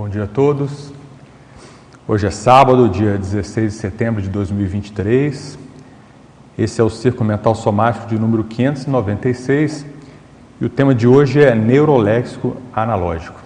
Bom 0.00 0.08
dia 0.08 0.22
a 0.22 0.26
todos. 0.28 0.92
Hoje 2.06 2.28
é 2.28 2.30
sábado, 2.30 2.88
dia 2.88 3.18
16 3.18 3.72
de 3.72 3.78
setembro 3.80 4.22
de 4.22 4.28
2023. 4.28 5.58
Esse 6.56 6.80
é 6.80 6.84
o 6.84 6.88
Circo 6.88 7.24
Mental 7.24 7.52
Somático 7.52 8.06
de 8.06 8.16
número 8.16 8.44
596 8.44 9.84
e 10.60 10.64
o 10.64 10.68
tema 10.68 10.94
de 10.94 11.08
hoje 11.08 11.42
é 11.42 11.52
neuroléxico 11.52 12.56
analógico. 12.72 13.40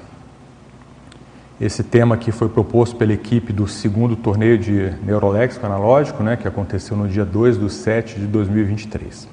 Esse 1.59 1.83
tema 1.83 2.17
aqui 2.17 2.31
foi 2.31 2.51
proposto 2.51 2.97
pela 2.97 3.15
equipe 3.15 3.51
do 3.51 3.67
segundo 3.67 4.15
torneio 4.15 4.59
de 4.59 4.93
neuroléxico 5.03 5.65
analógico, 5.65 6.23
né, 6.23 6.37
que 6.37 6.47
aconteceu 6.47 6.95
no 6.99 7.09
dia 7.09 7.25
2 7.25 7.59
de 7.59 7.71
7 7.71 8.21
de 8.21 8.27
2023. 8.27 9.27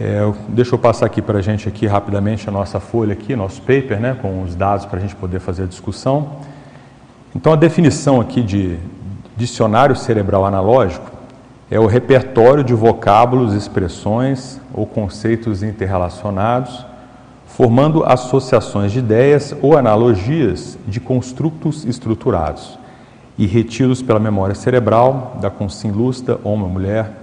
É, 0.00 0.32
deixa 0.50 0.76
eu 0.76 0.78
passar 0.78 1.06
aqui 1.06 1.20
para 1.20 1.38
a 1.38 1.42
gente 1.42 1.68
aqui 1.68 1.84
rapidamente 1.84 2.48
a 2.48 2.52
nossa 2.52 2.78
folha 2.78 3.14
aqui, 3.14 3.34
nosso 3.34 3.60
paper, 3.62 3.98
né, 3.98 4.16
com 4.22 4.42
os 4.42 4.54
dados 4.54 4.86
para 4.86 4.96
a 4.96 5.02
gente 5.02 5.16
poder 5.16 5.40
fazer 5.40 5.64
a 5.64 5.66
discussão. 5.66 6.36
Então 7.34 7.52
a 7.52 7.56
definição 7.56 8.20
aqui 8.20 8.40
de 8.40 8.78
dicionário 9.36 9.96
cerebral 9.96 10.46
analógico 10.46 11.10
é 11.68 11.80
o 11.80 11.86
repertório 11.86 12.62
de 12.62 12.74
vocábulos, 12.74 13.54
expressões 13.54 14.60
ou 14.72 14.86
conceitos 14.86 15.64
interrelacionados, 15.64 16.86
formando 17.48 18.04
associações 18.04 18.92
de 18.92 19.00
ideias 19.00 19.52
ou 19.60 19.76
analogias 19.76 20.78
de 20.86 21.00
construtos 21.00 21.84
estruturados 21.84 22.78
e 23.36 23.46
retidos 23.46 24.00
pela 24.00 24.20
memória 24.20 24.54
cerebral 24.54 25.36
da 25.40 25.50
consciência 25.50 25.98
lúcida, 25.98 26.38
homem, 26.44 26.68
mulher, 26.68 27.17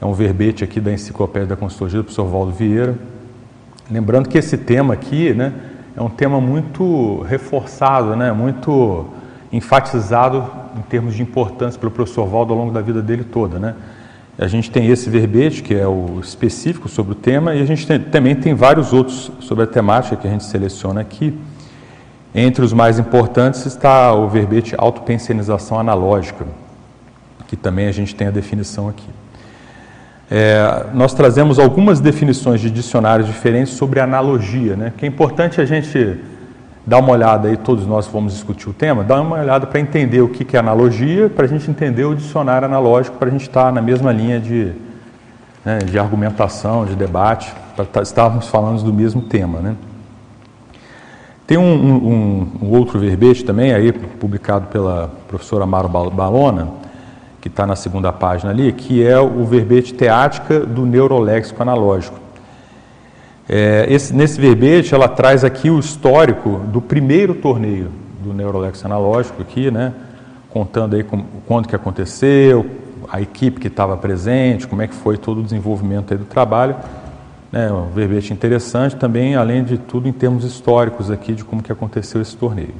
é 0.00 0.06
um 0.06 0.12
verbete 0.12 0.62
aqui 0.62 0.80
da 0.80 0.92
Enciclopédia 0.92 1.48
da 1.48 1.56
Consultoria 1.56 1.98
do 1.98 2.04
professor 2.04 2.26
Valdo 2.26 2.52
Vieira. 2.52 2.96
Lembrando 3.90 4.28
que 4.28 4.38
esse 4.38 4.56
tema 4.56 4.94
aqui 4.94 5.34
né, 5.34 5.52
é 5.96 6.02
um 6.02 6.08
tema 6.08 6.40
muito 6.40 7.22
reforçado, 7.22 8.14
né, 8.14 8.30
muito 8.32 9.06
enfatizado 9.52 10.48
em 10.76 10.82
termos 10.82 11.14
de 11.14 11.22
importância 11.22 11.80
pelo 11.80 11.90
professor 11.90 12.26
Valdo 12.26 12.52
ao 12.52 12.58
longo 12.58 12.72
da 12.72 12.80
vida 12.80 13.02
dele 13.02 13.24
toda. 13.24 13.58
Né? 13.58 13.74
A 14.38 14.46
gente 14.46 14.70
tem 14.70 14.86
esse 14.86 15.10
verbete, 15.10 15.62
que 15.62 15.74
é 15.74 15.86
o 15.86 16.20
específico 16.20 16.88
sobre 16.88 17.12
o 17.12 17.14
tema, 17.16 17.54
e 17.56 17.60
a 17.60 17.64
gente 17.64 17.84
tem, 17.84 17.98
também 17.98 18.36
tem 18.36 18.54
vários 18.54 18.92
outros 18.92 19.32
sobre 19.40 19.64
a 19.64 19.66
temática 19.66 20.14
que 20.14 20.28
a 20.28 20.30
gente 20.30 20.44
seleciona 20.44 21.00
aqui. 21.00 21.36
Entre 22.32 22.64
os 22.64 22.72
mais 22.72 23.00
importantes 23.00 23.66
está 23.66 24.12
o 24.14 24.28
verbete 24.28 24.76
autopensionização 24.78 25.80
analógica, 25.80 26.46
que 27.48 27.56
também 27.56 27.88
a 27.88 27.92
gente 27.92 28.14
tem 28.14 28.28
a 28.28 28.30
definição 28.30 28.88
aqui. 28.88 29.08
É, 30.30 30.86
nós 30.92 31.14
trazemos 31.14 31.58
algumas 31.58 32.00
definições 32.00 32.60
de 32.60 32.70
dicionários 32.70 33.26
diferentes 33.26 33.72
sobre 33.72 33.98
analogia, 33.98 34.76
né? 34.76 34.92
que 34.96 35.06
é 35.06 35.08
importante 35.08 35.60
a 35.60 35.64
gente 35.64 36.18
dar 36.86 36.98
uma 36.98 37.12
olhada 37.12 37.48
aí, 37.48 37.56
todos 37.56 37.86
nós 37.86 38.06
vamos 38.06 38.32
discutir 38.32 38.68
o 38.68 38.72
tema, 38.72 39.04
dar 39.04 39.20
uma 39.20 39.38
olhada 39.38 39.66
para 39.66 39.80
entender 39.80 40.20
o 40.20 40.28
que 40.28 40.56
é 40.56 40.60
analogia, 40.60 41.28
para 41.28 41.44
a 41.44 41.48
gente 41.48 41.70
entender 41.70 42.04
o 42.04 42.14
dicionário 42.14 42.66
analógico, 42.66 43.16
para 43.16 43.28
a 43.28 43.30
gente 43.30 43.42
estar 43.42 43.72
na 43.72 43.82
mesma 43.82 44.10
linha 44.12 44.40
de, 44.40 44.72
né, 45.64 45.78
de 45.78 45.98
argumentação, 45.98 46.86
de 46.86 46.94
debate, 46.94 47.52
para 47.76 48.02
estarmos 48.02 48.48
falando 48.48 48.82
do 48.82 48.92
mesmo 48.92 49.22
tema. 49.22 49.60
Né? 49.60 49.76
Tem 51.46 51.56
um, 51.56 51.62
um, 51.62 52.48
um, 52.62 52.70
outro 52.70 52.98
verbete 52.98 53.44
também, 53.44 53.72
aí, 53.72 53.92
publicado 53.92 54.66
pela 54.68 55.10
professora 55.28 55.64
Amaro 55.64 55.88
Balona, 55.88 56.68
que 57.40 57.48
está 57.48 57.66
na 57.66 57.76
segunda 57.76 58.12
página 58.12 58.50
ali, 58.50 58.72
que 58.72 59.04
é 59.04 59.18
o 59.18 59.44
verbete 59.44 59.94
teática 59.94 60.60
do 60.60 60.84
neuroléxico 60.84 61.62
analógico. 61.62 62.18
É, 63.48 63.86
esse, 63.88 64.14
nesse 64.14 64.40
verbete, 64.40 64.94
ela 64.94 65.08
traz 65.08 65.44
aqui 65.44 65.70
o 65.70 65.78
histórico 65.78 66.60
do 66.66 66.80
primeiro 66.80 67.34
torneio 67.34 67.90
do 68.22 68.34
neuroléxico 68.34 68.86
analógico 68.86 69.40
aqui, 69.40 69.70
né, 69.70 69.92
contando 70.50 70.96
aí 70.96 71.02
com, 71.02 71.24
quando 71.46 71.68
que 71.68 71.76
aconteceu, 71.76 72.66
a 73.10 73.20
equipe 73.20 73.60
que 73.60 73.68
estava 73.68 73.96
presente, 73.96 74.66
como 74.66 74.82
é 74.82 74.86
que 74.86 74.94
foi 74.94 75.16
todo 75.16 75.40
o 75.40 75.42
desenvolvimento 75.42 76.14
do 76.16 76.24
trabalho. 76.24 76.76
Né, 77.50 77.72
um 77.72 77.86
verbete 77.86 78.32
interessante 78.32 78.96
também, 78.96 79.34
além 79.34 79.64
de 79.64 79.78
tudo, 79.78 80.06
em 80.06 80.12
termos 80.12 80.44
históricos 80.44 81.10
aqui 81.10 81.32
de 81.32 81.44
como 81.44 81.62
que 81.62 81.72
aconteceu 81.72 82.20
esse 82.20 82.36
torneio 82.36 82.74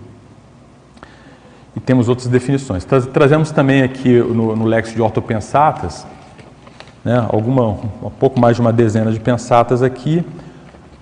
e 1.76 1.80
temos 1.80 2.08
outras 2.08 2.28
definições. 2.28 2.84
Trazemos 2.84 3.50
também 3.50 3.82
aqui 3.82 4.18
no, 4.18 4.56
no 4.56 4.64
Lexo 4.64 4.94
de 4.94 5.02
Ortopensatas, 5.02 6.06
né, 7.04 7.26
alguma, 7.30 7.68
um 8.02 8.10
pouco 8.18 8.40
mais 8.40 8.56
de 8.56 8.60
uma 8.60 8.72
dezena 8.72 9.12
de 9.12 9.20
pensatas 9.20 9.82
aqui, 9.82 10.24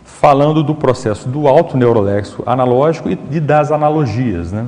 falando 0.04 0.62
do 0.62 0.74
processo 0.74 1.28
do 1.28 1.46
alto 1.46 1.76
neuroléxico 1.76 2.42
analógico 2.46 3.08
e, 3.08 3.18
e 3.30 3.40
das 3.40 3.70
analogias. 3.70 4.52
Né? 4.52 4.66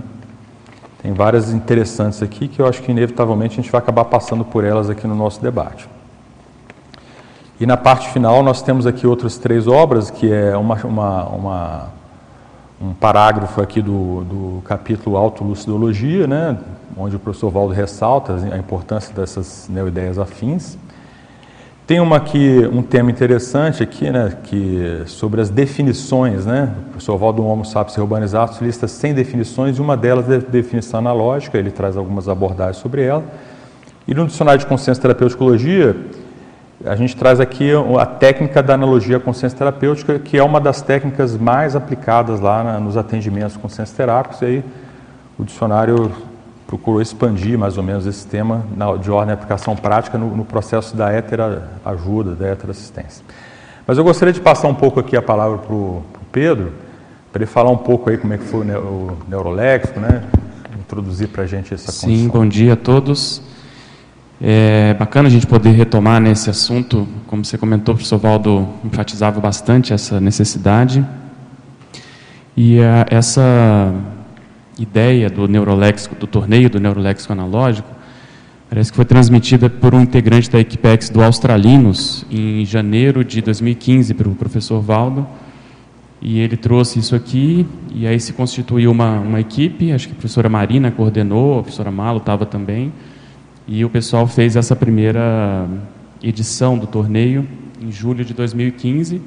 Tem 1.02 1.12
várias 1.12 1.52
interessantes 1.52 2.22
aqui 2.22 2.48
que 2.48 2.60
eu 2.60 2.66
acho 2.66 2.82
que 2.82 2.90
inevitavelmente 2.90 3.58
a 3.58 3.62
gente 3.62 3.70
vai 3.70 3.80
acabar 3.80 4.04
passando 4.06 4.44
por 4.44 4.64
elas 4.64 4.90
aqui 4.90 5.06
no 5.06 5.14
nosso 5.14 5.40
debate. 5.40 5.88
E 7.60 7.66
na 7.66 7.76
parte 7.76 8.08
final 8.10 8.42
nós 8.42 8.62
temos 8.62 8.86
aqui 8.86 9.06
outras 9.06 9.36
três 9.36 9.66
obras, 9.66 10.10
que 10.10 10.32
é 10.32 10.56
uma, 10.56 10.74
uma, 10.84 11.24
uma 11.24 11.88
um 12.80 12.94
parágrafo 12.94 13.60
aqui 13.60 13.82
do, 13.82 14.24
do 14.24 14.62
capítulo 14.64 15.16
Autolucidologia, 15.16 16.26
né, 16.26 16.56
onde 16.96 17.16
o 17.16 17.18
professor 17.18 17.50
Valdo 17.50 17.74
ressalta 17.74 18.34
a 18.52 18.56
importância 18.56 19.14
dessas 19.14 19.68
neoideias 19.68 20.18
afins. 20.18 20.78
Tem 21.86 22.00
uma 22.00 22.16
aqui, 22.16 22.68
um 22.70 22.82
tema 22.82 23.10
interessante 23.10 23.82
aqui, 23.82 24.10
né, 24.10 24.36
que 24.44 25.02
sobre 25.06 25.40
as 25.40 25.50
definições, 25.50 26.46
né, 26.46 26.72
o 26.78 26.90
professor 26.90 27.16
Valdo 27.16 27.44
Homo 27.44 27.64
Sapiens 27.64 27.98
Urbanizados 27.98 28.60
lista 28.60 28.86
100 28.86 29.14
definições, 29.14 29.78
e 29.78 29.80
uma 29.80 29.96
delas 29.96 30.30
é 30.30 30.38
definição 30.38 31.00
analógica, 31.00 31.58
ele 31.58 31.70
traz 31.70 31.96
algumas 31.96 32.28
abordagens 32.28 32.76
sobre 32.76 33.02
ela. 33.02 33.24
E 34.06 34.14
no 34.14 34.26
dicionário 34.26 34.60
de 34.60 34.66
consciência 34.66 35.00
e 35.00 35.02
terapeuticologia, 35.02 35.96
a 36.84 36.94
gente 36.94 37.16
traz 37.16 37.40
aqui 37.40 37.70
a 37.98 38.06
técnica 38.06 38.62
da 38.62 38.74
analogia 38.74 39.18
consciência 39.18 39.58
terapêutica, 39.58 40.18
que 40.18 40.36
é 40.38 40.42
uma 40.42 40.60
das 40.60 40.80
técnicas 40.80 41.36
mais 41.36 41.74
aplicadas 41.74 42.40
lá 42.40 42.62
na, 42.62 42.80
nos 42.80 42.96
atendimentos 42.96 43.56
consciência 43.56 43.96
terápicos, 43.96 44.40
e 44.42 44.44
aí 44.44 44.64
o 45.38 45.44
dicionário 45.44 46.12
procurou 46.66 47.00
expandir 47.00 47.58
mais 47.58 47.76
ou 47.76 47.82
menos 47.82 48.06
esse 48.06 48.26
tema 48.26 48.64
na, 48.76 48.96
de 48.96 49.10
ordem 49.10 49.28
de 49.28 49.32
aplicação 49.32 49.74
prática 49.74 50.16
no, 50.16 50.36
no 50.36 50.44
processo 50.44 50.96
da 50.96 51.08
ajuda, 51.84 52.34
da 52.34 52.70
assistência. 52.70 53.24
Mas 53.86 53.98
eu 53.98 54.04
gostaria 54.04 54.32
de 54.32 54.40
passar 54.40 54.68
um 54.68 54.74
pouco 54.74 55.00
aqui 55.00 55.16
a 55.16 55.22
palavra 55.22 55.58
para 55.58 55.74
o 55.74 56.02
Pedro, 56.30 56.72
para 57.32 57.42
ele 57.42 57.50
falar 57.50 57.70
um 57.70 57.76
pouco 57.76 58.10
aí 58.10 58.18
como 58.18 58.34
é 58.34 58.38
que 58.38 58.44
foi 58.44 58.66
o, 58.66 58.78
o 58.78 59.16
neuroléxico, 59.28 59.98
né? 59.98 60.22
introduzir 60.78 61.28
para 61.28 61.44
a 61.44 61.46
gente 61.46 61.74
essa 61.74 61.92
Sim, 61.92 62.06
condição. 62.06 62.30
bom 62.30 62.48
dia 62.48 62.72
a 62.74 62.76
todos. 62.76 63.42
É 64.40 64.94
bacana 64.94 65.26
a 65.26 65.30
gente 65.30 65.48
poder 65.48 65.70
retomar 65.70 66.20
nesse 66.20 66.48
assunto, 66.48 67.08
como 67.26 67.44
você 67.44 67.58
comentou, 67.58 67.92
o 67.92 67.96
professor 67.96 68.18
Valdo 68.18 68.68
enfatizava 68.84 69.40
bastante 69.40 69.92
essa 69.92 70.20
necessidade. 70.20 71.04
E 72.56 72.80
a, 72.80 73.04
essa 73.10 73.92
ideia 74.78 75.28
do 75.28 75.48
neuroléxico, 75.48 76.14
do 76.14 76.26
torneio 76.26 76.70
do 76.70 76.78
neuroléxico 76.78 77.32
analógico, 77.32 77.88
parece 78.70 78.92
que 78.92 78.96
foi 78.96 79.04
transmitida 79.04 79.68
por 79.68 79.92
um 79.92 80.00
integrante 80.00 80.48
da 80.48 80.60
Equipex 80.60 81.10
do 81.10 81.20
Australinos 81.20 82.24
em 82.30 82.64
janeiro 82.64 83.24
de 83.24 83.42
2015 83.42 84.14
para 84.14 84.28
o 84.28 84.36
professor 84.36 84.80
Valdo. 84.80 85.26
E 86.22 86.38
ele 86.38 86.56
trouxe 86.56 87.00
isso 87.00 87.14
aqui, 87.14 87.66
e 87.92 88.06
aí 88.06 88.18
se 88.20 88.32
constituiu 88.32 88.90
uma, 88.90 89.18
uma 89.18 89.40
equipe, 89.40 89.92
acho 89.92 90.06
que 90.06 90.12
a 90.12 90.16
professora 90.16 90.48
Marina 90.48 90.90
coordenou, 90.92 91.58
a 91.58 91.62
professora 91.62 91.90
Malo 91.90 92.18
estava 92.18 92.44
também, 92.44 92.92
e 93.68 93.84
o 93.84 93.90
pessoal 93.90 94.26
fez 94.26 94.56
essa 94.56 94.74
primeira 94.74 95.68
edição 96.22 96.78
do 96.78 96.86
torneio 96.86 97.46
em 97.82 97.92
julho 97.92 98.24
de 98.24 98.32
2015. 98.32 99.20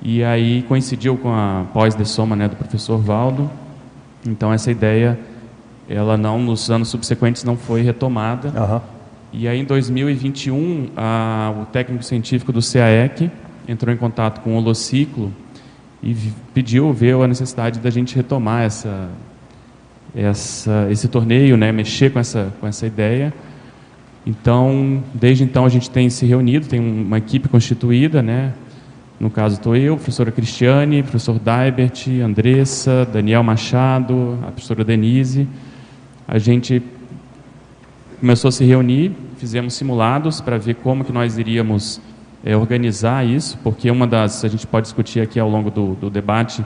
E 0.00 0.22
aí 0.22 0.62
coincidiu 0.68 1.16
com 1.16 1.34
a 1.34 1.66
pós 1.74 1.96
de 1.96 2.04
soma 2.04 2.36
né, 2.36 2.48
do 2.48 2.54
professor 2.54 2.98
Valdo. 2.98 3.50
Então 4.24 4.52
essa 4.52 4.70
ideia, 4.70 5.18
ela 5.88 6.16
não 6.16 6.40
nos 6.40 6.70
anos 6.70 6.88
subsequentes 6.88 7.42
não 7.42 7.56
foi 7.56 7.82
retomada. 7.82 8.48
Uhum. 8.48 8.80
E 9.32 9.48
aí 9.48 9.58
em 9.58 9.64
2021, 9.64 10.90
a, 10.96 11.52
o 11.60 11.66
técnico 11.66 12.04
científico 12.04 12.52
do 12.52 12.60
CAEC 12.60 13.28
entrou 13.66 13.92
em 13.92 13.98
contato 13.98 14.40
com 14.40 14.54
o 14.54 14.56
Holociclo 14.56 15.32
e 16.00 16.14
pediu, 16.54 16.92
viu 16.92 17.24
a 17.24 17.26
necessidade 17.26 17.80
da 17.80 17.90
gente 17.90 18.14
retomar 18.14 18.62
essa, 18.62 19.08
essa, 20.14 20.86
esse 20.92 21.08
torneio, 21.08 21.56
né, 21.56 21.72
mexer 21.72 22.12
com 22.12 22.20
essa, 22.20 22.52
com 22.60 22.68
essa 22.68 22.86
ideia. 22.86 23.34
Então, 24.28 25.02
desde 25.14 25.42
então 25.42 25.64
a 25.64 25.70
gente 25.70 25.88
tem 25.88 26.10
se 26.10 26.26
reunido, 26.26 26.66
tem 26.66 26.78
uma 26.78 27.16
equipe 27.16 27.48
constituída, 27.48 28.20
né? 28.20 28.52
No 29.18 29.30
caso 29.30 29.54
estou 29.54 29.74
eu, 29.74 29.96
professora 29.96 30.30
Cristiane, 30.30 31.02
professor 31.02 31.38
Daibert, 31.38 32.06
Andressa, 32.22 33.08
Daniel 33.10 33.42
Machado, 33.42 34.38
a 34.42 34.50
professora 34.50 34.84
Denise. 34.84 35.48
A 36.26 36.38
gente 36.38 36.82
começou 38.20 38.50
a 38.50 38.52
se 38.52 38.66
reunir, 38.66 39.12
fizemos 39.38 39.72
simulados 39.72 40.42
para 40.42 40.58
ver 40.58 40.74
como 40.74 41.06
que 41.06 41.12
nós 41.12 41.38
iríamos 41.38 41.98
é, 42.44 42.54
organizar 42.54 43.26
isso, 43.26 43.56
porque 43.64 43.90
uma 43.90 44.06
das 44.06 44.44
a 44.44 44.48
gente 44.48 44.66
pode 44.66 44.84
discutir 44.84 45.20
aqui 45.22 45.40
ao 45.40 45.48
longo 45.48 45.70
do, 45.70 45.94
do 45.94 46.10
debate 46.10 46.62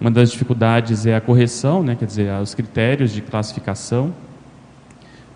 Uma 0.00 0.10
das 0.10 0.32
dificuldades 0.32 1.04
é 1.04 1.14
a 1.14 1.20
correção, 1.20 1.82
né, 1.82 1.94
quer 1.94 2.06
dizer, 2.06 2.32
os 2.40 2.54
critérios 2.54 3.12
de 3.12 3.20
classificação, 3.20 4.14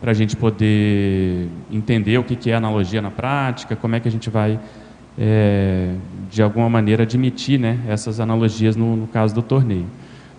para 0.01 0.11
a 0.11 0.15
gente 0.15 0.37
poder 0.37 1.49
entender 1.73 2.19
o 2.19 2.25
que, 2.25 2.51
é 2.51 2.55
analogia 2.55 3.01
na 3.01 3.11
prática, 3.11 3.75
como 3.75 3.97
é 3.97 4.01
que 4.01 4.09
a 4.09 4.11
gente 4.11 4.29
vai, 4.29 4.59
é, 5.19 5.95
de 6.31 6.43
alguma 6.43 6.69
maneira, 6.69 7.03
admitir 7.03 7.59
né, 7.59 7.79
essas 7.89 8.21
analogias 8.21 8.77
no, 8.77 8.97
no 8.97 9.07
caso 9.07 9.35
do 9.35 9.43
torneio. 9.43 9.87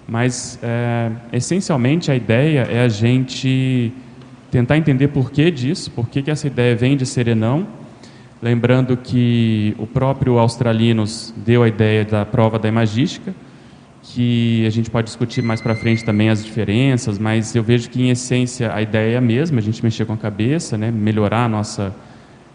Mas, 0.08 0.58
é, 0.64 1.12
essencialmente, 1.34 2.12
a 2.12 2.16
ideia 2.16 2.62
é 2.62 2.84
a 2.84 2.88
gente 2.88 3.92
tentar 4.50 4.78
entender 4.78 5.10
por 5.10 5.32
que 5.32 5.52
disso, 5.52 5.92
por 5.92 6.08
que, 6.08 6.22
que 6.22 6.32
essa 6.32 6.48
ideia 6.48 6.76
vem 6.76 6.96
de 6.96 7.06
Serenão. 7.06 7.68
Lembrando 8.42 8.96
que 8.96 9.76
o 9.78 9.88
próprio 9.88 10.38
Australinos 10.38 11.34
deu 11.36 11.64
a 11.64 11.68
ideia 11.68 12.06
da 12.06 12.26
prova 12.26 12.58
da 12.58 12.68
imagística, 12.68 13.34
que 14.14 14.66
a 14.66 14.70
gente 14.70 14.90
pode 14.90 15.06
discutir 15.06 15.42
mais 15.42 15.62
para 15.62 15.76
frente 15.76 16.04
também 16.04 16.30
as 16.30 16.44
diferenças, 16.44 17.20
mas 17.20 17.56
eu 17.56 17.64
vejo 17.64 17.90
que, 17.90 18.02
em 18.02 18.10
essência, 18.10 18.74
a 18.74 18.82
ideia 18.82 19.16
é 19.16 19.18
a 19.18 19.22
mesma, 19.22 19.60
a 19.60 19.62
gente 19.62 19.84
mexer 19.84 20.06
com 20.06 20.14
a 20.14 20.18
cabeça, 20.18 20.78
né, 20.78 20.90
melhorar 20.92 21.46
a 21.46 21.50
nossa 21.50 21.94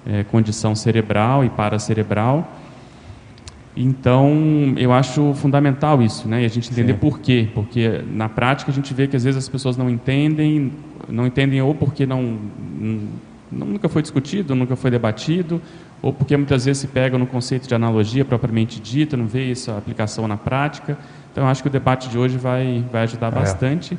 é, 0.07 0.25
condição 0.25 0.75
cerebral 0.75 1.45
e 1.45 1.51
paracerebral. 1.51 2.51
Então, 3.77 4.75
eu 4.77 4.93
acho 4.93 5.33
fundamental 5.35 6.03
isso, 6.03 6.29
né? 6.29 6.43
E 6.43 6.45
a 6.45 6.49
gente 6.49 6.71
entender 6.71 6.93
Sim. 6.93 6.99
por 6.99 7.21
quê. 7.21 7.49
Porque 7.55 8.03
na 8.13 8.29
prática 8.29 8.71
a 8.71 8.75
gente 8.75 8.93
vê 8.93 9.07
que 9.07 9.17
às 9.17 9.25
vezes 9.25 9.39
as 9.39 9.49
pessoas 9.49 9.79
não 9.79 9.89
entendem, 9.89 10.73
não 11.09 11.27
entendem 11.27 11.63
ou 11.63 11.75
porque 11.75 12.05
não, 12.05 12.39
não 12.79 13.67
nunca 13.67 13.89
foi 13.89 14.03
discutido, 14.03 14.55
nunca 14.55 14.75
foi 14.75 14.91
debatido, 14.91 15.61
ou 16.01 16.13
porque 16.13 16.37
muitas 16.37 16.65
vezes 16.65 16.81
se 16.81 16.89
pega 16.89 17.19
no 17.19 17.27
conceito 17.27 17.69
de 17.69 17.75
analogia 17.75 18.25
propriamente 18.25 18.81
dita, 18.81 19.17
não 19.17 19.27
vê 19.27 19.51
essa 19.51 19.77
aplicação 19.77 20.27
na 20.27 20.37
prática. 20.37 20.99
Então, 21.33 21.49
acho 21.49 21.63
que 21.63 21.69
o 21.69 21.73
debate 21.73 22.09
de 22.09 22.19
hoje 22.19 22.37
vai, 22.37 22.85
vai 22.93 23.03
ajudar 23.03 23.29
é. 23.29 23.31
bastante. 23.31 23.99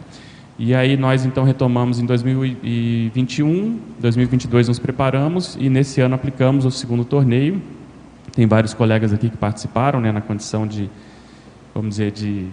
E 0.57 0.75
aí 0.75 0.95
nós 0.95 1.25
então 1.25 1.43
retomamos 1.43 1.99
em 1.99 2.05
2021, 2.05 3.79
2022 3.99 4.67
nos 4.67 4.77
preparamos 4.77 5.57
e 5.59 5.67
nesse 5.67 5.99
ano 5.99 6.13
aplicamos 6.13 6.63
o 6.63 6.69
segundo 6.69 7.03
torneio 7.03 7.59
tem 8.33 8.47
vários 8.47 8.73
colegas 8.73 9.13
aqui 9.13 9.29
que 9.29 9.37
participaram 9.37 10.01
né, 10.01 10.11
na 10.11 10.19
condição 10.19 10.65
de, 10.65 10.89
vamos 11.73 11.91
dizer, 11.91 12.11
de, 12.11 12.47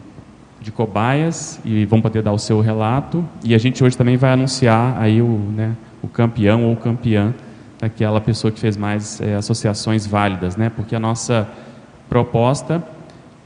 de 0.61 0.71
cobaias 0.71 1.59
e 1.65 1.87
vão 1.87 2.03
poder 2.03 2.23
dar 2.23 2.33
o 2.33 2.39
seu 2.39 2.61
relato. 2.61 3.25
E 3.43 3.55
a 3.55 3.59
gente 3.59 3.83
hoje 3.83 3.97
também 3.97 4.17
vai 4.17 4.33
anunciar 4.33 5.01
aí 5.01 5.23
o, 5.23 5.39
né, 5.57 5.75
o 6.03 6.09
campeão 6.09 6.67
ou 6.67 6.77
campeã 6.77 7.35
daquela 7.81 8.21
pessoa 8.21 8.51
que 8.51 8.61
fez 8.61 8.77
mais 8.77 9.23
é, 9.23 9.37
associações 9.37 10.07
válidas, 10.07 10.55
né? 10.55 10.69
Porque 10.69 10.95
a 10.95 11.01
nossa 11.01 11.49
proposta 12.11 12.85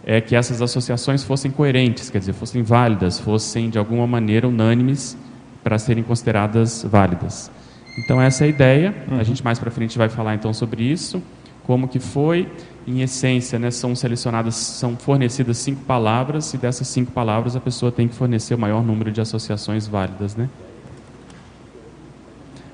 é 0.06 0.21
que 0.21 0.37
essas 0.37 0.61
associações 0.61 1.23
fossem 1.23 1.51
coerentes, 1.51 2.11
quer 2.11 2.19
dizer, 2.19 2.33
fossem 2.33 2.62
válidas, 2.62 3.19
fossem 3.19 3.71
de 3.71 3.79
alguma 3.79 4.06
maneira 4.06 4.47
unânimes 4.47 5.17
para 5.62 5.79
serem 5.79 6.03
consideradas 6.03 6.85
válidas. 6.85 7.51
Então 7.99 8.21
essa 8.21 8.45
é 8.45 8.47
a 8.47 8.51
ideia. 8.51 8.95
Uhum. 9.11 9.19
A 9.19 9.23
gente 9.23 9.43
mais 9.43 9.59
para 9.59 9.71
frente 9.71 9.97
vai 9.97 10.09
falar 10.09 10.35
então 10.35 10.53
sobre 10.53 10.83
isso 10.83 11.23
como 11.65 11.89
que 11.89 11.99
foi. 11.99 12.49
Em 12.87 13.01
essência, 13.01 13.59
né, 13.59 13.71
são 13.71 13.97
selecionadas, 13.97 14.55
são 14.55 14.95
fornecidas 14.95 15.56
cinco 15.56 15.83
palavras 15.85 16.53
e 16.53 16.59
dessas 16.59 16.87
cinco 16.87 17.11
palavras 17.12 17.57
a 17.57 17.61
pessoa 17.61 17.91
tem 17.91 18.07
que 18.07 18.15
fornecer 18.15 18.55
o 18.55 18.59
maior 18.59 18.85
número 18.85 19.11
de 19.11 19.23
associações 19.23 19.87
válidas, 19.87 20.37
né? 20.37 20.50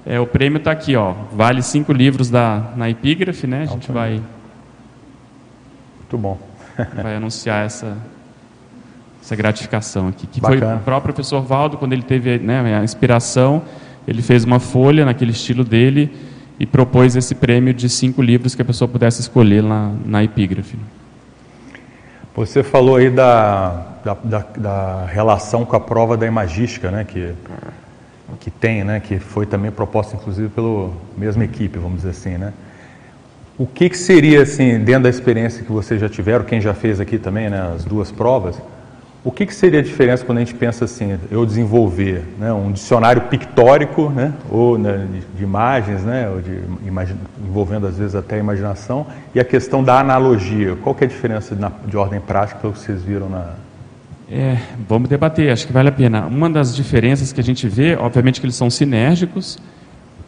É, 0.04 0.18
o 0.18 0.26
prêmio 0.26 0.58
está 0.58 0.72
aqui, 0.72 0.96
ó. 0.96 1.14
Vale 1.32 1.62
cinco 1.62 1.92
livros 1.92 2.28
da 2.28 2.72
na 2.74 2.90
epígrafe, 2.90 3.46
né? 3.46 3.62
A 3.62 3.66
gente 3.66 3.92
vai. 3.92 4.20
Muito 5.98 6.18
bom. 6.18 6.49
Vai 7.02 7.16
anunciar 7.16 7.64
essa 7.64 7.96
essa 9.22 9.36
gratificação 9.36 10.08
aqui, 10.08 10.26
que 10.26 10.40
Bacana. 10.40 10.60
foi 10.60 10.76
o 10.76 10.80
próprio 10.80 11.14
professor 11.14 11.42
Valdo 11.42 11.76
quando 11.76 11.92
ele 11.92 12.02
teve 12.02 12.38
né, 12.38 12.78
a 12.78 12.82
inspiração, 12.82 13.62
ele 14.08 14.22
fez 14.22 14.44
uma 14.44 14.58
folha 14.58 15.04
naquele 15.04 15.30
estilo 15.30 15.62
dele 15.62 16.10
e 16.58 16.66
propôs 16.66 17.16
esse 17.16 17.34
prêmio 17.34 17.72
de 17.72 17.88
cinco 17.88 18.22
livros 18.22 18.54
que 18.54 18.62
a 18.62 18.64
pessoa 18.64 18.88
pudesse 18.88 19.20
escolher 19.20 19.62
na, 19.62 19.92
na 20.04 20.24
epígrafe. 20.24 20.76
Você 22.34 22.62
falou 22.62 22.96
aí 22.96 23.10
da, 23.10 23.86
da, 24.04 24.14
da, 24.14 24.46
da, 24.56 25.06
relação 25.06 25.64
com 25.64 25.76
a 25.76 25.80
prova 25.80 26.16
da 26.16 26.26
imagística, 26.26 26.90
né, 26.90 27.04
que, 27.04 27.34
que 28.40 28.50
tem, 28.50 28.82
né, 28.84 29.00
que 29.00 29.18
foi 29.18 29.44
também 29.44 29.70
proposta 29.70 30.16
inclusive 30.16 30.48
pela 30.48 30.90
mesma 31.16 31.44
equipe, 31.44 31.78
vamos 31.78 31.98
dizer 31.98 32.10
assim, 32.10 32.38
né? 32.38 32.52
O 33.60 33.66
que, 33.66 33.90
que 33.90 33.98
seria, 33.98 34.40
assim, 34.40 34.78
dentro 34.78 35.02
da 35.02 35.10
experiência 35.10 35.62
que 35.62 35.70
vocês 35.70 36.00
já 36.00 36.08
tiveram, 36.08 36.46
quem 36.46 36.62
já 36.62 36.72
fez 36.72 36.98
aqui 36.98 37.18
também, 37.18 37.50
né, 37.50 37.72
as 37.74 37.84
duas 37.84 38.10
provas, 38.10 38.58
o 39.22 39.30
que, 39.30 39.44
que, 39.44 39.54
seria 39.54 39.80
a 39.80 39.82
diferença 39.82 40.24
quando 40.24 40.38
a 40.38 40.40
gente 40.40 40.54
pensa 40.54 40.86
assim, 40.86 41.18
eu 41.30 41.44
desenvolver 41.44 42.22
né, 42.38 42.50
um 42.54 42.72
dicionário 42.72 43.20
pictórico, 43.20 44.08
né, 44.08 44.32
ou 44.48 44.78
né, 44.78 45.06
de, 45.36 45.44
imagens, 45.44 46.02
né, 46.02 46.26
ou 46.30 46.40
de, 46.40 46.58
envolvendo 47.46 47.86
às 47.86 47.98
vezes 47.98 48.14
até 48.14 48.36
a 48.36 48.38
imaginação, 48.38 49.06
e 49.34 49.38
a 49.38 49.44
questão 49.44 49.84
da 49.84 50.00
analogia? 50.00 50.74
Qual 50.82 50.94
que 50.94 51.04
é 51.04 51.06
a 51.06 51.10
diferença 51.10 51.54
na, 51.54 51.70
de 51.84 51.98
ordem 51.98 52.18
prática 52.18 52.60
que 52.60 52.66
vocês 52.66 53.02
viram 53.02 53.28
na... 53.28 53.56
É, 54.30 54.56
vamos 54.88 55.06
debater, 55.06 55.52
acho 55.52 55.66
que 55.66 55.72
vale 55.74 55.90
a 55.90 55.92
pena. 55.92 56.24
Uma 56.24 56.48
das 56.48 56.74
diferenças 56.74 57.30
que 57.30 57.40
a 57.42 57.44
gente 57.44 57.68
vê, 57.68 57.94
obviamente 57.94 58.40
que 58.40 58.46
eles 58.46 58.56
são 58.56 58.70
sinérgicos, 58.70 59.58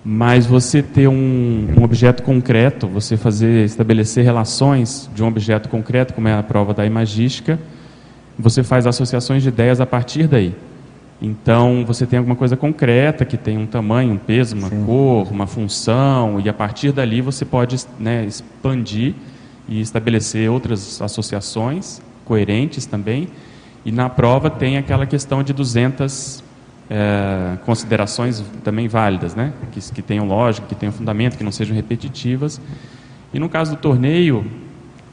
mas 0.05 0.47
você 0.47 0.83
ter 0.83 1.09
um, 1.09 1.69
um 1.79 1.85
objeto 1.85 2.23
concreto, 2.23 2.89
você 2.89 3.17
fazer, 3.17 3.65
estabelecer 3.65 4.25
relações 4.25 5.09
de 5.15 5.23
um 5.23 5.29
objeto 5.29 5.69
concreto, 5.69 6.13
como 6.13 6.27
é 6.27 6.35
a 6.35 6.43
prova 6.43 6.75
da 6.75 6.85
imagística, 6.85 7.59
você 8.37 8.63
faz 8.63 8.87
associações 8.87 9.43
de 9.43 9.49
ideias 9.49 9.81
a 9.81 9.87
partir 9.87 10.27
daí. 10.27 10.55
Então, 11.21 11.85
você 11.87 12.05
tem 12.05 12.19
alguma 12.19 12.35
coisa 12.35 12.57
concreta 12.57 13.25
que 13.25 13.37
tem 13.37 13.57
um 13.57 13.67
tamanho, 13.67 14.15
um 14.15 14.19
peso, 14.19 14.57
uma 14.57 14.69
Sim. 14.69 14.85
cor, 14.85 15.31
uma 15.31 15.47
função, 15.47 16.41
e 16.41 16.49
a 16.49 16.53
partir 16.53 16.91
dali 16.91 17.21
você 17.21 17.45
pode 17.45 17.77
né, 18.01 18.25
expandir 18.25 19.15
e 19.69 19.81
estabelecer 19.81 20.51
outras 20.51 21.01
associações 21.01 22.03
coerentes 22.25 22.87
também. 22.87 23.29
E 23.85 23.93
na 23.93 24.09
prova 24.09 24.51
tem 24.51 24.77
aquela 24.77 25.07
questão 25.07 25.45
de 25.45 25.53
200 25.53 26.43
é, 26.91 27.57
considerações 27.65 28.45
também 28.63 28.89
válidas, 28.89 29.35
né? 29.35 29.53
que, 29.73 29.81
que 29.93 30.03
tenham 30.03 30.27
lógica, 30.27 30.67
que 30.67 30.75
tenham 30.75 30.93
fundamento, 30.93 31.37
que 31.37 31.45
não 31.45 31.53
sejam 31.53 31.75
repetitivas. 31.75 32.61
E 33.33 33.39
no 33.39 33.49
caso 33.49 33.73
do 33.73 33.77
torneio, 33.79 34.45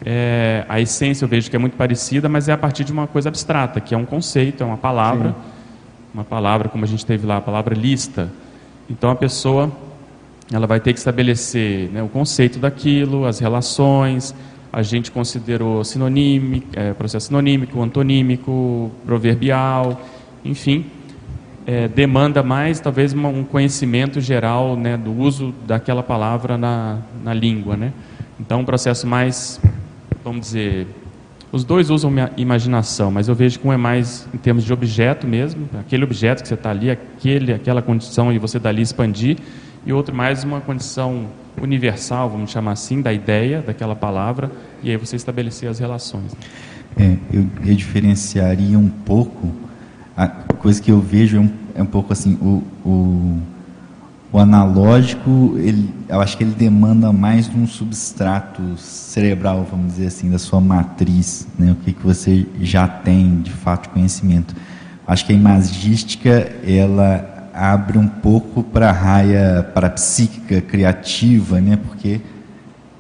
é, 0.06 0.66
a 0.68 0.80
essência 0.80 1.26
eu 1.26 1.30
vejo 1.30 1.50
que 1.50 1.56
é 1.56 1.60
muito 1.60 1.76
parecida, 1.76 2.30
mas 2.30 2.48
é 2.50 2.54
a 2.54 2.58
partir 2.58 2.84
de 2.84 2.92
uma 2.92 3.08
coisa 3.08 3.30
abstrata, 3.30 3.80
que 3.80 3.94
é 3.94 3.98
um 3.98 4.06
conceito, 4.06 4.64
é 4.64 4.66
uma 4.66 4.78
palavra, 4.78 5.30
Sim. 5.30 5.36
uma 6.14 6.24
palavra 6.24 6.70
como 6.70 6.84
a 6.84 6.88
gente 6.88 7.06
teve 7.06 7.26
lá, 7.26 7.38
a 7.38 7.42
palavra 7.42 7.76
lista. 7.76 8.30
Então 8.90 9.10
a 9.10 9.16
pessoa 9.16 9.72
ela 10.52 10.66
vai 10.66 10.80
ter 10.80 10.94
que 10.94 11.00
estabelecer 11.00 11.90
né, 11.90 12.02
o 12.02 12.08
conceito 12.08 12.60
daquilo, 12.60 13.26
as 13.26 13.40
relações. 13.40 14.34
A 14.72 14.82
gente 14.82 15.12
considerou 15.12 15.84
sinonímico, 15.84 16.68
é, 16.74 16.94
processo 16.94 17.28
sinonímico, 17.28 17.82
antonímico, 17.82 18.92
proverbial, 19.06 20.02
enfim, 20.44 20.86
é, 21.70 21.88
demanda 21.88 22.42
mais 22.42 22.80
talvez 22.80 23.14
um 23.14 23.44
conhecimento 23.44 24.20
geral 24.20 24.76
né, 24.76 24.98
do 24.98 25.16
uso 25.16 25.54
daquela 25.68 26.02
palavra 26.02 26.58
na, 26.58 26.98
na 27.24 27.32
língua, 27.32 27.78
né? 27.78 27.94
Então 28.40 28.62
um 28.62 28.66
processo 28.66 29.06
mais 29.06 29.62
vamos 30.24 30.48
dizer, 30.48 30.88
os 31.52 31.64
dois 31.64 31.92
usam 31.92 32.10
minha 32.10 32.32
imaginação, 32.38 33.12
mas 33.12 33.28
eu 33.28 33.36
vejo 33.36 33.60
que 33.60 33.68
um 33.68 33.72
é 33.72 33.78
mais 33.78 34.28
em 34.34 34.38
termos 34.40 34.64
de 34.64 34.74
objeto 34.74 35.28
mesmo, 35.28 35.70
aquele 35.80 36.04
objeto 36.04 36.42
que 36.42 36.48
você 36.48 36.56
está 36.56 36.72
ali, 36.72 36.90
aquele, 36.90 37.54
aquela 37.54 37.84
condição 37.84 38.34
e 38.34 38.40
você 38.40 38.58
dali 38.58 38.82
expandir, 38.82 39.38
e 39.86 39.94
outro 39.94 40.16
mais 40.16 40.44
uma 40.44 40.62
condição 40.62 41.28
universal, 41.62 42.32
vamos 42.32 42.50
chamar 42.50 42.72
assim, 42.72 43.00
da 43.00 43.14
ideia, 43.14 43.62
daquela 43.62 43.96
palavra, 43.96 44.52
e 44.82 44.90
aí 44.90 44.98
você 44.98 45.16
estabelecer 45.16 45.70
as 45.70 45.78
relações. 45.78 46.36
É, 46.98 47.16
eu, 47.32 47.46
eu 47.64 47.76
diferenciaria 47.76 48.78
um 48.78 48.90
pouco, 48.90 49.54
a 50.24 50.54
coisa 50.54 50.82
que 50.82 50.92
eu 50.92 51.00
vejo 51.00 51.38
é 51.38 51.40
um, 51.40 51.50
é 51.76 51.84
um 51.84 51.86
pouco 51.86 52.14
assim, 52.14 52.34
o, 52.42 52.64
o 52.86 53.40
o 54.32 54.38
analógico, 54.38 55.56
ele, 55.58 55.92
eu 56.08 56.22
acho 56.22 56.38
que 56.38 56.44
ele 56.44 56.54
demanda 56.54 57.12
mais 57.12 57.50
de 57.50 57.58
um 57.58 57.66
substrato 57.66 58.78
cerebral, 58.78 59.68
vamos 59.70 59.94
dizer 59.94 60.08
assim, 60.08 60.30
da 60.30 60.38
sua 60.38 60.62
matriz, 60.62 61.48
né? 61.58 61.72
o 61.72 61.76
que, 61.76 61.94
que 61.94 62.06
você 62.06 62.46
já 62.62 62.88
tem 62.88 63.42
de 63.42 63.52
fato 63.52 63.84
de 63.84 63.90
conhecimento. 63.90 64.56
Acho 65.08 65.26
que 65.26 65.34
a 65.34 65.36
imagística, 65.36 66.52
ela 66.64 67.50
abre 67.54 67.98
um 67.98 68.08
pouco 68.08 68.62
para 68.62 68.90
a 68.90 68.94
raia 68.94 69.64
parapsíquica, 69.74 70.62
criativa, 70.62 71.60
né? 71.60 71.78
porque 71.78 72.22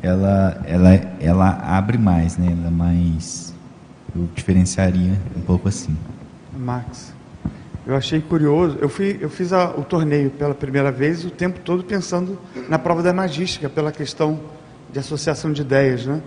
ela, 0.01 0.59
ela, 0.65 0.93
ela 1.19 1.49
abre 1.63 1.97
mais, 1.99 2.37
né? 2.37 2.47
ela 2.51 2.67
é 2.67 2.71
mais... 2.71 3.53
Eu 4.15 4.27
diferenciaria 4.35 5.13
um 5.37 5.41
pouco 5.41 5.69
assim. 5.69 5.95
Max, 6.59 7.13
eu 7.87 7.95
achei 7.95 8.19
curioso. 8.21 8.77
Eu, 8.81 8.89
fui, 8.89 9.17
eu 9.21 9.29
fiz 9.29 9.53
a, 9.53 9.71
o 9.71 9.83
torneio 9.83 10.29
pela 10.29 10.53
primeira 10.53 10.91
vez 10.91 11.23
o 11.23 11.31
tempo 11.31 11.59
todo 11.61 11.83
pensando 11.83 12.37
na 12.67 12.77
prova 12.77 13.01
da 13.01 13.13
magística, 13.13 13.69
pela 13.69 13.91
questão 13.91 14.39
de 14.91 14.99
associação 14.99 15.51
de 15.51 15.61
ideias, 15.61 16.05
né? 16.05 16.21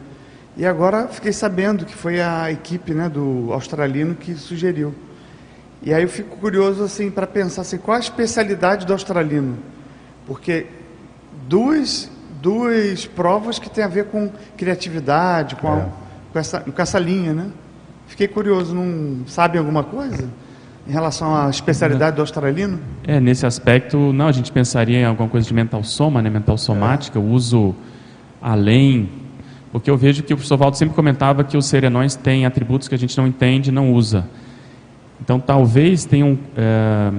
E 0.56 0.66
agora 0.66 1.08
fiquei 1.08 1.32
sabendo 1.32 1.84
que 1.84 1.94
foi 1.94 2.20
a 2.20 2.50
equipe 2.50 2.92
né, 2.92 3.08
do 3.08 3.52
australiano 3.52 4.14
que 4.14 4.34
sugeriu. 4.34 4.94
E 5.82 5.92
aí 5.92 6.02
eu 6.02 6.08
fico 6.08 6.36
curioso 6.36 6.84
assim 6.84 7.10
para 7.10 7.26
pensar 7.26 7.62
assim, 7.62 7.78
qual 7.78 7.96
a 7.96 8.00
especialidade 8.00 8.86
do 8.86 8.92
australiano? 8.92 9.58
Porque 10.26 10.66
duas, 11.48 12.10
duas 12.40 13.06
provas 13.06 13.58
que 13.58 13.70
tem 13.70 13.82
a 13.82 13.88
ver 13.88 14.06
com 14.06 14.30
criatividade, 14.56 15.56
com, 15.56 15.72
a, 15.72 15.78
É. 15.78 15.88
com, 16.32 16.38
essa, 16.38 16.60
com 16.60 16.82
essa 16.82 16.98
linha, 16.98 17.32
né? 17.32 17.50
Fiquei 18.12 18.28
curioso, 18.28 18.74
não 18.74 19.26
sabe 19.26 19.56
alguma 19.56 19.82
coisa 19.82 20.28
em 20.86 20.92
relação 20.92 21.34
à 21.34 21.48
especialidade 21.48 22.14
do 22.14 22.20
australiano? 22.20 22.78
É, 23.04 23.18
nesse 23.18 23.46
aspecto, 23.46 24.12
não, 24.12 24.26
a 24.26 24.32
gente 24.32 24.52
pensaria 24.52 24.98
em 24.98 25.04
alguma 25.06 25.30
coisa 25.30 25.48
de 25.48 25.54
mental 25.54 25.82
soma, 25.82 26.20
né, 26.20 26.28
mental 26.28 26.58
somática, 26.58 27.18
o 27.18 27.30
uso 27.30 27.74
além, 28.38 29.08
porque 29.72 29.90
eu 29.90 29.96
vejo 29.96 30.22
que 30.22 30.34
o 30.34 30.36
professor 30.36 30.58
Valdo 30.58 30.76
sempre 30.76 30.94
comentava 30.94 31.42
que 31.42 31.56
os 31.56 31.64
serenões 31.64 32.14
têm 32.14 32.44
atributos 32.44 32.86
que 32.86 32.94
a 32.94 32.98
gente 32.98 33.16
não 33.16 33.26
entende 33.26 33.70
e 33.70 33.72
não 33.72 33.94
usa. 33.94 34.28
Então, 35.18 35.40
talvez 35.40 36.04
tenham 36.04 36.38
é, 36.54 37.12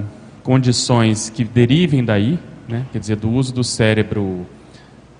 condições 0.44 1.28
que 1.28 1.42
derivem 1.42 2.04
daí, 2.04 2.38
né, 2.68 2.86
quer 2.92 3.00
dizer, 3.00 3.16
do 3.16 3.28
uso 3.30 3.52
do 3.52 3.64
cérebro 3.64 4.46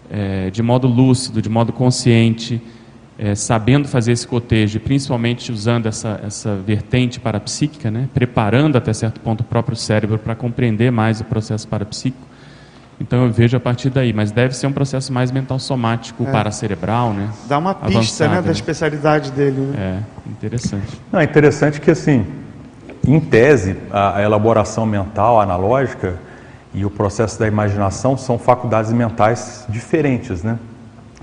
é, 0.09 0.51
de 0.51 0.63
modo 0.63 0.87
lúcido, 0.87 1.43
de 1.43 1.49
modo 1.49 1.73
consciente, 1.73 2.63
é, 3.19 3.35
sabendo 3.35 3.87
fazer 3.87 4.13
esse 4.13 4.27
cotejo, 4.27 4.77
e 4.77 4.81
principalmente 4.81 5.53
usando 5.53 5.87
essa, 5.87 6.21
essa 6.25 6.57
vertente 6.57 7.21
parapsíquica, 7.21 7.91
né, 7.91 8.09
preparando 8.13 8.77
até 8.77 8.93
certo 8.93 9.21
ponto 9.21 9.41
o 9.41 9.45
próprio 9.45 9.77
cérebro 9.77 10.19
para 10.19 10.35
compreender 10.35 10.91
mais 10.91 11.21
o 11.21 11.25
processo 11.25 11.67
parapsíquico. 11.69 12.35
Então 13.01 13.25
eu 13.25 13.33
vejo 13.33 13.57
a 13.57 13.61
partir 13.61 13.91
daí, 13.91 14.13
mas 14.13 14.31
deve 14.31 14.55
ser 14.55 14.67
um 14.67 14.73
processo 14.73 15.13
mais 15.13 15.31
mental 15.31 15.59
somático, 15.59 16.25
paracerebral, 16.27 17.13
né? 17.13 17.29
Dá 17.49 17.59
uma 17.59 17.75
pista 17.75 17.99
Avançado, 17.99 18.31
né, 18.31 18.41
da 18.41 18.47
né? 18.47 18.53
especialidade 18.53 19.33
dele. 19.33 19.61
Né? 19.61 20.03
É, 20.27 20.31
interessante. 20.31 21.01
Não, 21.11 21.19
é 21.19 21.25
interessante 21.25 21.81
que, 21.81 21.91
assim, 21.91 22.25
em 23.07 23.19
tese, 23.19 23.77
a, 23.91 24.19
a 24.19 24.23
elaboração 24.23 24.87
mental 24.87 25.41
analógica 25.41 26.15
e 26.73 26.85
o 26.85 26.91
processo 26.91 27.39
da 27.39 27.49
imaginação 27.49 28.17
são 28.17 28.39
faculdades 28.39 28.93
mentais 28.93 29.67
diferentes, 29.69 30.43
né? 30.45 30.59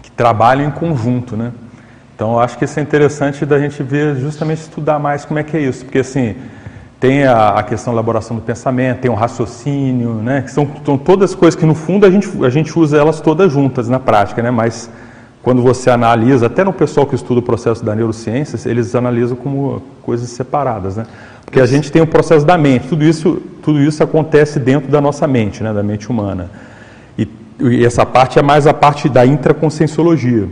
Que 0.02 0.12
trabalham 0.12 0.68
em 0.68 0.72
conjunto, 0.72 1.38
né? 1.38 1.54
Então, 2.22 2.34
eu 2.34 2.40
acho 2.40 2.56
que 2.56 2.66
isso 2.66 2.80
é 2.80 2.84
interessante 2.84 3.44
da 3.48 3.58
gente 3.58 3.82
ver, 3.82 4.16
justamente 4.16 4.60
estudar 4.60 5.00
mais 5.00 5.26
como 5.26 5.40
é 5.40 5.44
que 5.44 5.58
é 5.58 5.60
isso, 5.60 5.84
porque, 5.84 5.98
assim, 5.98 6.36
tem 7.00 7.24
a, 7.24 7.50
a 7.50 7.64
questão 7.64 7.92
da 7.92 7.96
elaboração 7.96 8.36
do 8.36 8.44
pensamento, 8.44 9.00
tem 9.00 9.10
o 9.10 9.16
raciocínio, 9.16 10.14
né? 10.22 10.44
Que 10.44 10.52
são, 10.52 10.70
são 10.86 11.00
todas 11.00 11.34
coisas 11.34 11.60
que, 11.60 11.66
no 11.66 11.74
fundo, 11.74 12.06
a 12.06 12.12
gente, 12.12 12.30
a 12.46 12.50
gente 12.52 12.78
usa 12.78 12.96
elas 12.96 13.20
todas 13.20 13.52
juntas 13.52 13.90
na 13.90 14.00
prática, 14.00 14.40
né? 14.44 14.52
Mas 14.52 14.88
quando 15.42 15.64
você 15.64 15.90
analisa, 15.90 16.46
até 16.46 16.64
no 16.64 16.72
pessoal 16.72 17.08
que 17.08 17.16
estuda 17.16 17.40
o 17.40 17.42
processo 17.42 17.84
da 17.84 17.96
neurociência, 17.96 18.70
eles 18.70 18.94
analisam 18.94 19.36
como 19.36 19.82
coisas 20.04 20.30
separadas, 20.30 20.98
né? 20.98 21.08
Porque 21.44 21.60
a 21.60 21.66
gente 21.66 21.92
tem 21.92 22.04
o 22.04 22.08
processo 22.08 22.46
da 22.46 22.56
mente, 22.56 22.88
tudo 22.88 23.04
isso, 23.04 23.42
tudo 23.64 23.82
isso 23.82 24.04
acontece 24.04 24.60
dentro 24.60 24.92
da 24.92 25.02
nossa 25.02 25.26
mente, 25.26 25.64
né? 25.64 25.74
Da 25.74 25.82
mente 25.82 26.08
humana. 26.08 26.52
E, 27.18 27.28
e 27.62 27.84
essa 27.84 28.06
parte 28.06 28.38
é 28.38 28.44
mais 28.44 28.68
a 28.68 28.76
parte 28.76 29.10
da 29.10 29.26
intraconscienciologia. 29.26 30.48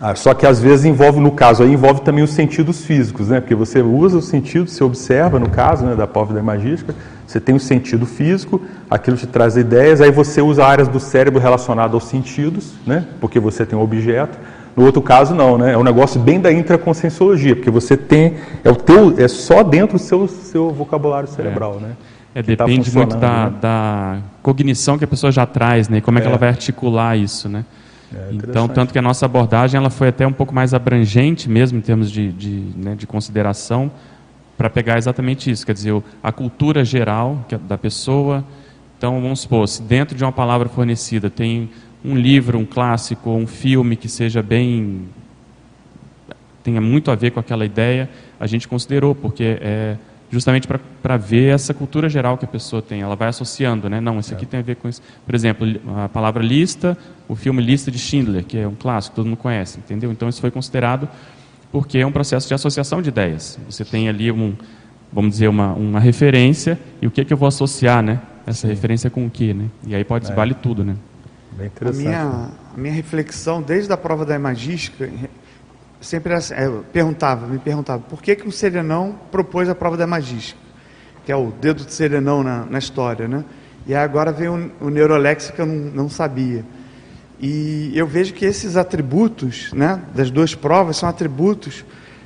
Ah, 0.00 0.14
só 0.14 0.32
que 0.32 0.46
às 0.46 0.58
vezes 0.58 0.86
envolve, 0.86 1.20
no 1.20 1.30
caso 1.30 1.62
aí, 1.62 1.74
envolve 1.74 2.00
também 2.00 2.24
os 2.24 2.30
sentidos 2.30 2.82
físicos, 2.86 3.28
né? 3.28 3.38
Porque 3.38 3.54
você 3.54 3.82
usa 3.82 4.16
os 4.16 4.28
sentidos, 4.28 4.72
você 4.72 4.82
observa, 4.82 5.38
no 5.38 5.50
caso 5.50 5.84
né, 5.84 5.94
da 5.94 6.06
prova 6.06 6.32
da 6.32 6.40
imagística, 6.40 6.94
você 7.26 7.38
tem 7.38 7.54
o 7.54 7.60
sentido 7.60 8.06
físico, 8.06 8.62
aquilo 8.90 9.18
te 9.18 9.26
traz 9.26 9.58
ideias, 9.58 10.00
aí 10.00 10.10
você 10.10 10.40
usa 10.40 10.64
áreas 10.64 10.88
do 10.88 10.98
cérebro 10.98 11.38
relacionadas 11.38 11.92
aos 11.92 12.04
sentidos, 12.04 12.72
né? 12.86 13.04
Porque 13.20 13.38
você 13.38 13.66
tem 13.66 13.78
um 13.78 13.82
objeto. 13.82 14.38
No 14.74 14.86
outro 14.86 15.02
caso, 15.02 15.34
não, 15.34 15.58
né? 15.58 15.74
É 15.74 15.76
um 15.76 15.84
negócio 15.84 16.18
bem 16.18 16.40
da 16.40 16.50
intraconscienciologia, 16.50 17.54
porque 17.54 17.70
você 17.70 17.94
tem, 17.94 18.36
é 18.64 18.70
o 18.70 18.76
teu, 18.76 19.14
é 19.18 19.28
só 19.28 19.62
dentro 19.62 19.98
do 19.98 20.02
seu, 20.02 20.26
seu 20.26 20.70
vocabulário 20.70 21.28
cerebral, 21.28 21.78
né? 21.78 21.90
É, 22.34 22.42
que 22.42 22.56
tá 22.56 22.64
depende 22.64 22.90
muito 22.96 23.10
funcionando, 23.10 23.20
da, 23.20 23.50
né? 23.50 23.56
da 23.60 24.18
cognição 24.40 24.96
que 24.96 25.04
a 25.04 25.08
pessoa 25.08 25.30
já 25.30 25.44
traz, 25.44 25.90
né? 25.90 26.00
Como 26.00 26.16
é, 26.16 26.22
que 26.22 26.26
É. 26.26 26.30
ela 26.30 26.38
vai 26.38 26.48
articular 26.48 27.18
isso, 27.18 27.50
né? 27.50 27.66
É 28.14 28.30
então, 28.32 28.66
tanto 28.68 28.92
que 28.92 28.98
a 28.98 29.02
nossa 29.02 29.24
abordagem 29.24 29.78
ela 29.78 29.90
foi 29.90 30.08
até 30.08 30.26
um 30.26 30.32
pouco 30.32 30.54
mais 30.54 30.74
abrangente 30.74 31.48
mesmo 31.48 31.78
em 31.78 31.80
termos 31.80 32.10
de, 32.10 32.32
de, 32.32 32.64
né, 32.76 32.94
de 32.94 33.06
consideração 33.06 33.90
para 34.58 34.68
pegar 34.68 34.98
exatamente 34.98 35.50
isso, 35.50 35.64
quer 35.64 35.72
dizer, 35.72 36.02
a 36.22 36.30
cultura 36.30 36.84
geral 36.84 37.46
é 37.50 37.56
da 37.56 37.78
pessoa. 37.78 38.44
Então, 38.98 39.20
vamos 39.20 39.40
supor, 39.40 39.66
se 39.66 39.80
dentro 39.82 40.14
de 40.16 40.22
uma 40.22 40.32
palavra 40.32 40.68
fornecida 40.68 41.30
tem 41.30 41.70
um 42.04 42.14
livro, 42.14 42.58
um 42.58 42.66
clássico, 42.66 43.30
um 43.30 43.46
filme 43.46 43.96
que 43.96 44.08
seja 44.08 44.42
bem 44.42 45.08
tenha 46.62 46.80
muito 46.80 47.10
a 47.10 47.14
ver 47.14 47.30
com 47.30 47.40
aquela 47.40 47.64
ideia, 47.64 48.08
a 48.38 48.46
gente 48.46 48.68
considerou, 48.68 49.14
porque 49.14 49.58
é 49.62 49.96
justamente 50.30 50.68
para 51.02 51.16
ver 51.16 51.52
essa 51.54 51.74
cultura 51.74 52.08
geral 52.08 52.38
que 52.38 52.44
a 52.44 52.48
pessoa 52.48 52.80
tem. 52.80 53.02
Ela 53.02 53.16
vai 53.16 53.28
associando, 53.28 53.90
né? 53.90 54.00
Não, 54.00 54.18
isso 54.20 54.32
aqui 54.32 54.46
tem 54.46 54.60
a 54.60 54.62
ver 54.62 54.76
com 54.76 54.88
isso. 54.88 55.02
Por 55.26 55.34
exemplo, 55.34 55.66
a 55.96 56.08
palavra 56.08 56.42
lista, 56.42 56.96
o 57.28 57.34
filme 57.34 57.60
Lista 57.60 57.90
de 57.90 57.98
Schindler, 57.98 58.44
que 58.44 58.56
é 58.56 58.66
um 58.66 58.74
clássico, 58.74 59.16
todo 59.16 59.26
mundo 59.26 59.36
conhece, 59.36 59.78
entendeu? 59.78 60.10
Então 60.12 60.28
isso 60.28 60.40
foi 60.40 60.50
considerado 60.50 61.08
porque 61.72 61.98
é 61.98 62.06
um 62.06 62.12
processo 62.12 62.48
de 62.48 62.54
associação 62.54 63.02
de 63.02 63.08
ideias. 63.08 63.58
Você 63.68 63.84
tem 63.84 64.08
ali 64.08 64.30
um, 64.30 64.54
vamos 65.12 65.32
dizer, 65.32 65.48
uma, 65.48 65.72
uma 65.72 66.00
referência 66.00 66.78
e 67.02 67.06
o 67.06 67.10
que 67.10 67.24
que 67.24 67.32
eu 67.32 67.36
vou 67.36 67.48
associar, 67.48 68.02
né? 68.02 68.20
Essa 68.46 68.66
referência 68.66 69.10
com 69.10 69.26
o 69.26 69.30
que, 69.30 69.52
né? 69.52 69.66
E 69.86 69.94
aí 69.94 70.04
pode 70.04 70.32
vale 70.32 70.54
tudo, 70.54 70.84
né? 70.84 70.96
Bem 71.52 71.66
A 71.66 71.68
interessante. 71.68 72.04
né? 72.04 72.10
minha, 72.10 72.48
a 72.74 72.78
minha 72.78 72.94
reflexão 72.94 73.60
desde 73.60 73.92
a 73.92 73.96
prova 73.96 74.24
da 74.24 74.34
imagística 74.34 75.10
sempre 76.00 76.32
é, 76.34 76.40
perguntava, 76.92 77.46
me 77.46 77.58
perguntava, 77.58 78.02
por 78.02 78.22
que, 78.22 78.34
que 78.36 78.48
o 78.48 78.52
Serenão 78.52 79.18
propôs 79.30 79.68
a 79.68 79.74
prova 79.74 79.96
da 79.96 80.04
imagística? 80.04 80.60
Que 81.24 81.32
é 81.32 81.36
o 81.36 81.50
dedo 81.50 81.84
de 81.84 81.92
Serenão 81.92 82.42
na, 82.42 82.64
na 82.64 82.78
história, 82.78 83.28
né? 83.28 83.44
E 83.86 83.94
agora 83.94 84.32
veio 84.32 84.72
o, 84.80 84.86
o 84.86 84.90
neuroléxico 84.90 85.56
que 85.56 85.62
eu 85.62 85.66
não, 85.66 85.74
não 85.74 86.08
sabia. 86.08 86.64
E 87.40 87.92
eu 87.94 88.06
vejo 88.06 88.34
que 88.34 88.44
esses 88.44 88.76
atributos, 88.76 89.72
né, 89.72 90.00
das 90.14 90.30
duas 90.30 90.54
provas, 90.54 90.98
são 90.98 91.08
atributos 91.08 91.84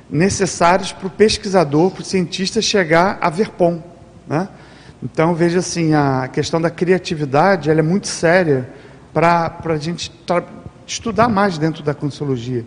necessários 0.09 0.91
para 0.91 1.07
o 1.07 1.09
pesquisador, 1.09 1.91
para 1.91 2.01
o 2.01 2.05
cientista 2.05 2.61
chegar 2.61 3.17
a 3.21 3.29
ver 3.29 3.49
pom, 3.49 3.81
né? 4.27 4.47
Então 5.01 5.29
eu 5.29 5.35
vejo 5.35 5.59
assim 5.59 5.93
a 5.93 6.27
questão 6.27 6.59
da 6.59 6.69
criatividade, 6.69 7.69
ela 7.69 7.79
é 7.79 7.83
muito 7.83 8.07
séria 8.07 8.69
para 9.13 9.57
a 9.63 9.77
gente 9.77 10.11
estudar 10.85 11.29
mais 11.29 11.57
dentro 11.57 11.83
da 11.83 11.93
consciologia, 11.93 12.65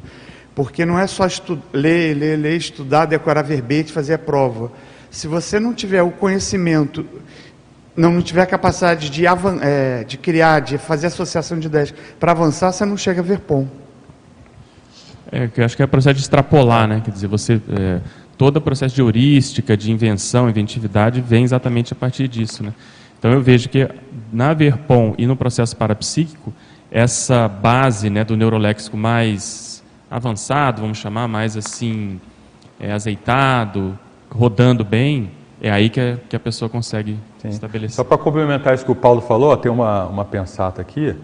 porque 0.58 0.84
não 0.84 0.98
é 0.98 1.06
só 1.06 1.24
ler, 1.72 2.16
ler, 2.16 2.36
ler, 2.36 2.56
estudar, 2.56 3.04
decorar 3.04 3.42
verbete, 3.42 3.92
fazer 3.92 4.14
a 4.14 4.18
prova. 4.18 4.72
Se 5.08 5.28
você 5.28 5.60
não 5.60 5.72
tiver 5.72 6.02
o 6.02 6.10
conhecimento 6.10 7.06
não, 7.96 8.20
tiver 8.20 8.42
a 8.42 8.46
capacidade 8.46 9.08
de, 9.08 9.24
eh, 9.24 10.02
de 10.02 10.18
criar, 10.18 10.58
de 10.58 10.76
fazer 10.76 11.06
associação 11.06 11.60
de 11.60 11.68
ideias 11.68 11.94
para 12.18 12.32
avançar, 12.32 12.72
você 12.72 12.84
não 12.84 12.96
chega 12.96 13.20
a 13.20 13.22
ver 13.22 13.38
pom. 13.38 13.68
É, 15.30 15.48
eu 15.56 15.64
acho 15.64 15.76
que 15.76 15.82
é 15.82 15.84
o 15.84 15.88
processo 15.88 16.14
de 16.14 16.22
extrapolar, 16.22 16.88
né? 16.88 17.02
Quer 17.04 17.12
dizer, 17.12 17.28
você 17.28 17.60
é, 17.70 18.00
todo 18.36 18.56
o 18.56 18.60
processo 18.60 18.96
de 18.96 19.00
heurística, 19.00 19.76
de 19.76 19.92
invenção, 19.92 20.50
inventividade 20.50 21.20
vem 21.20 21.44
exatamente 21.44 21.92
a 21.92 21.96
partir 21.96 22.26
disso, 22.26 22.64
né? 22.64 22.74
Então 23.16 23.30
eu 23.30 23.40
vejo 23.40 23.68
que 23.68 23.88
na 24.32 24.54
Verpom 24.54 25.14
e 25.16 25.24
no 25.24 25.36
processo 25.36 25.76
parapsíquico 25.76 26.52
essa 26.90 27.46
base, 27.46 28.10
né, 28.10 28.24
do 28.24 28.36
neuroléxico 28.36 28.96
mais 28.96 29.77
avançado, 30.10 30.82
vamos 30.82 30.98
chamar, 30.98 31.28
mais 31.28 31.56
assim 31.56 32.20
é, 32.80 32.92
azeitado, 32.92 33.98
rodando 34.30 34.84
bem, 34.84 35.30
é 35.60 35.70
aí 35.70 35.88
que 35.88 36.00
a, 36.00 36.16
que 36.28 36.36
a 36.36 36.40
pessoa 36.40 36.68
consegue 36.68 37.18
Sim. 37.38 37.48
estabelecer. 37.48 37.96
Só 37.96 38.04
para 38.04 38.18
complementar 38.18 38.74
isso 38.74 38.84
que 38.84 38.92
o 38.92 38.96
Paulo 38.96 39.20
falou, 39.20 39.50
ó, 39.50 39.56
tem 39.56 39.70
uma, 39.70 40.06
uma 40.06 40.24
pensata 40.24 40.80
aqui. 40.80 41.14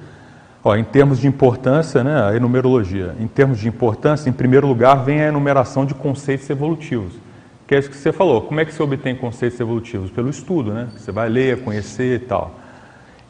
Ó, 0.63 0.75
em 0.75 0.85
termos 0.85 1.21
de 1.21 1.27
importância, 1.27 2.03
né, 2.03 2.25
a 2.25 2.35
enumerologia. 2.35 3.15
Em 3.21 3.27
termos 3.27 3.61
de 3.61 3.69
importância, 3.69 4.29
em 4.31 4.33
primeiro 4.33 4.67
lugar, 4.67 5.05
vem 5.05 5.21
a 5.21 5.29
enumeração 5.29 5.85
de 5.85 5.95
conceitos 5.95 6.49
evolutivos. 6.49 7.13
Que 7.67 7.75
é 7.75 7.79
isso 7.79 7.91
que 7.91 7.97
você 7.97 8.13
falou. 8.13 8.43
Como 8.43 8.61
é 8.61 8.65
que 8.65 8.73
você 8.73 8.83
obtém 8.83 9.15
conceitos 9.15 9.61
evolutivos? 9.61 10.11
Pelo 10.11 10.31
estudo, 10.31 10.73
né? 10.73 10.89
Você 10.97 11.13
vai 11.13 11.29
ler, 11.29 11.63
conhecer 11.63 12.17
e 12.17 12.19
tal. 12.19 12.59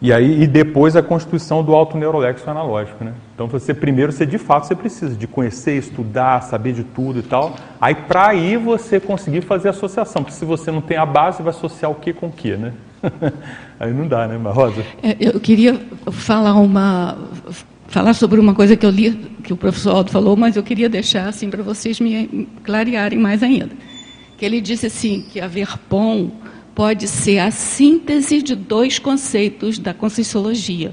E 0.04 0.12
aí 0.12 0.42
e 0.42 0.46
depois 0.46 0.96
a 0.96 1.02
constituição 1.02 1.64
do 1.64 1.74
autoneuroléxico 1.74 2.50
analógico, 2.50 3.02
né? 3.02 3.14
Então 3.34 3.46
você 3.46 3.72
primeiro 3.72 4.12
você 4.12 4.26
de 4.26 4.36
fato 4.36 4.66
você 4.66 4.74
precisa 4.74 5.16
de 5.16 5.26
conhecer, 5.26 5.78
estudar, 5.78 6.42
saber 6.42 6.74
de 6.74 6.84
tudo 6.84 7.20
e 7.20 7.22
tal. 7.22 7.56
Aí 7.80 7.94
para 7.94 8.28
aí 8.28 8.58
você 8.58 9.00
conseguir 9.00 9.40
fazer 9.40 9.70
associação, 9.70 10.22
porque 10.22 10.36
se 10.36 10.44
você 10.44 10.70
não 10.70 10.82
tem 10.82 10.98
a 10.98 11.06
base, 11.06 11.42
vai 11.42 11.54
associar 11.54 11.90
o 11.90 11.94
que 11.94 12.12
com 12.12 12.26
o 12.26 12.30
que, 12.30 12.54
né? 12.54 12.74
aí 13.80 13.94
não 13.94 14.06
dá, 14.06 14.28
né, 14.28 14.36
Rosa? 14.50 14.84
É, 15.02 15.16
Eu 15.18 15.40
queria 15.40 15.80
falar 16.12 16.52
uma 16.52 17.16
falar 17.88 18.12
sobre 18.12 18.38
uma 18.38 18.52
coisa 18.54 18.76
que 18.76 18.84
eu 18.84 18.90
li 18.90 19.12
que 19.42 19.54
o 19.54 19.56
professor 19.56 19.96
Aldo 19.96 20.10
falou, 20.10 20.36
mas 20.36 20.54
eu 20.54 20.62
queria 20.62 20.90
deixar 20.90 21.28
assim 21.28 21.48
para 21.48 21.62
vocês 21.62 21.98
me 21.98 22.46
clarearem 22.62 23.18
mais 23.18 23.42
ainda. 23.42 23.70
Que 24.36 24.44
ele 24.44 24.60
disse 24.60 24.84
assim 24.84 25.24
que 25.32 25.40
a 25.40 25.46
Verpom 25.46 26.30
pode 26.74 27.06
ser 27.08 27.38
a 27.38 27.50
síntese 27.50 28.42
de 28.42 28.54
dois 28.54 28.98
conceitos 28.98 29.78
da 29.78 29.94
Conscienciologia, 29.94 30.92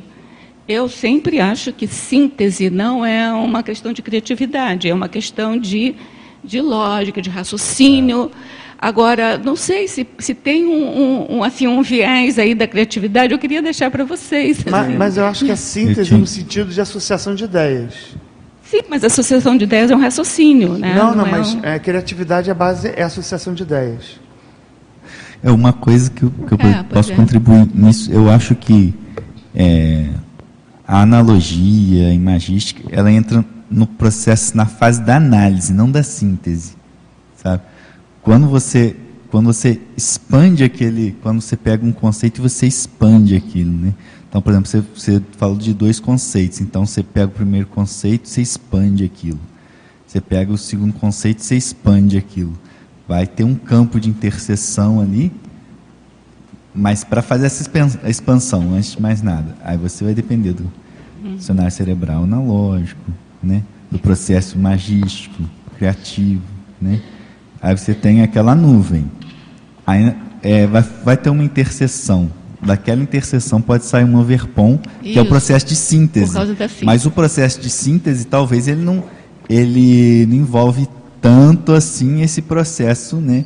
Eu 0.68 0.88
sempre 0.88 1.40
acho 1.40 1.74
que 1.74 1.88
síntese 1.88 2.70
não 2.70 3.06
é 3.06 3.32
uma 3.34 3.62
questão 3.64 3.92
de 3.92 4.02
criatividade, 4.02 4.88
é 4.88 4.94
uma 4.94 5.10
questão 5.10 5.58
de, 5.58 5.96
de 6.44 6.62
lógica, 6.62 7.22
de 7.22 7.30
raciocínio. 7.30 8.32
Agora, 8.80 9.38
não 9.38 9.56
sei 9.56 9.88
se, 9.88 10.08
se 10.20 10.34
tem 10.34 10.66
um, 10.66 11.38
um, 11.38 11.44
assim, 11.44 11.68
um 11.68 11.82
viés 11.82 12.40
aí 12.40 12.56
da 12.56 12.68
criatividade, 12.68 13.34
eu 13.34 13.40
queria 13.40 13.62
deixar 13.62 13.92
para 13.92 14.04
vocês. 14.04 14.64
Mas, 14.70 14.96
mas 14.96 15.18
eu 15.18 15.26
acho 15.26 15.46
que 15.46 15.52
a 15.52 15.56
síntese 15.58 16.14
no 16.16 16.26
sentido 16.28 16.72
de 16.72 16.80
associação 16.80 17.36
de 17.36 17.44
ideias. 17.44 17.94
Sim, 18.64 18.82
mas 18.90 19.04
a 19.04 19.08
associação 19.08 19.58
de 19.58 19.66
ideias 19.66 19.92
é 19.92 19.96
um 19.96 20.00
raciocínio, 20.00 20.78
né? 20.78 20.94
Não, 20.96 21.14
não, 21.14 21.26
é 21.26 21.32
mas 21.32 21.54
um- 21.54 21.60
é, 21.64 21.78
criatividade, 21.80 22.50
a 22.50 22.54
base 22.54 22.88
é 22.96 23.04
associação 23.04 23.54
de 23.54 23.64
ideias. 23.64 24.20
É 25.44 25.52
uma 25.52 25.74
coisa 25.74 26.10
que 26.10 26.24
eu, 26.24 26.30
que 26.30 26.54
eu 26.54 26.58
É, 26.60 26.84
posso 26.84 27.12
é. 27.12 27.16
contribuir 27.16 27.68
nisso. 27.74 28.12
Eu 28.12 28.30
acho 28.30 28.56
que 28.56 28.94
é, 29.56 30.10
a 30.88 31.02
analogia, 31.02 32.10
a 32.10 32.14
imagística, 32.14 32.84
ela 32.92 33.12
entra 33.12 33.44
no 33.70 33.88
processo, 33.88 34.56
na 34.56 34.66
fase 34.66 35.02
da 35.02 35.16
análise, 35.16 35.74
não 35.74 35.90
da 35.90 36.04
síntese, 36.04 36.76
sabe? 37.36 37.64
Quando 38.22 38.48
você, 38.48 38.96
quando 39.30 39.46
você 39.46 39.80
expande 39.98 40.64
aquele, 40.64 41.16
quando 41.24 41.42
você 41.42 41.56
pega 41.56 41.86
um 41.86 41.92
conceito 41.92 42.40
e 42.40 42.42
você 42.42 42.68
expande 42.68 43.36
aquilo, 43.36 43.72
né? 43.72 43.94
Então, 44.30 44.42
por 44.42 44.52
exemplo, 44.52 44.70
você, 44.70 44.82
você 44.82 45.22
falou 45.38 45.58
de 45.58 45.74
dois 45.74 46.00
conceitos. 46.00 46.62
Então, 46.62 46.86
você 46.86 47.04
pega 47.04 47.28
o 47.28 47.32
primeiro 47.32 47.68
conceito, 47.68 48.30
você 48.30 48.42
expande 48.42 49.04
aquilo. 49.04 49.40
Você 50.08 50.22
pega 50.22 50.54
o 50.54 50.58
segundo 50.58 50.94
conceito, 50.94 51.42
você 51.42 51.56
expande 51.56 52.18
aquilo. 52.18 52.54
Vai 53.12 53.28
ter 53.28 53.44
um 53.44 53.56
campo 53.56 54.00
de 54.00 54.10
interseção 54.10 55.02
ali, 55.02 55.34
mas 56.74 57.04
para 57.04 57.22
fazer 57.22 57.48
essa 57.48 57.70
expansão, 58.08 58.74
antes 58.74 58.94
de 58.94 59.02
mais 59.02 59.22
nada, 59.22 59.54
aí 59.66 59.76
você 59.76 60.06
vai 60.06 60.14
depender 60.14 60.54
do 60.54 60.72
dicionário 61.36 61.74
cerebral 61.74 62.24
analógico, 62.24 63.12
né? 63.44 63.64
do 63.92 64.00
processo 64.00 64.58
magístico, 64.58 65.44
criativo. 65.78 66.42
Né? 66.82 67.02
Aí 67.62 67.78
você 67.78 67.94
tem 67.94 68.22
aquela 68.22 68.56
nuvem. 68.56 69.12
Aí 69.86 70.16
é, 70.42 70.66
vai, 70.66 70.82
vai 71.04 71.18
ter 71.18 71.32
uma 71.32 71.44
interseção. 71.44 72.32
Daquela 72.62 73.04
interseção 73.04 73.62
pode 73.62 73.84
sair 73.84 74.06
um 74.06 74.16
overpom, 74.16 74.80
que 75.02 75.20
é 75.20 75.22
o 75.22 75.26
processo 75.26 75.66
de 75.66 75.76
síntese. 75.76 76.32
Síntese. 76.32 76.86
Mas 76.86 77.06
o 77.06 77.12
processo 77.12 77.60
de 77.60 77.70
síntese, 77.70 78.24
talvez 78.24 78.70
ele 78.70 78.82
não, 78.82 79.04
ele 79.50 80.26
não 80.28 80.36
envolve 80.38 80.88
tanto 81.22 81.72
assim 81.74 82.22
esse 82.22 82.42
processo, 82.42 83.18
né, 83.18 83.46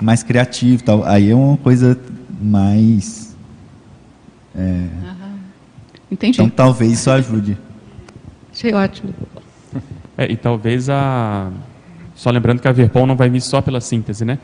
mais 0.00 0.22
criativo, 0.22 0.82
tal. 0.82 1.04
Aí 1.04 1.30
é 1.30 1.34
uma 1.34 1.56
coisa 1.56 1.98
mais, 2.40 3.34
Entendi. 6.10 6.40
então 6.40 6.48
talvez 6.48 6.92
isso 6.92 7.10
ajude. 7.10 7.56
Achei 8.52 8.72
ótimo. 8.72 9.12
É, 10.16 10.30
e 10.30 10.36
talvez 10.36 10.88
a. 10.88 11.50
Só 12.14 12.30
lembrando 12.30 12.60
que 12.60 12.68
a 12.68 12.72
Verpon 12.72 13.04
não 13.06 13.16
vai 13.16 13.28
vir 13.28 13.42
só 13.42 13.60
pela 13.60 13.80
síntese, 13.80 14.24
né? 14.24 14.38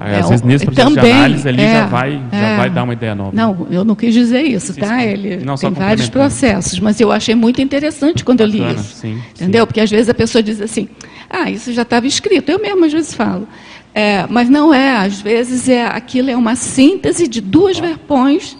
É, 0.00 0.20
Às 0.20 0.28
vezes 0.28 0.44
o- 0.44 0.46
nesse 0.46 0.64
processo 0.64 0.94
também, 0.94 1.10
de 1.12 1.18
análise 1.18 1.48
ali 1.48 1.60
é, 1.60 1.72
já, 1.72 1.86
vai, 1.86 2.22
já 2.30 2.38
é. 2.38 2.56
vai 2.56 2.70
dar 2.70 2.84
uma 2.84 2.92
ideia 2.92 3.14
nova. 3.16 3.32
Não, 3.34 3.66
eu 3.68 3.84
não 3.84 3.96
quis 3.96 4.14
dizer 4.14 4.42
isso, 4.42 4.72
Sim, 4.72 4.80
tá? 4.80 4.96
sim. 5.00 5.04
Ele 5.04 5.44
Não, 5.44 5.56
tem 5.56 5.70
vários 5.72 6.08
processos, 6.08 6.78
mas 6.78 7.00
eu 7.00 7.10
achei 7.10 7.34
muito 7.34 7.60
interessante 7.60 8.24
quando 8.24 8.40
eu 8.42 8.46
li 8.46 8.60
Bacana, 8.60 8.80
isso. 8.80 8.94
sim, 8.94 9.20
entendeu? 9.34 9.62
sim. 9.62 9.66
Porque 9.66 9.80
às 9.80 9.90
vezes 9.90 10.08
a 10.08 10.14
pessoa 10.14 10.40
diz 10.40 10.60
assim, 10.60 10.88
ah, 11.28 11.50
isso 11.50 11.72
já 11.72 11.82
estava 11.82 12.06
escrito. 12.06 12.50
Eu 12.50 12.60
mesmo 12.60 12.84
às 12.84 12.92
vezes 12.92 13.14
falo. 13.14 13.46
É, 13.94 14.26
mas 14.28 14.48
não 14.48 14.72
é, 14.72 14.96
às 14.96 15.20
vezes 15.20 15.68
é, 15.68 15.84
aquilo 15.84 16.30
é 16.30 16.36
uma 16.36 16.54
síntese 16.54 17.26
de 17.26 17.40
duas 17.40 17.78
verpões 17.78 18.56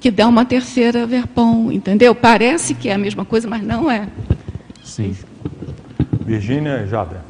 que 0.00 0.10
dá 0.10 0.26
uma 0.26 0.44
terceira 0.44 1.06
verpom, 1.06 1.70
entendeu? 1.70 2.14
Parece 2.14 2.74
que 2.74 2.88
é 2.88 2.94
a 2.94 2.98
mesma 2.98 3.24
coisa, 3.24 3.48
mas 3.48 3.62
não 3.62 3.90
é. 3.90 4.08
Sim. 4.82 5.16
Virgínia 6.26 6.86
Jabra. 6.86 7.24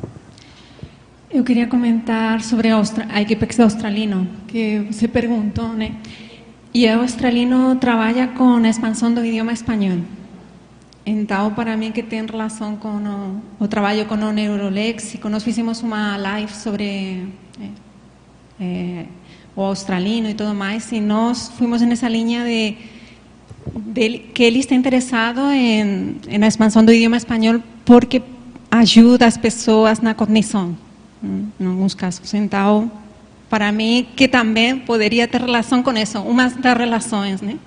Eu 1.30 1.44
queria 1.44 1.66
comentar 1.66 2.40
sobre 2.40 2.68
a, 2.68 2.76
austra 2.76 3.06
a 3.10 3.20
equipe 3.20 3.46
australino, 3.62 4.26
que 4.48 4.86
você 4.90 5.06
perguntou, 5.06 5.68
né? 5.68 5.92
E 6.74 6.86
o 6.86 7.00
australino 7.00 7.76
trabalha 7.76 8.28
com 8.28 8.56
a 8.56 8.68
expansão 8.68 9.12
do 9.12 9.24
idioma 9.24 9.52
espanhol. 9.52 9.98
Então, 11.04 11.52
para 11.52 11.76
mim, 11.76 11.90
que 11.90 12.02
tem 12.02 12.24
relação 12.24 12.76
com 12.76 12.88
o, 12.88 13.64
o 13.64 13.68
trabalho 13.68 14.06
com 14.06 14.14
o 14.14 14.32
neuroléxico, 14.32 15.28
nós 15.28 15.42
fizemos 15.42 15.82
uma 15.82 16.16
live 16.16 16.52
sobre 16.52 17.26
eh, 17.60 17.68
eh, 18.60 19.06
o 19.56 19.62
australino 19.62 20.30
e 20.30 20.34
tudo 20.34 20.54
mais, 20.54 20.92
e 20.92 21.00
nós 21.00 21.48
fomos 21.58 21.82
nessa 21.82 22.08
linha 22.08 22.44
de, 22.44 22.76
de 23.76 24.18
que 24.32 24.44
ele 24.44 24.60
está 24.60 24.76
interessado 24.76 25.40
em, 25.50 26.16
na 26.38 26.46
expansão 26.46 26.84
do 26.84 26.92
idioma 26.92 27.16
espanhol 27.16 27.60
porque 27.84 28.22
ajuda 28.70 29.26
as 29.26 29.36
pessoas 29.36 30.00
na 30.00 30.14
cognição, 30.14 30.76
hum, 31.22 31.46
em 31.58 31.66
alguns 31.66 31.94
casos. 31.94 32.32
Então, 32.32 32.90
para 33.50 33.72
mim, 33.72 34.06
que 34.16 34.28
também 34.28 34.78
poderia 34.78 35.26
ter 35.26 35.40
relação 35.40 35.82
com 35.82 35.92
isso, 35.92 36.20
uma 36.20 36.48
das 36.48 36.78
relações, 36.78 37.42
né? 37.42 37.58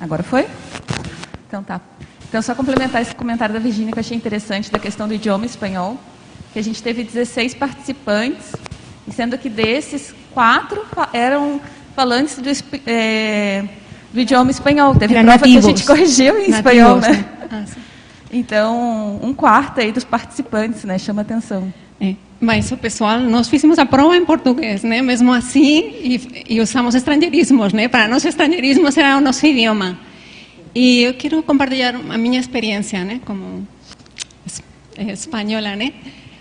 Agora 0.00 0.22
foi? 0.22 0.46
Então 1.46 1.62
tá. 1.62 1.80
Então, 2.28 2.42
só 2.42 2.54
complementar 2.54 3.00
esse 3.00 3.14
comentário 3.14 3.54
da 3.54 3.58
Virgínia 3.60 3.90
que 3.90 3.98
eu 3.98 4.00
achei 4.00 4.16
interessante 4.16 4.70
da 4.70 4.78
questão 4.78 5.08
do 5.08 5.14
idioma 5.14 5.46
espanhol, 5.46 5.96
que 6.52 6.58
a 6.58 6.62
gente 6.62 6.82
teve 6.82 7.02
16 7.02 7.54
participantes, 7.54 8.52
sendo 9.10 9.38
que 9.38 9.48
desses, 9.48 10.14
quatro 10.34 10.84
eram 11.14 11.58
falantes 11.96 12.38
do, 12.38 12.50
eh, 12.86 13.64
do 14.12 14.20
idioma 14.20 14.50
espanhol. 14.50 14.94
Teve 14.94 15.14
Eram 15.14 15.24
prova 15.24 15.44
que 15.44 15.50
a 15.52 15.54
nativos. 15.54 15.78
gente 15.80 15.86
corrigiu 15.86 16.34
em 16.34 16.50
Nativos, 16.50 16.56
espanhol, 16.56 16.96
né? 17.00 17.08
né? 17.10 17.24
Ah. 17.50 17.64
Então, 18.30 19.18
um 19.22 19.32
quarto 19.32 19.80
aí 19.80 19.90
dos 19.90 20.04
participantes, 20.04 20.84
né? 20.84 20.98
Chama 20.98 21.22
atenção. 21.22 21.72
É, 21.98 22.14
mas 22.40 22.70
pessoal, 22.80 23.18
nós 23.20 23.48
fizemos 23.48 23.78
a 23.78 23.86
prova 23.86 24.16
em 24.16 24.24
português, 24.24 24.82
né? 24.84 25.02
Mesmo 25.02 25.32
assim, 25.32 25.92
e, 26.02 26.44
e 26.48 26.60
usamos 26.60 26.94
estrangeirismos, 26.94 27.72
né? 27.72 27.88
Para 27.88 28.06
nós, 28.08 28.24
estrangeirismos 28.24 28.96
era 28.96 29.16
o 29.16 29.20
nosso 29.20 29.44
idioma. 29.46 29.98
E 30.74 31.02
eu 31.02 31.14
quero 31.14 31.42
compartilhar 31.42 31.94
a 31.96 32.16
minha 32.18 32.38
experiência, 32.38 33.04
né? 33.04 33.20
Como 33.24 33.66
es- 34.46 34.62
espanhola, 34.96 35.74
né? 35.74 35.92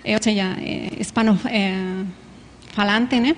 Ou 0.05 0.21
seja, 0.21 0.55
hispano 0.99 1.37
eh, 1.45 2.03
falante, 2.73 3.19
né? 3.19 3.35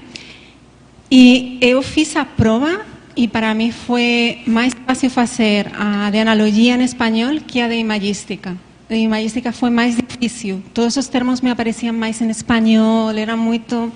E 1.09 1.57
eu 1.61 1.81
fiz 1.81 2.15
a 2.15 2.25
prova 2.25 2.85
e 3.15 3.27
para 3.27 3.53
mim 3.53 3.71
foi 3.71 4.39
mais 4.45 4.73
fácil 4.85 5.09
fazer 5.09 5.71
a 5.73 6.09
de 6.11 6.19
analogia 6.19 6.75
em 6.75 6.83
espanhol 6.83 7.39
que 7.47 7.61
a 7.61 7.67
de 7.67 7.75
imagística. 7.75 8.55
A 8.89 8.93
de 8.93 9.02
imagística 9.02 9.52
foi 9.52 9.69
mais 9.69 9.95
difícil. 9.95 10.63
Todos 10.73 10.97
os 10.97 11.08
termos 11.08 11.41
me 11.41 11.52
apareciam 11.52 11.93
mais 11.93 12.19
em 12.21 12.30
espanhol, 12.30 13.12
era 13.12 13.38
muito... 13.38 13.91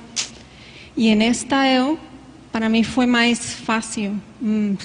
E 0.95 1.09
en 1.09 1.23
esta 1.23 1.67
eu, 1.67 1.97
para 2.51 2.69
mim 2.69 2.83
foi 2.83 3.07
mais 3.07 3.55
fácil 3.55 4.21
me 4.39 4.77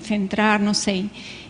centrar, 0.00 0.60
não 0.60 0.74
sei. 0.74 1.08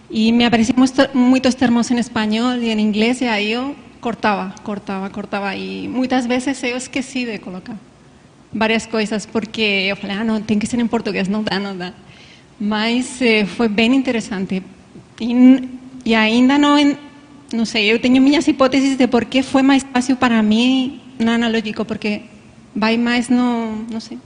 E 0.08 0.30
me 0.30 0.44
apareciam 0.44 0.76
muitos- 1.12 1.56
termos 1.56 1.90
em 1.90 1.98
espanhol 1.98 2.54
e 2.62 2.70
em 2.70 2.78
inglês, 2.80 3.20
e 3.20 3.26
aí 3.26 3.50
eu 3.50 3.74
cortava, 4.00 4.54
cortava, 4.62 5.10
cortava. 5.10 5.56
E 5.56 5.88
muitas 5.88 6.24
vezes 6.24 6.62
eu 6.62 6.76
esqueci 6.76 7.24
de 7.24 7.38
colocar 7.38 7.76
várias 8.54 8.86
coisas, 8.86 9.26
porque 9.26 9.88
eu 9.90 9.96
falei, 9.96 10.16
ah, 10.18 10.22
não, 10.22 10.40
tem 10.40 10.56
que 10.56 10.68
ser 10.68 10.78
em 10.78 10.86
português, 10.86 11.26
não 11.26 11.42
dá, 11.42 11.58
não 11.58 11.76
dá. 11.76 11.92
Mas 12.60 13.20
eh, 13.20 13.44
foi 13.44 13.66
bem 13.68 13.92
interessante. 13.92 14.62
E, 15.20 15.68
e 16.04 16.14
ainda 16.14 16.56
não, 16.56 16.78
não 17.52 17.64
sei, 17.64 17.90
eu 17.92 17.98
tenho 17.98 18.20
minhas 18.20 18.46
hipóteses 18.46 18.96
de 18.96 19.06
por 19.06 19.24
que 19.24 19.42
foi 19.42 19.62
mais 19.62 19.82
fácil 19.82 20.16
para 20.16 20.42
mim 20.42 21.00
no 21.18 21.30
analógico, 21.30 21.84
porque 21.84 22.22
vai 22.74 22.96
mais 22.96 23.28
no, 23.28 23.84
não 23.90 24.00
sei, 24.00 24.18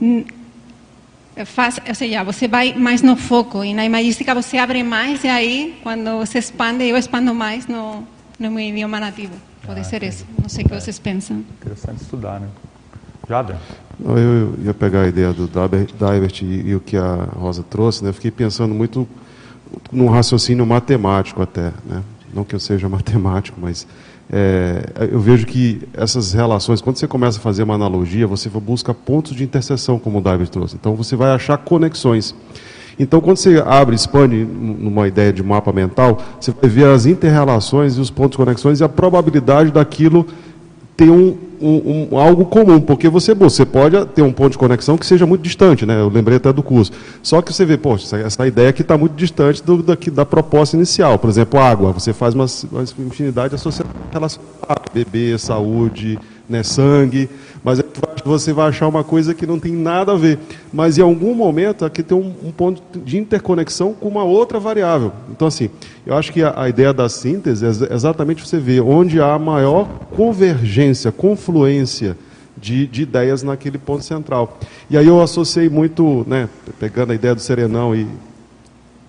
Hum, 0.00 0.24
faz, 1.46 1.78
ou 1.88 1.94
seja, 1.94 2.24
você 2.24 2.48
vai 2.48 2.74
mais 2.74 3.02
no 3.02 3.14
foco, 3.16 3.62
e 3.64 3.72
na 3.72 3.84
imagística 3.84 4.34
você 4.34 4.58
abre 4.58 4.82
mais, 4.82 5.22
e 5.24 5.28
aí, 5.28 5.78
quando 5.82 6.18
você 6.18 6.38
expande, 6.38 6.84
eu 6.84 6.96
expando 6.96 7.32
mais 7.34 7.66
no, 7.68 8.02
no 8.38 8.50
meu 8.50 8.64
idioma 8.68 8.98
nativo. 8.98 9.34
Pode 9.64 9.86
ser 9.86 10.02
isso, 10.02 10.26
não 10.40 10.48
sei 10.48 10.64
o 10.64 10.68
que 10.68 10.74
vocês 10.74 10.98
pensam. 10.98 11.44
Interessante 11.60 12.02
estudar, 12.02 12.40
né? 12.40 12.48
Jabra. 13.28 13.60
Não, 14.00 14.18
Eu 14.18 14.54
ia 14.64 14.74
pegar 14.74 15.02
a 15.02 15.08
ideia 15.08 15.32
do 15.32 15.46
Daber- 15.46 15.86
Daibert 15.98 16.42
e, 16.42 16.70
e 16.70 16.74
o 16.74 16.80
que 16.80 16.96
a 16.96 17.14
Rosa 17.36 17.62
trouxe, 17.62 18.02
né? 18.02 18.10
Eu 18.10 18.14
fiquei 18.14 18.32
pensando 18.32 18.74
muito 18.74 19.08
num 19.90 20.08
raciocínio 20.08 20.66
matemático 20.66 21.42
até, 21.42 21.72
né? 21.84 22.02
Não 22.34 22.44
que 22.44 22.54
eu 22.54 22.60
seja 22.60 22.88
matemático, 22.90 23.58
mas 23.60 23.86
é, 24.30 25.08
eu 25.10 25.20
vejo 25.20 25.46
que 25.46 25.82
essas 25.92 26.32
relações, 26.32 26.80
quando 26.80 26.96
você 26.96 27.06
começa 27.06 27.38
a 27.38 27.40
fazer 27.40 27.62
uma 27.62 27.74
analogia, 27.74 28.26
você 28.26 28.48
busca 28.48 28.94
pontos 28.94 29.34
de 29.34 29.44
interseção, 29.44 29.98
como 29.98 30.18
o 30.18 30.20
Daibert 30.20 30.48
trouxe. 30.48 30.74
Então 30.74 30.94
você 30.94 31.14
vai 31.14 31.30
achar 31.32 31.58
conexões. 31.58 32.34
Então, 32.98 33.20
quando 33.20 33.38
você 33.38 33.62
abre, 33.66 33.94
expande 33.94 34.44
numa 34.44 35.08
ideia 35.08 35.32
de 35.32 35.42
mapa 35.42 35.72
mental, 35.72 36.18
você 36.38 36.52
vai 36.52 36.68
ver 36.68 36.86
as 36.86 37.06
interrelações 37.06 37.96
e 37.96 38.00
os 38.00 38.10
pontos 38.10 38.32
de 38.32 38.36
conexões 38.36 38.80
e 38.80 38.84
a 38.84 38.88
probabilidade 38.88 39.70
daquilo 39.70 40.26
ter 40.96 41.10
um, 41.10 41.36
um, 41.60 42.08
um, 42.10 42.18
algo 42.18 42.44
comum, 42.44 42.80
porque 42.80 43.08
você, 43.08 43.34
você 43.34 43.64
pode 43.64 44.04
ter 44.06 44.22
um 44.22 44.32
ponto 44.32 44.52
de 44.52 44.58
conexão 44.58 44.98
que 44.98 45.06
seja 45.06 45.26
muito 45.26 45.42
distante, 45.42 45.86
né? 45.86 46.00
Eu 46.00 46.08
lembrei 46.08 46.36
até 46.36 46.52
do 46.52 46.62
curso. 46.62 46.92
Só 47.22 47.40
que 47.40 47.52
você 47.52 47.64
vê, 47.64 47.76
poxa, 47.76 48.04
essa, 48.04 48.16
essa 48.18 48.46
ideia 48.46 48.68
aqui 48.68 48.82
está 48.82 48.98
muito 48.98 49.14
distante 49.14 49.62
do, 49.62 49.82
da, 49.82 49.96
da 50.12 50.26
proposta 50.26 50.76
inicial. 50.76 51.18
Por 51.18 51.30
exemplo, 51.30 51.58
água. 51.58 51.92
Você 51.92 52.12
faz 52.12 52.34
uma, 52.34 52.46
uma 52.70 52.82
infinidade 52.82 53.54
associada 53.54 53.90
a 54.68 54.76
bebê, 54.92 55.38
saúde, 55.38 56.18
né, 56.48 56.62
sangue, 56.62 57.28
mas 57.64 57.80
você 58.24 58.52
vai 58.52 58.68
achar 58.68 58.88
uma 58.88 59.04
coisa 59.04 59.34
que 59.34 59.46
não 59.46 59.58
tem 59.58 59.72
nada 59.72 60.12
a 60.12 60.16
ver. 60.16 60.38
Mas 60.72 60.98
em 60.98 61.02
algum 61.02 61.34
momento 61.34 61.84
aqui 61.84 62.02
tem 62.02 62.16
um, 62.16 62.32
um 62.44 62.50
ponto 62.50 62.82
de 62.98 63.18
interconexão 63.18 63.92
com 63.94 64.08
uma 64.08 64.24
outra 64.24 64.58
variável. 64.58 65.12
Então, 65.30 65.48
assim, 65.48 65.70
eu 66.06 66.16
acho 66.16 66.32
que 66.32 66.42
a, 66.42 66.54
a 66.56 66.68
ideia 66.68 66.92
da 66.92 67.08
síntese 67.08 67.64
é 67.64 67.94
exatamente 67.94 68.46
você 68.46 68.58
ver 68.58 68.80
onde 68.80 69.20
há 69.20 69.38
maior 69.38 69.88
convergência, 70.16 71.12
confluência 71.12 72.16
de, 72.56 72.86
de, 72.86 73.02
ideias 73.02 73.42
naquele 73.42 73.78
ponto 73.78 74.04
central. 74.04 74.58
E 74.88 74.96
aí 74.96 75.06
eu 75.06 75.20
associei 75.20 75.68
muito, 75.68 76.24
né, 76.28 76.48
pegando 76.78 77.12
a 77.12 77.14
ideia 77.14 77.34
do 77.34 77.40
serenão 77.40 77.94
e 77.94 78.06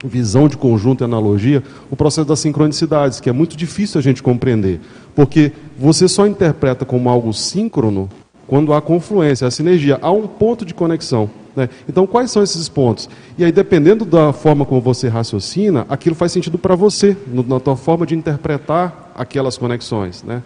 visão 0.03 0.47
de 0.47 0.57
conjunto 0.57 1.03
e 1.03 1.05
analogia, 1.05 1.63
o 1.89 1.95
processo 1.95 2.27
das 2.27 2.39
sincronicidades, 2.39 3.19
que 3.19 3.29
é 3.29 3.33
muito 3.33 3.55
difícil 3.55 3.99
a 3.99 4.01
gente 4.01 4.21
compreender, 4.21 4.79
porque 5.15 5.51
você 5.77 6.07
só 6.07 6.27
interpreta 6.27 6.85
como 6.85 7.09
algo 7.09 7.33
síncrono 7.33 8.09
quando 8.47 8.73
há 8.73 8.81
confluência, 8.81 9.47
a 9.47 9.51
sinergia, 9.51 9.97
há 10.01 10.11
um 10.11 10.27
ponto 10.27 10.65
de 10.65 10.73
conexão. 10.73 11.29
Né? 11.55 11.69
Então, 11.87 12.05
quais 12.05 12.31
são 12.31 12.43
esses 12.43 12.67
pontos? 12.67 13.09
E 13.37 13.45
aí, 13.45 13.51
dependendo 13.51 14.05
da 14.05 14.33
forma 14.33 14.65
como 14.65 14.81
você 14.81 15.07
raciocina, 15.07 15.85
aquilo 15.89 16.15
faz 16.15 16.31
sentido 16.31 16.57
para 16.57 16.75
você, 16.75 17.15
na 17.27 17.59
tua 17.59 17.75
forma 17.75 18.05
de 18.05 18.15
interpretar 18.15 19.11
aquelas 19.15 19.57
conexões. 19.57 20.23
Né? 20.23 20.43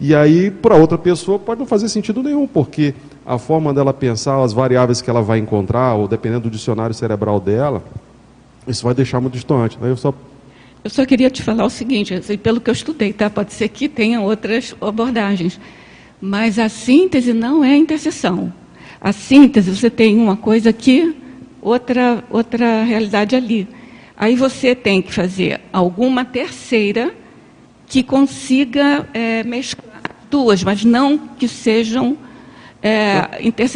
E 0.00 0.14
aí, 0.14 0.50
para 0.50 0.76
outra 0.76 0.98
pessoa, 0.98 1.38
pode 1.38 1.58
não 1.58 1.66
fazer 1.66 1.88
sentido 1.88 2.22
nenhum, 2.22 2.46
porque 2.46 2.94
a 3.24 3.38
forma 3.38 3.72
dela 3.72 3.92
pensar, 3.92 4.42
as 4.42 4.52
variáveis 4.52 5.00
que 5.00 5.10
ela 5.10 5.22
vai 5.22 5.38
encontrar, 5.38 5.94
ou 5.94 6.06
dependendo 6.06 6.42
do 6.42 6.50
dicionário 6.50 6.94
cerebral 6.94 7.40
dela, 7.40 7.82
isso 8.66 8.84
vai 8.84 8.94
deixar 8.94 9.20
muito 9.20 9.34
distante. 9.34 9.78
Né? 9.80 9.90
Eu 9.90 9.96
só 9.96 10.14
eu 10.84 10.90
só 10.90 11.04
queria 11.04 11.28
te 11.28 11.42
falar 11.42 11.64
o 11.64 11.70
seguinte, 11.70 12.14
assim, 12.14 12.38
pelo 12.38 12.60
que 12.60 12.70
eu 12.70 12.72
estudei, 12.72 13.12
tá? 13.12 13.28
Pode 13.28 13.52
ser 13.52 13.68
que 13.68 13.88
tenha 13.88 14.20
outras 14.20 14.72
abordagens, 14.80 15.58
mas 16.20 16.60
a 16.60 16.68
síntese 16.68 17.32
não 17.32 17.64
é 17.64 17.76
interseção. 17.76 18.52
A 19.00 19.12
síntese 19.12 19.74
você 19.74 19.90
tem 19.90 20.16
uma 20.16 20.36
coisa 20.36 20.70
aqui, 20.70 21.16
outra 21.60 22.22
outra 22.30 22.84
realidade 22.84 23.34
ali. 23.34 23.66
Aí 24.16 24.36
você 24.36 24.76
tem 24.76 25.02
que 25.02 25.12
fazer 25.12 25.60
alguma 25.72 26.24
terceira 26.24 27.12
que 27.88 28.02
consiga 28.02 29.08
é, 29.12 29.42
mesclar 29.42 30.02
duas, 30.30 30.62
mas 30.62 30.84
não 30.84 31.18
que 31.18 31.48
sejam 31.48 32.16
é, 32.82 33.26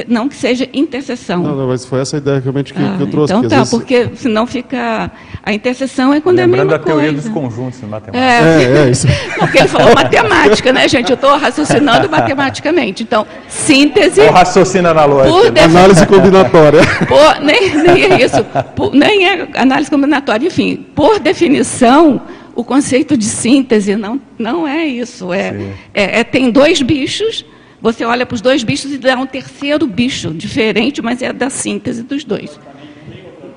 não 0.06 0.28
que 0.28 0.36
seja 0.36 0.68
intercessão. 0.72 1.42
Não, 1.42 1.56
não, 1.56 1.68
mas 1.68 1.84
foi 1.84 2.00
essa 2.00 2.16
a 2.16 2.18
ideia 2.18 2.38
realmente 2.38 2.72
que, 2.74 2.80
ah, 2.80 2.94
que 2.96 3.02
eu 3.02 3.06
trouxe. 3.06 3.32
Então 3.32 3.48
tá, 3.48 3.56
vezes... 3.56 3.70
porque 3.70 4.10
senão 4.14 4.46
fica. 4.46 5.10
A 5.42 5.52
interseção 5.52 6.12
é 6.12 6.20
quando 6.20 6.36
Lembrando 6.36 6.72
é 6.72 6.74
a 6.74 6.78
mesma 6.78 6.78
da 6.78 6.84
teoria 6.84 7.12
dos 7.12 7.28
conjuntos 7.28 7.82
em 7.82 7.86
matemática. 7.86 8.24
É, 8.24 8.62
é, 8.62 8.86
é 8.86 8.90
isso. 8.90 9.06
Porque 9.38 9.58
ele 9.58 9.68
falou 9.68 9.94
matemática, 9.94 10.70
né, 10.70 10.86
gente? 10.86 11.10
Eu 11.10 11.14
estou 11.14 11.36
raciocinando 11.38 12.08
matematicamente. 12.10 13.02
Então, 13.02 13.26
síntese. 13.48 14.20
Ou 14.20 14.30
raciocínio 14.30 14.90
analógico. 14.90 15.50
Né? 15.50 15.62
Análise 15.62 16.06
combinatória. 16.06 16.80
Por, 17.08 17.40
nem, 17.42 17.74
nem 17.74 18.04
é 18.04 18.22
isso. 18.22 18.44
Por, 18.76 18.94
nem 18.94 19.28
é 19.28 19.48
análise 19.54 19.90
combinatória. 19.90 20.46
Enfim, 20.46 20.86
por 20.94 21.18
definição 21.18 22.20
o 22.54 22.62
conceito 22.62 23.16
de 23.16 23.24
síntese 23.24 23.96
não, 23.96 24.20
não 24.38 24.68
é 24.68 24.84
isso. 24.84 25.32
É, 25.32 25.54
é, 25.94 26.20
é, 26.20 26.24
tem 26.24 26.50
dois 26.50 26.82
bichos 26.82 27.44
você 27.80 28.04
olha 28.04 28.26
para 28.26 28.34
os 28.34 28.40
dois 28.40 28.62
bichos 28.62 28.92
e 28.92 28.98
dá 28.98 29.16
um 29.16 29.26
terceiro 29.26 29.86
bicho, 29.86 30.30
diferente, 30.32 31.00
mas 31.00 31.22
é 31.22 31.32
da 31.32 31.48
síntese 31.48 32.02
dos 32.02 32.24
dois. 32.24 32.58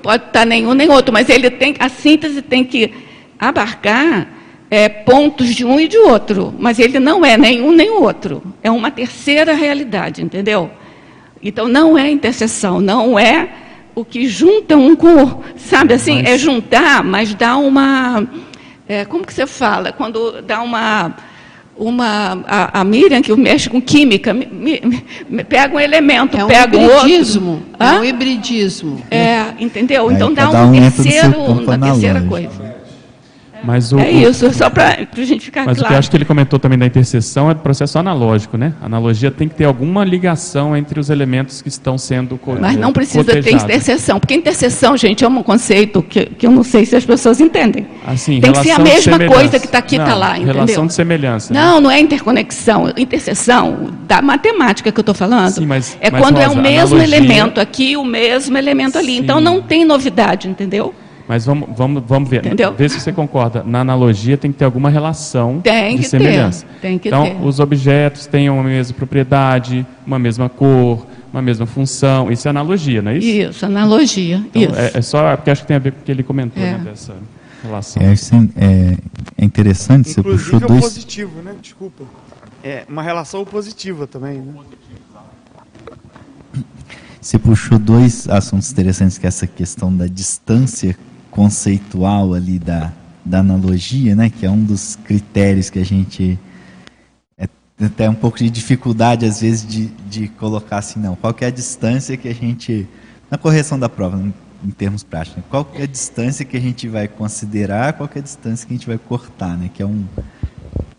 Pode 0.02 0.26
estar 0.26 0.44
nenhum 0.44 0.74
nem 0.74 0.88
outro, 0.90 1.12
mas 1.12 1.28
ele 1.28 1.50
tem, 1.50 1.74
a 1.78 1.88
síntese 1.88 2.42
tem 2.42 2.64
que 2.64 2.92
abarcar 3.38 4.28
é, 4.70 4.88
pontos 4.88 5.54
de 5.54 5.64
um 5.64 5.78
e 5.78 5.86
de 5.86 5.98
outro, 5.98 6.54
mas 6.58 6.78
ele 6.78 6.98
não 6.98 7.24
é 7.24 7.36
nenhum 7.36 7.72
nem 7.72 7.90
outro. 7.90 8.42
É 8.62 8.70
uma 8.70 8.90
terceira 8.90 9.54
realidade, 9.54 10.22
entendeu? 10.22 10.70
Então 11.42 11.68
não 11.68 11.98
é 11.98 12.10
interseção, 12.10 12.80
não 12.80 13.18
é 13.18 13.48
o 13.94 14.04
que 14.04 14.26
junta 14.26 14.76
um 14.76 14.96
com 14.96 15.22
o 15.22 15.44
sabe 15.56 15.94
assim, 15.94 16.22
mas... 16.22 16.30
é 16.30 16.38
juntar, 16.38 17.04
mas 17.04 17.34
dá 17.34 17.56
uma 17.56 18.26
é, 18.88 19.04
como 19.04 19.24
que 19.24 19.32
você 19.32 19.46
fala? 19.46 19.92
Quando 19.92 20.42
dá 20.42 20.60
uma 20.60 21.14
uma 21.76 22.44
a, 22.46 22.80
a 22.80 22.84
Miriam 22.84 23.20
que 23.20 23.34
mexe 23.34 23.68
com 23.68 23.80
química 23.80 24.32
me, 24.32 24.46
me, 24.46 25.04
me, 25.28 25.44
pega 25.44 25.74
um 25.74 25.80
elemento, 25.80 26.36
é 26.36 26.44
um 26.44 26.48
pega 26.48 26.76
hibridismo, 26.76 27.50
outro. 27.50 27.66
É 27.78 27.92
um 28.00 28.04
hibridismo. 28.04 29.02
É, 29.10 29.44
entendeu? 29.58 30.10
Então 30.10 30.32
dá 30.32 30.50
um, 30.50 30.68
um 30.68 30.72
terceiro, 30.72 31.40
uma 31.40 31.78
terceira 31.78 32.20
coisa. 32.22 32.73
Mas 33.64 33.92
o, 33.92 33.98
é 33.98 34.10
isso, 34.10 34.52
só 34.52 34.68
para 34.68 35.06
a 35.10 35.24
gente 35.24 35.46
ficar 35.46 35.64
mas 35.64 35.78
claro. 35.78 35.86
o 35.86 35.88
que 35.88 35.94
eu 35.94 35.98
acho 35.98 36.10
que 36.10 36.16
ele 36.16 36.24
comentou 36.24 36.58
também 36.58 36.78
da 36.78 36.86
interseção 36.86 37.50
é 37.50 37.54
do 37.54 37.60
processo 37.60 37.98
analógico, 37.98 38.56
né? 38.56 38.74
A 38.80 38.86
analogia 38.86 39.30
tem 39.30 39.48
que 39.48 39.54
ter 39.54 39.64
alguma 39.64 40.04
ligação 40.04 40.76
entre 40.76 41.00
os 41.00 41.10
elementos 41.10 41.62
que 41.62 41.68
estão 41.68 41.96
sendo 41.96 42.38
Mas 42.60 42.76
não 42.76 42.92
precisa 42.92 43.24
cotejados. 43.24 43.50
ter 43.50 43.72
interseção, 43.72 44.20
porque 44.20 44.34
interseção, 44.34 44.96
gente, 44.96 45.24
é 45.24 45.28
um 45.28 45.42
conceito 45.42 46.02
que, 46.02 46.26
que 46.26 46.46
eu 46.46 46.50
não 46.50 46.62
sei 46.62 46.84
se 46.84 46.94
as 46.94 47.04
pessoas 47.04 47.40
entendem. 47.40 47.86
Assim, 48.06 48.40
tem 48.40 48.52
que 48.52 48.62
ser 48.62 48.72
a 48.72 48.78
mesma 48.78 49.18
coisa 49.18 49.58
que 49.58 49.66
está 49.66 49.78
aqui, 49.78 49.96
está 49.96 50.14
lá, 50.14 50.36
entendeu? 50.36 50.54
Relação 50.54 50.86
de 50.86 50.94
semelhança. 50.94 51.52
Né? 51.52 51.60
Não, 51.60 51.80
não 51.80 51.90
é 51.90 51.98
interconexão. 52.00 52.92
Interseção 52.96 53.90
da 54.06 54.20
matemática 54.20 54.92
que 54.92 54.98
eu 54.98 55.02
estou 55.02 55.14
falando. 55.14 55.50
Sim, 55.52 55.66
mas, 55.66 55.96
é 56.00 56.10
mas, 56.10 56.20
quando 56.20 56.36
Rosa, 56.36 56.46
é 56.46 56.48
o 56.48 56.56
mesmo 56.56 56.96
analogia... 56.96 57.16
elemento 57.16 57.60
aqui, 57.60 57.96
o 57.96 58.04
mesmo 58.04 58.56
elemento 58.56 58.98
ali. 58.98 59.18
Então 59.18 59.38
Sim. 59.38 59.44
não 59.44 59.62
tem 59.62 59.84
novidade, 59.84 60.48
entendeu? 60.48 60.94
Mas 61.26 61.46
vamos, 61.46 61.68
vamos, 61.76 62.02
vamos 62.06 62.28
ver. 62.28 62.44
Entendeu? 62.44 62.72
Ver 62.74 62.90
se 62.90 63.00
você 63.00 63.12
concorda. 63.12 63.62
Na 63.64 63.80
analogia 63.80 64.36
tem 64.36 64.52
que 64.52 64.58
ter 64.58 64.64
alguma 64.64 64.90
relação 64.90 65.60
tem 65.60 65.96
de 65.96 66.02
que 66.02 66.08
semelhança. 66.08 66.66
Ter, 66.66 66.80
tem 66.80 66.98
que 66.98 67.08
então, 67.08 67.24
ter. 67.24 67.42
os 67.42 67.60
objetos 67.60 68.26
têm 68.26 68.50
uma 68.50 68.62
mesma 68.62 68.94
propriedade, 68.94 69.86
uma 70.06 70.18
mesma 70.18 70.48
cor, 70.50 71.06
uma 71.32 71.40
mesma 71.40 71.64
função. 71.64 72.30
Isso 72.30 72.46
é 72.46 72.50
analogia, 72.50 73.00
não 73.00 73.10
é 73.10 73.18
isso? 73.18 73.26
Isso, 73.26 73.66
analogia. 73.66 74.36
Então, 74.54 74.62
isso. 74.62 74.74
É, 74.76 74.90
é, 74.94 75.02
só 75.02 75.34
porque 75.36 75.50
acho 75.50 75.62
que 75.62 75.68
tem 75.68 75.76
a 75.76 75.80
ver 75.80 75.92
com 75.92 76.00
o 76.00 76.02
que 76.02 76.10
ele 76.12 76.22
comentou 76.22 76.62
É. 76.62 76.72
né, 76.72 76.78
dessa 76.84 77.14
relação. 77.62 78.02
É, 78.02 78.12
assim, 78.12 78.50
é, 78.56 78.96
é 79.38 79.44
interessante, 79.44 80.10
você 80.10 80.20
Inclusive 80.20 80.50
puxou 80.50 80.60
é 80.60 80.64
o 80.64 80.68
dois. 80.68 80.80
positivo, 80.84 81.42
né? 81.42 81.54
Desculpa. 81.60 82.04
É 82.62 82.84
uma 82.88 83.02
relação 83.02 83.44
positiva 83.46 84.06
também, 84.06 84.38
né? 84.40 84.52
Você 87.20 87.38
puxou 87.38 87.78
dois 87.78 88.28
assuntos 88.28 88.70
interessantes, 88.70 89.16
que 89.16 89.24
é 89.26 89.28
essa 89.28 89.46
questão 89.46 89.94
da 89.94 90.06
distância 90.06 90.94
conceitual 91.34 92.32
ali 92.32 92.60
da, 92.60 92.92
da 93.24 93.40
analogia, 93.40 94.14
né? 94.14 94.30
Que 94.30 94.46
é 94.46 94.50
um 94.50 94.62
dos 94.62 94.96
critérios 95.04 95.68
que 95.68 95.80
a 95.80 95.84
gente 95.84 96.38
é, 97.36 97.48
até 97.84 98.08
um 98.08 98.14
pouco 98.14 98.38
de 98.38 98.48
dificuldade 98.48 99.26
às 99.26 99.40
vezes 99.40 99.66
de, 99.66 99.86
de 100.08 100.28
colocar 100.28 100.78
assim, 100.78 101.00
não. 101.00 101.16
Qual 101.16 101.34
é 101.40 101.46
a 101.46 101.50
distância 101.50 102.16
que 102.16 102.28
a 102.28 102.34
gente 102.34 102.88
na 103.28 103.36
correção 103.36 103.76
da 103.76 103.88
prova, 103.88 104.16
em, 104.64 104.70
termos 104.70 105.02
práticos, 105.02 105.38
né? 105.38 105.44
qual 105.50 105.68
é 105.74 105.82
a 105.82 105.86
distância 105.86 106.44
que 106.44 106.56
a 106.56 106.60
gente 106.60 106.88
vai 106.88 107.08
considerar, 107.08 107.94
qual 107.94 108.08
é 108.14 108.18
a 108.20 108.22
distância 108.22 108.66
que 108.66 108.72
a 108.72 108.76
gente 108.76 108.86
vai 108.86 108.98
cortar, 108.98 109.58
né? 109.58 109.68
Que 109.74 109.82
é 109.82 109.86
um 109.86 110.04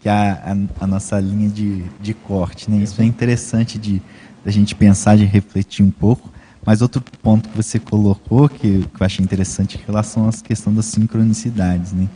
que 0.01 0.09
é 0.09 0.11
a, 0.11 0.53
a, 0.79 0.83
a 0.83 0.87
nossa 0.87 1.17
linha 1.19 1.49
de, 1.49 1.81
de 2.01 2.13
corte, 2.13 2.69
né? 2.69 2.83
Isso 2.83 3.01
é 3.01 3.05
interessante 3.05 3.79
de 3.79 4.01
da 4.43 4.51
gente 4.51 4.75
pensar, 4.75 5.17
de 5.17 5.25
refletir 5.25 5.83
um 5.83 5.89
pouco. 5.89 6.29
Mas 6.65 6.81
outro 6.81 7.03
ponto 7.21 7.47
que 7.49 7.55
você 7.55 7.77
colocou, 7.77 8.49
que, 8.49 8.85
que 8.93 9.01
eu 9.01 9.05
achei 9.05 9.23
interessante, 9.23 9.77
em 9.77 9.85
relação 9.85 10.27
à 10.27 10.31
questão 10.31 10.73
das 10.73 10.85
sincronicidades. 10.85 11.93
Né? 11.93 12.07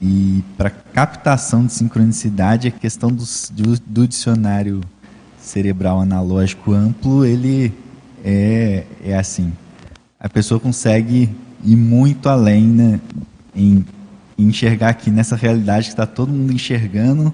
E 0.00 0.44
para 0.56 0.68
captação 0.68 1.64
de 1.64 1.72
sincronicidade, 1.72 2.68
a 2.68 2.70
questão 2.70 3.10
dos, 3.10 3.50
do, 3.54 3.80
do 3.80 4.06
dicionário 4.06 4.80
cerebral 5.38 6.00
analógico 6.00 6.72
amplo, 6.72 7.24
ele 7.24 7.72
é, 8.22 8.84
é 9.02 9.16
assim, 9.16 9.52
a 10.20 10.28
pessoa 10.28 10.60
consegue 10.60 11.30
ir 11.64 11.76
muito 11.76 12.28
além 12.28 12.64
né, 12.64 13.00
em, 13.54 13.84
enxergar 14.36 14.90
aqui 14.90 15.10
nessa 15.10 15.34
realidade 15.34 15.86
que 15.86 15.92
está 15.92 16.06
todo 16.06 16.30
mundo 16.30 16.52
enxergando, 16.52 17.32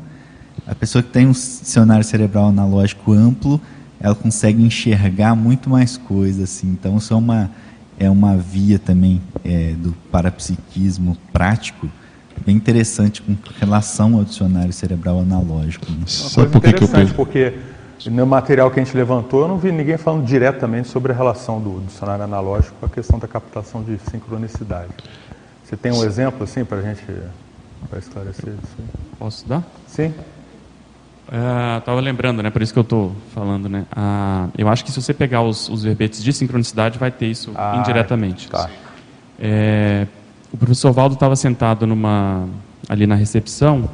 a 0.67 0.75
pessoa 0.75 1.03
que 1.03 1.11
tem 1.11 1.27
um 1.27 1.33
dicionário 1.33 2.05
cerebral 2.05 2.47
analógico 2.47 3.13
amplo, 3.13 3.61
ela 4.05 4.15
consegue 4.15 4.63
enxergar 4.63 5.35
muito 5.35 5.71
mais 5.71 5.97
coisas, 5.97 6.43
assim. 6.43 6.69
Então, 6.69 6.99
isso 6.99 7.15
é 7.15 7.17
uma, 7.17 7.51
é 7.99 8.11
uma 8.11 8.37
via 8.37 8.79
também 8.79 9.19
é, 9.43 9.73
do 9.79 9.95
parapsiquismo 10.13 11.17
prático, 11.33 11.89
bem 12.45 12.55
interessante 12.55 13.23
com 13.23 13.35
relação 13.59 14.17
ao 14.17 14.25
dicionário 14.25 14.75
cerebral 14.75 15.21
analógico. 15.21 15.91
Né? 15.91 16.01
Uma 16.01 16.31
coisa 16.35 16.51
por 16.51 16.61
que 16.61 16.73
que 16.75 16.85
eu 16.85 16.87
interessante, 16.87 17.15
porque 17.15 17.55
no 18.05 18.27
material 18.27 18.71
que 18.71 18.79
a 18.79 18.85
gente 18.85 18.95
levantou, 18.95 19.41
eu 19.41 19.49
não 19.49 19.57
vi 19.57 19.73
ninguém 19.73 19.97
falando 19.97 20.27
diretamente 20.27 20.89
sobre 20.89 21.11
a 21.11 21.15
relação 21.15 21.59
do 21.59 21.83
dicionário 21.87 22.25
analógico 22.25 22.77
com 22.79 22.85
a 22.85 22.91
questão 22.91 23.19
da 23.19 23.27
captação 23.27 23.83
de 23.83 23.99
sincronicidade. 24.11 24.93
Você 25.65 25.79
tem 25.79 25.91
um 25.91 26.05
exemplo 26.05 26.45
assim 26.45 26.63
para 26.63 26.77
a 26.77 26.83
gente 26.83 27.03
pra 27.89 27.99
esclarecer 28.01 28.53
isso? 28.53 28.75
aí? 28.79 28.85
Posso 29.19 29.49
dar? 29.49 29.63
Sim? 29.87 30.13
Estava 31.79 32.01
lembrando, 32.01 32.43
né? 32.43 32.51
Por 32.51 32.63
isso 32.63 32.73
que 32.73 32.79
eu 32.79 32.83
estou 32.83 33.17
falando, 33.35 33.69
né? 33.69 33.87
Ah, 33.91 34.49
eu 34.57 34.69
acho 34.69 34.85
que 34.85 34.93
se 34.93 35.01
você 35.01 35.15
pegar 35.15 35.43
os, 35.43 35.69
os 35.69 35.83
verbetes 35.83 36.23
de 36.23 36.33
sincronicidade, 36.33 36.99
vai 36.99 37.11
ter 37.11 37.27
isso 37.27 37.53
Ah, 37.55 37.77
indiretamente. 37.79 38.49
tá. 38.49 38.69
É, 39.39 40.07
o 40.53 40.57
professor 40.57 40.93
Valdo 40.93 41.15
estava 41.15 41.35
sentado 41.35 41.87
numa 41.87 42.47
ali 42.89 43.07
na 43.07 43.15
recepção 43.15 43.89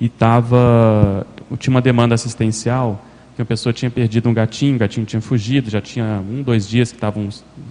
e 0.00 0.08
tava 0.08 1.26
tinha 1.58 1.72
uma 1.72 1.80
demanda 1.80 2.14
assistencial 2.14 3.00
que 3.34 3.40
uma 3.40 3.46
pessoa 3.46 3.72
tinha 3.72 3.90
perdido 3.90 4.28
um 4.28 4.34
gatinho, 4.34 4.76
o 4.76 4.78
gatinho 4.78 5.06
tinha 5.06 5.20
fugido, 5.22 5.70
já 5.70 5.80
tinha 5.80 6.22
um, 6.28 6.42
dois 6.42 6.68
dias 6.68 6.90
que 6.90 6.96
estavam 6.96 7.28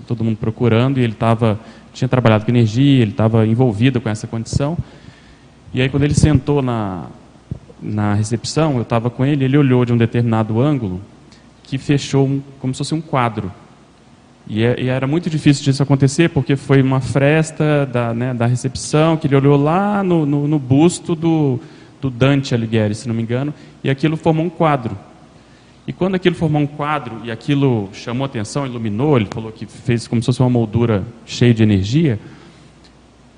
todo 0.07 0.23
mundo 0.23 0.37
procurando 0.37 0.99
e 0.99 1.03
ele 1.03 1.13
tava 1.13 1.59
tinha 1.93 2.07
trabalhado 2.07 2.45
com 2.45 2.51
energia, 2.51 3.01
ele 3.01 3.11
estava 3.11 3.45
envolvido 3.45 3.99
com 4.01 4.09
essa 4.09 4.25
condição. 4.25 4.77
E 5.73 5.81
aí 5.81 5.89
quando 5.89 6.03
ele 6.03 6.13
sentou 6.13 6.61
na 6.61 7.05
na 7.81 8.13
recepção, 8.13 8.75
eu 8.75 8.81
estava 8.81 9.09
com 9.09 9.25
ele, 9.25 9.45
ele 9.45 9.57
olhou 9.57 9.85
de 9.85 9.93
um 9.93 9.97
determinado 9.97 10.59
ângulo 10.61 11.01
que 11.63 11.77
fechou 11.77 12.25
um, 12.27 12.41
como 12.59 12.73
se 12.73 12.77
fosse 12.79 12.93
um 12.93 13.01
quadro. 13.01 13.51
E, 14.47 14.63
é- 14.63 14.79
e 14.79 14.87
era 14.87 15.07
muito 15.07 15.29
difícil 15.29 15.63
disso 15.63 15.81
acontecer, 15.81 16.29
porque 16.29 16.55
foi 16.55 16.81
uma 16.81 17.01
fresta 17.01 17.85
da, 17.85 18.13
né, 18.13 18.33
da 18.33 18.45
recepção, 18.45 19.17
que 19.17 19.27
ele 19.27 19.35
olhou 19.35 19.57
lá 19.57 20.03
no, 20.03 20.25
no, 20.25 20.47
no 20.47 20.59
busto 20.59 21.15
do, 21.15 21.59
do 21.99 22.09
Dante 22.09 22.53
Alighieri, 22.53 22.93
se 22.93 23.07
não 23.07 23.15
me 23.15 23.23
engano, 23.23 23.53
e 23.83 23.89
aquilo 23.89 24.15
formou 24.15 24.45
um 24.45 24.49
quadro. 24.49 24.95
E 25.87 25.93
quando 25.93 26.15
aquilo 26.15 26.35
formou 26.35 26.61
um 26.61 26.67
quadro 26.67 27.21
e 27.23 27.31
aquilo 27.31 27.89
chamou 27.93 28.25
atenção, 28.25 28.65
iluminou, 28.65 29.17
ele 29.17 29.27
falou 29.31 29.51
que 29.51 29.65
fez 29.65 30.07
como 30.07 30.21
se 30.21 30.25
fosse 30.27 30.39
uma 30.39 30.49
moldura 30.49 31.03
cheia 31.25 31.53
de 31.53 31.61
energia, 31.61 32.19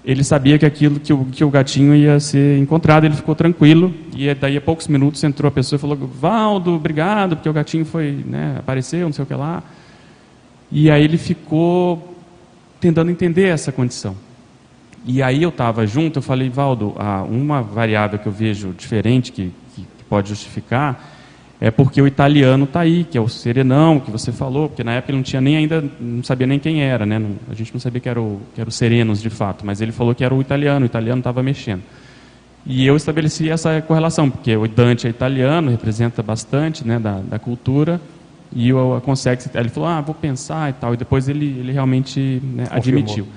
ele 0.08 0.24
sabia 0.24 0.58
que 0.58 0.66
aquilo 0.66 1.02
que 1.02 1.12
o, 1.12 1.26
que 1.26 1.44
o 1.44 1.50
gatinho 1.50 1.94
ia 1.94 2.18
ser 2.18 2.58
encontrado, 2.60 3.04
ele 3.04 3.14
ficou 3.14 3.36
tranquilo 3.36 3.94
e 4.16 4.34
daí 4.34 4.56
a 4.56 4.62
poucos 4.62 4.88
minutos 4.88 5.22
entrou 5.22 5.50
a 5.50 5.52
pessoa 5.52 5.76
e 5.76 5.82
falou 5.82 5.98
Valdo, 5.98 6.74
obrigado 6.74 7.36
porque 7.36 7.50
o 7.50 7.52
gatinho 7.52 7.84
foi, 7.84 8.24
né, 8.26 8.56
apareceu, 8.58 9.06
não 9.06 9.12
sei 9.12 9.24
o 9.24 9.26
que 9.26 9.34
lá. 9.34 9.62
E 10.72 10.90
aí 10.90 11.04
ele 11.04 11.18
ficou 11.18 12.16
tentando 12.80 13.12
entender 13.12 13.50
essa 13.50 13.70
condição. 13.70 14.16
E 15.06 15.22
aí 15.22 15.44
eu 15.44 15.50
estava 15.50 15.86
junto, 15.86 16.20
eu 16.20 16.24
falei 16.24 16.50
Valdo, 16.50 16.96
ah, 16.98 17.24
uma 17.24 17.62
variável 17.62 18.18
que 18.18 18.28
eu 18.28 18.32
vejo 18.32 18.74
diferente 18.78 19.30
que, 19.34 19.52
que, 19.76 19.82
que 19.82 20.04
pode 20.08 20.30
justificar 20.30 21.17
é 21.60 21.72
porque 21.72 22.02
o 22.02 22.06
italiano 22.06 22.66
está 22.66 22.82
aí, 22.82 23.04
que 23.04 23.18
é 23.18 23.22
o 23.22 23.28
serenão 23.28 24.00
que 24.00 24.12
você 24.12 24.32
falou, 24.32 24.70
porque 24.70 24.84
na 24.84 24.94
época 24.94 25.12
ele 25.12 25.18
não 25.18 25.24
tinha 25.24 25.42
nem 25.42 25.58
ainda, 25.58 25.84
não 26.00 26.24
sabia 26.24 26.46
nem 26.46 26.60
quem 26.60 26.82
era, 26.84 27.06
né? 27.06 27.18
Não- 27.18 27.36
a 27.50 27.54
gente 27.56 27.74
não 27.74 27.80
sabia 27.80 28.00
que 28.00 28.08
era, 28.08 28.22
o, 28.22 28.40
que 28.54 28.62
era 28.62 28.70
o 28.70 28.72
serenos 28.72 29.22
de 29.22 29.30
fato, 29.30 29.66
mas 29.66 29.82
ele 29.82 29.92
falou 29.92 30.14
que 30.14 30.24
era 30.24 30.34
o 30.34 30.40
italiano, 30.40 30.84
o 30.84 30.86
italiano 30.86 31.20
estava 31.20 31.42
mexendo. 31.42 31.82
E 32.66 32.86
eu 32.86 32.96
estabeleci 32.96 33.50
essa 33.50 33.82
correlação, 33.82 34.30
porque 34.30 34.56
o 34.56 34.68
Dante 34.68 35.08
é 35.08 35.10
italiano, 35.10 35.72
representa 35.72 36.22
bastante 36.22 36.86
né, 36.86 37.00
da, 37.00 37.20
da 37.22 37.40
cultura, 37.40 38.00
e 38.54 38.72
o 38.74 39.02
consegue. 39.02 39.44
Ele 39.54 39.70
falou, 39.70 39.90
ah, 39.90 40.02
vou 40.02 40.14
pensar 40.16 40.70
e 40.70 40.74
tal, 40.74 40.94
e 40.94 40.98
depois 40.98 41.28
ele, 41.28 41.46
ele 41.60 41.72
realmente 41.72 42.42
né, 42.44 42.66
admitiu. 42.70 43.28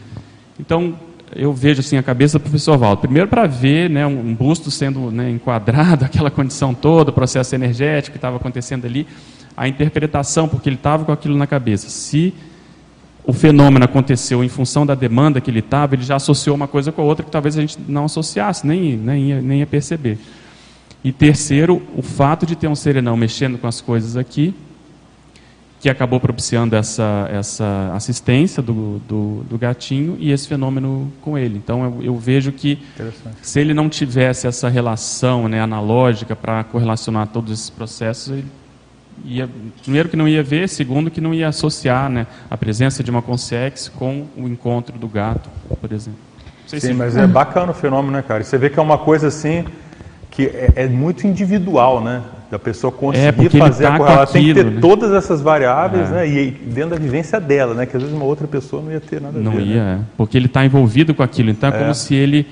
Então, 0.58 0.94
eu 1.34 1.52
vejo 1.52 1.80
assim 1.80 1.96
a 1.96 2.02
cabeça 2.02 2.38
do 2.38 2.42
professor 2.42 2.76
Valdo. 2.76 3.02
Primeiro 3.02 3.28
para 3.28 3.46
ver 3.46 3.88
né, 3.88 4.06
um 4.06 4.34
busto 4.34 4.70
sendo 4.70 5.10
né, 5.10 5.30
enquadrado, 5.30 6.04
aquela 6.06 6.30
condição 6.30 6.74
toda, 6.74 7.10
o 7.10 7.14
processo 7.14 7.54
energético 7.54 8.12
que 8.12 8.18
estava 8.18 8.36
acontecendo 8.36 8.84
ali, 8.84 9.06
a 9.56 9.68
interpretação, 9.68 10.48
porque 10.48 10.68
ele 10.68 10.76
estava 10.76 11.04
com 11.04 11.12
aquilo 11.12 11.36
na 11.36 11.46
cabeça. 11.46 11.88
Se 11.88 12.34
o 13.24 13.32
fenômeno 13.32 13.84
aconteceu 13.84 14.42
em 14.42 14.48
função 14.48 14.84
da 14.84 14.94
demanda 14.94 15.40
que 15.40 15.50
ele 15.50 15.60
estava, 15.60 15.94
ele 15.94 16.02
já 16.02 16.16
associou 16.16 16.56
uma 16.56 16.66
coisa 16.66 16.90
com 16.90 17.02
a 17.02 17.04
outra 17.04 17.24
que 17.24 17.30
talvez 17.30 17.56
a 17.56 17.60
gente 17.60 17.78
não 17.86 18.06
associasse, 18.06 18.66
nem, 18.66 18.96
nem, 18.96 19.28
ia, 19.28 19.40
nem 19.40 19.58
ia 19.60 19.66
perceber. 19.66 20.18
E 21.02 21.12
terceiro, 21.12 21.82
o 21.96 22.02
fato 22.02 22.44
de 22.44 22.56
ter 22.56 22.68
um 22.68 22.74
serenão 22.74 23.16
mexendo 23.16 23.58
com 23.58 23.66
as 23.66 23.80
coisas 23.80 24.16
aqui, 24.16 24.54
que 25.80 25.88
acabou 25.88 26.20
propiciando 26.20 26.76
essa, 26.76 27.26
essa 27.32 27.90
assistência 27.94 28.62
do, 28.62 28.98
do, 29.08 29.42
do 29.48 29.56
gatinho 29.58 30.14
e 30.20 30.30
esse 30.30 30.46
fenômeno 30.46 31.10
com 31.22 31.38
ele. 31.38 31.56
Então 31.56 31.82
eu, 31.84 32.02
eu 32.04 32.16
vejo 32.18 32.52
que 32.52 32.78
se 33.40 33.58
ele 33.60 33.72
não 33.72 33.88
tivesse 33.88 34.46
essa 34.46 34.68
relação 34.68 35.48
né, 35.48 35.60
analógica 35.60 36.36
para 36.36 36.62
correlacionar 36.64 37.28
todos 37.28 37.50
esses 37.50 37.70
processos, 37.70 38.30
ele 38.30 38.44
ia, 39.24 39.48
primeiro 39.82 40.10
que 40.10 40.16
não 40.16 40.28
ia 40.28 40.42
ver, 40.42 40.68
segundo 40.68 41.10
que 41.10 41.20
não 41.20 41.32
ia 41.32 41.48
associar 41.48 42.10
né, 42.10 42.26
a 42.50 42.56
presença 42.58 43.02
de 43.02 43.10
uma 43.10 43.22
consex 43.22 43.88
com 43.88 44.26
o 44.36 44.46
encontro 44.46 44.98
do 44.98 45.08
gato, 45.08 45.48
por 45.80 45.90
exemplo. 45.92 46.20
Sim, 46.66 46.78
se- 46.78 46.92
mas 46.92 47.16
é 47.16 47.26
bacana 47.26 47.72
o 47.72 47.74
fenômeno, 47.74 48.12
né, 48.12 48.22
cara? 48.22 48.44
Você 48.44 48.58
vê 48.58 48.68
que 48.68 48.78
é 48.78 48.82
uma 48.82 48.98
coisa 48.98 49.28
assim 49.28 49.64
que 50.30 50.44
é, 50.44 50.72
é 50.76 50.86
muito 50.86 51.26
individual, 51.26 52.02
né? 52.04 52.22
Da 52.50 52.58
pessoa 52.58 52.90
conseguir 52.90 53.46
ele 53.46 53.58
fazer 53.58 53.84
tá 53.84 53.90
a 53.94 53.98
com 53.98 54.04
correlação. 54.04 54.32
Tem 54.32 54.44
que 54.44 54.54
ter 54.54 54.60
aquilo, 54.60 54.74
né? 54.74 54.80
todas 54.80 55.12
essas 55.12 55.40
variáveis, 55.40 56.08
É. 56.10 56.14
né? 56.14 56.28
E 56.28 56.50
dentro 56.50 56.90
da 56.90 56.96
vivência 56.96 57.38
dela, 57.40 57.74
né? 57.74 57.86
Que 57.86 57.96
às 57.96 58.02
vezes 58.02 58.16
uma 58.16 58.24
outra 58.24 58.48
pessoa 58.48 58.82
não 58.82 58.90
ia 58.90 58.98
ter 59.00 59.20
nada 59.20 59.38
a 59.38 59.40
Não 59.42 59.52
ver. 59.52 59.62
ia, 59.62 59.84
né? 59.84 59.98
é. 60.02 60.04
porque 60.16 60.36
ele 60.36 60.46
está 60.46 60.64
envolvido 60.64 61.14
com 61.14 61.22
aquilo. 61.22 61.50
Então 61.50 61.68
é, 61.68 61.72
como 61.72 61.94
se 61.94 62.14
ele 62.14 62.46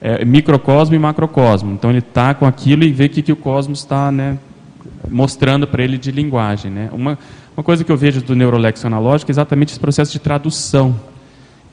é 0.00 0.22
microcosmo 0.26 0.94
e 0.94 0.98
macrocosmo. 0.98 1.72
Então 1.72 1.88
ele 1.88 2.00
está 2.00 2.34
com 2.34 2.44
aquilo 2.44 2.84
e 2.84 2.92
vê 2.92 3.06
o 3.06 3.08
que, 3.08 3.22
que 3.22 3.32
o 3.32 3.36
cosmos 3.36 3.78
está 3.78 4.12
né, 4.12 4.36
mostrando 5.10 5.66
para 5.66 5.82
ele 5.82 5.96
de 5.96 6.12
linguagem. 6.12 6.70
Né? 6.70 6.90
Uma, 6.92 7.18
uma 7.56 7.64
coisa 7.64 7.82
que 7.82 7.90
eu 7.90 7.96
vejo 7.96 8.20
do 8.20 8.36
neurolexo 8.36 8.86
analógico 8.86 9.30
é 9.30 9.32
exatamente 9.32 9.70
esse 9.70 9.80
processo 9.80 10.12
de 10.12 10.18
tradução. 10.18 10.94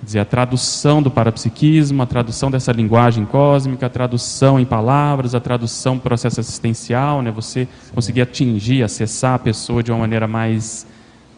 Dizer, 0.04 0.20
a 0.20 0.26
tradução 0.26 1.02
do 1.02 1.12
parapsiquismo, 1.12 2.02
a 2.02 2.06
tradução 2.08 2.50
dessa 2.50 2.72
linguagem 2.72 3.24
cósmica, 3.24 3.86
a 3.86 3.90
tradução 3.90 4.60
em 4.60 4.66
palavras, 4.66 5.36
a 5.36 5.40
tradução 5.40 5.96
do 5.96 6.02
processo 6.02 6.40
assistencial, 6.40 7.22
né? 7.22 7.30
você 7.30 7.68
conseguir 7.94 8.22
atingir, 8.22 8.82
acessar 8.84 9.36
a 9.36 9.40
pessoa 9.40 9.84
de 9.84 9.92
uma 9.92 10.00
maneira 10.00 10.28
mais, 10.28 10.88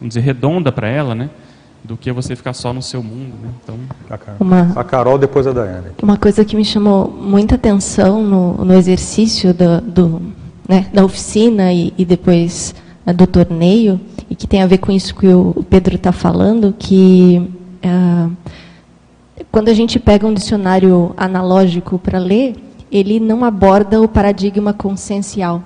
vamos 0.00 0.14
dizer, 0.14 0.20
redonda 0.20 0.72
para 0.72 0.88
ela, 0.88 1.14
né? 1.14 1.28
do 1.84 1.98
que 1.98 2.10
você 2.10 2.34
ficar 2.34 2.54
só 2.54 2.72
no 2.72 2.80
seu 2.80 3.02
mundo. 3.02 3.34
Né? 3.42 3.50
Então. 3.62 3.76
Uma- 4.40 4.72
A 4.74 4.82
Carol 4.82 5.18
depois 5.18 5.46
a 5.46 5.52
Daiane. 5.52 5.88
Uma 6.02 6.16
coisa 6.16 6.42
que 6.42 6.56
me 6.56 6.64
chamou 6.64 7.06
muita 7.10 7.56
atenção 7.56 8.22
no, 8.24 8.64
no 8.64 8.72
exercício 8.72 9.52
do, 9.52 9.80
do, 9.82 10.22
né, 10.66 10.86
da 10.94 11.04
oficina 11.04 11.70
e, 11.70 11.92
e 11.98 12.04
depois 12.06 12.74
eh, 13.04 13.12
do 13.12 13.26
torneio, 13.26 14.00
e 14.30 14.34
que 14.34 14.46
tem 14.46 14.62
a 14.62 14.66
ver 14.66 14.78
com 14.78 14.90
isso 14.90 15.14
que 15.14 15.26
o 15.28 15.62
Pedro 15.68 15.96
está 15.96 16.10
falando, 16.10 16.74
que 16.78 17.46
quando 19.50 19.68
a 19.68 19.74
gente 19.74 19.98
pega 19.98 20.26
um 20.26 20.34
dicionário 20.34 21.12
analógico 21.16 21.98
para 21.98 22.18
ler, 22.18 22.54
ele 22.90 23.18
não 23.18 23.44
aborda 23.44 24.00
o 24.00 24.08
paradigma 24.08 24.72
consciencial. 24.72 25.62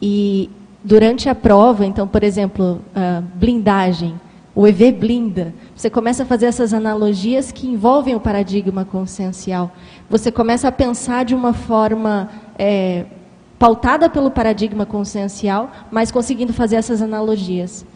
E 0.00 0.50
durante 0.82 1.28
a 1.28 1.34
prova, 1.34 1.84
então, 1.84 2.06
por 2.06 2.22
exemplo, 2.22 2.80
ah, 2.94 3.22
blindagem, 3.34 4.14
o 4.54 4.66
EV 4.66 4.92
blinda, 4.92 5.54
você 5.74 5.88
começa 5.88 6.24
a 6.24 6.26
fazer 6.26 6.46
essas 6.46 6.74
analogias 6.74 7.52
que 7.52 7.66
envolvem 7.66 8.14
o 8.14 8.20
paradigma 8.20 8.84
consciencial. 8.84 9.70
Você 10.08 10.30
começa 10.30 10.68
a 10.68 10.72
pensar 10.72 11.24
de 11.24 11.34
uma 11.34 11.52
forma 11.52 12.28
eh, 12.58 13.06
pautada 13.58 14.10
pelo 14.10 14.30
paradigma 14.30 14.84
consciencial, 14.84 15.70
mas 15.90 16.10
conseguindo 16.10 16.52
fazer 16.52 16.76
essas 16.76 17.00
analogias. 17.00 17.86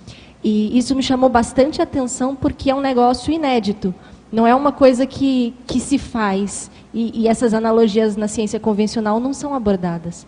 E 0.44 0.76
isso 0.76 0.94
me 0.94 1.02
chamou 1.02 1.30
bastante 1.30 1.80
atenção 1.80 2.37
porque 2.37 2.70
é 2.70 2.74
um 2.74 2.80
negócio 2.80 3.33
inédito. 3.33 3.94
Não 4.30 4.46
é 4.46 4.54
uma 4.54 4.70
coisa 4.70 5.07
que, 5.07 5.54
que 5.66 5.80
se 5.80 5.96
faz. 5.96 6.70
E, 6.92 7.22
e 7.22 7.28
essas 7.28 7.54
analogias 7.54 8.14
na 8.14 8.28
ciência 8.28 8.61
convencional 8.61 9.18
não 9.18 9.33
são 9.33 9.54
abordadas. 9.54 10.26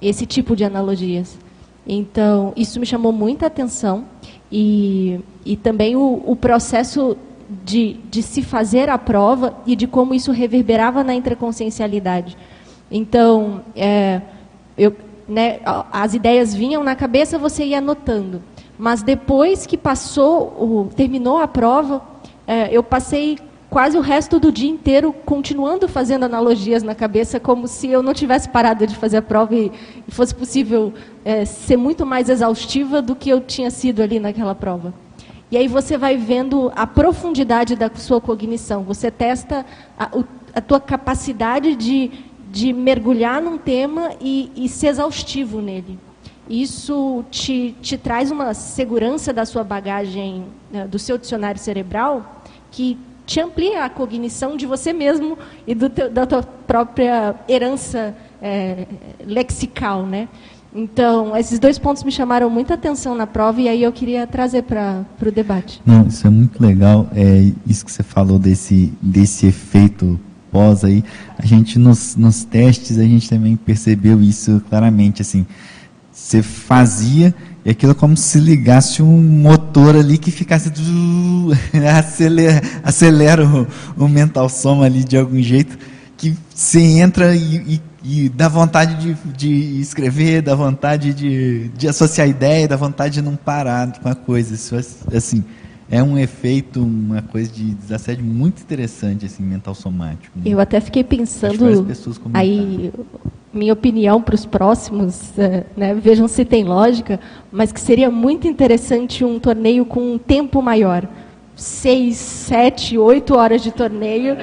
Esse 0.00 0.24
tipo 0.24 0.56
de 0.56 0.64
analogias. 0.64 1.38
Então, 1.86 2.54
isso 2.56 2.80
me 2.80 2.86
chamou 2.86 3.12
muita 3.12 3.46
atenção. 3.46 4.06
E, 4.50 5.20
e 5.44 5.56
também 5.56 5.94
o, 5.94 6.22
o 6.24 6.34
processo 6.34 7.14
de, 7.62 7.98
de 8.10 8.22
se 8.22 8.42
fazer 8.42 8.88
a 8.88 8.96
prova 8.96 9.58
e 9.66 9.76
de 9.76 9.86
como 9.86 10.14
isso 10.14 10.32
reverberava 10.32 11.04
na 11.04 11.14
intraconsciencialidade. 11.14 12.34
Então, 12.90 13.62
é, 13.76 14.22
eu, 14.78 14.96
né, 15.28 15.60
as 15.92 16.14
ideias 16.14 16.54
vinham 16.54 16.82
na 16.82 16.96
cabeça, 16.96 17.38
você 17.38 17.64
ia 17.64 17.78
anotando. 17.78 18.42
Mas 18.80 19.02
depois 19.02 19.66
que 19.66 19.76
passou, 19.76 20.56
o, 20.58 20.90
terminou 20.96 21.36
a 21.36 21.46
prova, 21.46 22.00
é, 22.46 22.74
eu 22.74 22.82
passei 22.82 23.38
quase 23.68 23.98
o 23.98 24.00
resto 24.00 24.40
do 24.40 24.50
dia 24.50 24.70
inteiro 24.70 25.12
continuando 25.12 25.86
fazendo 25.86 26.24
analogias 26.24 26.82
na 26.82 26.94
cabeça, 26.94 27.38
como 27.38 27.68
se 27.68 27.90
eu 27.90 28.02
não 28.02 28.14
tivesse 28.14 28.48
parado 28.48 28.86
de 28.86 28.96
fazer 28.96 29.18
a 29.18 29.22
prova 29.22 29.54
e, 29.54 29.70
e 30.08 30.10
fosse 30.10 30.34
possível 30.34 30.94
é, 31.26 31.44
ser 31.44 31.76
muito 31.76 32.06
mais 32.06 32.30
exaustiva 32.30 33.02
do 33.02 33.14
que 33.14 33.28
eu 33.28 33.42
tinha 33.42 33.70
sido 33.70 34.02
ali 34.02 34.18
naquela 34.18 34.54
prova. 34.54 34.94
E 35.50 35.58
aí 35.58 35.68
você 35.68 35.98
vai 35.98 36.16
vendo 36.16 36.72
a 36.74 36.86
profundidade 36.86 37.76
da 37.76 37.90
sua 37.94 38.18
cognição. 38.18 38.82
Você 38.84 39.10
testa 39.10 39.66
a, 39.98 40.08
a 40.54 40.60
tua 40.62 40.80
capacidade 40.80 41.76
de, 41.76 42.10
de 42.50 42.72
mergulhar 42.72 43.42
num 43.42 43.58
tema 43.58 44.12
e, 44.22 44.50
e 44.56 44.70
ser 44.70 44.86
exaustivo 44.86 45.60
nele. 45.60 45.98
Isso 46.50 47.24
te, 47.30 47.76
te 47.80 47.96
traz 47.96 48.30
uma 48.32 48.52
segurança 48.54 49.32
da 49.32 49.46
sua 49.46 49.62
bagagem, 49.62 50.44
né, 50.72 50.86
do 50.88 50.98
seu 50.98 51.16
dicionário 51.16 51.60
cerebral, 51.60 52.42
que 52.72 52.98
te 53.24 53.40
amplia 53.40 53.84
a 53.84 53.88
cognição 53.88 54.56
de 54.56 54.66
você 54.66 54.92
mesmo 54.92 55.38
e 55.64 55.76
teu- 55.76 56.10
da 56.10 56.26
tua 56.26 56.42
própria 56.42 57.36
herança 57.48 58.12
é, 58.42 58.84
lexical, 59.24 60.04
né? 60.04 60.28
Então, 60.74 61.36
esses 61.36 61.58
dois 61.58 61.78
pontos 61.78 62.02
me 62.04 62.10
chamaram 62.12 62.48
muita 62.50 62.74
atenção 62.74 63.14
na 63.14 63.26
prova 63.26 63.60
e 63.60 63.68
aí 63.68 63.82
eu 63.82 63.92
queria 63.92 64.26
trazer 64.26 64.62
para 64.62 65.04
o 65.24 65.30
debate. 65.30 65.80
Não, 65.86 66.06
isso 66.06 66.26
é 66.26 66.30
muito 66.30 66.60
legal. 66.60 67.08
É 67.14 67.50
isso 67.66 67.84
que 67.84 67.92
você 67.92 68.02
falou 68.02 68.38
desse, 68.38 68.92
desse 69.00 69.46
efeito 69.46 70.18
pós 70.50 70.84
aí. 70.84 71.04
A 71.38 71.44
gente 71.46 71.78
nos, 71.78 72.16
nos 72.16 72.44
testes 72.44 72.98
a 72.98 73.02
gente 73.04 73.28
também 73.28 73.56
percebeu 73.56 74.20
isso 74.20 74.62
claramente. 74.68 75.22
Assim, 75.22 75.44
você 76.20 76.42
fazia 76.42 77.34
e 77.64 77.70
aquilo 77.70 77.92
é 77.92 77.94
como 77.94 78.16
se 78.16 78.38
ligasse 78.38 79.02
um 79.02 79.20
motor 79.20 79.96
ali 79.96 80.16
que 80.18 80.30
ficasse 80.30 80.70
acelera, 81.98 82.62
acelera 82.82 83.46
o, 83.46 83.66
o 83.96 84.08
mental 84.08 84.48
soma 84.48 84.84
ali 84.84 85.02
de 85.02 85.16
algum 85.16 85.40
jeito 85.42 85.78
que 86.16 86.36
você 86.54 86.80
entra 86.80 87.34
e, 87.34 87.74
e 87.74 87.80
e 88.02 88.30
dá 88.30 88.48
vontade 88.48 88.94
de, 88.94 89.14
de 89.36 89.78
escrever, 89.80 90.40
dá 90.40 90.54
vontade 90.54 91.12
de, 91.12 91.68
de 91.68 91.86
associar 91.86 92.26
ideia, 92.26 92.66
dá 92.66 92.74
vontade 92.74 93.14
de 93.14 93.22
não 93.22 93.36
parar 93.36 93.92
com 94.00 94.08
a 94.08 94.14
coisa. 94.14 94.54
Isso, 94.54 94.74
assim, 95.14 95.44
é 95.90 96.02
um 96.02 96.16
efeito, 96.16 96.82
uma 96.82 97.20
coisa 97.20 97.52
de 97.52 97.74
desassédio 97.74 98.24
muito 98.24 98.62
interessante, 98.62 99.26
assim, 99.26 99.42
mental 99.42 99.74
somático. 99.74 100.38
Né? 100.38 100.44
Eu 100.46 100.60
até 100.60 100.80
fiquei 100.80 101.04
pensando, 101.04 101.86
aí, 102.32 102.90
minha 103.52 103.72
opinião 103.72 104.22
para 104.22 104.34
os 104.34 104.46
próximos, 104.46 105.36
é, 105.38 105.64
né, 105.76 105.94
vejam 105.94 106.28
se 106.28 106.44
tem 106.44 106.64
lógica, 106.64 107.18
mas 107.50 107.72
que 107.72 107.80
seria 107.80 108.10
muito 108.10 108.46
interessante 108.46 109.24
um 109.24 109.38
torneio 109.38 109.84
com 109.84 110.14
um 110.14 110.18
tempo 110.18 110.62
maior. 110.62 111.06
Seis, 111.56 112.16
sete, 112.16 112.96
oito 112.96 113.36
horas 113.36 113.62
de 113.62 113.70
torneio, 113.70 114.36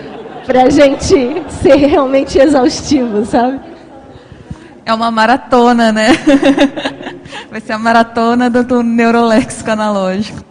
para 0.45 0.63
a 0.63 0.69
gente 0.69 1.15
ser 1.61 1.75
realmente 1.75 2.37
exaustivo, 2.37 3.25
sabe? 3.25 3.59
É 4.85 4.93
uma 4.93 5.11
maratona, 5.11 5.91
né? 5.91 6.07
Vai 7.49 7.59
ser 7.59 7.73
a 7.73 7.77
maratona 7.77 8.49
do, 8.49 8.63
do 8.63 8.83
neuroléxico 8.83 9.71
analógico. 9.71 10.41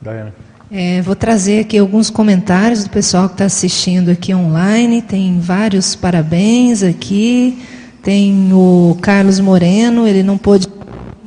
Diana. 0.00 0.43
É, 0.76 1.00
vou 1.02 1.14
trazer 1.14 1.60
aqui 1.60 1.78
alguns 1.78 2.10
comentários 2.10 2.82
do 2.82 2.90
pessoal 2.90 3.28
que 3.28 3.34
está 3.34 3.44
assistindo 3.44 4.10
aqui 4.10 4.34
online. 4.34 5.00
Tem 5.00 5.38
vários 5.38 5.94
parabéns 5.94 6.82
aqui. 6.82 7.62
Tem 8.02 8.52
o 8.52 8.98
Carlos 9.00 9.38
Moreno, 9.38 10.04
ele 10.04 10.24
não 10.24 10.36
pôde 10.36 10.66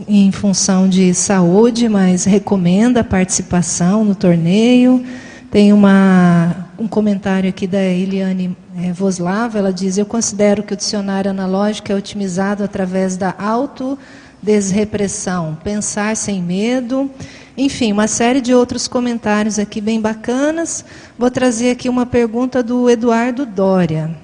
em 0.05 0.33
função 0.33 0.89
de 0.89 1.13
saúde, 1.13 1.87
mas 1.87 2.25
recomenda 2.25 2.99
a 2.99 3.05
participação 3.05 4.03
no 4.03 4.13
torneio. 4.13 5.01
Tem 5.49 5.71
uma, 5.71 6.67
um 6.77 6.85
comentário 6.85 7.49
aqui 7.49 7.65
da 7.65 7.81
Eliane 7.81 8.53
é, 8.77 8.91
Voslava, 8.91 9.59
ela 9.59 9.71
diz: 9.71 9.97
Eu 9.97 10.05
considero 10.05 10.61
que 10.61 10.73
o 10.73 10.77
dicionário 10.77 11.31
analógico 11.31 11.89
é 11.89 11.95
otimizado 11.95 12.65
através 12.65 13.15
da 13.15 13.33
autodesrepressão, 13.39 15.57
pensar 15.63 16.17
sem 16.17 16.41
medo. 16.41 17.09
Enfim, 17.57 17.91
uma 17.91 18.07
série 18.07 18.39
de 18.39 18.53
outros 18.53 18.87
comentários 18.87 19.57
aqui 19.57 19.81
bem 19.81 19.99
bacanas. 19.99 20.85
Vou 21.17 21.31
trazer 21.31 21.71
aqui 21.71 21.89
uma 21.89 22.05
pergunta 22.05 22.61
do 22.61 22.87
Eduardo 22.87 23.47
Dória. 23.47 24.15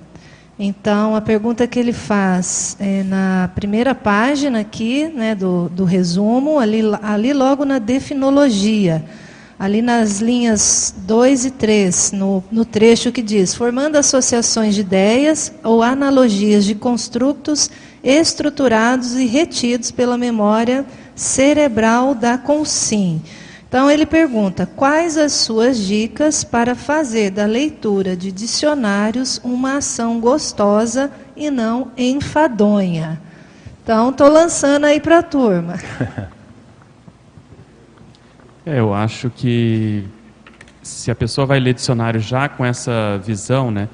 Então, 0.60 1.16
a 1.16 1.22
pergunta 1.22 1.66
que 1.66 1.80
ele 1.80 1.94
faz 1.94 2.78
é 2.80 3.02
na 3.02 3.50
primeira 3.56 3.96
página 3.96 4.60
aqui, 4.60 5.08
né, 5.08 5.34
do, 5.34 5.68
do 5.68 5.84
resumo, 5.84 6.60
ali, 6.60 6.82
ali 7.02 7.34
logo 7.34 7.66
na 7.66 7.80
definologia 7.80 9.04
ali 9.58 9.82
nas 9.82 10.20
linhas 10.20 10.94
2 11.06 11.46
e 11.46 11.52
3, 11.52 12.12
no, 12.12 12.44
no 12.52 12.66
trecho 12.66 13.14
que 13.14 13.22
diz: 13.22 13.56
formando 13.56 13.96
associações 13.96 14.76
de 14.76 14.82
ideias 14.82 15.54
ou 15.64 15.82
analogias 15.82 16.66
de 16.66 16.76
construtos 16.76 17.70
estruturados 18.04 19.14
e 19.14 19.26
retidos 19.26 19.90
pela 19.90 20.18
memória 20.18 20.86
cerebral 21.16 22.16
da 22.16 22.38
consim. 22.38 23.22
Então 23.68 23.90
ele 23.90 24.06
pergunta: 24.06 24.66
quais 24.66 25.18
as 25.18 25.32
suas 25.32 25.78
dicas 25.78 26.44
para 26.44 26.76
fazer 26.76 27.32
da 27.32 27.46
leitura 27.46 28.16
de 28.16 28.32
dicionários 28.32 29.42
uma 29.44 29.78
ação 29.78 30.20
gostosa 30.20 31.12
e 31.36 31.50
não 31.50 31.92
enfadonha? 31.98 33.20
Então 33.84 34.12
estou 34.12 34.30
lançando 34.30 34.86
aí 34.86 35.00
para 35.00 35.20
a 35.20 35.24
turma. 35.24 35.76
É, 38.66 38.78
eu 38.80 38.94
acho 38.94 39.30
que 39.30 40.06
se 40.84 41.10
a 41.10 41.16
pessoa 41.16 41.48
vai 41.48 41.60
ler 41.60 41.74
dicionário 41.74 42.20
já 42.20 42.48
com 42.48 42.64
essa 42.64 43.18
visão, 43.26 43.72
né, 43.72 43.90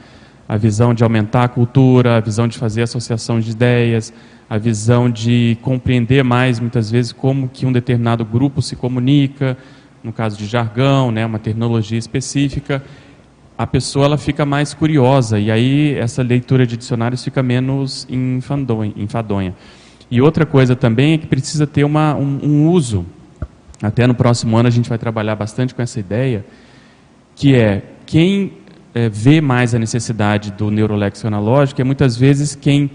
a 0.47 0.57
visão 0.57 0.93
de 0.93 1.03
aumentar 1.03 1.43
a 1.43 1.47
cultura, 1.47 2.17
a 2.17 2.19
visão 2.19 2.47
de 2.47 2.57
fazer 2.57 2.81
associação 2.81 3.39
de 3.39 3.51
ideias, 3.51 4.11
a 4.49 4.57
visão 4.57 5.09
de 5.09 5.57
compreender 5.61 6.23
mais 6.23 6.59
muitas 6.59 6.89
vezes 6.89 7.11
como 7.11 7.47
que 7.47 7.65
um 7.65 7.71
determinado 7.71 8.25
grupo 8.25 8.61
se 8.61 8.75
comunica, 8.75 9.55
no 10.03 10.11
caso 10.11 10.37
de 10.37 10.47
jargão, 10.47 11.11
né, 11.11 11.25
uma 11.25 11.37
terminologia 11.37 11.99
específica, 11.99 12.83
a 13.57 13.67
pessoa 13.67 14.05
ela 14.05 14.17
fica 14.17 14.45
mais 14.45 14.73
curiosa 14.73 15.39
e 15.39 15.51
aí 15.51 15.93
essa 15.95 16.23
leitura 16.23 16.65
de 16.65 16.77
dicionários 16.77 17.23
fica 17.23 17.43
menos 17.43 18.07
enfadonha. 18.09 19.53
E 20.09 20.21
outra 20.21 20.45
coisa 20.45 20.75
também 20.75 21.13
é 21.13 21.17
que 21.17 21.27
precisa 21.27 21.67
ter 21.67 21.83
uma, 21.83 22.15
um, 22.15 22.39
um 22.41 22.69
uso 22.69 23.05
até 23.81 24.05
no 24.05 24.13
próximo 24.13 24.57
ano 24.57 24.67
a 24.67 24.71
gente 24.71 24.89
vai 24.89 24.97
trabalhar 24.97 25.35
bastante 25.35 25.73
com 25.73 25.81
essa 25.81 25.99
ideia, 25.99 26.45
que 27.35 27.55
é 27.55 27.83
quem 28.05 28.53
é, 28.93 29.07
vê 29.07 29.39
mais 29.39 29.73
a 29.73 29.79
necessidade 29.79 30.51
do 30.51 30.69
neuroléxico 30.69 31.27
analógico 31.27 31.79
é 31.79 31.83
muitas 31.83 32.17
vezes 32.17 32.55
quem 32.55 32.91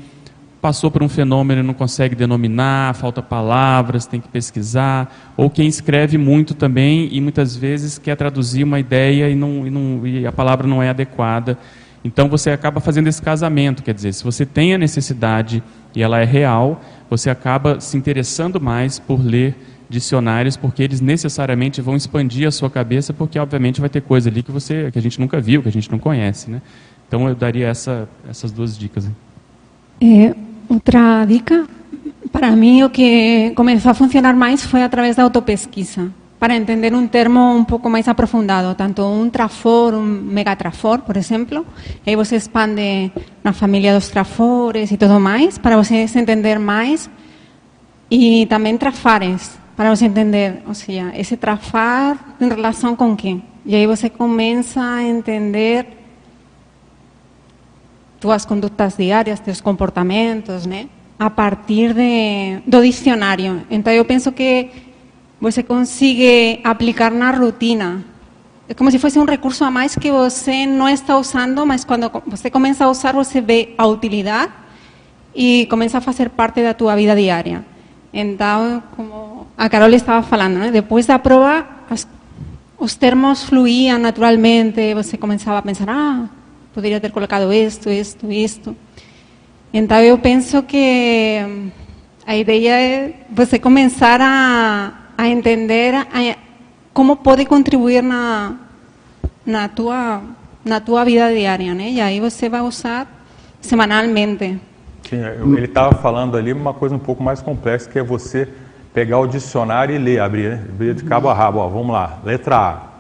passou 0.65 0.91
por 0.91 1.03
um 1.03 1.11
fenômeno 1.11 1.61
e 1.61 1.63
não 1.63 1.75
consegue 1.75 2.15
denominar, 2.15 2.95
falta 2.95 3.21
palavras, 3.21 4.07
tem 4.07 4.19
que 4.19 4.29
pesquisar, 4.29 5.35
ou 5.37 5.51
quem 5.51 5.69
escreve 5.69 6.17
muito 6.17 6.55
também 6.55 7.07
e 7.13 7.21
muitas 7.21 7.55
vezes 7.55 7.99
quer 7.99 8.17
traduzir 8.17 8.65
uma 8.65 8.81
ideia 8.81 9.29
e, 9.29 9.35
não, 9.35 9.67
e, 9.67 9.71
não, 9.71 10.07
e 10.07 10.27
a 10.27 10.33
palavra 10.33 10.67
não 10.67 10.83
é 10.83 10.89
adequada. 10.89 11.59
Então 12.03 12.31
você 12.31 12.49
acaba 12.49 12.81
fazendo 12.81 13.09
esse 13.09 13.21
casamento, 13.21 13.83
quer 13.83 13.93
dizer, 13.93 14.15
se 14.15 14.25
você 14.25 14.47
tem 14.47 14.73
a 14.73 14.79
necessidade 14.79 15.63
e 15.95 16.03
ela 16.03 16.19
é 16.19 16.25
real, 16.25 16.81
você 17.11 17.29
acaba 17.29 17.79
se 17.79 17.99
interessando 17.99 18.59
mais 18.59 18.99
por 18.99 19.23
ler 19.23 19.55
dicionários, 19.91 20.57
porque 20.57 20.83
eles 20.83 21.03
necessariamente 21.03 21.83
vão 21.83 21.95
expandir 21.95 22.49
a 22.49 22.51
sua 22.51 22.71
cabeça, 22.71 23.13
porque 23.13 23.39
obviamente 23.39 23.83
vai 23.83 23.91
ter 23.91 24.01
coisa 24.01 24.31
ali 24.31 24.43
que 24.43 24.51
você 24.51 24.91
que 24.91 24.99
a 24.99 25.03
gente 25.03 25.21
nunca 25.21 25.39
viu, 25.43 25.63
que 25.63 25.69
a 25.69 25.73
gente 25.73 25.93
não 25.93 25.99
conhece, 25.99 26.51
né? 26.51 26.63
Então 27.07 27.29
eu 27.29 27.35
daria 27.35 27.69
essa, 27.69 28.09
essas 28.27 28.51
duas 28.51 28.79
dicas. 28.79 29.07
É, 30.01 30.35
outra 30.69 31.25
dica, 31.25 31.67
para 32.33 32.51
mim 32.51 32.83
o 32.83 32.91
que 32.91 33.53
começou 33.55 33.91
a 33.91 33.95
funcionar 33.95 34.35
mais 34.35 34.65
foi 34.65 34.83
através 34.83 35.17
da 35.17 35.23
autopesquisa, 35.23 36.11
para 36.39 36.57
entender 36.57 36.93
um 36.93 37.07
termo 37.07 37.55
um 37.55 37.65
pouco 37.65 37.89
mais 37.89 38.07
aprofundado, 38.09 38.75
tanto 38.75 39.03
um 39.03 39.31
trafor, 39.31 39.95
um 39.95 40.03
megatrafor, 40.03 41.01
por 41.01 41.17
exemplo, 41.17 41.65
aí 42.07 42.17
você 42.17 42.37
expande 42.37 43.11
na 43.43 43.53
família 43.53 43.95
dos 43.95 44.09
trafores 44.09 44.91
e 44.91 44.97
tudo 44.97 45.19
mais, 45.21 45.59
para 45.59 45.77
você 45.77 46.07
entender 46.15 46.59
mais, 46.59 47.09
e 48.11 48.47
também 48.47 48.77
trafares, 48.77 49.59
para 49.77 49.95
você 49.95 50.05
entender, 50.07 50.63
ou 50.67 50.75
seja, 50.75 51.13
esse 51.17 51.37
trafar 51.37 52.37
em 52.41 52.49
relação 52.49 52.95
com 52.95 53.17
quem? 53.17 53.43
E 53.65 53.75
aí 53.75 53.87
você 53.87 54.11
começa 54.11 54.81
a 54.81 55.03
entender 55.03 56.04
tuas 58.25 58.47
condutas 58.47 58.97
diárias, 58.97 59.39
teus 59.39 59.61
comportamentos, 59.61 60.65
né? 60.65 60.89
A 61.19 61.29
partir 61.29 61.93
de, 61.93 62.63
do 62.67 62.81
dicionário. 62.81 63.61
Então 63.71 63.93
eu 63.93 64.03
penso 64.03 64.33
que 64.33 64.71
você 65.39 65.63
consegue 65.63 66.59
aplicar 66.65 67.11
na 67.11 67.31
rotina. 67.33 68.03
É 68.67 68.73
como 68.73 68.91
se 68.91 68.99
fosse 68.99 69.19
um 69.19 69.27
recurso 69.27 69.63
a 69.63 69.71
mais 69.71 69.95
que 69.95 70.11
você 70.11 70.65
não 70.65 70.89
está 70.89 71.19
usando, 71.19 71.67
mas 71.67 71.85
quando 71.85 72.11
você 72.27 72.49
começa 72.49 72.87
a 72.87 72.89
usar, 72.89 73.13
você 73.13 73.43
vê 73.43 73.75
a 73.77 73.87
utilidade 73.87 74.53
e 75.35 75.67
começa 75.67 75.99
a 75.99 76.01
fazer 76.01 76.31
parte 76.31 76.63
da 76.63 76.73
tua 76.73 76.97
vida 76.97 77.15
diária. 77.15 77.63
Então, 78.11 78.83
como 78.97 79.49
a 79.55 79.69
Carol 79.69 79.91
estava 79.91 80.23
falando, 80.23 80.57
né? 80.61 80.71
depois 80.71 81.05
da 81.05 81.19
prova, 81.19 81.67
as, 81.91 82.09
os 82.79 82.95
termos 82.95 83.45
fluíam 83.45 83.99
naturalmente, 83.99 84.95
você 84.95 85.19
começava 85.19 85.59
a 85.59 85.63
pensar, 85.63 85.91
ah, 85.91 86.25
poderia 86.75 87.01
ter 87.01 87.13
colocado 87.13 87.53
isto, 87.53 87.89
isto, 87.89 88.31
isto. 88.31 88.77
Então, 89.73 89.99
eu 89.99 90.19
penso 90.19 90.63
que 90.65 91.39
a 92.27 92.37
ideia 92.37 92.81
é 92.81 93.15
você 93.31 93.59
começar 93.59 94.21
a, 94.21 94.93
a 95.17 95.29
entender 95.29 95.95
a, 95.95 96.37
como 96.93 97.17
pode 97.17 97.45
contribuir 97.45 98.03
na, 98.03 98.57
na, 99.47 99.69
tua, 99.69 100.21
na 100.65 100.81
tua 100.81 101.05
vida 101.05 101.33
diária, 101.33 101.75
né? 101.75 101.91
E 101.91 102.01
aí 102.01 102.21
você 102.21 102.49
vai 102.49 102.61
usar 102.61 103.07
semanalmente. 103.61 104.61
Sim, 105.09 105.23
ele 105.57 105.67
estava 105.67 105.95
falando 105.97 106.37
ali 106.37 106.53
uma 106.53 106.75
coisa 106.75 106.95
um 106.95 106.99
pouco 106.99 107.23
mais 107.23 107.41
complexa, 107.41 107.89
que 107.89 107.99
é 107.99 108.03
você 108.03 108.49
pegar 108.93 109.19
o 109.19 109.27
dicionário 109.27 109.95
e 109.95 109.99
ler, 109.99 110.21
abrir, 110.21 110.51
né? 110.51 110.65
abrir 110.69 110.95
de 110.95 111.05
cabo 111.05 111.29
a 111.29 111.35
rabo. 111.35 111.59
Ó, 111.59 111.69
vamos 111.69 111.93
lá, 111.93 112.19
letra 112.25 112.57
A. 112.57 112.95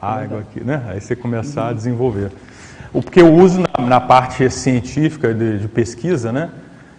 Água 0.00 0.40
aqui, 0.40 0.62
né? 0.62 0.82
Aí 0.88 1.00
você 1.00 1.14
começar 1.14 1.68
a 1.68 1.72
desenvolver. 1.72 2.30
O, 2.92 3.02
porque 3.02 3.22
o 3.22 3.32
uso 3.34 3.60
na, 3.60 3.84
na 3.84 4.00
parte 4.00 4.48
científica 4.50 5.34
de, 5.34 5.58
de, 5.58 5.68
pesquisa, 5.68 6.32
né? 6.32 6.50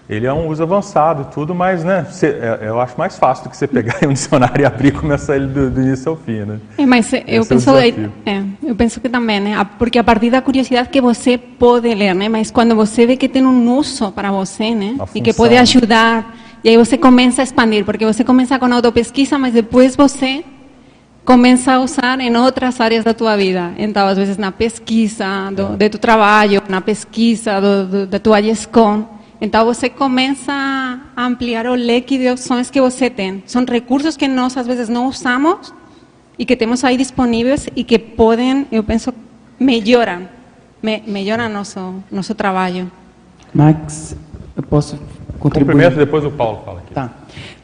Ele 0.10 0.26
é 0.26 0.34
um 0.34 0.48
uso 0.48 0.64
avançado 0.64 1.28
e 1.30 1.34
tudo, 1.34 1.54
mas 1.54 1.84
né, 1.84 2.04
cê, 2.10 2.28
é, 2.28 2.62
eu 2.64 2.82
acho 2.82 2.98
mais 2.98 3.20
fácil 3.20 3.44
do 3.44 3.52
que 3.52 3.58
você 3.58 3.68
pegar 3.68 4.00
um 4.08 4.14
dicionário 4.14 4.64
e 4.64 4.66
abrir 4.66 4.88
e 4.88 4.92
começar 4.92 5.36
ele 5.36 5.46
do, 5.46 5.70
do 5.70 5.82
início 5.82 6.10
ao 6.10 6.18
fim, 6.18 6.40
né? 6.40 6.60
É, 6.80 6.86
mas 6.86 7.12
eu 7.28 7.46
penso, 7.46 7.70
é 7.78 7.90
é, 8.26 8.44
eu 8.64 8.76
penso 8.76 9.00
que 9.00 9.08
também, 9.08 9.40
né? 9.40 9.68
Porque 9.78 10.00
a 10.00 10.04
partir 10.04 10.32
da 10.32 10.42
curiosidade 10.42 10.90
que 10.90 11.00
você 11.00 11.38
pode 11.38 11.94
ler, 11.94 12.16
né? 12.16 12.28
Mas 12.28 12.50
quando 12.50 12.76
você 12.76 13.06
vê 13.06 13.16
que 13.16 13.30
tem 13.30 13.46
um 13.46 13.78
uso 13.78 14.12
para 14.12 14.32
você, 14.32 14.74
né? 14.74 14.96
E 15.14 15.22
que 15.22 15.32
pode 15.32 15.56
ajudar, 15.56 16.36
e 16.64 16.70
aí 16.70 16.78
você 16.78 16.98
começa 16.98 17.42
a 17.42 17.44
expandir, 17.44 17.86
porque 17.86 18.06
você 18.06 18.24
começa 18.24 18.58
com 18.58 18.66
autopesquisa, 18.66 19.38
mas 19.38 19.54
depois 19.54 19.96
você 19.96 20.44
começa 21.30 21.74
a 21.74 21.80
usar 21.80 22.20
em 22.20 22.36
outras 22.36 22.82
áreas 22.82 23.06
da 23.06 23.14
tua 23.14 23.38
vida. 23.38 23.72
Então, 23.78 24.08
às 24.08 24.18
vezes 24.18 24.36
na 24.36 24.52
pesquisa 24.52 25.52
do, 25.52 25.78
de 25.78 25.88
tu 25.88 26.00
trabalho, 26.00 26.60
na 26.68 26.82
pesquisa 26.82 27.62
do, 27.62 27.86
do, 27.86 28.08
da 28.08 28.18
tua 28.18 28.42
GESCOM. 28.42 29.06
Então, 29.40 29.64
você 29.64 29.90
começa 29.90 30.52
a 30.52 31.26
ampliar 31.28 31.68
o 31.68 31.76
leque 31.76 32.18
de 32.18 32.32
opções 32.32 32.72
que 32.72 32.82
você 32.82 33.12
tem. 33.12 33.44
São 33.46 33.64
recursos 33.64 34.18
que 34.18 34.28
nós, 34.28 34.58
às 34.58 34.66
vezes, 34.66 34.90
não 34.90 35.08
usamos 35.08 35.72
e 36.36 36.46
que 36.46 36.56
temos 36.56 36.84
aí 36.84 36.98
disponíveis 36.98 37.70
e 37.76 37.84
que 37.84 38.00
podem, 38.00 38.66
eu 38.72 38.84
penso, 38.84 39.14
melhorar, 39.60 40.24
me, 40.82 41.04
melhorar 41.06 41.48
nosso, 41.48 42.04
nosso 42.12 42.34
trabalho. 42.34 42.92
Max, 43.54 44.18
eu 44.58 44.64
posso 44.64 44.98
contribuir? 45.38 45.74
Cumprimento, 45.74 45.96
depois 45.96 46.26
o 46.26 46.32
Paulo 46.32 46.64
fala 46.66 46.80
aqui. 46.80 46.92
Tá. 46.92 47.12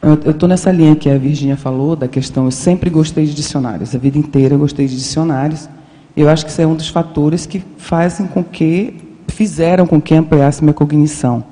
Eu 0.02 0.30
estou 0.30 0.48
nessa 0.48 0.70
linha 0.70 0.94
que 0.94 1.08
a 1.08 1.18
Virginia 1.18 1.56
falou, 1.56 1.96
da 1.96 2.06
questão, 2.06 2.44
eu 2.44 2.50
sempre 2.50 2.90
gostei 2.90 3.26
de 3.26 3.34
dicionários, 3.34 3.94
a 3.94 3.98
vida 3.98 4.18
inteira 4.18 4.54
eu 4.54 4.58
gostei 4.58 4.86
de 4.86 4.94
dicionários. 4.94 5.68
Eu 6.16 6.28
acho 6.28 6.44
que 6.44 6.50
isso 6.50 6.62
é 6.62 6.66
um 6.66 6.74
dos 6.74 6.88
fatores 6.88 7.44
que 7.44 7.62
fazem 7.76 8.26
com 8.26 8.42
que, 8.42 8.94
fizeram 9.28 9.86
com 9.86 10.00
que 10.00 10.14
ampliasse 10.14 10.62
minha 10.62 10.72
cognição. 10.72 11.44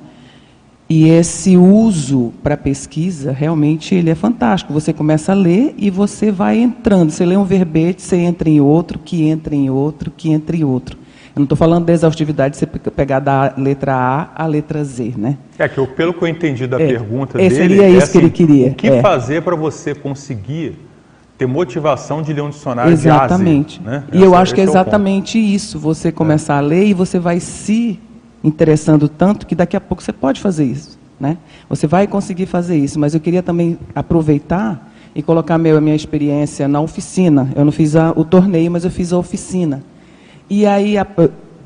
E 0.87 1.09
esse 1.09 1.57
uso 1.57 2.31
para 2.43 2.55
pesquisa, 2.55 3.31
realmente, 3.31 3.95
ele 3.95 4.09
é 4.09 4.15
fantástico. 4.15 4.71
Você 4.71 4.93
começa 4.93 5.31
a 5.31 5.35
ler 5.35 5.73
e 5.77 5.89
você 5.89 6.31
vai 6.31 6.59
entrando. 6.59 7.09
Você 7.09 7.25
lê 7.25 7.35
um 7.35 7.43
verbete, 7.43 8.03
você 8.03 8.17
entra 8.17 8.47
em 8.47 8.61
outro, 8.61 8.99
que 8.99 9.23
entra 9.23 9.55
em 9.55 9.69
outro, 9.69 10.11
que 10.15 10.29
entra 10.29 10.55
em 10.55 10.63
outro. 10.63 10.97
Eu 11.35 11.41
não 11.41 11.43
estou 11.43 11.57
falando 11.57 11.85
da 11.85 11.91
exaustividade, 11.91 12.55
você 12.55 12.65
pegar 12.65 13.19
da 13.19 13.53
letra 13.57 13.93
A 13.93 14.43
à 14.43 14.47
letra 14.47 14.81
Z, 14.85 15.15
né? 15.17 15.37
É 15.59 15.67
que 15.67 15.77
eu, 15.77 15.85
pelo 15.85 16.13
que 16.13 16.23
eu 16.23 16.29
entendi 16.29 16.65
da 16.65 16.79
é, 16.79 16.87
pergunta 16.87 17.37
dele, 17.37 17.53
seria 17.53 17.83
é 17.83 17.89
isso 17.89 18.03
assim, 18.03 18.11
que 18.11 18.17
ele 18.19 18.25
assim, 18.27 18.33
queria. 18.33 18.71
O 18.71 18.75
que 18.75 18.87
é. 18.87 19.01
fazer 19.01 19.41
para 19.41 19.53
você 19.53 19.93
conseguir 19.93 20.79
ter 21.37 21.45
motivação 21.45 22.21
de 22.21 22.31
ler 22.31 22.41
um 22.41 22.49
dicionário 22.49 22.93
exatamente. 22.93 23.81
de 23.81 23.89
A 23.89 23.91
a 23.91 23.93
Z, 23.95 23.99
né? 23.99 24.03
E 24.13 24.15
Essa, 24.15 24.25
eu 24.25 24.33
acho 24.33 24.55
que 24.55 24.61
é, 24.61 24.63
é 24.63 24.67
exatamente 24.67 25.37
isso. 25.37 25.77
Você 25.77 26.09
começar 26.09 26.55
é. 26.55 26.57
a 26.59 26.61
ler 26.61 26.85
e 26.85 26.93
você 26.93 27.19
vai 27.19 27.41
se 27.41 27.99
interessando 28.41 29.09
tanto 29.09 29.45
que 29.45 29.55
daqui 29.55 29.75
a 29.75 29.81
pouco 29.81 30.01
você 30.01 30.13
pode 30.13 30.39
fazer 30.39 30.63
isso, 30.63 30.97
né? 31.19 31.37
Você 31.67 31.85
vai 31.85 32.07
conseguir 32.07 32.45
fazer 32.45 32.77
isso. 32.77 32.97
Mas 32.97 33.13
eu 33.13 33.19
queria 33.19 33.43
também 33.43 33.77
aproveitar 33.93 34.89
e 35.13 35.21
colocar 35.21 35.57
meu, 35.57 35.75
a 35.77 35.81
minha 35.81 35.97
experiência 35.97 36.65
na 36.65 36.79
oficina. 36.79 37.51
Eu 37.57 37.65
não 37.65 37.73
fiz 37.73 37.97
a, 37.97 38.13
o 38.15 38.23
torneio, 38.23 38.71
mas 38.71 38.85
eu 38.85 38.91
fiz 38.91 39.11
a 39.11 39.17
oficina. 39.17 39.83
E 40.49 40.65
aí 40.65 40.97
a, 40.97 41.05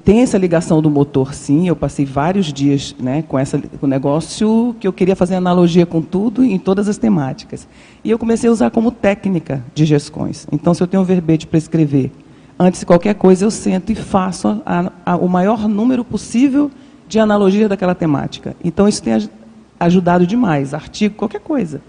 tem 0.03 0.21
essa 0.21 0.37
ligação 0.37 0.81
do 0.81 0.89
motor, 0.89 1.35
sim. 1.35 1.67
Eu 1.67 1.75
passei 1.75 2.03
vários 2.03 2.51
dias 2.51 2.95
né, 2.99 3.21
com 3.21 3.37
essa, 3.37 3.59
com 3.59 3.85
o 3.85 3.89
negócio 3.89 4.75
que 4.79 4.87
eu 4.87 4.93
queria 4.93 5.15
fazer 5.15 5.35
analogia 5.35 5.85
com 5.85 6.01
tudo 6.01 6.43
em 6.43 6.57
todas 6.57 6.87
as 6.87 6.97
temáticas. 6.97 7.67
E 8.03 8.09
eu 8.09 8.17
comecei 8.17 8.49
a 8.49 8.51
usar 8.53 8.71
como 8.71 8.91
técnica 8.91 9.63
de 9.75 9.85
gestões. 9.85 10.47
Então, 10.51 10.73
se 10.73 10.81
eu 10.81 10.87
tenho 10.87 11.03
um 11.03 11.05
verbete 11.05 11.45
para 11.45 11.57
escrever, 11.57 12.11
antes 12.57 12.79
de 12.79 12.85
qualquer 12.85 13.13
coisa, 13.15 13.45
eu 13.45 13.51
sento 13.51 13.91
e 13.91 13.95
faço 13.95 14.61
a, 14.65 14.91
a, 15.05 15.15
o 15.15 15.27
maior 15.27 15.67
número 15.67 16.03
possível 16.03 16.71
de 17.07 17.19
analogia 17.19 17.69
daquela 17.69 17.93
temática. 17.93 18.55
Então, 18.63 18.87
isso 18.87 19.03
tem 19.03 19.13
ajudado 19.79 20.25
demais. 20.25 20.73
Artigo, 20.73 21.15
qualquer 21.15 21.41
coisa. 21.41 21.81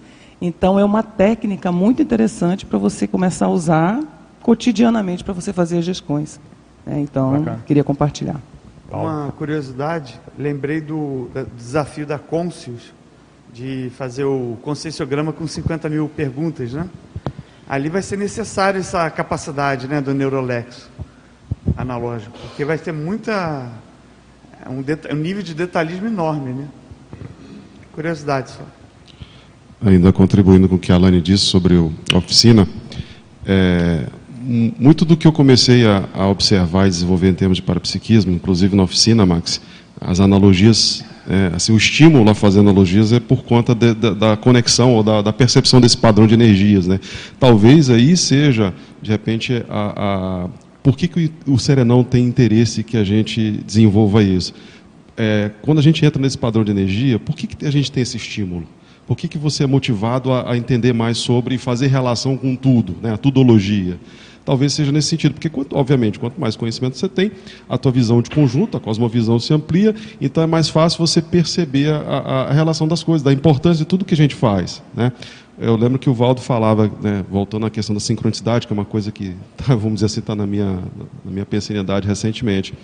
Então, 0.43 0.79
é 0.79 0.85
uma 0.85 1.03
técnica 1.03 1.71
muito 1.71 2.03
interessante 2.03 2.67
para 2.67 2.79
você 2.79 3.07
começar 3.07 3.47
a 3.47 3.51
usar 3.51 4.01
cotidianamente 4.43 5.23
para 5.23 5.33
você 5.33 5.53
fazer 5.53 5.79
as 5.79 5.85
gestões. 5.85 6.41
É, 6.91 6.99
então, 6.99 7.39
Bacana. 7.39 7.63
queria 7.65 7.85
compartilhar. 7.85 8.41
Uma 8.91 9.33
curiosidade, 9.39 10.21
lembrei 10.37 10.81
do, 10.81 11.31
do 11.33 11.47
desafio 11.57 12.05
da 12.05 12.19
Conscius 12.19 12.93
de 13.53 13.91
fazer 13.97 14.25
o 14.25 14.59
conscienciograma 14.63 15.33
com 15.33 15.47
50 15.47 15.89
mil 15.89 16.09
perguntas, 16.09 16.73
né? 16.73 16.89
Ali 17.69 17.89
vai 17.89 18.03
ser 18.03 18.17
necessário 18.17 18.81
essa 18.81 19.09
capacidade 19.11 19.87
né, 19.87 20.01
do 20.01 20.13
Neurolexo 20.13 20.91
analógico, 21.77 22.37
porque 22.39 22.65
vai 22.65 22.79
ter 22.79 22.93
muita. 22.93 23.69
É 24.65 24.69
um, 24.69 24.85
um 25.13 25.21
nível 25.21 25.43
de 25.43 25.55
detalhismo 25.55 26.07
enorme, 26.09 26.53
né? 26.53 26.69
Curiosidade 27.93 28.51
só. 28.51 28.65
Ainda 29.85 30.13
contribuindo 30.13 30.69
com 30.69 30.75
o 30.75 30.79
que 30.79 30.93
a 30.93 30.97
Alane 30.97 31.21
disse 31.21 31.45
sobre 31.45 31.77
a 32.13 32.19
oficina, 32.19 32.69
é, 33.47 34.07
muito 34.41 35.05
do 35.05 35.17
que 35.17 35.27
eu 35.27 35.33
comecei 35.33 35.87
a, 35.87 36.09
a, 36.15 36.27
observar 36.27 36.87
e 36.87 36.91
desenvolver 36.91 37.29
em 37.29 37.35
termos 37.35 37.57
de 37.57 37.63
parapsiquismo, 37.63 38.33
inclusive 38.33 38.75
na 38.75 38.83
oficina, 38.83 39.27
Max, 39.27 39.61
as 40.01 40.19
analogias, 40.19 41.05
é, 41.29 41.53
assim, 41.55 41.73
o 41.73 41.77
estímulo 41.77 42.29
a 42.31 42.35
fazer 42.35 42.61
analogias 42.61 43.13
é 43.13 43.21
por 43.21 43.45
conta 43.45 43.75
de, 43.75 43.95
de, 43.95 44.15
da 44.15 44.37
conexão 44.37 44.95
ou 44.95 45.03
da, 45.03 45.21
da, 45.21 45.33
percepção 45.33 45.81
desse 45.81 45.97
padrão 45.97 46.27
de 46.27 46.33
energias. 46.33 46.87
Né? 46.87 46.99
Talvez 47.39 47.91
aí 47.91 48.17
seja, 48.17 48.73
de 49.03 49.11
repente, 49.11 49.63
a, 49.69 50.45
a 50.47 50.49
por 50.83 50.97
que, 50.97 51.07
que 51.07 51.31
o 51.47 51.59
serenão 51.59 52.03
tem 52.03 52.25
interesse 52.25 52.83
que 52.83 52.97
a 52.97 53.05
gente 53.05 53.61
desenvolva 53.67 54.23
isso? 54.23 54.55
É, 55.17 55.51
quando 55.61 55.79
a 55.79 55.83
gente 55.83 56.05
entra 56.05 56.21
nesse 56.21 56.39
padrão 56.39 56.65
de 56.65 56.71
energia, 56.71 57.19
por 57.19 57.37
que, 57.37 57.47
que 57.47 57.67
a 57.67 57.71
gente 57.71 57.93
tem 57.93 58.03
esse 58.03 58.17
estímulo? 58.17 58.67
Por 59.07 59.17
que, 59.17 59.29
que 59.29 59.37
você 59.37 59.65
é 59.65 59.67
motivado 59.67 60.33
a, 60.33 60.53
a 60.53 60.57
entender 60.57 60.95
mais 60.95 61.19
sobre 61.19 61.57
e 61.57 61.59
fazer 61.59 61.89
relação 61.89 62.37
com 62.37 62.57
tudo, 62.57 62.97
né? 63.03 63.13
a 63.13 63.19
tudologia? 63.19 63.99
Talvez 64.51 64.73
seja 64.73 64.91
nesse 64.91 65.07
sentido, 65.07 65.35
porque, 65.35 65.49
obviamente, 65.73 66.19
quanto 66.19 66.41
mais 66.41 66.57
conhecimento 66.57 66.99
você 66.99 67.09
tem, 67.09 67.31
a 67.69 67.79
tua 67.79 67.93
visão 67.93 68.21
de 68.21 68.29
conjunto, 68.31 68.77
a 68.77 68.81
cosmovisão 68.81 69.39
se 69.39 69.55
amplia, 69.55 69.95
então 70.21 70.43
é 70.43 70.47
mais 70.49 70.69
fácil 70.69 70.99
você 70.99 71.23
perceber 71.23 71.93
a, 71.93 72.49
a 72.49 72.53
relação 72.53 72.89
das 72.89 73.05
coisas, 73.05 73.23
da 73.23 73.33
importância 73.33 73.79
de 73.79 73.85
tudo 73.85 74.05
que 74.05 74.13
a 74.13 74.17
gente 74.17 74.35
faz. 74.35 74.83
Né? 74.93 75.13
Eu 75.57 75.77
lembro 75.77 76.01
que 76.01 76.11
o 76.11 76.15
Valdo 76.15 76.41
falava, 76.41 76.91
né, 77.01 77.25
voltando 77.31 77.65
à 77.65 77.71
questão 77.71 77.95
da 77.95 78.01
sincronicidade, 78.01 78.67
que 78.67 78.73
é 78.73 78.75
uma 78.75 78.85
coisa 78.85 79.13
que, 79.13 79.37
vamos 79.69 79.95
dizer 79.95 80.07
assim, 80.07 80.19
está 80.19 80.35
na 80.35 80.49
minha, 80.49 80.81
na 81.25 81.31
minha 81.31 81.47
pensanidade 81.47 82.09
recentemente. 82.09 82.75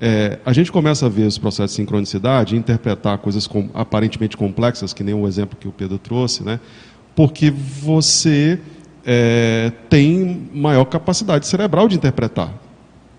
É, 0.00 0.38
a 0.46 0.52
gente 0.52 0.70
começa 0.70 1.06
a 1.06 1.08
ver 1.08 1.26
os 1.26 1.38
processos 1.38 1.72
de 1.72 1.76
sincronicidade, 1.76 2.54
interpretar 2.54 3.18
coisas 3.18 3.48
com, 3.48 3.68
aparentemente 3.74 4.36
complexas, 4.36 4.92
que 4.94 5.02
nem 5.02 5.12
o 5.12 5.26
exemplo 5.26 5.58
que 5.58 5.66
o 5.66 5.72
Pedro 5.72 5.98
trouxe, 5.98 6.44
né? 6.44 6.60
porque 7.14 7.50
você 7.50 8.60
é, 9.04 9.72
tem 9.88 10.48
maior 10.52 10.84
capacidade 10.84 11.46
cerebral 11.46 11.88
de 11.88 11.96
interpretar. 11.96 12.52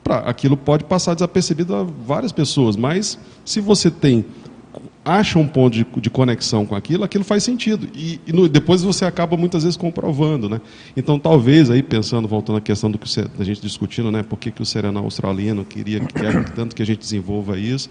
Pra, 0.04 0.18
aquilo 0.20 0.58
pode 0.58 0.84
passar 0.84 1.14
desapercebido 1.14 1.76
a 1.76 1.84
várias 1.84 2.32
pessoas, 2.32 2.76
mas 2.76 3.20
se 3.46 3.60
você 3.60 3.90
tem 3.92 4.26
acha 5.04 5.40
um 5.40 5.48
ponto 5.48 5.74
de, 5.74 5.86
de 5.98 6.10
conexão 6.10 6.66
com 6.66 6.76
aquilo, 6.76 7.04
aquilo 7.04 7.24
faz 7.24 7.44
sentido. 7.44 7.88
E, 7.94 8.20
e 8.26 8.32
no, 8.32 8.48
depois 8.48 8.84
você 8.84 9.04
acaba 9.04 9.36
muitas 9.36 9.64
vezes 9.64 9.76
comprovando. 9.76 10.48
Né? 10.48 10.62
Então, 10.96 11.20
talvez, 11.20 11.70
aí 11.70 11.82
pensando, 11.82 12.28
voltando 12.28 12.58
à 12.58 12.62
questão 12.62 12.90
do 12.90 12.98
que 12.98 13.08
a 13.40 13.44
gente 13.44 13.62
discutindo, 13.62 14.12
né, 14.12 14.24
por 14.24 14.38
que, 14.38 14.52
que 14.52 14.62
o 14.62 14.66
serenal 14.66 15.04
australiano 15.04 15.66
queria, 15.66 16.00
quer 16.00 16.50
tanto 16.54 16.76
que 16.76 16.82
a 16.82 16.86
gente 16.86 17.00
desenvolva 17.00 17.58
isso, 17.58 17.90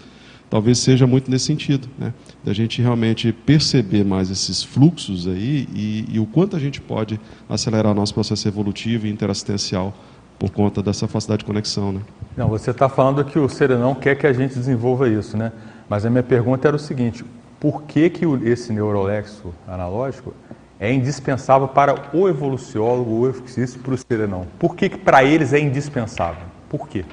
talvez 0.51 0.79
seja 0.79 1.07
muito 1.07 1.31
nesse 1.31 1.45
sentido, 1.45 1.87
né? 1.97 2.13
da 2.43 2.51
gente 2.51 2.81
realmente 2.81 3.31
perceber 3.31 4.03
mais 4.03 4.29
esses 4.29 4.61
fluxos 4.61 5.25
aí 5.25 5.65
e, 5.73 6.05
e 6.11 6.19
o 6.19 6.25
quanto 6.25 6.57
a 6.57 6.59
gente 6.59 6.81
pode 6.81 7.17
acelerar 7.49 7.95
nosso 7.95 8.13
processo 8.13 8.45
evolutivo 8.49 9.07
e 9.07 9.09
interassistencial 9.09 9.93
por 10.37 10.51
conta 10.51 10.83
dessa 10.83 11.07
facilidade 11.07 11.39
de 11.39 11.45
conexão. 11.45 11.93
Né? 11.93 12.01
Não, 12.35 12.49
você 12.49 12.71
está 12.71 12.89
falando 12.89 13.23
que 13.23 13.39
o 13.39 13.47
Serenão 13.47 13.95
quer 13.95 14.15
que 14.15 14.27
a 14.27 14.33
gente 14.33 14.53
desenvolva 14.55 15.07
isso, 15.07 15.37
né? 15.37 15.53
Mas 15.87 16.05
a 16.05 16.09
minha 16.09 16.23
pergunta 16.23 16.67
era 16.67 16.75
o 16.75 16.79
seguinte: 16.79 17.23
por 17.57 17.83
que, 17.83 18.09
que 18.09 18.25
esse 18.43 18.73
neurolexo 18.73 19.53
analógico 19.67 20.33
é 20.79 20.91
indispensável 20.91 21.67
para 21.67 22.09
o 22.11 22.27
evoluciólogo, 22.27 23.11
o 23.11 23.27
eufixista 23.27 23.79
para 23.79 23.93
o 23.93 23.97
Serenão? 23.97 24.47
Por 24.59 24.75
que, 24.75 24.89
que 24.89 24.97
para 24.97 25.23
eles 25.23 25.53
é 25.53 25.59
indispensável? 25.59 26.43
Por 26.67 26.89
quê? 26.89 27.05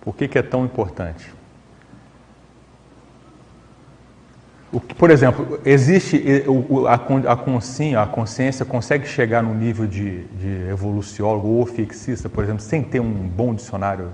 Por 0.00 0.14
que, 0.14 0.28
que 0.28 0.38
é 0.38 0.42
tão 0.42 0.64
importante? 0.64 1.40
O, 4.59 4.59
por 4.96 5.10
exemplo, 5.10 5.60
existe 5.64 6.22
a, 6.86 7.32
a, 7.32 7.36
consciência, 7.36 8.00
a 8.00 8.06
consciência 8.06 8.64
consegue 8.64 9.06
chegar 9.08 9.42
no 9.42 9.52
nível 9.52 9.86
de, 9.86 10.24
de 10.24 10.68
evoluciólogo 10.70 11.48
ou 11.48 11.66
fixista, 11.66 12.28
por 12.28 12.44
exemplo, 12.44 12.62
sem 12.62 12.82
ter 12.82 13.00
um 13.00 13.10
bom 13.10 13.52
dicionário? 13.52 14.08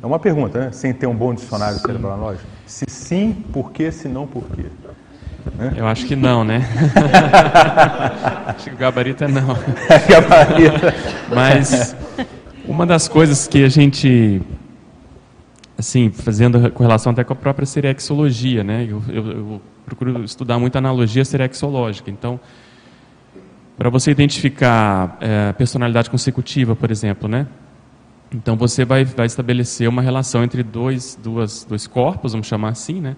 É 0.00 0.06
uma 0.06 0.18
pergunta, 0.18 0.58
né? 0.58 0.72
Sem 0.72 0.94
ter 0.94 1.06
um 1.06 1.14
bom 1.14 1.34
dicionário 1.34 1.78
cerebral? 1.78 2.36
Se 2.64 2.84
sim, 2.88 3.44
por 3.52 3.72
quê? 3.72 3.90
Se 3.90 4.08
não, 4.08 4.26
por 4.26 4.44
quê? 4.44 4.64
Né? 5.56 5.74
Eu 5.76 5.86
acho 5.86 6.06
que 6.06 6.16
não, 6.16 6.44
né? 6.44 6.64
acho 8.46 8.64
que 8.64 8.74
o 8.74 8.78
gabarito 8.78 9.24
é 9.24 9.28
não. 9.28 9.48
gabarito. 10.08 10.86
Mas 11.34 11.94
uma 12.66 12.86
das 12.86 13.08
coisas 13.08 13.46
que 13.46 13.64
a 13.64 13.68
gente 13.68 14.40
assim, 15.78 16.10
fazendo 16.10 16.70
correlação 16.72 17.12
até 17.12 17.22
com 17.22 17.32
a 17.32 17.36
própria 17.36 17.64
serexologia, 17.64 18.64
né? 18.64 18.84
Eu, 18.90 19.02
eu, 19.08 19.26
eu 19.30 19.62
procuro 19.86 20.24
estudar 20.24 20.58
muito 20.58 20.76
analogia 20.76 21.24
serexológica. 21.24 22.10
Então, 22.10 22.40
para 23.76 23.88
você 23.88 24.10
identificar 24.10 25.16
é, 25.20 25.52
personalidade 25.52 26.10
consecutiva, 26.10 26.74
por 26.74 26.90
exemplo, 26.90 27.28
né? 27.28 27.46
Então 28.34 28.56
você 28.56 28.84
vai, 28.84 29.04
vai 29.04 29.26
estabelecer 29.26 29.88
uma 29.88 30.02
relação 30.02 30.42
entre 30.42 30.64
dois, 30.64 31.16
duas, 31.22 31.64
dois 31.64 31.86
corpos, 31.86 32.32
vamos 32.32 32.48
chamar 32.48 32.70
assim, 32.70 33.00
né? 33.00 33.16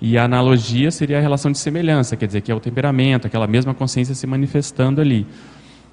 E 0.00 0.16
a 0.16 0.24
analogia 0.24 0.90
seria 0.90 1.18
a 1.18 1.20
relação 1.20 1.52
de 1.52 1.58
semelhança, 1.58 2.16
quer 2.16 2.26
dizer, 2.26 2.40
que 2.40 2.50
é 2.50 2.54
o 2.54 2.58
temperamento, 2.58 3.26
aquela 3.26 3.46
mesma 3.46 3.74
consciência 3.74 4.14
se 4.14 4.26
manifestando 4.26 5.02
ali. 5.02 5.26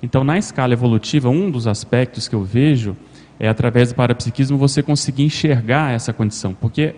Então, 0.01 0.23
na 0.23 0.37
escala 0.37 0.71
evolutiva, 0.71 1.27
um 1.27 1.51
dos 1.51 1.67
aspectos 1.67 2.29
que 2.29 2.33
eu 2.33 2.43
vejo 2.43 2.95
é 3.39 3.47
através 3.47 3.89
do 3.89 3.95
parapsiquismo 3.95 4.57
você 4.57 4.81
conseguir 4.81 5.23
enxergar 5.23 5.93
essa 5.93 6.11
condição, 6.11 6.53
porque 6.53 6.95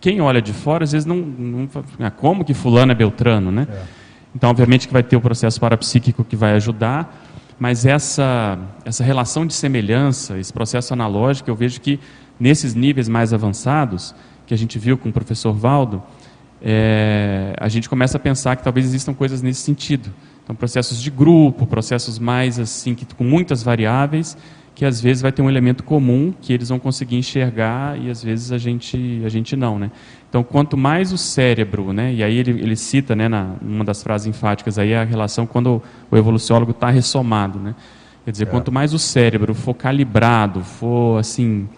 quem 0.00 0.20
olha 0.20 0.40
de 0.40 0.52
fora 0.52 0.84
às 0.84 0.92
vezes 0.92 1.06
não, 1.06 1.16
não 1.16 1.68
ah, 1.98 2.10
como 2.10 2.44
que 2.44 2.54
fulano 2.54 2.92
é 2.92 2.94
Beltrano, 2.94 3.50
né? 3.52 3.66
É. 3.70 3.82
Então, 4.34 4.48
obviamente 4.48 4.86
que 4.86 4.92
vai 4.92 5.02
ter 5.02 5.16
o 5.16 5.20
processo 5.20 5.60
parapsíquico 5.60 6.24
que 6.24 6.36
vai 6.36 6.52
ajudar, 6.52 7.26
mas 7.58 7.84
essa 7.84 8.58
essa 8.84 9.04
relação 9.04 9.44
de 9.44 9.52
semelhança, 9.52 10.38
esse 10.38 10.52
processo 10.52 10.92
analógico, 10.92 11.50
eu 11.50 11.54
vejo 11.54 11.80
que 11.80 12.00
nesses 12.38 12.74
níveis 12.74 13.08
mais 13.08 13.34
avançados 13.34 14.14
que 14.46 14.54
a 14.54 14.56
gente 14.56 14.78
viu 14.78 14.96
com 14.96 15.10
o 15.10 15.12
professor 15.12 15.52
Valdo, 15.52 16.02
é, 16.62 17.54
a 17.58 17.68
gente 17.68 17.88
começa 17.88 18.16
a 18.16 18.20
pensar 18.20 18.56
que 18.56 18.64
talvez 18.64 18.86
existam 18.86 19.14
coisas 19.14 19.42
nesse 19.42 19.60
sentido. 19.60 20.10
Então, 20.42 20.54
processos 20.56 21.00
de 21.00 21.10
grupo, 21.10 21.66
processos 21.66 22.18
mais 22.18 22.58
assim, 22.58 22.94
que, 22.94 23.06
com 23.14 23.24
muitas 23.24 23.62
variáveis, 23.62 24.36
que 24.74 24.84
às 24.84 25.00
vezes 25.00 25.22
vai 25.22 25.32
ter 25.32 25.42
um 25.42 25.48
elemento 25.48 25.82
comum 25.82 26.32
que 26.40 26.52
eles 26.52 26.68
vão 26.68 26.78
conseguir 26.78 27.16
enxergar 27.16 27.98
e 27.98 28.10
às 28.10 28.22
vezes 28.22 28.52
a 28.52 28.58
gente, 28.58 29.22
a 29.24 29.28
gente 29.28 29.56
não. 29.56 29.78
Né? 29.78 29.90
Então, 30.28 30.42
quanto 30.42 30.76
mais 30.76 31.12
o 31.12 31.18
cérebro, 31.18 31.92
né, 31.92 32.14
e 32.14 32.22
aí 32.22 32.36
ele, 32.38 32.52
ele 32.52 32.76
cita 32.76 33.14
né, 33.16 33.28
na, 33.28 33.54
uma 33.60 33.84
das 33.84 34.02
frases 34.02 34.26
enfáticas 34.26 34.78
aí 34.78 34.94
a 34.94 35.04
relação 35.04 35.46
quando 35.46 35.82
o 36.10 36.16
evoluciólogo 36.16 36.70
está 36.70 36.88
ressomado. 36.88 37.58
Né? 37.58 37.74
Quer 38.24 38.30
dizer, 38.30 38.44
é. 38.44 38.46
quanto 38.46 38.70
mais 38.70 38.94
o 38.94 38.98
cérebro 38.98 39.54
for 39.54 39.74
calibrado, 39.74 40.62
for 40.62 41.18
assim, 41.18 41.68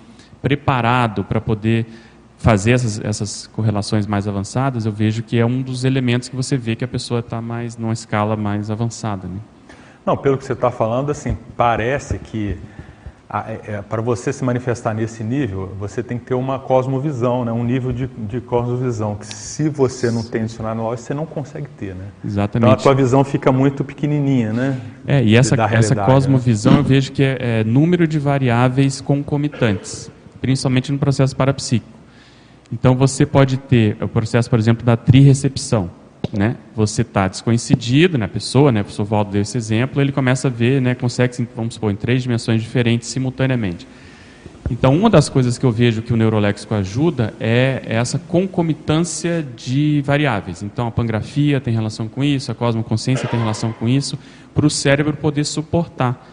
preparado 0.41 1.25
para 1.25 1.41
poder 1.41 1.87
fazer 2.37 2.73
essas, 2.73 3.01
essas 3.01 3.47
correlações 3.47 4.07
mais 4.07 4.27
avançadas, 4.27 4.85
eu 4.85 4.93
vejo 4.93 5.23
que 5.23 5.39
é 5.39 5.47
um 5.47 5.63
dos 5.63 5.85
elementos 5.85 6.29
que 6.29 6.35
você 6.35 6.57
vê 6.57 6.75
que 6.75 6.85
a 6.85 6.89
pessoa 6.89 7.21
está 7.21 7.41
mais 7.41 7.77
numa 7.77 7.93
escala 7.93 8.37
mais 8.37 8.69
avançada. 8.69 9.29
Né? 9.29 9.39
Não, 10.05 10.17
pelo 10.17 10.37
que 10.37 10.45
você 10.45 10.53
está 10.53 10.71
falando, 10.71 11.11
assim, 11.11 11.39
parece 11.57 12.19
que 12.19 12.59
para 13.89 14.03
você 14.03 14.31
se 14.31 14.45
manifestar 14.45 14.93
nesse 14.93 15.25
nível, 15.25 15.75
você 15.79 16.03
tem 16.03 16.19
que 16.19 16.27
ter 16.27 16.35
uma 16.35 16.59
cosmovisão, 16.59 17.47
né? 17.47 17.53
um 17.53 17.65
nível 17.65 17.91
de, 17.91 18.07
de 18.07 18.43
cosmovisão, 18.43 19.15
que 19.15 19.27
se 19.27 19.71
você 19.71 20.11
não 20.11 20.23
tem 20.23 20.45
dicionário 20.45 20.83
lógico, 20.83 21.07
você 21.07 21.15
não 21.15 21.25
consegue 21.25 21.67
ter. 21.79 21.95
Né? 21.95 22.05
Exatamente. 22.23 22.69
Então 22.69 22.79
a 22.79 22.83
tua 22.83 22.95
visão 22.95 23.25
fica 23.25 23.51
muito 23.51 23.83
pequenininha. 23.85 24.53
Né? 24.53 24.79
É, 25.07 25.25
e 25.25 25.35
essa, 25.35 25.55
essa 25.55 25.95
né? 25.95 26.05
cosmovisão 26.05 26.75
né? 26.75 26.79
eu 26.81 26.85
vejo 26.85 27.11
que 27.11 27.23
é, 27.23 27.39
é 27.41 27.65
número 27.65 28.07
de 28.07 28.19
variáveis 28.19 29.01
concomitantes, 29.01 30.11
principalmente 30.39 30.93
no 30.93 30.99
processo 30.99 31.35
parapsíquico. 31.35 31.91
Então 32.71 32.95
você 32.95 33.25
pode 33.25 33.57
ter 33.57 33.97
o 34.03 34.09
processo, 34.09 34.51
por 34.51 34.59
exemplo, 34.59 34.85
da 34.85 34.97
trirecepção. 34.97 35.91
Né? 36.33 36.57
Você 36.75 37.03
está 37.03 37.29
descoincidido 37.29 38.17
na 38.17 38.27
né, 38.27 38.33
pessoa, 38.33 38.73
né? 38.73 38.81
o 38.81 38.85
professor 38.85 39.05
Valdo 39.05 39.33
deu 39.33 39.43
esse 39.43 39.59
exemplo, 39.59 40.01
ele 40.01 40.13
começa 40.13 40.49
a 40.49 40.51
ver, 40.51 40.81
né, 40.81 40.95
consegue, 40.95 41.47
vamos 41.55 41.75
supor, 41.75 41.93
em 41.93 41.97
três 41.97 42.23
dimensões 42.23 42.63
diferentes 42.63 43.09
simultaneamente. 43.09 43.87
Então, 44.71 44.97
uma 44.97 45.11
das 45.11 45.29
coisas 45.29 45.59
que 45.59 45.67
eu 45.67 45.71
vejo 45.71 46.01
que 46.01 46.13
o 46.13 46.17
neuroléxico 46.17 46.75
ajuda 46.75 47.35
é 47.39 47.83
essa 47.85 48.19
concomitância 48.19 49.47
de 49.55 50.01
variáveis. 50.03 50.63
Então, 50.63 50.87
a 50.87 50.91
pangrafia 50.91 51.61
tem 51.61 51.75
relação 51.75 52.09
com 52.09 52.25
isso, 52.25 52.51
a 52.51 52.55
cosmoconsciência 52.55 53.29
tem 53.29 53.39
relação 53.39 53.73
com 53.73 53.87
isso, 53.87 54.19
para 54.55 54.65
o 54.65 54.71
cérebro 54.71 55.15
poder 55.15 55.45
suportar. 55.45 56.27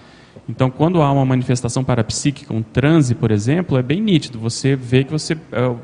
Então, 0.47 0.71
quando 0.71 1.01
há 1.01 1.11
uma 1.11 1.25
manifestação 1.25 1.83
parapsíquica, 1.83 2.53
um 2.53 2.61
transe, 2.61 3.13
por 3.13 3.29
exemplo, 3.29 3.77
é 3.77 3.83
bem 3.83 4.01
nítido. 4.01 4.39
Você 4.39 4.75
vê 4.75 5.03
que 5.03 5.11
você 5.11 5.33
é, 5.51 5.75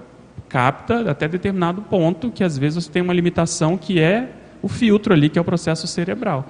capta 0.56 1.12
até 1.12 1.28
determinado 1.28 1.82
ponto 1.82 2.32
que 2.32 2.42
às 2.42 2.58
vezes 2.58 2.86
você 2.86 2.90
tem 2.90 3.02
uma 3.02 3.14
limitação 3.14 3.78
que 3.78 4.00
é 4.00 4.30
o 4.62 4.70
filtro 4.70 5.14
ali, 5.14 5.28
que 5.28 5.38
é 5.38 5.42
o 5.42 5.44
processo 5.44 5.86
cerebral. 5.86 6.46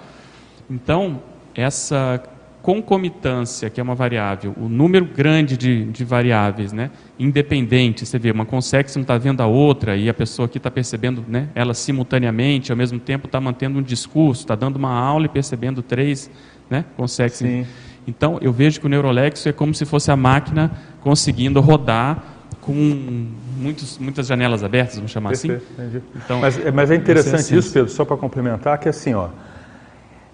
Então, 0.70 1.24
essa 1.56 2.22
concomitância, 2.62 3.68
que 3.68 3.80
é 3.80 3.84
uma 3.84 3.96
variável, 3.96 4.54
o 4.58 4.70
número 4.70 5.06
grande 5.06 5.58
de, 5.58 5.86
de 5.86 6.04
variáveis, 6.04 6.72
né, 6.72 6.92
independente, 7.18 8.06
você 8.06 8.20
vê, 8.20 8.30
uma 8.30 8.46
consegue, 8.46 8.92
você 8.92 9.00
não 9.00 9.04
está 9.04 9.18
vendo 9.18 9.42
a 9.42 9.48
outra, 9.48 9.98
e 9.98 10.08
a 10.08 10.14
pessoa 10.14 10.46
aqui 10.46 10.60
está 10.60 10.70
percebendo 10.70 11.26
né, 11.28 11.50
ela 11.56 11.74
simultaneamente, 11.74 12.72
ao 12.72 12.78
mesmo 12.78 13.00
tempo 13.00 13.26
está 13.26 13.42
mantendo 13.42 13.80
um 13.80 13.82
discurso, 13.82 14.44
está 14.44 14.54
dando 14.54 14.76
uma 14.76 14.92
aula 14.92 15.26
e 15.26 15.30
percebendo 15.30 15.82
três, 15.82 16.30
né, 16.70 16.86
consegue. 16.96 17.34
Sim. 17.34 17.66
Então, 18.08 18.38
eu 18.40 18.54
vejo 18.54 18.80
que 18.80 18.86
o 18.86 18.90
neurolexo 18.90 19.50
é 19.50 19.52
como 19.52 19.74
se 19.74 19.84
fosse 19.84 20.12
a 20.12 20.16
máquina 20.16 20.72
conseguindo 21.02 21.60
rodar 21.60 22.35
com 22.66 23.28
muitos, 23.58 24.00
muitas 24.00 24.26
janelas 24.26 24.64
abertas, 24.64 24.96
vamos 24.96 25.12
chamar 25.12 25.34
assim. 25.34 25.50
Perfeito, 25.50 25.80
assim. 25.80 26.02
Então, 26.16 26.40
mas, 26.40 26.66
é, 26.66 26.72
mas 26.72 26.90
é 26.90 26.96
interessante 26.96 27.56
isso, 27.56 27.72
Pedro, 27.72 27.92
só 27.92 28.04
para 28.04 28.18
complementar, 28.18 28.80
que 28.80 28.90
assim, 28.90 29.14
ó, 29.14 29.28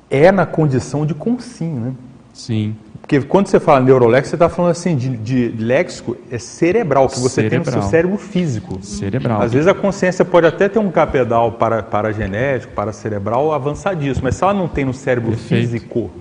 é 0.10 0.32
na 0.32 0.46
condição 0.46 1.06
de 1.06 1.14
consim, 1.14 1.74
né? 1.74 1.94
Sim. 2.34 2.74
Porque 3.02 3.20
quando 3.22 3.48
você 3.48 3.60
fala 3.60 3.82
neuroléxico, 3.82 4.30
você 4.30 4.36
está 4.36 4.48
falando 4.48 4.72
assim 4.72 4.96
de, 4.96 5.18
de, 5.18 5.50
léxico 5.62 6.16
é 6.32 6.38
cerebral, 6.38 7.10
que 7.10 7.20
você 7.20 7.42
cerebral. 7.42 7.64
tem 7.66 7.76
no 7.76 7.82
seu 7.82 7.90
cérebro 7.90 8.18
físico. 8.18 8.80
Cerebral. 8.82 9.42
Às 9.42 9.52
vezes 9.52 9.68
a 9.68 9.74
consciência 9.74 10.24
pode 10.24 10.48
até 10.48 10.70
ter 10.70 10.80
um 10.80 10.90
capedal 10.90 11.52
para, 11.52 11.84
para 11.84 12.14
genético, 12.14 12.72
para 12.74 12.94
cerebral 12.94 13.52
avançadíssimo, 13.52 14.24
mas 14.24 14.36
se 14.36 14.44
ela 14.44 14.54
não 14.54 14.70
tem 14.70 14.86
no 14.86 14.94
cérebro 14.94 15.32
Perfeito. 15.32 15.62
físico, 15.62 16.12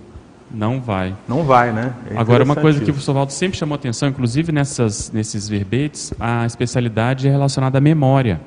não 0.53 0.81
vai. 0.81 1.15
Não 1.29 1.45
vai, 1.45 1.73
né? 1.73 1.93
É 2.11 2.19
Agora, 2.19 2.43
uma 2.45 2.57
coisa 2.57 2.79
que 2.79 2.91
o 2.91 2.93
professor 2.93 3.13
Valdo 3.13 3.33
sempre 3.33 3.59
chamou 3.59 3.75
atenção, 3.75 4.09
inclusive 4.09 4.51
nessas, 4.53 5.11
nesses 5.11 5.49
verbetes, 5.49 6.13
a 6.19 6.45
especialidade 6.45 7.29
é 7.29 7.31
relacionada 7.31 7.79
à 7.79 7.81
memória. 7.81 8.41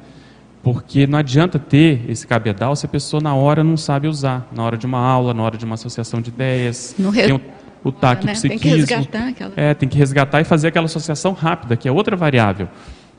Porque 0.62 1.06
não 1.06 1.20
adianta 1.20 1.60
ter 1.60 2.06
esse 2.10 2.26
cabedal 2.26 2.76
se 2.76 2.86
a 2.86 2.89
pessoa 2.89 3.22
na 3.22 3.36
hora 3.36 3.64
não 3.64 3.76
sabe 3.76 4.08
usar. 4.08 4.47
Na 4.51 4.64
hora 4.64 4.78
de 4.78 4.86
uma 4.86 4.99
aula, 4.99 5.34
na 5.34 5.43
hora 5.43 5.58
de 5.58 5.66
uma 5.66 5.76
associação 5.76 6.22
de 6.22 6.30
ideias. 6.30 6.95
No 6.97 7.10
re... 7.10 7.24
Tem 7.24 7.34
o, 7.34 7.41
o 7.84 7.91
taque 7.91 8.26
né? 8.26 8.34
Tem 8.34 8.58
que 8.58 8.70
resgatar 8.70 9.28
aquela... 9.28 9.54
É, 9.58 9.74
tem 9.74 9.89
que 9.89 9.97
resgatar 9.97 10.39
e 10.39 10.45
fazer 10.45 10.70
aquela 10.70 10.86
associação 10.86 11.34
rápida, 11.34 11.76
que 11.76 11.88
é 11.88 11.91
outra 11.91 12.16
variável. 12.16 12.70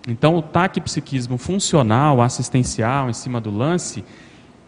Então, 0.08 0.36
o 0.36 0.42
taque 0.42 0.80
psiquismo 0.80 1.38
funcional, 1.38 2.20
assistencial, 2.20 3.08
em 3.08 3.14
cima 3.14 3.40
do 3.40 3.50
lance, 3.50 4.04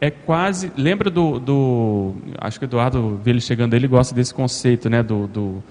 é 0.01 0.11
quase. 0.11 0.73
Lembra 0.77 1.11
do. 1.11 1.39
do 1.39 2.15
acho 2.39 2.59
que 2.59 2.65
o 2.65 2.69
Eduardo 2.69 3.21
vê 3.23 3.31
ele 3.31 3.41
chegando 3.41 3.75
ele 3.75 3.89
gosta 3.89 4.15
desse 4.15 4.33
conceito, 4.33 4.91
né? 4.91 5.03
Do, 5.03 5.27
do 5.27 5.63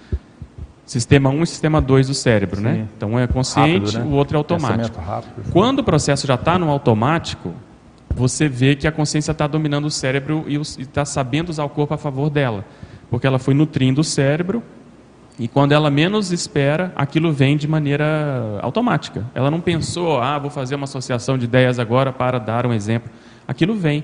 sistema 0.86 1.30
1 1.30 1.44
e 1.44 1.48
sistema 1.48 1.82
2 1.82 2.08
do 2.08 2.14
cérebro, 2.14 2.62
né? 2.62 2.72
Sim. 2.72 2.78
né? 2.80 2.88
Então 2.98 3.10
um 3.12 3.20
é 3.20 3.28
consciente, 3.28 3.96
rápido, 3.96 4.00
né? 4.00 4.06
o 4.06 4.18
outro 4.18 4.36
é 4.36 4.38
automático. 4.38 5.00
Rápido, 5.00 5.52
Quando 5.52 5.80
o 5.80 5.84
processo 5.84 6.26
já 6.28 6.36
está 6.36 6.58
no 6.58 6.70
automático, 6.70 7.54
você 8.10 8.48
vê 8.48 8.76
que 8.76 8.88
a 8.88 8.92
consciência 8.92 9.32
está 9.32 9.48
dominando 9.48 9.86
o 9.86 9.92
cérebro 9.92 10.46
e 10.48 10.56
está 10.56 11.06
sabendo 11.06 11.50
usar 11.50 11.64
o 11.64 11.70
corpo 11.70 11.94
a 11.94 11.98
favor 11.98 12.30
dela. 12.30 12.66
Porque 13.10 13.28
ela 13.28 13.38
foi 13.38 13.54
nutrindo 13.54 14.02
o 14.02 14.04
cérebro 14.04 14.64
e 15.38 15.48
quando 15.48 15.74
ela 15.74 15.92
menos 15.92 16.32
espera, 16.32 16.94
aquilo 16.96 17.32
vem 17.32 17.58
de 17.58 17.68
maneira 17.68 18.60
automática. 18.62 19.26
Ela 19.36 19.52
não 19.52 19.60
pensou, 19.60 20.22
ah, 20.22 20.40
vou 20.40 20.50
fazer 20.50 20.76
uma 20.76 20.86
associação 20.86 21.38
de 21.38 21.44
ideias 21.44 21.78
agora 21.78 22.14
para 22.14 22.40
dar 22.40 22.66
um 22.66 22.74
exemplo 22.74 23.12
aquilo 23.48 23.76
vem. 23.76 24.04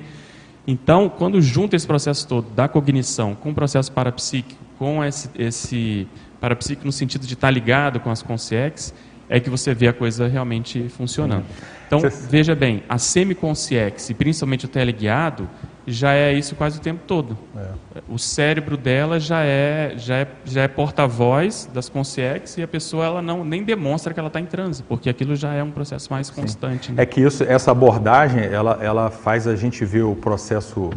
Então, 0.65 1.09
quando 1.09 1.41
junta 1.41 1.75
esse 1.75 1.87
processo 1.87 2.27
todo 2.27 2.49
da 2.51 2.67
cognição 2.67 3.33
com 3.33 3.49
o 3.49 3.53
processo 3.53 3.91
parapsíquico, 3.91 4.61
com 4.77 5.03
esse, 5.03 5.29
esse 5.37 6.07
parapsíquico 6.39 6.85
no 6.85 6.91
sentido 6.91 7.25
de 7.25 7.33
estar 7.33 7.49
ligado 7.49 7.99
com 7.99 8.09
as 8.09 8.21
consciex, 8.21 8.93
é 9.29 9.39
que 9.39 9.49
você 9.49 9.73
vê 9.73 9.87
a 9.87 9.93
coisa 9.93 10.27
realmente 10.27 10.89
funcionando. 10.89 11.45
Então, 11.87 12.01
veja 12.29 12.53
bem, 12.53 12.83
a 12.87 12.97
semiconsciex 12.97 14.09
e 14.09 14.13
principalmente 14.13 14.65
o 14.65 14.67
teleguiado, 14.67 15.49
já 15.85 16.13
é 16.13 16.33
isso 16.33 16.55
quase 16.55 16.77
o 16.77 16.81
tempo 16.81 17.01
todo. 17.07 17.37
É. 17.55 18.01
O 18.07 18.17
cérebro 18.17 18.77
dela 18.77 19.19
já 19.19 19.43
é 19.43 19.93
já 19.97 20.15
é, 20.17 20.27
já 20.45 20.61
é 20.61 20.67
porta-voz 20.67 21.69
das 21.73 21.89
consciências 21.89 22.57
e 22.57 22.63
a 22.63 22.67
pessoa 22.67 23.05
ela 23.05 23.21
não 23.21 23.43
nem 23.43 23.63
demonstra 23.63 24.13
que 24.13 24.19
ela 24.19 24.27
está 24.27 24.39
em 24.39 24.45
transe, 24.45 24.83
porque 24.83 25.09
aquilo 25.09 25.35
já 25.35 25.53
é 25.53 25.63
um 25.63 25.71
processo 25.71 26.11
mais 26.11 26.29
constante. 26.29 26.91
Né? 26.91 27.03
É 27.03 27.05
que 27.05 27.21
isso, 27.21 27.43
essa 27.43 27.71
abordagem 27.71 28.43
ela, 28.43 28.79
ela 28.81 29.09
faz 29.09 29.47
a 29.47 29.55
gente 29.55 29.83
ver 29.85 30.03
o 30.03 30.15
processo 30.15 30.89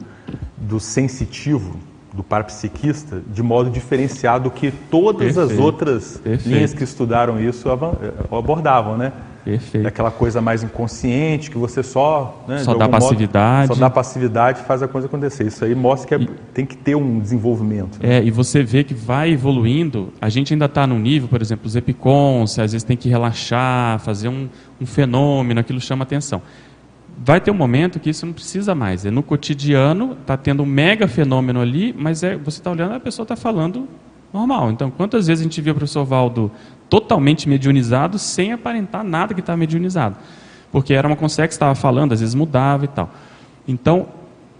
do 0.57 0.79
sensitivo 0.79 1.79
do 2.13 2.23
parapsiquista 2.23 3.21
de 3.27 3.43
modo 3.43 3.69
diferenciado 3.69 4.45
do 4.45 4.51
que 4.51 4.71
todas 4.71 5.35
Perfeito. 5.35 5.53
as 5.53 5.59
outras 5.59 6.17
Perfeito. 6.19 6.49
linhas 6.49 6.73
que 6.73 6.85
estudaram 6.85 7.41
isso 7.41 7.69
abordavam, 8.31 8.97
né? 8.97 9.13
Perfeito. 9.45 9.87
Aquela 9.87 10.11
coisa 10.11 10.41
mais 10.41 10.63
inconsciente, 10.63 11.51
que 11.51 11.59
você 11.59 11.83
só... 11.83 12.45
Né, 12.49 12.59
só 12.59 12.75
dá 12.75 12.89
passividade. 12.89 13.69
Modo, 13.69 13.79
só 13.79 13.81
dá 13.81 13.91
passividade 13.91 14.61
e 14.61 14.65
faz 14.65 14.83
a 14.83 14.89
coisa 14.89 15.07
acontecer. 15.07 15.47
Isso 15.47 15.65
aí 15.65 15.75
mostra 15.75 16.09
que 16.09 16.15
é, 16.15 16.27
e, 16.27 16.31
tem 16.55 16.65
que 16.65 16.77
ter 16.77 16.95
um 16.95 17.19
desenvolvimento. 17.21 17.99
Né? 18.03 18.19
É, 18.19 18.25
e 18.25 18.31
você 18.31 18.63
vê 18.63 18.83
que 18.83 18.95
vai 18.95 19.33
evoluindo. 19.33 20.13
A 20.21 20.29
gente 20.29 20.55
ainda 20.55 20.65
está 20.65 20.87
num 20.87 20.99
nível, 20.99 21.29
por 21.29 21.43
exemplo, 21.43 21.67
os 21.67 21.77
epicons, 21.77 22.59
às 22.59 22.73
vezes 22.73 22.83
tem 22.83 22.97
que 22.97 23.09
relaxar, 23.09 23.99
fazer 24.01 24.29
um, 24.29 24.49
um 24.81 24.87
fenômeno, 24.87 25.61
aquilo 25.61 25.81
chama 25.81 26.05
atenção 26.05 26.41
vai 27.17 27.41
ter 27.41 27.51
um 27.51 27.55
momento 27.55 28.01
que 28.01 28.11
isso 28.11 28.27
não 28.27 28.33
precisa 28.33 28.75
mais. 28.75 29.07
É 29.07 29.11
no 29.11 29.23
cotidiano, 29.23 30.17
está 30.21 30.37
tendo 30.37 30.63
um 30.63 30.67
mega 30.67 31.07
fenômeno 31.07 31.61
ali, 31.61 31.95
mas 31.97 32.23
é, 32.23 32.37
você 32.37 32.59
está 32.59 32.71
olhando, 32.71 32.95
a 32.95 33.01
pessoa 33.01 33.25
está 33.25 33.37
falando 33.37 33.89
normal. 34.33 34.73
Então, 34.73 34.91
quantas 34.91 35.29
vezes 35.29 35.43
a 35.43 35.45
gente 35.45 35.61
via 35.61 35.73
o 35.73 35.77
professor 35.77 36.05
Valdo 36.05 36.51
totalmente 36.89 37.49
mediunizado, 37.49 38.19
sem 38.19 38.53
aparentar 38.53 39.05
nada 39.05 39.35
que 39.35 39.41
estava 39.41 39.57
mediunizado? 39.57 40.17
Porque 40.71 40.93
era 40.93 41.07
uma 41.07 41.17
consegue 41.17 41.49
que 41.49 41.55
estava 41.55 41.75
falando, 41.75 42.13
às 42.13 42.21
vezes 42.21 42.35
mudava 42.35 42.85
e 42.85 42.89
tal. 42.89 43.11
Então, 43.67 44.09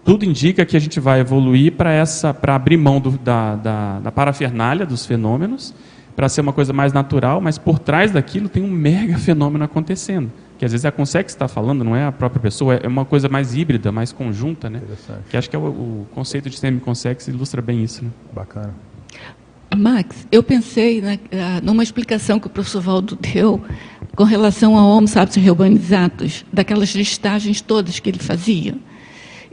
tudo 0.05 0.25
indica 0.25 0.65
que 0.65 0.77
a 0.77 0.81
gente 0.81 1.01
vai 1.01 1.21
evoluir 1.21 1.73
para 1.73 1.93
essa, 1.93 2.35
para 2.35 2.55
abrir 2.55 2.77
mão 2.77 3.01
do, 3.01 3.13
da, 3.13 3.57
da, 3.57 4.01
da 4.01 4.13
parafernália 4.13 4.85
dos 4.85 5.07
fenômenos, 5.07 5.75
para 6.15 6.29
ser 6.29 6.43
uma 6.43 6.53
coisa 6.53 6.73
mais 6.73 6.93
natural, 6.93 7.41
mas 7.41 7.59
por 7.59 7.79
trás 7.79 8.13
daquilo 8.13 8.49
tem 8.49 8.63
um 8.63 8.71
mega 8.71 9.17
fenômeno 9.19 9.65
acontecendo. 9.65 10.31
Que 10.59 10.65
às 10.65 10.71
vezes 10.71 10.85
é 10.85 10.89
a 10.89 10.93
Consex 10.93 11.33
que 11.33 11.37
está 11.37 11.49
falando, 11.49 11.83
não 11.83 11.97
é 11.97 12.07
a 12.07 12.13
própria 12.13 12.41
pessoa, 12.41 12.75
é 12.75 12.87
uma 12.87 13.05
coisa 13.05 13.29
mais 13.29 13.57
híbrida, 13.57 13.91
mais 13.91 14.13
conjunta, 14.13 14.71
né? 14.71 14.81
Que 15.29 15.37
acho 15.37 15.51
que 15.51 15.57
é 15.57 15.59
o, 15.59 15.63
o 15.63 16.07
conceito 16.15 16.49
de 16.49 16.57
semi-consex 16.57 17.27
ilustra 17.27 17.61
bem 17.61 17.83
isso. 17.83 18.05
Né? 18.05 18.11
Bacana. 18.33 18.73
Max, 19.75 20.27
eu 20.31 20.43
pensei 20.43 21.01
né, 21.01 21.19
numa 21.63 21.83
explicação 21.83 22.39
que 22.39 22.47
o 22.47 22.51
professor 22.51 22.81
Valdo 22.81 23.17
deu 23.17 23.63
com 24.15 24.25
relação 24.25 24.77
ao 24.77 24.89
Homo 24.89 25.09
sapiens 25.09 25.45
reurbanizatus, 25.45 26.45
daquelas 26.53 26.91
listagens 26.91 27.61
todas 27.61 27.99
que 27.99 28.09
ele 28.09 28.19
fazia. 28.19 28.77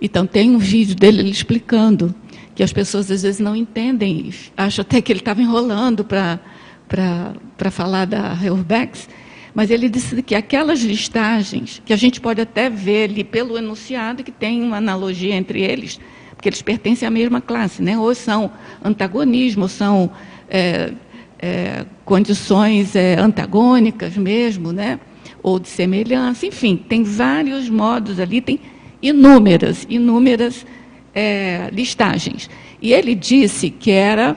Então, 0.01 0.25
tem 0.25 0.55
um 0.55 0.57
vídeo 0.57 0.95
dele 0.95 1.29
explicando 1.29 2.13
que 2.53 2.63
as 2.63 2.73
pessoas 2.73 3.09
às 3.09 3.23
vezes 3.23 3.39
não 3.39 3.55
entendem, 3.55 4.31
acham 4.57 4.81
até 4.81 5.01
que 5.01 5.11
ele 5.11 5.19
estava 5.19 5.41
enrolando 5.41 6.03
para 6.03 7.71
falar 7.71 8.05
da 8.05 8.33
Reurbex, 8.33 9.07
mas 9.53 9.69
ele 9.69 9.89
disse 9.89 10.21
que 10.21 10.35
aquelas 10.35 10.81
listagens, 10.81 11.81
que 11.85 11.93
a 11.93 11.97
gente 11.97 12.21
pode 12.21 12.39
até 12.41 12.69
ver 12.69 13.09
ali 13.09 13.23
pelo 13.23 13.57
enunciado, 13.57 14.23
que 14.23 14.31
tem 14.31 14.61
uma 14.61 14.77
analogia 14.77 15.35
entre 15.35 15.61
eles, 15.61 15.99
porque 16.41 16.49
eles 16.49 16.61
pertencem 16.63 17.07
à 17.07 17.11
mesma 17.11 17.39
classe, 17.39 17.83
né? 17.83 17.95
ou 17.99 18.15
são 18.15 18.49
antagonismo, 18.83 19.61
ou 19.61 19.67
são 19.67 20.09
é, 20.49 20.91
é, 21.37 21.85
condições 22.03 22.95
é, 22.95 23.13
antagônicas 23.19 24.17
mesmo, 24.17 24.71
né? 24.71 24.99
ou 25.43 25.59
de 25.59 25.67
semelhança, 25.67 26.47
enfim, 26.47 26.75
tem 26.75 27.03
vários 27.03 27.69
modos 27.69 28.19
ali, 28.19 28.41
tem 28.41 28.59
inúmeras, 29.03 29.85
inúmeras 29.87 30.65
é, 31.13 31.69
listagens. 31.71 32.49
E 32.81 32.91
ele 32.91 33.13
disse 33.13 33.69
que 33.69 33.91
era 33.91 34.35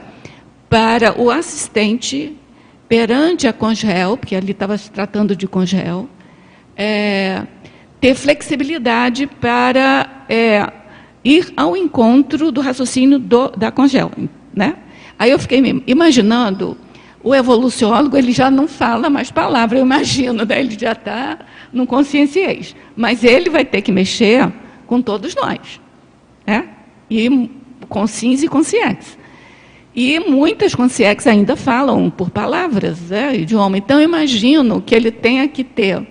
para 0.69 1.19
o 1.19 1.31
assistente 1.31 2.37
perante 2.87 3.47
a 3.47 3.53
Congel, 3.53 4.15
porque 4.15 4.35
ali 4.35 4.51
estava 4.51 4.77
se 4.77 4.91
tratando 4.91 5.35
de 5.35 5.47
Congel, 5.47 6.07
é, 6.77 7.47
ter 7.99 8.13
flexibilidade 8.13 9.25
para 9.25 10.25
é, 10.29 10.71
ir 11.25 11.51
ao 11.57 11.75
encontro 11.75 12.51
do 12.51 12.61
raciocínio 12.61 13.17
do, 13.17 13.49
da 13.49 13.71
Congel. 13.71 14.11
Né? 14.53 14.75
Aí 15.17 15.31
eu 15.31 15.39
fiquei 15.39 15.83
imaginando, 15.87 16.77
o 17.23 17.33
evoluciólogo 17.33 18.15
ele 18.15 18.31
já 18.31 18.51
não 18.51 18.67
fala 18.67 19.09
mais 19.09 19.31
palavra, 19.31 19.79
eu 19.79 19.81
imagino, 19.83 20.45
né? 20.45 20.59
ele 20.59 20.77
já 20.79 20.91
está 20.91 21.39
no 21.73 21.87
conscienciês. 21.87 22.75
Mas 22.95 23.23
ele 23.23 23.49
vai 23.49 23.65
ter 23.65 23.81
que 23.81 23.91
mexer 23.91 24.53
com 24.85 25.01
todos 25.01 25.33
nós. 25.33 25.81
Né? 26.45 26.69
E 27.09 27.49
sims 28.07 28.43
e 28.43 28.47
consciência. 28.47 29.25
E 29.95 30.19
muitas 30.19 30.75
consciências 30.75 31.25
ainda 31.25 31.55
falam 31.55 32.09
por 32.09 32.29
palavras, 32.29 32.99
né, 33.09 33.37
idioma. 33.37 33.77
Então, 33.77 33.99
eu 33.99 34.03
imagino 34.03 34.81
que 34.81 34.93
ele 34.93 35.09
tenha 35.09 35.47
que 35.47 35.63
ter 35.63 36.05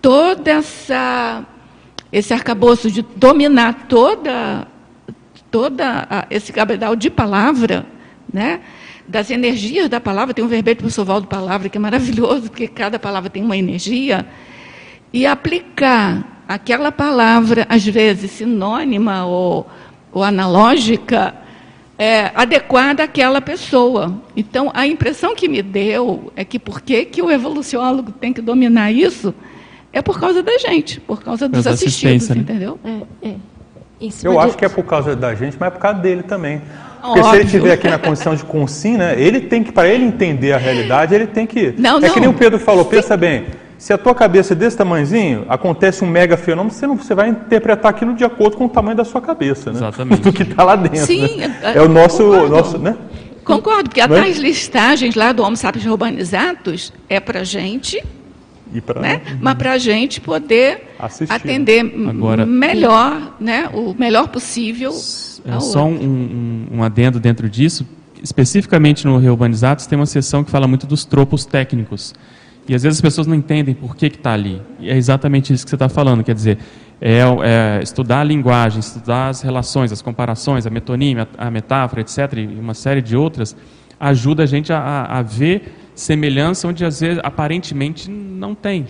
toda 0.00 0.50
essa 0.50 1.44
esse 2.12 2.32
arcabouço 2.32 2.90
de 2.90 3.02
dominar 3.02 3.86
toda, 3.88 4.66
toda 5.50 6.06
a, 6.10 6.26
esse 6.30 6.52
cabedal 6.52 6.96
de 6.96 7.10
palavra, 7.10 7.86
né? 8.32 8.60
das 9.06 9.30
energias 9.30 9.88
da 9.88 10.00
palavra, 10.00 10.32
tem 10.32 10.44
um 10.44 10.48
verbete 10.48 10.78
do 10.78 10.82
professor 10.82 11.04
Valdo 11.04 11.26
Palavra 11.26 11.68
que 11.68 11.76
é 11.76 11.80
maravilhoso, 11.80 12.42
porque 12.42 12.68
cada 12.68 12.98
palavra 12.98 13.28
tem 13.28 13.42
uma 13.42 13.56
energia, 13.56 14.24
e 15.12 15.26
aplicar 15.26 16.44
aquela 16.46 16.92
palavra, 16.92 17.66
às 17.68 17.84
vezes 17.84 18.30
sinônima 18.30 19.26
ou, 19.26 19.68
ou 20.12 20.22
analógica, 20.22 21.34
é, 21.98 22.30
adequada 22.34 23.02
àquela 23.02 23.40
pessoa. 23.40 24.22
Então, 24.36 24.70
a 24.72 24.86
impressão 24.86 25.34
que 25.34 25.48
me 25.48 25.60
deu 25.60 26.32
é 26.36 26.44
que 26.44 26.58
por 26.58 26.80
que, 26.80 27.04
que 27.04 27.20
o 27.20 27.30
evoluciólogo 27.30 28.12
tem 28.12 28.32
que 28.32 28.40
dominar 28.40 28.92
isso? 28.92 29.34
É 29.92 30.00
por 30.02 30.20
causa 30.20 30.42
da 30.42 30.56
gente, 30.58 31.00
por 31.00 31.22
causa 31.22 31.48
dos 31.48 31.66
assistidos, 31.66 32.28
né? 32.28 32.36
entendeu? 32.38 32.78
É, 32.84 33.28
é. 33.28 33.34
Eu 34.22 34.40
acho 34.40 34.56
que 34.56 34.64
é 34.64 34.68
por 34.68 34.84
causa 34.84 35.14
da 35.14 35.34
gente, 35.34 35.56
mas 35.60 35.66
é 35.66 35.70
por 35.70 35.78
causa 35.78 35.98
dele 35.98 36.22
também. 36.22 36.62
Porque 37.00 37.20
Óbvio. 37.20 37.30
se 37.30 37.36
ele 37.36 37.44
estiver 37.44 37.72
aqui 37.72 37.88
na 37.88 37.98
condição 37.98 38.34
de 38.34 38.44
consim, 38.44 38.96
né, 38.96 39.14
ele 39.18 39.40
tem 39.40 39.62
que, 39.62 39.72
para 39.72 39.88
ele 39.88 40.04
entender 40.04 40.52
a 40.52 40.58
realidade, 40.58 41.14
ele 41.14 41.26
tem 41.26 41.46
que. 41.46 41.74
Não, 41.78 41.98
é 41.98 42.00
não. 42.00 42.10
que 42.10 42.20
nem 42.20 42.28
o 42.28 42.32
Pedro 42.32 42.58
falou, 42.58 42.84
pensa 42.84 43.16
bem. 43.16 43.46
Se 43.78 43.94
a 43.94 43.98
tua 43.98 44.14
cabeça 44.14 44.52
é 44.52 44.56
desse 44.56 44.76
tamanhozinho, 44.76 45.46
acontece 45.48 46.04
um 46.04 46.06
mega 46.06 46.36
fenômeno, 46.36 46.70
você, 46.70 46.86
não, 46.86 46.96
você 46.96 47.14
vai 47.14 47.30
interpretar 47.30 47.90
aquilo 47.90 48.14
de 48.14 48.22
acordo 48.24 48.58
com 48.58 48.66
o 48.66 48.68
tamanho 48.68 48.96
da 48.96 49.04
sua 49.04 49.22
cabeça, 49.22 49.70
né? 49.70 49.78
Exatamente. 49.78 50.20
Do 50.20 50.32
que 50.32 50.42
está 50.42 50.64
lá 50.64 50.76
dentro. 50.76 51.06
Sim, 51.06 51.38
né? 51.38 51.58
é, 51.62 51.80
o 51.80 51.88
nosso, 51.88 52.22
nosso, 52.46 52.78
né? 52.78 52.94
Concordo, 53.42 53.88
porque 53.88 54.02
até 54.02 54.20
as 54.20 54.36
listagens 54.36 55.14
lá 55.14 55.32
do 55.32 55.42
Homo 55.42 55.56
sapiens 55.56 55.86
urbanizatus 55.86 56.92
é 57.08 57.18
para 57.18 57.42
gente 57.42 58.04
Pra... 58.84 59.00
Né? 59.00 59.22
Mas 59.40 59.54
para 59.54 59.72
a 59.72 59.78
gente 59.78 60.20
poder 60.20 60.94
Assistir. 60.98 61.32
atender 61.32 61.80
Agora, 62.08 62.44
melhor, 62.46 63.36
né? 63.40 63.68
o 63.72 63.94
melhor 63.98 64.28
possível. 64.28 64.90
É 64.90 65.58
só 65.60 65.86
um, 65.86 65.94
um, 65.94 66.66
um, 66.76 66.82
adendo 66.82 67.18
dentro 67.18 67.48
disso. 67.48 67.86
Especificamente 68.22 69.06
no 69.06 69.16
Reurbanizados, 69.16 69.86
tem 69.86 69.98
uma 69.98 70.06
seção 70.06 70.44
que 70.44 70.50
fala 70.50 70.68
muito 70.68 70.86
dos 70.86 71.04
tropos 71.04 71.46
técnicos. 71.46 72.12
E 72.68 72.74
às 72.74 72.82
vezes 72.82 72.98
as 72.98 73.00
pessoas 73.00 73.26
não 73.26 73.34
entendem 73.34 73.74
por 73.74 73.96
que 73.96 74.06
está 74.06 74.32
ali. 74.32 74.60
E 74.78 74.90
é 74.90 74.96
exatamente 74.96 75.52
isso 75.52 75.64
que 75.64 75.70
você 75.70 75.76
está 75.76 75.88
falando. 75.88 76.22
Quer 76.22 76.34
dizer, 76.34 76.58
é, 77.00 77.20
é, 77.20 77.82
estudar 77.82 78.20
a 78.20 78.24
linguagem, 78.24 78.78
estudar 78.78 79.28
as 79.28 79.40
relações, 79.40 79.90
as 79.90 80.02
comparações, 80.02 80.66
a 80.66 80.70
metonímia, 80.70 81.26
a 81.38 81.50
metáfora, 81.50 82.02
etc., 82.02 82.34
e 82.36 82.46
uma 82.46 82.74
série 82.74 83.00
de 83.00 83.16
outras, 83.16 83.56
ajuda 83.98 84.42
a 84.42 84.46
gente 84.46 84.72
a, 84.72 85.04
a 85.04 85.22
ver 85.22 85.79
semelhança 86.00 86.66
onde 86.66 86.84
às 86.84 87.00
vezes 87.00 87.20
aparentemente 87.22 88.10
não 88.10 88.54
tem. 88.54 88.86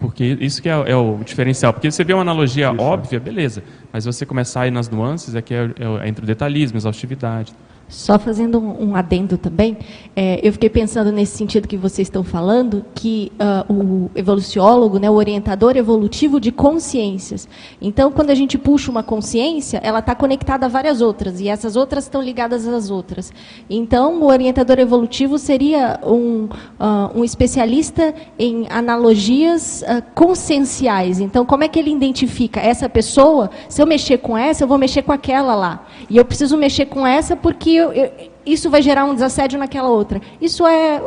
Porque 0.00 0.36
isso 0.40 0.60
que 0.60 0.68
é, 0.68 0.72
é 0.72 0.96
o 0.96 1.18
diferencial. 1.24 1.72
Porque 1.72 1.90
você 1.90 2.02
vê 2.02 2.12
uma 2.12 2.22
analogia 2.22 2.72
isso. 2.72 2.82
óbvia, 2.82 3.20
beleza. 3.20 3.62
Mas 3.92 4.04
você 4.06 4.24
começar 4.24 4.62
a 4.62 4.66
ir 4.66 4.70
nas 4.70 4.88
nuances, 4.88 5.34
é 5.34 5.42
que 5.42 5.54
é, 5.54 5.70
é 6.02 6.08
entre 6.08 6.24
o 6.24 6.26
detalhismo, 6.26 6.78
exaustividade. 6.78 7.52
Só 7.88 8.18
fazendo 8.18 8.58
um, 8.58 8.90
um 8.90 8.96
adendo 8.96 9.38
também, 9.38 9.78
é, 10.14 10.38
eu 10.42 10.52
fiquei 10.52 10.68
pensando 10.68 11.10
nesse 11.10 11.38
sentido 11.38 11.66
que 11.66 11.76
vocês 11.76 12.06
estão 12.06 12.22
falando, 12.22 12.84
que 12.94 13.32
uh, 13.40 13.72
o 13.72 14.10
evoluciólogo, 14.14 14.98
né, 14.98 15.08
o 15.08 15.14
orientador 15.14 15.74
evolutivo 15.74 16.38
de 16.38 16.52
consciências. 16.52 17.48
Então, 17.80 18.12
quando 18.12 18.28
a 18.28 18.34
gente 18.34 18.58
puxa 18.58 18.90
uma 18.90 19.02
consciência, 19.02 19.80
ela 19.82 20.00
está 20.00 20.14
conectada 20.14 20.66
a 20.66 20.68
várias 20.68 21.00
outras, 21.00 21.40
e 21.40 21.48
essas 21.48 21.76
outras 21.76 22.04
estão 22.04 22.20
ligadas 22.20 22.68
às 22.68 22.90
outras. 22.90 23.32
Então, 23.70 24.20
o 24.20 24.26
orientador 24.26 24.78
evolutivo 24.78 25.38
seria 25.38 25.98
um, 26.04 26.44
uh, 26.44 27.18
um 27.18 27.24
especialista 27.24 28.14
em 28.38 28.66
analogias 28.68 29.82
uh, 29.82 30.02
conscienciais. 30.14 31.20
Então, 31.20 31.46
como 31.46 31.64
é 31.64 31.68
que 31.68 31.78
ele 31.78 31.90
identifica 31.90 32.60
essa 32.60 32.86
pessoa? 32.86 33.50
Se 33.66 33.80
eu 33.80 33.86
mexer 33.86 34.18
com 34.18 34.36
essa, 34.36 34.64
eu 34.64 34.68
vou 34.68 34.76
mexer 34.76 35.00
com 35.00 35.12
aquela 35.12 35.54
lá. 35.54 35.86
E 36.10 36.18
eu 36.18 36.24
preciso 36.24 36.54
mexer 36.58 36.84
com 36.84 37.06
essa 37.06 37.34
porque 37.34 37.77
eu, 37.78 37.92
eu, 37.92 38.12
isso 38.44 38.68
vai 38.68 38.82
gerar 38.82 39.04
um 39.04 39.14
desassédio 39.14 39.58
naquela 39.58 39.88
outra. 39.88 40.20
Isso 40.40 40.66
é. 40.66 41.02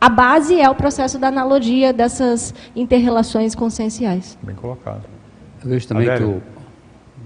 A 0.00 0.08
base 0.08 0.60
é 0.60 0.68
o 0.70 0.74
processo 0.74 1.18
da 1.18 1.28
analogia 1.28 1.92
dessas 1.92 2.54
interrelações 2.76 3.54
conscienciais. 3.54 4.38
Bem 4.42 4.54
colocado. 4.54 5.02
Eu 5.62 5.70
vejo 5.70 5.88
também 5.88 6.06
que 6.16 6.22
o. 6.22 6.42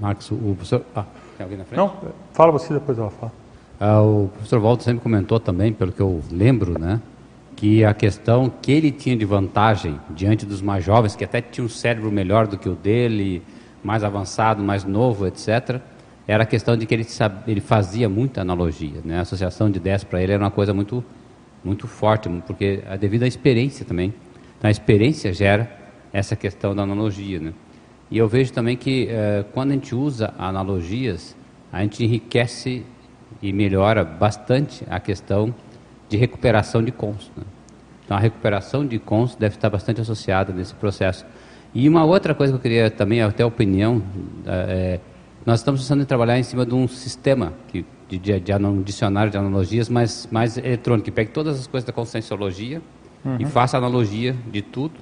Marcos, 0.00 0.30
o 0.30 0.54
professor. 0.56 0.84
Ah, 0.94 1.04
tem 1.36 1.44
alguém 1.44 1.58
na 1.58 1.64
frente? 1.64 1.78
Não, 1.78 1.92
fala 2.32 2.50
você, 2.50 2.72
depois 2.72 2.98
ela 2.98 3.10
fala. 3.10 3.32
Ah, 3.78 4.00
o 4.00 4.30
professor 4.32 4.60
Walter 4.60 4.84
sempre 4.84 5.02
comentou 5.02 5.38
também, 5.38 5.72
pelo 5.72 5.92
que 5.92 6.00
eu 6.00 6.22
lembro, 6.30 6.78
né? 6.78 7.00
Que 7.56 7.84
a 7.84 7.92
questão 7.92 8.50
que 8.50 8.72
ele 8.72 8.90
tinha 8.90 9.16
de 9.16 9.24
vantagem 9.24 10.00
diante 10.10 10.46
dos 10.46 10.62
mais 10.62 10.84
jovens, 10.84 11.14
que 11.14 11.24
até 11.24 11.40
tinha 11.40 11.64
um 11.64 11.68
cérebro 11.68 12.10
melhor 12.10 12.46
do 12.46 12.56
que 12.56 12.68
o 12.68 12.74
dele, 12.74 13.42
mais 13.82 14.02
avançado, 14.02 14.62
mais 14.62 14.84
novo, 14.84 15.26
etc., 15.26 15.80
era 16.26 16.44
a 16.44 16.46
questão 16.46 16.76
de 16.76 16.86
que 16.86 16.94
ele, 16.94 17.06
ele 17.46 17.60
fazia 17.60 18.08
muita 18.08 18.40
analogia. 18.40 19.00
Né? 19.04 19.18
A 19.18 19.22
associação 19.22 19.70
de 19.70 19.78
ideias 19.78 20.04
para 20.04 20.22
ele 20.22 20.32
era 20.32 20.42
uma 20.42 20.50
coisa 20.50 20.72
muito, 20.72 21.04
muito 21.64 21.88
forte, 21.88 22.28
porque 22.46 22.82
é 22.86 22.96
devido 22.96 23.24
à 23.24 23.26
experiência 23.26 23.84
também. 23.84 24.14
Então, 24.58 24.68
a 24.68 24.70
experiência 24.70 25.32
gera 25.32 25.70
essa 26.12 26.36
questão 26.36 26.74
da 26.74 26.82
analogia. 26.82 27.40
Né? 27.40 27.52
E 28.10 28.18
eu 28.18 28.28
vejo 28.28 28.52
também 28.52 28.76
que 28.76 29.08
eh, 29.10 29.44
quando 29.52 29.70
a 29.70 29.74
gente 29.74 29.94
usa 29.94 30.32
analogias, 30.38 31.36
a 31.72 31.82
gente 31.82 32.04
enriquece 32.04 32.84
e 33.40 33.52
melhora 33.52 34.04
bastante 34.04 34.84
a 34.88 35.00
questão 35.00 35.52
de 36.08 36.16
recuperação 36.16 36.82
de 36.82 36.92
cons. 36.92 37.32
Né? 37.36 37.42
Então, 38.04 38.16
a 38.16 38.20
recuperação 38.20 38.86
de 38.86 38.98
cons 38.98 39.34
deve 39.34 39.56
estar 39.56 39.70
bastante 39.70 40.00
associada 40.00 40.52
nesse 40.52 40.74
processo. 40.74 41.24
E 41.74 41.88
uma 41.88 42.04
outra 42.04 42.34
coisa 42.34 42.52
que 42.52 42.58
eu 42.58 42.62
queria 42.62 42.90
também, 42.90 43.22
até 43.22 43.44
opinião, 43.44 44.02
é, 44.46 45.00
nós 45.44 45.60
estamos 45.60 45.80
precisando 45.80 46.06
trabalhar 46.06 46.38
em 46.38 46.42
cima 46.42 46.64
de 46.64 46.74
um 46.74 46.86
sistema 46.86 47.52
que, 47.68 47.84
de, 48.08 48.18
de, 48.18 48.40
de 48.40 48.54
um 48.54 48.82
dicionário 48.82 49.30
de 49.30 49.36
analogias 49.36 49.88
mais, 49.88 50.28
mais 50.30 50.56
eletrônico, 50.56 51.06
que 51.06 51.10
pegue 51.10 51.30
todas 51.30 51.58
as 51.58 51.66
coisas 51.66 51.84
da 51.86 51.92
conscienciologia 51.92 52.80
uhum. 53.24 53.36
e 53.40 53.44
faça 53.44 53.76
analogia 53.76 54.36
de 54.50 54.62
tudo, 54.62 54.94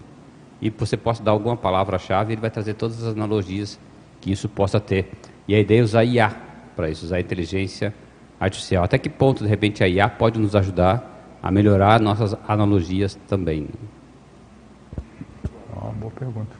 e 0.60 0.70
você 0.70 0.96
possa 0.96 1.22
dar 1.22 1.32
alguma 1.32 1.56
palavra-chave, 1.56 2.32
ele 2.32 2.40
vai 2.40 2.50
trazer 2.50 2.74
todas 2.74 3.02
as 3.02 3.14
analogias 3.14 3.78
que 4.20 4.30
isso 4.30 4.48
possa 4.48 4.78
ter. 4.80 5.10
E 5.46 5.54
a 5.54 5.58
ideia 5.58 5.80
é 5.80 5.82
usar 5.82 6.04
IA 6.04 6.34
para 6.76 6.88
isso, 6.88 7.04
usar 7.04 7.20
inteligência 7.20 7.94
artificial. 8.38 8.84
Até 8.84 8.98
que 8.98 9.08
ponto, 9.08 9.42
de 9.42 9.48
repente, 9.48 9.82
a 9.82 9.88
IA 9.88 10.08
pode 10.08 10.38
nos 10.38 10.54
ajudar 10.54 11.38
a 11.42 11.50
melhorar 11.50 12.00
nossas 12.00 12.36
analogias 12.46 13.18
também? 13.26 13.68
Uma 15.74 15.92
boa 15.92 16.12
pergunta. 16.12 16.56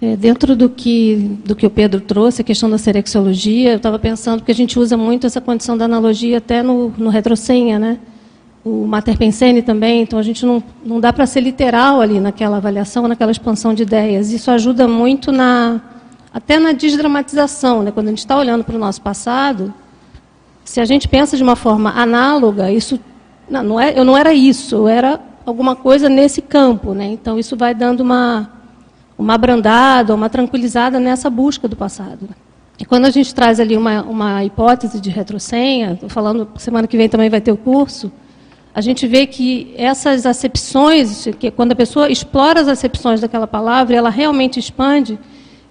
É, 0.00 0.14
dentro 0.14 0.54
do 0.54 0.68
que, 0.68 1.38
do 1.44 1.56
que 1.56 1.66
o 1.66 1.70
Pedro 1.70 2.00
trouxe, 2.00 2.42
a 2.42 2.44
questão 2.44 2.70
da 2.70 2.78
serexologia, 2.78 3.72
eu 3.72 3.76
estava 3.78 3.98
pensando 3.98 4.44
que 4.44 4.52
a 4.52 4.54
gente 4.54 4.78
usa 4.78 4.96
muito 4.96 5.26
essa 5.26 5.40
condição 5.40 5.76
da 5.76 5.86
analogia 5.86 6.38
até 6.38 6.62
no, 6.62 6.92
no 6.96 7.10
retrocenha, 7.10 7.80
né? 7.80 7.98
O 8.64 8.86
Mater 8.86 9.18
Pensene 9.18 9.60
também, 9.60 10.02
então 10.02 10.16
a 10.16 10.22
gente 10.22 10.46
não, 10.46 10.62
não 10.84 11.00
dá 11.00 11.12
para 11.12 11.26
ser 11.26 11.40
literal 11.40 12.00
ali 12.00 12.20
naquela 12.20 12.58
avaliação, 12.58 13.08
naquela 13.08 13.32
expansão 13.32 13.74
de 13.74 13.82
ideias. 13.82 14.30
Isso 14.30 14.52
ajuda 14.52 14.86
muito 14.86 15.32
na 15.32 15.80
até 16.32 16.60
na 16.60 16.70
desdramatização, 16.70 17.82
né? 17.82 17.90
Quando 17.90 18.06
a 18.06 18.10
gente 18.10 18.18
está 18.18 18.36
olhando 18.36 18.62
para 18.62 18.76
o 18.76 18.78
nosso 18.78 19.00
passado, 19.02 19.74
se 20.64 20.80
a 20.80 20.84
gente 20.84 21.08
pensa 21.08 21.36
de 21.36 21.42
uma 21.42 21.56
forma 21.56 21.90
análoga, 21.90 22.70
isso 22.70 23.00
não, 23.50 23.62
não 23.64 23.80
é, 23.80 23.98
eu 23.98 24.04
não 24.04 24.16
era 24.16 24.32
isso, 24.32 24.76
eu 24.76 24.86
era 24.86 25.18
alguma 25.44 25.74
coisa 25.74 26.08
nesse 26.08 26.40
campo, 26.40 26.94
né? 26.94 27.06
Então 27.06 27.36
isso 27.36 27.56
vai 27.56 27.74
dando 27.74 28.00
uma 28.00 28.57
uma 29.18 29.34
abrandada, 29.34 30.14
uma 30.14 30.30
tranquilizada 30.30 31.00
nessa 31.00 31.28
busca 31.28 31.66
do 31.66 31.74
passado. 31.74 32.28
E 32.78 32.84
quando 32.84 33.06
a 33.06 33.10
gente 33.10 33.34
traz 33.34 33.58
ali 33.58 33.76
uma, 33.76 34.02
uma 34.02 34.44
hipótese 34.44 35.00
de 35.00 35.10
retrocenha, 35.10 35.94
estou 35.94 36.08
falando, 36.08 36.48
semana 36.56 36.86
que 36.86 36.96
vem 36.96 37.08
também 37.08 37.28
vai 37.28 37.40
ter 37.40 37.50
o 37.50 37.56
curso, 37.56 38.12
a 38.72 38.80
gente 38.80 39.08
vê 39.08 39.26
que 39.26 39.74
essas 39.76 40.24
acepções, 40.24 41.26
que 41.40 41.50
quando 41.50 41.72
a 41.72 41.74
pessoa 41.74 42.08
explora 42.08 42.60
as 42.60 42.68
acepções 42.68 43.20
daquela 43.20 43.48
palavra, 43.48 43.96
ela 43.96 44.08
realmente 44.08 44.60
expande, 44.60 45.18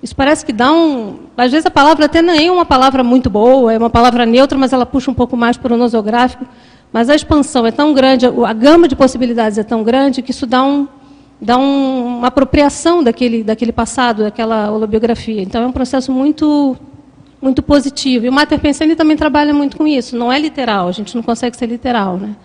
isso 0.04 0.16
parece 0.16 0.46
que 0.46 0.52
dá 0.52 0.72
um. 0.72 1.20
Às 1.38 1.52
vezes 1.52 1.66
a 1.66 1.72
palavra 1.72 2.06
até 2.06 2.22
nem 2.22 2.48
é 2.48 2.52
uma 2.52 2.66
palavra 2.66 3.04
muito 3.04 3.30
boa, 3.30 3.74
é 3.74 3.78
uma 3.78 3.90
palavra 3.90 4.26
neutra, 4.26 4.58
mas 4.58 4.74
ela 4.74 4.86
puxa 4.86 5.10
um 5.10 5.14
pouco 5.14 5.38
mais 5.38 5.58
para 5.58 5.74
o 5.74 5.78
nosográfico. 5.78 6.46
Mas 6.92 7.10
a 7.10 7.16
expansão 7.16 7.66
é 7.66 7.72
tão 7.72 7.94
grande, 7.94 8.26
a 8.26 8.54
gama 8.54 8.88
de 8.88 8.96
possibilidades 8.96 9.58
é 9.58 9.64
tão 9.64 9.84
grande, 9.84 10.22
que 10.22 10.32
isso 10.32 10.46
dá 10.46 10.64
um, 10.64 10.88
dá 11.42 11.58
um, 11.58 12.18
uma 12.18 12.28
apropriação 12.28 13.04
daquele, 13.04 13.44
daquele 13.44 13.72
passado, 13.72 14.24
daquela 14.24 14.72
holobiografia. 14.72 15.42
Então 15.42 15.64
é 15.64 15.68
um 15.68 15.72
processo 15.72 16.12
muito 16.12 16.78
muito 17.40 17.62
positivo. 17.62 18.26
E 18.26 18.30
o 18.30 18.34
Mater 18.34 18.60
Pensene 18.60 18.96
também 18.96 19.16
trabalha 19.16 19.54
muito 19.54 19.78
com 19.78 19.86
isso. 19.86 20.18
Não 20.18 20.34
é 20.34 20.40
literal, 20.40 20.88
a 20.88 20.92
gente 20.92 21.16
não 21.16 21.22
consegue 21.22 21.56
ser 21.56 21.68
literal, 21.68 22.18
né? 22.18 22.36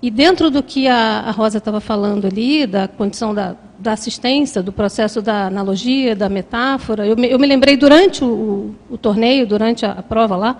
E 0.00 0.10
dentro 0.10 0.50
do 0.50 0.62
que 0.62 0.86
a, 0.86 1.24
a 1.26 1.30
Rosa 1.32 1.58
estava 1.58 1.80
falando 1.80 2.26
ali, 2.26 2.66
da 2.66 2.86
condição 2.86 3.34
da, 3.34 3.56
da, 3.78 3.92
assistência, 3.92 4.62
do 4.62 4.72
processo 4.72 5.20
da 5.20 5.46
analogia, 5.46 6.14
da 6.14 6.28
metáfora, 6.28 7.04
eu 7.04 7.16
me, 7.16 7.28
eu 7.28 7.38
me 7.38 7.46
lembrei 7.46 7.76
durante 7.76 8.22
o, 8.22 8.28
o, 8.28 8.74
o 8.94 8.98
torneio, 8.98 9.44
durante 9.44 9.84
a, 9.84 9.92
a, 9.92 10.02
prova 10.02 10.36
lá, 10.36 10.58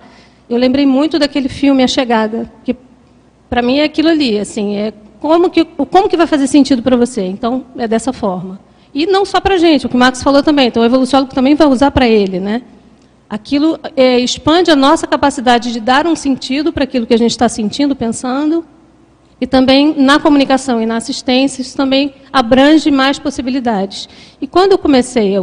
eu 0.49 0.57
lembrei 0.57 0.85
muito 0.85 1.17
daquele 1.17 1.47
filme 1.47 1.83
A 1.83 1.87
Chegada, 1.87 2.51
que 2.65 2.75
para 3.49 3.61
mim 3.61 3.79
é 3.79 3.85
aquilo 3.85 4.09
ali, 4.09 4.37
assim, 4.37 4.75
é 4.75 4.93
como 5.19 5.49
que, 5.49 5.65
como 5.65 6.07
que 6.07 6.15
vai 6.15 6.27
fazer 6.27 6.47
sentido 6.47 6.81
para 6.81 6.95
você? 6.95 7.23
Então, 7.23 7.65
é 7.77 7.87
dessa 7.87 8.13
forma. 8.13 8.59
E 8.93 9.05
não 9.05 9.25
só 9.25 9.39
para 9.39 9.55
a 9.55 9.57
gente, 9.57 9.85
o 9.85 9.89
que 9.89 9.95
o 9.95 9.99
Marcos 9.99 10.23
falou 10.23 10.41
também. 10.41 10.67
Então, 10.67 10.81
o 10.81 10.85
evoluciólogo 10.85 11.33
também 11.33 11.55
vai 11.55 11.67
usar 11.67 11.91
para 11.91 12.07
ele. 12.07 12.39
Né? 12.39 12.61
Aquilo 13.29 13.77
é, 13.95 14.17
expande 14.19 14.71
a 14.71 14.75
nossa 14.75 15.05
capacidade 15.05 15.71
de 15.71 15.79
dar 15.79 16.07
um 16.07 16.15
sentido 16.15 16.71
para 16.71 16.85
aquilo 16.85 17.05
que 17.05 17.13
a 17.13 17.17
gente 17.17 17.31
está 17.31 17.49
sentindo, 17.49 17.95
pensando. 17.95 18.65
E 19.41 19.47
também, 19.47 19.93
na 19.97 20.19
comunicação 20.19 20.81
e 20.81 20.85
na 20.85 20.97
assistência, 20.97 21.61
isso 21.61 21.75
também 21.75 22.13
abrange 22.31 22.89
mais 22.91 23.19
possibilidades. 23.19 24.09
E 24.41 24.47
quando 24.47 24.73
eu 24.73 24.77
comecei 24.77 25.35
a, 25.37 25.41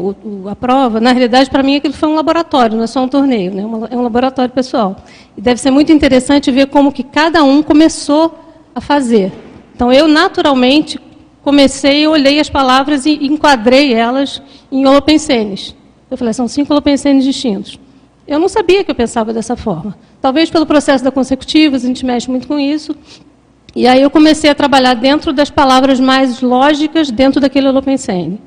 a 0.50 0.56
prova, 0.56 1.00
na 1.00 1.12
realidade, 1.12 1.48
para 1.48 1.62
mim, 1.62 1.76
aquilo 1.76 1.94
foi 1.94 2.08
um 2.08 2.14
laboratório, 2.14 2.76
não 2.76 2.84
é 2.84 2.86
só 2.86 3.02
um 3.02 3.08
torneio, 3.08 3.54
né? 3.54 3.62
é 3.90 3.96
um 3.96 4.02
laboratório 4.02 4.52
pessoal. 4.52 4.96
E 5.36 5.40
deve 5.40 5.60
ser 5.60 5.70
muito 5.70 5.92
interessante 5.92 6.50
ver 6.50 6.66
como 6.66 6.92
que 6.92 7.02
cada 7.02 7.42
um 7.42 7.62
começou 7.62 8.38
a 8.74 8.80
fazer. 8.82 9.32
Então, 9.76 9.92
eu 9.92 10.08
naturalmente 10.08 10.98
comecei, 11.42 12.08
olhei 12.08 12.40
as 12.40 12.48
palavras 12.48 13.04
e 13.04 13.12
enquadrei 13.26 13.92
elas 13.92 14.40
em 14.72 14.86
holopensenes. 14.86 15.76
Eu 16.10 16.16
falei, 16.16 16.32
são 16.32 16.48
cinco 16.48 16.72
holopensenes 16.72 17.22
distintos. 17.22 17.78
Eu 18.26 18.38
não 18.38 18.48
sabia 18.48 18.82
que 18.82 18.90
eu 18.90 18.94
pensava 18.94 19.34
dessa 19.34 19.54
forma. 19.54 19.94
Talvez 20.18 20.48
pelo 20.48 20.64
processo 20.64 21.04
da 21.04 21.10
consecutiva, 21.10 21.76
a 21.76 21.78
gente 21.78 22.06
mexe 22.06 22.30
muito 22.30 22.48
com 22.48 22.58
isso. 22.58 22.96
E 23.74 23.86
aí 23.86 24.00
eu 24.00 24.08
comecei 24.08 24.48
a 24.48 24.54
trabalhar 24.54 24.94
dentro 24.94 25.30
das 25.30 25.50
palavras 25.50 26.00
mais 26.00 26.40
lógicas 26.40 27.10
dentro 27.10 27.38
daquele 27.38 27.68
holopensene. 27.68 28.40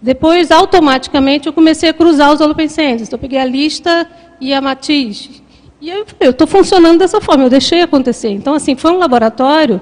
Depois, 0.00 0.50
automaticamente, 0.50 1.46
eu 1.46 1.52
comecei 1.52 1.90
a 1.90 1.92
cruzar 1.92 2.32
os 2.32 2.40
holopensenes. 2.40 3.02
Então, 3.02 3.18
eu 3.18 3.20
peguei 3.20 3.38
a 3.38 3.44
lista 3.44 4.08
e 4.40 4.54
a 4.54 4.62
matiz. 4.62 5.42
E 5.78 5.90
aí 5.90 5.98
eu 5.98 6.06
falei, 6.06 6.28
eu 6.28 6.30
estou 6.30 6.46
funcionando 6.46 7.00
dessa 7.00 7.20
forma, 7.20 7.44
eu 7.44 7.50
deixei 7.50 7.82
acontecer. 7.82 8.30
Então, 8.30 8.54
assim, 8.54 8.74
foi 8.74 8.92
um 8.92 8.96
laboratório 8.96 9.78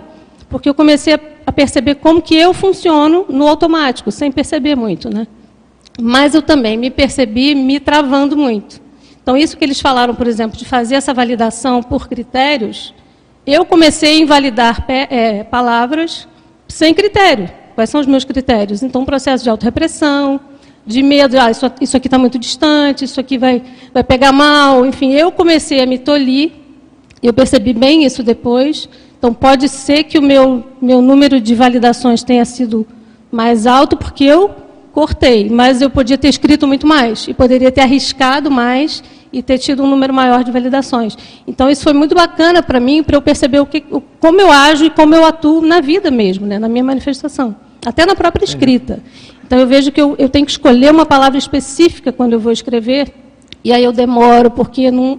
porque 0.48 0.68
eu 0.68 0.74
comecei 0.74 1.14
a 1.46 1.52
perceber 1.52 1.96
como 1.96 2.22
que 2.22 2.34
eu 2.34 2.54
funciono 2.54 3.26
no 3.28 3.46
automático, 3.46 4.10
sem 4.10 4.32
perceber 4.32 4.74
muito, 4.74 5.10
né? 5.10 5.26
Mas 6.00 6.34
eu 6.34 6.42
também 6.42 6.76
me 6.76 6.90
percebi 6.90 7.54
me 7.54 7.80
travando 7.80 8.36
muito. 8.36 8.80
Então, 9.22 9.36
isso 9.36 9.56
que 9.56 9.64
eles 9.64 9.80
falaram, 9.80 10.14
por 10.14 10.26
exemplo, 10.26 10.56
de 10.56 10.64
fazer 10.64 10.94
essa 10.94 11.12
validação 11.12 11.82
por 11.82 12.08
critérios, 12.08 12.94
eu 13.46 13.64
comecei 13.64 14.16
a 14.16 14.20
invalidar 14.20 14.86
é, 14.88 15.44
palavras 15.44 16.26
sem 16.66 16.94
critério. 16.94 17.50
Quais 17.74 17.90
são 17.90 18.00
os 18.00 18.06
meus 18.06 18.24
critérios? 18.24 18.82
Então, 18.82 19.02
um 19.02 19.04
processo 19.04 19.44
de 19.44 19.50
autorrepressão, 19.50 20.40
de 20.86 21.02
medo, 21.02 21.38
ah, 21.38 21.50
isso, 21.50 21.70
isso 21.80 21.96
aqui 21.96 22.06
está 22.06 22.16
muito 22.16 22.38
distante, 22.38 23.04
isso 23.04 23.20
aqui 23.20 23.36
vai, 23.36 23.62
vai 23.92 24.02
pegar 24.02 24.32
mal, 24.32 24.86
enfim, 24.86 25.12
eu 25.12 25.30
comecei 25.30 25.82
a 25.82 25.86
me 25.86 25.98
tolir, 25.98 26.52
eu 27.22 27.32
percebi 27.34 27.74
bem 27.74 28.04
isso 28.04 28.22
depois, 28.22 28.88
então, 29.18 29.34
pode 29.34 29.68
ser 29.68 30.04
que 30.04 30.16
o 30.16 30.22
meu, 30.22 30.64
meu 30.80 31.02
número 31.02 31.40
de 31.40 31.52
validações 31.52 32.22
tenha 32.22 32.44
sido 32.44 32.86
mais 33.32 33.66
alto, 33.66 33.96
porque 33.96 34.22
eu 34.22 34.54
cortei, 34.92 35.50
mas 35.50 35.82
eu 35.82 35.90
podia 35.90 36.16
ter 36.16 36.28
escrito 36.28 36.68
muito 36.68 36.86
mais, 36.86 37.26
e 37.26 37.34
poderia 37.34 37.70
ter 37.72 37.80
arriscado 37.80 38.48
mais 38.48 39.02
e 39.32 39.42
ter 39.42 39.58
tido 39.58 39.82
um 39.82 39.86
número 39.88 40.14
maior 40.14 40.44
de 40.44 40.52
validações. 40.52 41.18
Então, 41.46 41.68
isso 41.68 41.82
foi 41.82 41.92
muito 41.92 42.14
bacana 42.14 42.62
para 42.62 42.78
mim, 42.78 43.02
para 43.02 43.16
eu 43.16 43.22
perceber 43.22 43.58
o 43.58 43.66
que, 43.66 43.84
como 44.20 44.40
eu 44.40 44.52
ajo 44.52 44.84
e 44.84 44.90
como 44.90 45.14
eu 45.14 45.26
atuo 45.26 45.60
na 45.62 45.80
vida 45.80 46.10
mesmo, 46.12 46.46
né, 46.46 46.58
na 46.58 46.68
minha 46.68 46.84
manifestação, 46.84 47.56
até 47.84 48.06
na 48.06 48.14
própria 48.14 48.44
escrita. 48.44 49.02
Então, 49.44 49.58
eu 49.58 49.66
vejo 49.66 49.90
que 49.90 50.00
eu, 50.00 50.14
eu 50.16 50.28
tenho 50.28 50.46
que 50.46 50.52
escolher 50.52 50.92
uma 50.92 51.04
palavra 51.04 51.38
específica 51.38 52.12
quando 52.12 52.34
eu 52.34 52.40
vou 52.40 52.52
escrever, 52.52 53.12
e 53.64 53.72
aí 53.72 53.82
eu 53.82 53.92
demoro, 53.92 54.48
porque 54.48 54.92
não 54.92 55.18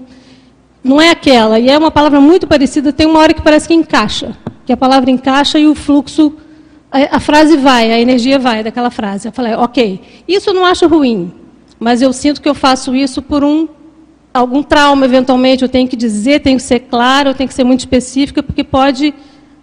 não 0.84 1.00
é 1.00 1.10
aquela. 1.10 1.60
E 1.60 1.70
é 1.70 1.78
uma 1.78 1.92
palavra 1.92 2.20
muito 2.20 2.48
parecida, 2.48 2.92
tem 2.94 3.08
uma 3.08 3.20
hora 3.20 3.34
que 3.34 3.42
parece 3.42 3.68
que 3.68 3.74
encaixa. 3.74 4.36
Que 4.66 4.74
a 4.74 4.78
palavra 4.78 5.10
encaixa 5.10 5.60
e 5.60 5.68
o 5.68 5.76
fluxo, 5.76 6.34
a, 6.92 7.18
a 7.18 7.20
frase 7.20 7.58
vai, 7.58 7.92
a 7.92 8.00
energia 8.00 8.40
vai 8.40 8.64
daquela 8.64 8.90
frase. 8.90 9.28
Eu 9.28 9.32
falei, 9.32 9.54
ok, 9.54 10.02
isso 10.28 10.50
eu 10.50 10.54
não 10.54 10.66
acho 10.66 10.88
ruim, 10.88 11.32
mas 11.80 12.02
eu 12.02 12.14
sinto 12.14 12.42
que 12.42 12.50
eu 12.50 12.56
faço 12.56 12.96
isso 12.96 13.22
por 13.22 13.44
um 13.44 13.68
algum 14.34 14.62
trauma, 14.62 15.06
eventualmente, 15.06 15.64
eu 15.64 15.70
tenho 15.70 15.88
que 15.88 15.96
dizer, 15.96 16.42
tenho 16.42 16.58
que 16.58 16.64
ser 16.64 16.82
claro, 16.82 17.30
eu 17.30 17.34
tenho 17.34 17.48
que 17.48 17.54
ser 17.54 17.64
muito 17.64 17.80
específica, 17.80 18.44
porque 18.44 18.64
pode 18.64 19.14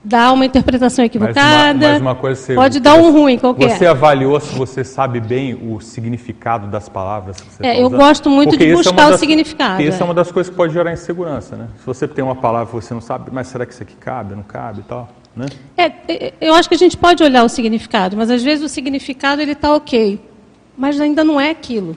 dar 0.06 0.32
uma 0.32 0.46
interpretação 0.46 1.04
equivocada. 1.04 1.74
Mas 1.74 1.82
uma, 1.82 1.92
mas 1.92 2.00
uma 2.00 2.14
coisa 2.14 2.40
você, 2.40 2.54
pode 2.54 2.78
dar 2.78 2.94
um 2.94 3.10
ruim 3.10 3.36
qualquer. 3.38 3.70
Você 3.70 3.86
avaliou 3.86 4.38
se 4.38 4.54
você 4.54 4.84
sabe 4.84 5.18
bem 5.18 5.54
o 5.54 5.80
significado 5.80 6.68
das 6.68 6.88
palavras 6.88 7.40
que 7.40 7.52
você 7.52 7.66
É, 7.66 7.74
tá 7.74 7.80
eu 7.80 7.90
gosto 7.90 8.30
muito 8.30 8.50
porque 8.50 8.66
de 8.66 8.70
é 8.70 8.74
buscar 8.76 8.92
é 8.92 9.06
das, 9.06 9.16
o 9.16 9.18
significado. 9.18 9.82
Isso 9.82 9.98
é. 9.98 10.00
é 10.00 10.04
uma 10.04 10.14
das 10.14 10.30
coisas 10.30 10.48
que 10.48 10.56
pode 10.56 10.72
gerar 10.72 10.92
insegurança, 10.92 11.56
né? 11.56 11.66
Se 11.80 11.84
você 11.84 12.06
tem 12.06 12.24
uma 12.24 12.36
palavra 12.36 12.68
que 12.68 12.74
você 12.74 12.94
não 12.94 13.00
sabe, 13.00 13.30
mas 13.32 13.48
será 13.48 13.66
que 13.66 13.72
isso 13.72 13.82
aqui 13.82 13.96
cabe, 13.96 14.36
não 14.36 14.44
cabe 14.44 14.80
e 14.80 14.84
tal, 14.84 15.08
né? 15.34 15.46
É, 15.76 15.86
é 16.08 16.32
eu 16.40 16.54
acho 16.54 16.68
que 16.68 16.76
a 16.76 16.78
gente 16.78 16.96
pode 16.96 17.24
olhar 17.24 17.42
o 17.42 17.48
significado, 17.48 18.16
mas 18.16 18.30
às 18.30 18.44
vezes 18.44 18.64
o 18.64 18.68
significado 18.68 19.42
ele 19.42 19.52
está 19.52 19.74
ok, 19.74 20.20
mas 20.78 21.00
ainda 21.00 21.24
não 21.24 21.40
é 21.40 21.50
aquilo. 21.50 21.96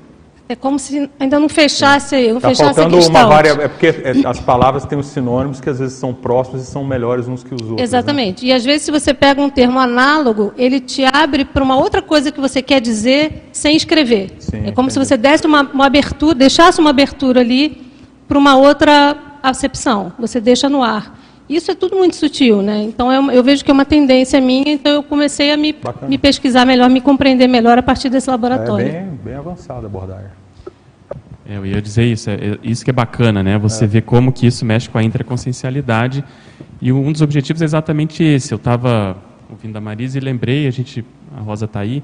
É 0.51 0.55
como 0.55 0.79
se 0.79 1.07
ainda 1.19 1.39
não 1.39 1.47
fechasse, 1.47 2.15
não 2.29 2.37
Está 2.37 2.49
fechasse 2.49 2.71
a 2.71 2.73
faltando 2.73 2.95
questão. 2.97 3.13
uma 3.21 3.29
variável. 3.29 3.63
É 3.63 3.67
porque 3.67 3.85
é, 3.85 4.13
as 4.27 4.39
palavras 4.39 4.83
têm 4.83 4.97
os 4.97 5.05
sinônimos 5.05 5.61
que 5.61 5.69
às 5.69 5.77
vezes 5.77 5.93
são 5.99 6.11
próximos 6.11 6.63
e 6.63 6.65
são 6.65 6.83
melhores 6.83 7.27
uns 7.27 7.43
que 7.43 7.53
os 7.53 7.61
outros. 7.61 7.77
né? 7.77 7.83
Exatamente. 7.83 8.47
E 8.47 8.51
às 8.51 8.65
vezes, 8.65 8.81
se 8.81 8.89
você 8.89 9.13
pega 9.13 9.39
um 9.39 9.49
termo 9.49 9.77
análogo, 9.77 10.51
ele 10.57 10.79
te 10.79 11.03
abre 11.05 11.45
para 11.45 11.63
uma 11.63 11.77
outra 11.77 12.01
coisa 12.01 12.31
que 12.31 12.41
você 12.41 12.63
quer 12.63 12.81
dizer 12.81 13.47
sem 13.51 13.75
escrever. 13.75 14.31
Sim, 14.39 14.63
é 14.65 14.71
como 14.71 14.89
se 14.89 14.97
entendi. 14.97 15.07
você 15.09 15.17
desse 15.17 15.45
uma, 15.45 15.61
uma 15.61 15.85
abertura, 15.85 16.33
deixasse 16.33 16.79
uma 16.81 16.89
abertura 16.89 17.41
ali 17.41 17.85
para 18.27 18.37
uma 18.39 18.57
outra 18.57 19.15
acepção. 19.43 20.11
Você 20.17 20.41
deixa 20.41 20.67
no 20.67 20.81
ar. 20.81 21.15
Isso 21.47 21.69
é 21.69 21.75
tudo 21.75 21.95
muito 21.95 22.15
sutil, 22.15 22.63
né? 22.63 22.81
Então 22.83 23.11
eu, 23.13 23.31
eu 23.31 23.43
vejo 23.43 23.63
que 23.63 23.69
é 23.69 23.73
uma 23.73 23.85
tendência 23.85 24.41
minha, 24.41 24.71
então 24.71 24.91
eu 24.93 25.03
comecei 25.03 25.51
a 25.51 25.57
me, 25.57 25.75
me 26.07 26.17
pesquisar 26.17 26.65
melhor, 26.65 26.89
me 26.89 27.01
compreender 27.01 27.47
melhor 27.47 27.77
a 27.77 27.83
partir 27.83 28.09
desse 28.09 28.29
É 28.29 28.31
laboratório. 28.31 28.91
bem, 28.91 29.19
bem 29.23 29.35
avançada 29.35 29.81
a 29.81 29.85
abordagem. 29.85 30.38
É, 31.49 31.57
eu 31.57 31.65
ia 31.65 31.81
dizer 31.81 32.05
isso, 32.05 32.29
é, 32.29 32.35
é 32.35 32.59
isso 32.61 32.83
que 32.85 32.91
é 32.91 32.93
bacana, 32.93 33.41
né? 33.41 33.57
Você 33.57 33.87
vê 33.87 34.01
como 34.01 34.31
que 34.31 34.45
isso 34.45 34.63
mexe 34.63 34.87
com 34.87 34.99
a 34.99 35.03
intraconsciencialidade. 35.03 36.23
E 36.79 36.91
um 36.91 37.11
dos 37.11 37.23
objetivos 37.23 37.63
é 37.63 37.65
exatamente 37.65 38.23
esse. 38.23 38.53
Eu 38.53 38.57
estava 38.57 39.17
ouvindo 39.49 39.75
a 39.75 39.81
Marisa 39.81 40.19
e 40.19 40.21
lembrei, 40.21 40.67
a 40.67 40.71
gente, 40.71 41.03
a 41.35 41.41
Rosa 41.41 41.65
está 41.65 41.79
aí, 41.79 42.03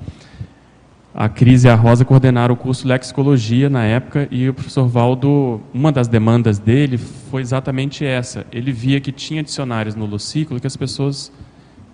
a 1.14 1.30
Cris 1.30 1.64
e 1.64 1.70
a 1.70 1.76
Rosa 1.76 2.04
coordenaram 2.04 2.56
o 2.56 2.58
curso 2.58 2.88
Lexicologia 2.88 3.70
na 3.70 3.84
época 3.84 4.28
e 4.32 4.50
o 4.50 4.54
professor 4.54 4.88
Valdo, 4.88 5.62
uma 5.72 5.92
das 5.92 6.08
demandas 6.08 6.58
dele 6.58 6.98
foi 6.98 7.44
exatamente 7.44 8.04
essa. 8.04 8.48
Ele 8.52 8.72
via 8.72 9.00
que 9.00 9.12
tinha 9.12 9.44
dicionários 9.44 9.94
no 9.94 10.08
Lucículo 10.08 10.60
que 10.60 10.66
as 10.66 10.76
pessoas 10.76 11.32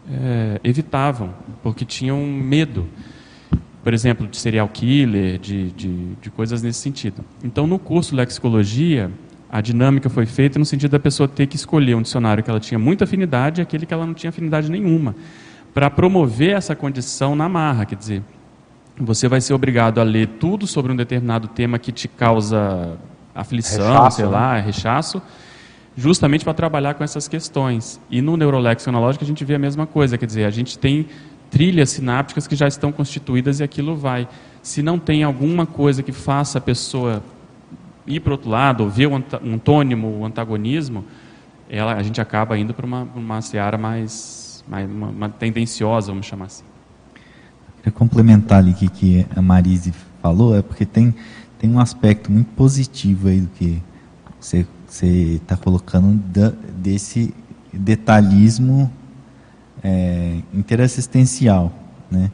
eh, 0.09 0.61
evitavam, 0.63 1.33
porque 1.61 1.83
tinham 1.83 2.25
medo 2.25 2.87
por 3.83 3.93
exemplo, 3.93 4.27
de 4.27 4.37
serial 4.37 4.67
killer, 4.67 5.39
de, 5.39 5.71
de, 5.71 6.15
de 6.21 6.29
coisas 6.29 6.61
nesse 6.61 6.79
sentido. 6.79 7.23
Então, 7.43 7.65
no 7.65 7.79
curso 7.79 8.15
Lexicologia, 8.15 9.11
a 9.51 9.59
dinâmica 9.59 10.09
foi 10.09 10.25
feita 10.25 10.59
no 10.59 10.65
sentido 10.65 10.91
da 10.91 10.99
pessoa 10.99 11.27
ter 11.27 11.47
que 11.47 11.55
escolher 11.55 11.95
um 11.95 12.01
dicionário 12.01 12.43
que 12.43 12.49
ela 12.49 12.59
tinha 12.59 12.79
muita 12.79 13.03
afinidade 13.03 13.59
e 13.59 13.61
aquele 13.61 13.85
que 13.85 13.93
ela 13.93 14.05
não 14.05 14.13
tinha 14.13 14.29
afinidade 14.29 14.69
nenhuma, 14.69 15.15
para 15.73 15.89
promover 15.89 16.55
essa 16.55 16.75
condição 16.75 17.35
na 17.35 17.49
marra, 17.49 17.85
quer 17.85 17.95
dizer, 17.95 18.23
você 18.97 19.27
vai 19.27 19.41
ser 19.41 19.53
obrigado 19.53 19.99
a 19.99 20.03
ler 20.03 20.27
tudo 20.39 20.67
sobre 20.67 20.91
um 20.91 20.95
determinado 20.95 21.47
tema 21.47 21.79
que 21.79 21.91
te 21.91 22.07
causa 22.07 22.97
aflição, 23.33 23.87
Rechaço, 23.87 24.15
sei 24.17 24.25
né? 24.25 24.31
lá, 24.31 24.59
rechaço, 24.59 25.21
justamente 25.95 26.43
para 26.43 26.53
trabalhar 26.53 26.93
com 26.93 27.03
essas 27.03 27.27
questões. 27.27 27.99
E 28.09 28.21
no 28.21 28.37
neuroléxico 28.37 28.89
analógico 28.89 29.23
a 29.23 29.27
gente 29.27 29.43
vê 29.43 29.55
a 29.55 29.59
mesma 29.59 29.87
coisa, 29.87 30.17
quer 30.17 30.25
dizer, 30.25 30.45
a 30.45 30.49
gente 30.49 30.77
tem 30.77 31.07
trilhas 31.51 31.89
sinápticas 31.91 32.47
que 32.47 32.55
já 32.55 32.67
estão 32.67 32.91
constituídas 32.91 33.59
e 33.59 33.63
aquilo 33.63 33.95
vai. 33.95 34.27
Se 34.63 34.81
não 34.81 34.97
tem 34.97 35.21
alguma 35.21 35.65
coisa 35.65 36.01
que 36.01 36.13
faça 36.13 36.57
a 36.57 36.61
pessoa 36.61 37.21
ir 38.07 38.21
para 38.21 38.31
outro 38.31 38.49
lado, 38.49 38.83
ou 38.83 38.89
ver 38.89 39.07
o 39.07 39.15
antônimo, 39.15 40.07
o 40.19 40.25
antagonismo, 40.25 41.03
ela, 41.69 41.93
a 41.93 42.01
gente 42.01 42.19
acaba 42.19 42.57
indo 42.57 42.73
para 42.73 42.85
uma, 42.85 43.07
uma 43.15 43.41
seara 43.41 43.77
mais, 43.77 44.63
mais 44.67 44.89
uma, 44.89 45.07
uma 45.07 45.29
tendenciosa, 45.29 46.07
vamos 46.07 46.25
chamar 46.25 46.45
assim. 46.45 46.63
Queria 47.77 47.91
complementar 47.91 48.59
ali 48.59 48.71
o 48.71 48.75
que, 48.75 48.87
que 48.89 49.25
a 49.35 49.41
Marise 49.41 49.93
falou, 50.21 50.55
é 50.55 50.61
porque 50.61 50.85
tem, 50.85 51.13
tem 51.59 51.69
um 51.69 51.79
aspecto 51.79 52.31
muito 52.31 52.47
positivo 52.55 53.27
aí 53.27 53.41
do 53.41 53.49
que 53.49 53.81
você 54.39 54.65
está 55.01 55.57
colocando 55.57 56.17
da- 56.31 56.53
desse 56.77 57.33
detalhismo 57.73 58.91
é, 59.83 60.39
interassistencial, 60.53 61.71
né? 62.09 62.31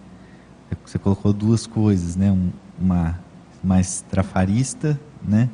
Você 0.85 0.97
colocou 0.99 1.33
duas 1.33 1.65
coisas, 1.67 2.15
né? 2.15 2.31
Um- 2.31 2.51
uma 2.79 3.19
mais 3.63 4.03
trafarista, 4.09 4.99
né? 5.25 5.49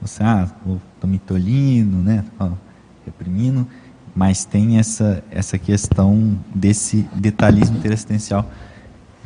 Você, 0.00 0.22
ah, 0.22 0.48
estou 0.94 1.08
me 1.08 1.18
tolhindo, 1.18 1.96
né? 1.96 2.24
Reprimindo, 3.04 3.66
mas 4.14 4.44
tem 4.44 4.78
essa, 4.78 5.22
essa 5.30 5.58
questão 5.58 6.38
desse 6.54 7.08
detalhismo 7.14 7.78
interassistencial. 7.78 8.50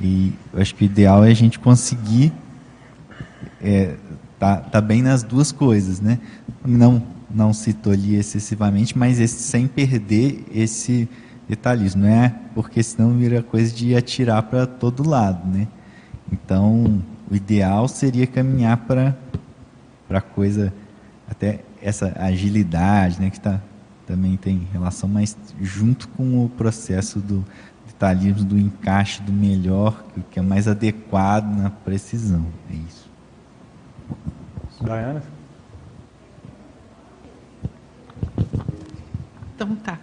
E 0.00 0.32
eu 0.52 0.60
acho 0.60 0.74
que 0.74 0.84
o 0.84 0.86
ideal 0.86 1.24
é 1.24 1.30
a 1.30 1.34
gente 1.34 1.58
conseguir 1.58 2.32
é, 3.62 3.94
tá, 4.38 4.56
tá 4.56 4.80
bem 4.80 5.02
nas 5.02 5.22
duas 5.22 5.52
coisas, 5.52 6.00
né? 6.00 6.18
Não, 6.64 7.02
não 7.30 7.52
se 7.52 7.72
tolir 7.72 8.18
excessivamente, 8.18 8.96
mas 8.96 9.20
esse, 9.20 9.42
sem 9.42 9.66
perder 9.66 10.44
esse 10.52 11.08
detalhismo, 11.50 12.02
não 12.02 12.08
é? 12.08 12.34
Porque 12.54 12.82
senão 12.82 13.10
vira 13.18 13.42
coisa 13.42 13.74
de 13.74 13.94
atirar 13.96 14.42
para 14.44 14.66
todo 14.66 15.06
lado, 15.08 15.46
né? 15.48 15.66
Então, 16.32 17.02
o 17.30 17.34
ideal 17.34 17.88
seria 17.88 18.26
caminhar 18.26 18.76
para 18.78 19.16
para 20.08 20.20
coisa 20.20 20.72
até 21.30 21.60
essa 21.80 22.12
agilidade, 22.18 23.20
né, 23.20 23.30
que 23.30 23.38
tá, 23.38 23.60
também 24.08 24.36
tem 24.36 24.66
relação, 24.72 25.08
mas 25.08 25.36
junto 25.60 26.08
com 26.08 26.44
o 26.44 26.48
processo 26.48 27.20
do 27.20 27.44
detalhismo, 27.86 28.42
do 28.44 28.58
encaixe 28.58 29.22
do 29.22 29.32
melhor, 29.32 30.02
que- 30.12 30.20
que 30.22 30.38
é 30.40 30.42
mais 30.42 30.66
adequado 30.66 31.46
na 31.56 31.70
precisão. 31.70 32.44
É 32.68 32.74
isso. 32.74 33.08
Diana? 34.82 35.22
Então 39.54 39.76
tá. 39.76 39.96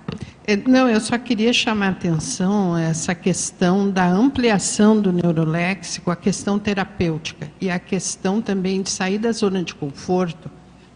É, 0.49 0.55
Não, 0.55 0.87
eu 0.89 1.01
só 1.01 1.17
queria 1.17 1.51
chamar 1.51 1.87
a 1.87 1.89
atenção 1.89 2.77
essa 2.77 3.13
questão 3.13 3.91
da 3.91 4.07
ampliação 4.07 4.97
do 4.97 5.11
neuroléxico, 5.11 6.09
a 6.09 6.15
questão 6.15 6.57
terapêutica 6.57 7.51
e 7.59 7.69
a 7.69 7.77
questão 7.77 8.41
também 8.41 8.81
de 8.81 8.89
sair 8.89 9.17
da 9.17 9.33
zona 9.33 9.61
de 9.61 9.75
conforto 9.75 10.49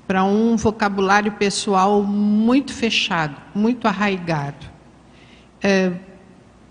para 0.07 0.23
um 0.23 0.55
vocabulário 0.55 1.33
pessoal 1.33 2.01
muito 2.01 2.73
fechado, 2.73 3.35
muito 3.53 3.89
arraigado. 3.89 4.67
É, 5.61 5.91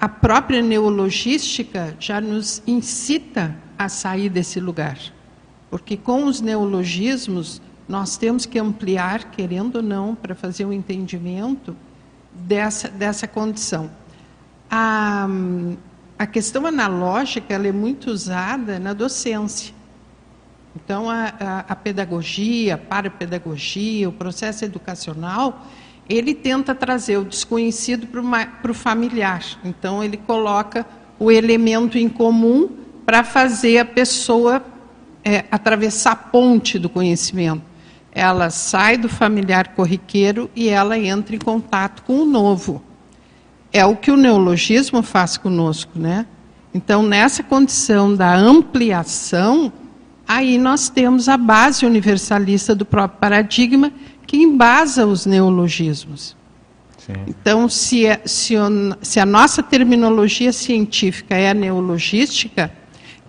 a 0.00 0.08
própria 0.08 0.62
neologística 0.62 1.94
já 2.00 2.18
nos 2.18 2.62
incita 2.66 3.54
a 3.78 3.90
sair 3.90 4.30
desse 4.30 4.58
lugar, 4.58 4.98
porque 5.68 5.98
com 5.98 6.24
os 6.24 6.40
neologismos 6.40 7.60
nós 7.86 8.16
temos 8.16 8.46
que 8.46 8.58
ampliar, 8.58 9.30
querendo 9.32 9.76
ou 9.76 9.82
não, 9.82 10.14
para 10.14 10.34
fazer 10.34 10.64
um 10.64 10.72
entendimento 10.72 11.76
dessa, 12.32 12.88
dessa 12.88 13.26
condição. 13.26 13.90
A, 14.70 15.28
a 16.18 16.26
questão 16.26 16.66
analógica 16.66 17.54
ela 17.54 17.66
é 17.66 17.72
muito 17.72 18.10
usada 18.10 18.78
na 18.78 18.92
docência. 18.92 19.74
Então, 20.76 21.10
a, 21.10 21.32
a, 21.40 21.58
a 21.68 21.76
pedagogia, 21.76 22.74
a 22.74 22.78
parapedagogia, 22.78 24.08
o 24.08 24.12
processo 24.12 24.64
educacional, 24.64 25.66
ele 26.08 26.34
tenta 26.34 26.74
trazer 26.74 27.16
o 27.16 27.24
desconhecido 27.24 28.06
para 28.06 28.70
o 28.70 28.74
familiar. 28.74 29.44
Então, 29.64 30.02
ele 30.02 30.16
coloca 30.16 30.86
o 31.18 31.30
elemento 31.30 31.98
em 31.98 32.08
comum 32.08 32.68
para 33.04 33.24
fazer 33.24 33.78
a 33.78 33.84
pessoa 33.84 34.64
é, 35.24 35.44
atravessar 35.50 36.12
a 36.12 36.16
ponte 36.16 36.78
do 36.78 36.88
conhecimento. 36.88 37.69
Ela 38.12 38.50
sai 38.50 38.96
do 38.96 39.08
familiar 39.08 39.68
corriqueiro 39.74 40.50
e 40.54 40.68
ela 40.68 40.98
entra 40.98 41.36
em 41.36 41.38
contato 41.38 42.02
com 42.02 42.20
o 42.20 42.24
novo. 42.24 42.82
É 43.72 43.84
o 43.86 43.94
que 43.96 44.10
o 44.10 44.16
neologismo 44.16 45.00
faz 45.02 45.36
conosco, 45.36 45.92
né? 45.98 46.26
Então, 46.74 47.02
nessa 47.02 47.42
condição 47.42 48.14
da 48.14 48.34
ampliação, 48.34 49.72
aí 50.26 50.58
nós 50.58 50.88
temos 50.88 51.28
a 51.28 51.36
base 51.36 51.86
universalista 51.86 52.74
do 52.74 52.84
próprio 52.84 53.20
paradigma 53.20 53.92
que 54.26 54.36
embasa 54.36 55.06
os 55.06 55.26
neologismos. 55.26 56.36
Sim. 56.98 57.12
Então, 57.28 57.68
se, 57.68 58.06
a- 58.08 58.20
se 58.24 58.54
se 59.02 59.18
a 59.20 59.26
nossa 59.26 59.62
terminologia 59.62 60.52
científica 60.52 61.34
é 61.36 61.50
a 61.50 61.54
neologística, 61.54 62.72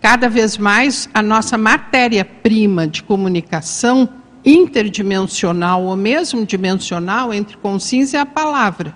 cada 0.02 0.28
vez 0.30 0.58
mais 0.58 1.08
a 1.14 1.22
nossa 1.22 1.58
matéria-prima 1.58 2.88
de 2.88 3.02
comunicação 3.04 4.10
interdimensional 4.46 5.84
ou 5.84 5.96
mesmo 5.96 6.46
dimensional 6.46 7.34
entre 7.34 7.58
consciência 7.58 8.18
e 8.18 8.22
a 8.22 8.26
palavra. 8.26 8.96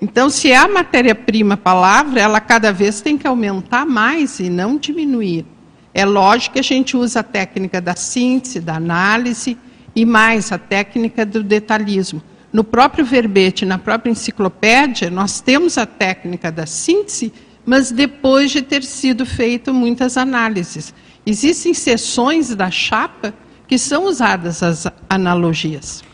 Então, 0.00 0.28
se 0.28 0.50
é 0.50 0.56
a 0.56 0.68
matéria-prima 0.68 1.56
palavra, 1.56 2.20
ela 2.20 2.40
cada 2.40 2.72
vez 2.72 3.00
tem 3.00 3.16
que 3.16 3.26
aumentar 3.26 3.86
mais 3.86 4.38
e 4.38 4.50
não 4.50 4.76
diminuir. 4.76 5.46
É 5.94 6.04
lógico 6.04 6.54
que 6.54 6.60
a 6.60 6.62
gente 6.62 6.96
usa 6.96 7.20
a 7.20 7.22
técnica 7.22 7.80
da 7.80 7.96
síntese, 7.96 8.60
da 8.60 8.76
análise 8.76 9.56
e 9.94 10.04
mais 10.04 10.52
a 10.52 10.58
técnica 10.58 11.24
do 11.24 11.42
detalhismo. 11.42 12.22
No 12.52 12.62
próprio 12.62 13.04
verbete, 13.04 13.64
na 13.64 13.78
própria 13.78 14.10
enciclopédia, 14.10 15.10
nós 15.10 15.40
temos 15.40 15.78
a 15.78 15.86
técnica 15.86 16.52
da 16.52 16.66
síntese, 16.66 17.32
mas 17.64 17.90
depois 17.90 18.50
de 18.50 18.60
ter 18.60 18.84
sido 18.84 19.24
feito 19.24 19.72
muitas 19.72 20.18
análises. 20.18 20.92
Existem 21.24 21.72
seções 21.72 22.54
da 22.54 22.70
chapa 22.70 23.34
que 23.66 23.78
são 23.78 24.06
usadas 24.06 24.62
as 24.62 24.86
analogias. 25.08 26.04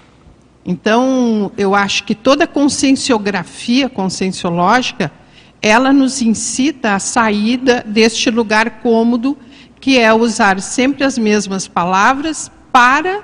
Então, 0.64 1.50
eu 1.56 1.74
acho 1.74 2.04
que 2.04 2.14
toda 2.14 2.46
conscienciografia 2.46 3.88
conscienciológica, 3.88 5.10
ela 5.60 5.92
nos 5.92 6.22
incita 6.22 6.94
à 6.94 6.98
saída 6.98 7.84
deste 7.86 8.30
lugar 8.30 8.80
cômodo 8.80 9.36
que 9.80 9.98
é 9.98 10.14
usar 10.14 10.60
sempre 10.60 11.02
as 11.02 11.18
mesmas 11.18 11.66
palavras 11.66 12.50
para, 12.70 13.22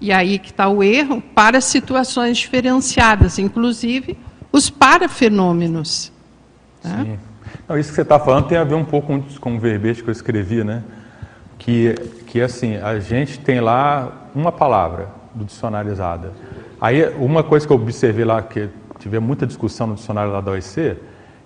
e 0.00 0.10
aí 0.10 0.40
que 0.40 0.50
está 0.50 0.68
o 0.68 0.82
erro, 0.82 1.22
para 1.34 1.60
situações 1.60 2.38
diferenciadas, 2.38 3.38
inclusive 3.38 4.18
os 4.50 4.68
parafenômenos. 4.68 6.12
Tá? 6.82 7.04
Sim. 7.04 7.18
Não, 7.68 7.78
isso 7.78 7.90
que 7.90 7.94
você 7.94 8.02
está 8.02 8.18
falando 8.18 8.48
tem 8.48 8.58
a 8.58 8.64
ver 8.64 8.74
um 8.74 8.84
pouco 8.84 9.22
com, 9.40 9.56
o 9.56 9.60
verbete 9.60 10.02
que 10.02 10.08
eu 10.08 10.12
escrevi, 10.12 10.64
né? 10.64 10.82
Que, 11.60 11.94
que 12.26 12.40
assim, 12.40 12.76
a 12.78 12.98
gente 12.98 13.38
tem 13.38 13.60
lá 13.60 14.28
uma 14.34 14.50
palavra 14.50 15.08
do 15.32 15.44
dicionarizada. 15.44 16.32
Aí, 16.80 17.08
uma 17.18 17.44
coisa 17.44 17.66
que 17.66 17.72
eu 17.72 17.76
observei 17.76 18.24
lá, 18.24 18.42
que 18.42 18.68
tive 18.98 19.20
muita 19.20 19.46
discussão 19.46 19.86
no 19.86 19.94
dicionário 19.94 20.32
lá 20.32 20.40
da 20.40 20.50
OEC, 20.50 20.96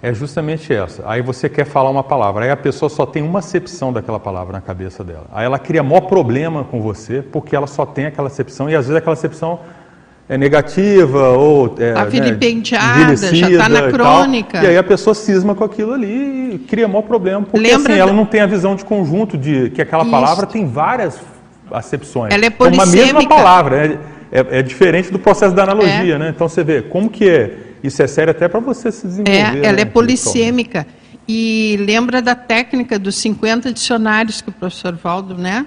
é 0.00 0.14
justamente 0.14 0.72
essa. 0.72 1.02
Aí 1.06 1.22
você 1.22 1.48
quer 1.48 1.64
falar 1.64 1.90
uma 1.90 2.04
palavra, 2.04 2.44
aí 2.44 2.50
a 2.50 2.56
pessoa 2.56 2.88
só 2.88 3.04
tem 3.04 3.22
uma 3.22 3.40
acepção 3.40 3.92
daquela 3.92 4.20
palavra 4.20 4.52
na 4.52 4.60
cabeça 4.60 5.02
dela. 5.02 5.26
Aí 5.32 5.44
ela 5.44 5.58
cria 5.58 5.82
maior 5.82 6.02
problema 6.02 6.62
com 6.62 6.80
você, 6.80 7.22
porque 7.22 7.56
ela 7.56 7.66
só 7.66 7.84
tem 7.84 8.06
aquela 8.06 8.28
acepção, 8.28 8.70
e 8.70 8.76
às 8.76 8.86
vezes 8.86 8.96
aquela 8.96 9.14
acepção 9.14 9.60
é 10.28 10.38
negativa 10.38 11.30
ou 11.30 11.74
é, 11.78 11.92
a 11.92 12.04
vilipendiada, 12.04 13.08
né, 13.08 13.16
já 13.16 13.50
está 13.50 13.68
na 13.68 13.90
crônica. 13.90 14.58
E, 14.58 14.64
e, 14.64 14.66
aí 14.68 14.76
a 14.76 14.82
pessoa 14.82 15.14
cisma 15.14 15.54
com 15.54 15.64
aquilo 15.64 15.92
ali 15.92 16.54
e 16.54 16.58
cria 16.58 16.88
maior 16.88 17.02
problema, 17.02 17.42
porque 17.42 17.58
Lembra 17.58 17.92
assim, 17.92 18.00
ela 18.00 18.12
não 18.12 18.24
tem 18.24 18.40
a 18.40 18.46
visão 18.46 18.74
de 18.74 18.84
conjunto 18.84 19.36
de 19.36 19.70
que 19.70 19.82
aquela 19.82 20.02
Isso. 20.02 20.10
palavra 20.10 20.46
tem 20.46 20.66
várias 20.66 21.20
acepções. 21.70 22.32
Ela 22.32 22.46
é 22.46 22.50
polissêmica. 22.50 22.86
Uma 22.86 23.20
mesma 23.20 23.28
palavra, 23.28 23.86
é, 24.32 24.40
é, 24.40 24.58
é 24.58 24.62
diferente 24.62 25.12
do 25.12 25.18
processo 25.18 25.54
da 25.54 25.64
analogia, 25.64 26.14
é. 26.14 26.18
né? 26.18 26.32
Então 26.34 26.48
você 26.48 26.64
vê 26.64 26.82
como 26.82 27.10
que 27.10 27.28
é. 27.28 27.58
Isso 27.82 28.02
é 28.02 28.06
sério 28.06 28.30
até 28.30 28.48
para 28.48 28.60
você 28.60 28.90
se 28.90 29.06
desenvolver. 29.06 29.38
É, 29.38 29.66
ela 29.66 29.76
né, 29.76 29.82
é 29.82 29.84
polissêmica. 29.84 30.86
E 31.28 31.76
lembra 31.80 32.22
da 32.22 32.34
técnica 32.34 32.98
dos 32.98 33.14
50 33.16 33.70
dicionários 33.72 34.40
que 34.40 34.48
o 34.48 34.52
professor 34.52 34.94
Valdo, 34.94 35.36
né? 35.36 35.66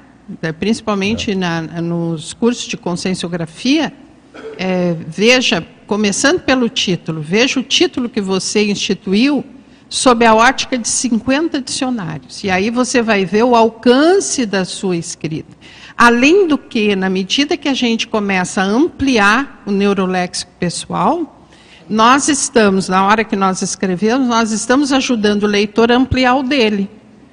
Principalmente 0.60 1.32
é. 1.32 1.36
na, 1.36 1.62
nos 1.62 2.34
cursos 2.34 2.66
de 2.66 2.76
conscienciografia, 2.76 3.94
é, 4.58 4.96
veja, 5.08 5.66
começando 5.86 6.40
pelo 6.42 6.70
título, 6.70 7.22
veja 7.22 7.60
o 7.60 7.64
título 7.64 8.10
que 8.10 8.22
você 8.22 8.66
instituiu 8.66 9.44
sob 9.90 10.26
a 10.26 10.36
ótica 10.36 10.78
de 10.78 10.88
50 10.88 11.62
dicionários. 11.62 12.44
E 12.44 12.50
aí 12.50 12.70
você 12.70 13.02
vai 13.02 13.26
ver 13.26 13.44
o 13.44 13.56
alcance 13.56 14.46
da 14.46 14.66
sua 14.66 14.98
escrita. 14.98 15.56
Além 15.98 16.48
do 16.48 16.58
que, 16.58 16.96
na 16.96 17.10
medida 17.10 17.58
que 17.58 17.68
a 17.68 17.74
gente 17.74 18.08
começa 18.08 18.62
a 18.62 18.66
ampliar 18.66 19.64
o 19.66 19.72
neuroléxico 19.72 20.52
pessoal, 20.60 21.38
nós 21.90 22.28
estamos, 22.28 22.90
na 22.90 23.06
hora 23.06 23.24
que 23.24 23.36
nós 23.36 23.62
escrevemos, 23.62 24.28
nós 24.28 24.52
estamos 24.52 24.92
ajudando 24.92 25.44
o 25.44 25.48
leitor 25.48 25.92
a 25.92 25.96
ampliar 25.96 26.36
o 26.36 26.44
dele. 26.44 26.90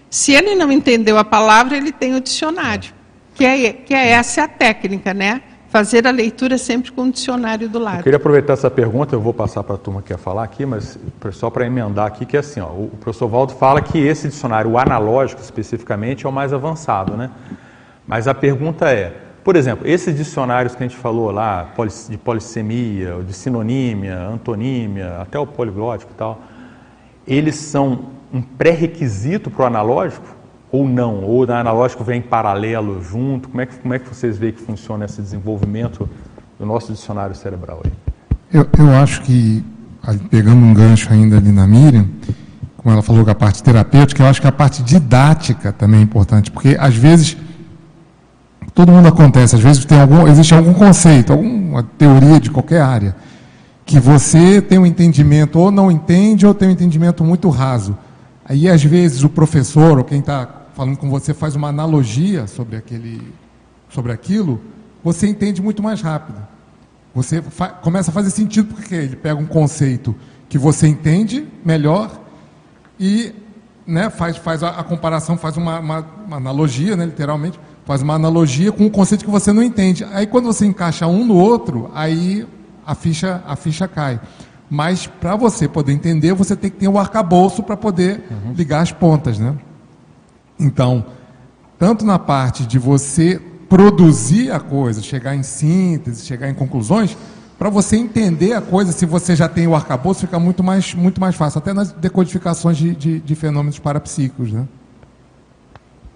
Se 0.08 0.32
ele 0.32 0.54
não 0.54 0.70
entendeu 0.70 1.18
a 1.18 1.24
palavra, 1.24 1.76
ele 1.76 1.90
tem 1.90 2.14
o 2.14 2.20
dicionário. 2.20 2.94
Que 3.34 3.44
é, 3.44 3.72
que 3.72 3.92
é 3.92 4.10
essa 4.10 4.44
a 4.44 4.48
técnica, 4.48 5.12
né? 5.12 5.42
Fazer 5.74 6.06
a 6.06 6.12
leitura 6.12 6.56
sempre 6.56 6.92
com 6.92 7.02
o 7.02 7.10
dicionário 7.10 7.68
do 7.68 7.80
lado. 7.80 7.96
Eu 7.96 8.02
queria 8.04 8.16
aproveitar 8.16 8.52
essa 8.52 8.70
pergunta, 8.70 9.16
eu 9.16 9.20
vou 9.20 9.34
passar 9.34 9.64
para 9.64 9.74
a 9.74 9.78
turma 9.78 10.00
que 10.00 10.14
quer 10.14 10.18
falar 10.18 10.44
aqui, 10.44 10.64
mas 10.64 10.96
só 11.32 11.50
para 11.50 11.66
emendar 11.66 12.06
aqui, 12.06 12.24
que 12.24 12.36
é 12.36 12.40
assim, 12.40 12.60
ó, 12.60 12.66
o 12.66 12.92
professor 13.00 13.26
Valdo 13.26 13.54
fala 13.54 13.80
que 13.80 13.98
esse 13.98 14.28
dicionário, 14.28 14.70
o 14.70 14.78
analógico 14.78 15.42
especificamente, 15.42 16.26
é 16.26 16.28
o 16.28 16.32
mais 16.32 16.52
avançado, 16.52 17.16
né? 17.16 17.28
Mas 18.06 18.28
a 18.28 18.34
pergunta 18.34 18.88
é, 18.88 19.16
por 19.42 19.56
exemplo, 19.56 19.84
esses 19.84 20.16
dicionários 20.16 20.76
que 20.76 20.84
a 20.84 20.86
gente 20.86 20.96
falou 20.96 21.32
lá, 21.32 21.72
de 22.08 22.18
polissemia, 22.18 23.16
de 23.26 23.32
sinonímia, 23.32 24.16
antonímia, 24.28 25.22
até 25.22 25.40
o 25.40 25.44
poliglótico 25.46 26.12
e 26.12 26.16
tal, 26.16 26.40
eles 27.26 27.56
são 27.56 28.10
um 28.32 28.40
pré-requisito 28.40 29.50
para 29.50 29.64
o 29.64 29.66
analógico? 29.66 30.33
Ou 30.74 30.88
não? 30.88 31.22
Ou 31.22 31.46
na 31.46 31.60
analógico 31.60 32.02
vem 32.02 32.18
em 32.18 32.22
paralelo 32.22 33.00
junto? 33.00 33.48
Como 33.48 33.60
é 33.60 33.66
que, 33.66 33.76
como 33.76 33.94
é 33.94 33.98
que 34.00 34.08
vocês 34.08 34.36
veem 34.36 34.52
que 34.52 34.60
funciona 34.60 35.04
esse 35.04 35.22
desenvolvimento 35.22 36.10
do 36.58 36.66
nosso 36.66 36.92
dicionário 36.92 37.32
cerebral 37.36 37.80
aí? 37.84 37.92
Eu, 38.52 38.66
eu 38.76 38.90
acho 38.96 39.22
que, 39.22 39.64
pegando 40.28 40.56
um 40.56 40.74
gancho 40.74 41.12
ainda 41.12 41.36
ali 41.36 41.52
na 41.52 41.64
Miriam, 41.64 42.06
como 42.76 42.92
ela 42.92 43.02
falou 43.02 43.24
que 43.24 43.30
a 43.30 43.36
parte 43.36 43.62
terapêutica, 43.62 44.24
eu 44.24 44.26
acho 44.26 44.40
que 44.40 44.48
a 44.48 44.52
parte 44.52 44.82
didática 44.82 45.72
também 45.72 46.00
é 46.00 46.02
importante, 46.02 46.50
porque 46.50 46.76
às 46.78 46.96
vezes 46.96 47.36
todo 48.74 48.90
mundo 48.90 49.06
acontece, 49.06 49.54
às 49.54 49.62
vezes 49.62 49.84
tem 49.84 50.00
algum, 50.00 50.26
existe 50.26 50.54
algum 50.54 50.74
conceito, 50.74 51.32
alguma 51.32 51.84
teoria 51.84 52.40
de 52.40 52.50
qualquer 52.50 52.80
área, 52.80 53.14
que 53.86 54.00
você 54.00 54.60
tem 54.60 54.78
um 54.78 54.86
entendimento 54.86 55.56
ou 55.56 55.70
não 55.70 55.88
entende 55.88 56.44
ou 56.44 56.52
tem 56.52 56.68
um 56.68 56.72
entendimento 56.72 57.22
muito 57.22 57.48
raso. 57.48 57.96
Aí 58.44 58.68
às 58.68 58.82
vezes 58.82 59.22
o 59.22 59.28
professor 59.28 59.98
ou 59.98 60.04
quem 60.04 60.18
está 60.18 60.63
falando 60.74 60.96
com 60.96 61.08
você 61.08 61.32
faz 61.32 61.56
uma 61.56 61.68
analogia 61.68 62.46
sobre 62.46 62.76
aquele, 62.76 63.22
sobre 63.88 64.12
aquilo, 64.12 64.60
você 65.02 65.26
entende 65.26 65.62
muito 65.62 65.82
mais 65.82 66.00
rápido. 66.00 66.38
Você 67.14 67.42
começa 67.80 68.10
a 68.10 68.14
fazer 68.14 68.30
sentido 68.30 68.74
porque 68.74 68.94
ele 68.94 69.16
pega 69.16 69.40
um 69.40 69.46
conceito 69.46 70.14
que 70.48 70.58
você 70.58 70.88
entende 70.88 71.46
melhor 71.64 72.20
e 72.98 73.32
né, 73.86 74.10
faz, 74.10 74.36
faz 74.36 74.62
a, 74.62 74.70
a 74.70 74.84
comparação, 74.84 75.36
faz 75.36 75.56
uma, 75.56 75.78
uma, 75.78 76.06
uma 76.26 76.36
analogia, 76.36 76.96
né, 76.96 77.04
literalmente, 77.04 77.58
faz 77.84 78.02
uma 78.02 78.14
analogia 78.14 78.72
com 78.72 78.84
um 78.84 78.90
conceito 78.90 79.24
que 79.24 79.30
você 79.30 79.52
não 79.52 79.62
entende. 79.62 80.04
Aí 80.12 80.26
quando 80.26 80.46
você 80.46 80.66
encaixa 80.66 81.06
um 81.06 81.24
no 81.24 81.34
outro, 81.34 81.90
aí 81.94 82.46
a 82.84 82.94
ficha, 82.94 83.42
a 83.46 83.54
ficha 83.54 83.86
cai. 83.86 84.20
Mas 84.68 85.06
para 85.06 85.36
você 85.36 85.68
poder 85.68 85.92
entender, 85.92 86.32
você 86.32 86.56
tem 86.56 86.70
que 86.70 86.78
ter 86.78 86.88
o 86.88 86.92
um 86.92 86.98
arcabouço 86.98 87.62
para 87.62 87.76
poder 87.76 88.24
uhum. 88.30 88.54
ligar 88.54 88.80
as 88.80 88.90
pontas, 88.90 89.38
né? 89.38 89.54
Então, 90.58 91.04
tanto 91.78 92.04
na 92.04 92.18
parte 92.18 92.66
de 92.66 92.78
você 92.78 93.40
produzir 93.68 94.50
a 94.50 94.60
coisa, 94.60 95.02
chegar 95.02 95.34
em 95.34 95.42
síntese, 95.42 96.24
chegar 96.24 96.48
em 96.48 96.54
conclusões, 96.54 97.16
para 97.58 97.70
você 97.70 97.96
entender 97.96 98.52
a 98.52 98.60
coisa, 98.60 98.92
se 98.92 99.06
você 99.06 99.34
já 99.34 99.48
tem 99.48 99.66
o 99.66 99.74
arcabouço, 99.74 100.20
fica 100.20 100.38
muito 100.38 100.62
mais, 100.62 100.94
muito 100.94 101.20
mais 101.20 101.34
fácil, 101.34 101.58
até 101.58 101.72
nas 101.72 101.92
decodificações 101.92 102.76
de, 102.76 102.94
de, 102.94 103.20
de 103.20 103.34
fenômenos 103.34 103.78
parapsíquicos. 103.78 104.52
Né? 104.52 104.66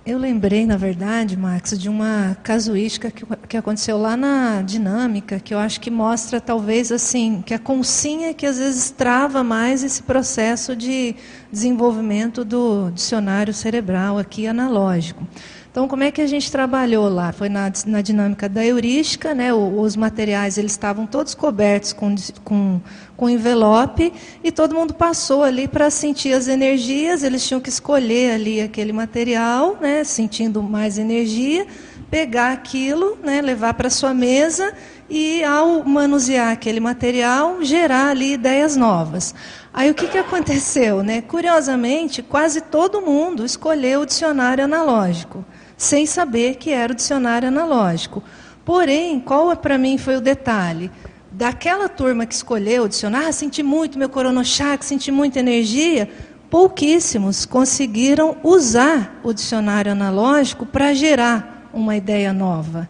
Eu 0.08 0.16
lembrei, 0.16 0.64
na 0.64 0.78
verdade, 0.78 1.36
Max, 1.36 1.78
de 1.78 1.86
uma 1.86 2.34
casuística 2.42 3.10
que, 3.10 3.26
que 3.46 3.58
aconteceu 3.58 3.98
lá 3.98 4.16
na 4.16 4.62
dinâmica, 4.62 5.38
que 5.38 5.52
eu 5.52 5.58
acho 5.58 5.78
que 5.82 5.90
mostra, 5.90 6.40
talvez, 6.40 6.90
assim, 6.90 7.42
que 7.44 7.52
a 7.52 7.58
consinha 7.58 8.32
que 8.32 8.46
às 8.46 8.58
vezes 8.58 8.88
trava 8.88 9.44
mais 9.44 9.84
esse 9.84 10.02
processo 10.02 10.74
de 10.74 11.14
desenvolvimento 11.52 12.42
do 12.42 12.90
dicionário 12.90 13.52
cerebral 13.52 14.16
aqui 14.18 14.46
analógico. 14.46 15.26
Então, 15.70 15.86
como 15.86 16.02
é 16.02 16.10
que 16.10 16.20
a 16.20 16.26
gente 16.26 16.50
trabalhou 16.50 17.08
lá? 17.08 17.30
Foi 17.30 17.48
na, 17.48 17.70
na 17.86 18.00
dinâmica 18.00 18.48
da 18.48 18.64
heurística, 18.64 19.34
né? 19.34 19.52
O, 19.52 19.80
os 19.80 19.96
materiais 19.96 20.56
eles 20.56 20.72
estavam 20.72 21.06
todos 21.06 21.34
cobertos 21.34 21.92
com, 21.92 22.14
com, 22.42 22.80
com 23.16 23.28
envelope 23.28 24.12
e 24.42 24.50
todo 24.50 24.74
mundo 24.74 24.94
passou 24.94 25.42
ali 25.42 25.68
para 25.68 25.90
sentir 25.90 26.32
as 26.32 26.48
energias. 26.48 27.22
Eles 27.22 27.46
tinham 27.46 27.60
que 27.60 27.68
escolher 27.68 28.32
ali 28.32 28.60
aquele 28.60 28.92
material, 28.92 29.76
né? 29.80 30.04
Sentindo 30.04 30.62
mais 30.62 30.98
energia, 30.98 31.66
pegar 32.10 32.52
aquilo, 32.52 33.18
né? 33.22 33.42
Levar 33.42 33.74
para 33.74 33.90
sua 33.90 34.14
mesa 34.14 34.72
e, 35.08 35.42
ao 35.42 35.84
manusear 35.84 36.52
aquele 36.52 36.80
material, 36.80 37.62
gerar 37.62 38.08
ali 38.08 38.32
ideias 38.32 38.76
novas. 38.76 39.34
Aí 39.72 39.90
o 39.90 39.94
que, 39.94 40.06
que 40.08 40.18
aconteceu? 40.18 41.02
Né? 41.02 41.22
Curiosamente, 41.22 42.22
quase 42.22 42.60
todo 42.60 43.00
mundo 43.00 43.44
escolheu 43.44 44.00
o 44.00 44.06
dicionário 44.06 44.64
analógico, 44.64 45.44
sem 45.78 46.04
saber 46.04 46.56
que 46.56 46.70
era 46.70 46.92
o 46.92 46.96
dicionário 46.96 47.48
analógico. 47.48 48.22
Porém, 48.64 49.18
qual 49.20 49.56
para 49.56 49.78
mim 49.78 49.96
foi 49.96 50.16
o 50.16 50.20
detalhe? 50.20 50.90
Daquela 51.30 51.88
turma 51.88 52.26
que 52.26 52.34
escolheu 52.34 52.82
o 52.82 52.88
dicionário, 52.88 53.28
ah, 53.28 53.32
senti 53.32 53.62
muito 53.62 53.98
meu 53.98 54.08
coronochak, 54.08 54.84
senti 54.84 55.12
muita 55.12 55.38
energia, 55.38 56.10
pouquíssimos 56.50 57.46
conseguiram 57.46 58.36
usar 58.42 59.20
o 59.22 59.32
dicionário 59.32 59.92
analógico 59.92 60.66
para 60.66 60.92
gerar 60.92 61.70
uma 61.72 61.96
ideia 61.96 62.32
nova. 62.32 62.88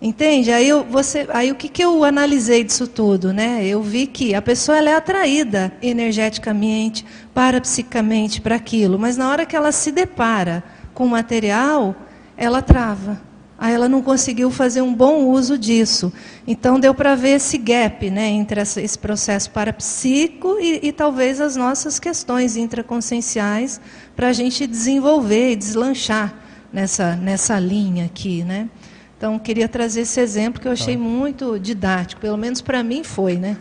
Entende? 0.00 0.50
Aí, 0.50 0.68
eu, 0.68 0.82
você, 0.82 1.28
aí 1.32 1.52
o 1.52 1.54
que, 1.54 1.68
que 1.68 1.84
eu 1.84 2.02
analisei 2.02 2.64
disso 2.64 2.88
tudo? 2.88 3.32
Né? 3.32 3.64
Eu 3.64 3.82
vi 3.82 4.06
que 4.06 4.34
a 4.34 4.42
pessoa 4.42 4.78
ela 4.78 4.90
é 4.90 4.94
atraída 4.94 5.72
energeticamente, 5.80 7.04
parapsicamente 7.32 8.40
para 8.40 8.56
aquilo, 8.56 8.98
mas 8.98 9.16
na 9.16 9.30
hora 9.30 9.46
que 9.46 9.54
ela 9.54 9.70
se 9.70 9.92
depara 9.92 10.64
com 10.92 11.04
o 11.04 11.08
material, 11.08 11.94
ela 12.36 12.62
trava. 12.62 13.20
Aí 13.58 13.72
ela 13.72 13.88
não 13.88 14.02
conseguiu 14.02 14.50
fazer 14.50 14.82
um 14.82 14.92
bom 14.92 15.26
uso 15.26 15.56
disso. 15.56 16.12
Então 16.46 16.80
deu 16.80 16.92
para 16.92 17.14
ver 17.14 17.36
esse 17.36 17.56
gap 17.56 18.10
né, 18.10 18.26
entre 18.26 18.60
esse 18.60 18.98
processo 18.98 19.50
parapsíquico 19.52 20.56
e, 20.60 20.80
e 20.88 20.92
talvez 20.92 21.40
as 21.40 21.54
nossas 21.54 22.00
questões 22.00 22.56
intraconscienciais 22.56 23.80
para 24.16 24.28
a 24.28 24.32
gente 24.32 24.66
desenvolver 24.66 25.52
e 25.52 25.56
deslanchar 25.56 26.34
nessa, 26.72 27.14
nessa 27.14 27.58
linha 27.60 28.06
aqui. 28.06 28.42
Né? 28.42 28.68
Então, 29.16 29.38
queria 29.38 29.68
trazer 29.68 30.00
esse 30.00 30.18
exemplo 30.18 30.60
que 30.60 30.66
eu 30.66 30.72
achei 30.72 30.96
tá. 30.96 31.02
muito 31.02 31.56
didático, 31.56 32.20
pelo 32.20 32.36
menos 32.36 32.60
para 32.60 32.82
mim 32.82 33.04
foi, 33.04 33.36
né? 33.36 33.56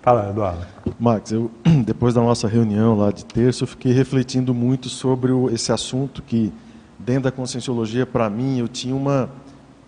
Fala, 0.00 0.30
Eduardo. 0.30 0.66
Max, 0.98 1.30
eu, 1.30 1.50
depois 1.84 2.14
da 2.14 2.22
nossa 2.22 2.48
reunião 2.48 2.96
lá 2.96 3.12
de 3.12 3.24
terça, 3.26 3.64
eu 3.64 3.68
fiquei 3.68 3.92
refletindo 3.92 4.54
muito 4.54 4.88
sobre 4.88 5.30
o, 5.30 5.50
esse 5.50 5.70
assunto 5.70 6.22
que 6.22 6.50
dentro 7.04 7.24
da 7.24 7.32
conscienciologia, 7.32 8.06
para 8.06 8.28
mim, 8.30 8.58
eu 8.58 8.68
tinha 8.68 8.94
uma, 8.94 9.28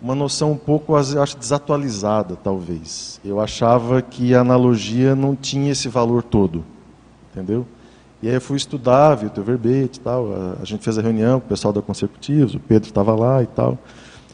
uma 0.01 0.15
noção 0.15 0.51
um 0.51 0.57
pouco, 0.57 0.95
acho, 0.95 1.37
desatualizada, 1.37 2.35
talvez. 2.35 3.19
Eu 3.23 3.39
achava 3.39 4.01
que 4.01 4.33
a 4.33 4.41
analogia 4.41 5.15
não 5.15 5.35
tinha 5.35 5.71
esse 5.71 5.87
valor 5.87 6.23
todo, 6.23 6.63
entendeu? 7.31 7.65
E 8.21 8.27
aí 8.27 8.35
eu 8.35 8.41
fui 8.41 8.57
estudar, 8.57 9.15
vi 9.15 9.27
o 9.27 9.29
teu 9.29 9.43
verbete 9.43 9.99
e 9.99 10.01
tal, 10.01 10.33
a, 10.33 10.61
a 10.61 10.65
gente 10.65 10.83
fez 10.83 10.97
a 10.97 11.01
reunião 11.01 11.39
com 11.39 11.45
o 11.45 11.49
pessoal 11.49 11.73
da 11.73 11.81
Consecutivos, 11.81 12.55
o 12.55 12.59
Pedro 12.59 12.89
estava 12.89 13.15
lá 13.15 13.41
e 13.43 13.47
tal. 13.47 13.77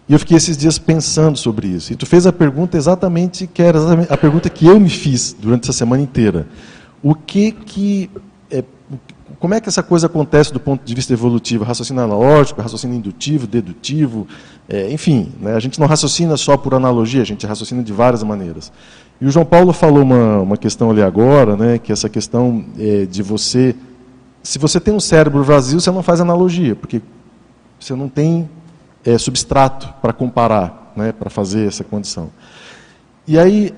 E 0.09 0.13
eu 0.13 0.19
fiquei 0.19 0.35
esses 0.35 0.57
dias 0.57 0.77
pensando 0.77 1.37
sobre 1.37 1.67
isso. 1.67 1.93
E 1.93 1.95
tu 1.95 2.05
fez 2.05 2.25
a 2.27 2.33
pergunta 2.33 2.77
exatamente 2.77 3.47
que 3.47 3.61
era 3.61 3.79
a 4.09 4.17
pergunta 4.17 4.49
que 4.49 4.65
eu 4.65 4.79
me 4.79 4.89
fiz 4.89 5.33
durante 5.33 5.63
essa 5.63 5.73
semana 5.73 6.01
inteira. 6.01 6.47
O 7.01 7.15
que 7.15 7.51
que 7.51 8.09
como 9.41 9.55
é 9.55 9.59
que 9.59 9.67
essa 9.67 9.81
coisa 9.81 10.05
acontece 10.05 10.53
do 10.53 10.59
ponto 10.59 10.85
de 10.85 10.93
vista 10.93 11.11
evolutivo? 11.11 11.63
Raciocínio 11.63 12.03
analógico, 12.03 12.61
raciocínio 12.61 12.95
indutivo, 12.95 13.47
dedutivo, 13.47 14.27
é, 14.69 14.91
enfim, 14.91 15.31
né, 15.41 15.55
a 15.55 15.59
gente 15.59 15.79
não 15.79 15.87
raciocina 15.87 16.37
só 16.37 16.55
por 16.55 16.75
analogia, 16.75 17.23
a 17.23 17.25
gente 17.25 17.43
raciocina 17.47 17.81
de 17.81 17.91
várias 17.91 18.21
maneiras. 18.21 18.71
E 19.19 19.25
o 19.25 19.31
João 19.31 19.43
Paulo 19.43 19.73
falou 19.73 20.03
uma, 20.03 20.41
uma 20.41 20.57
questão 20.57 20.91
ali 20.91 21.01
agora, 21.01 21.57
né, 21.57 21.79
que 21.79 21.91
essa 21.91 22.07
questão 22.07 22.63
é, 22.77 23.07
de 23.07 23.23
você, 23.23 23.75
se 24.43 24.59
você 24.59 24.79
tem 24.79 24.93
um 24.93 24.99
cérebro 24.99 25.43
vazio, 25.43 25.81
você 25.81 25.89
não 25.89 26.03
faz 26.03 26.21
analogia, 26.21 26.75
porque 26.75 27.01
você 27.79 27.95
não 27.95 28.07
tem 28.07 28.47
é, 29.03 29.17
substrato 29.17 29.91
para 30.03 30.13
comparar, 30.13 30.93
né, 30.95 31.11
para 31.11 31.31
fazer 31.31 31.67
essa 31.67 31.83
condição. 31.83 32.29
E 33.27 33.39
aí, 33.39 33.73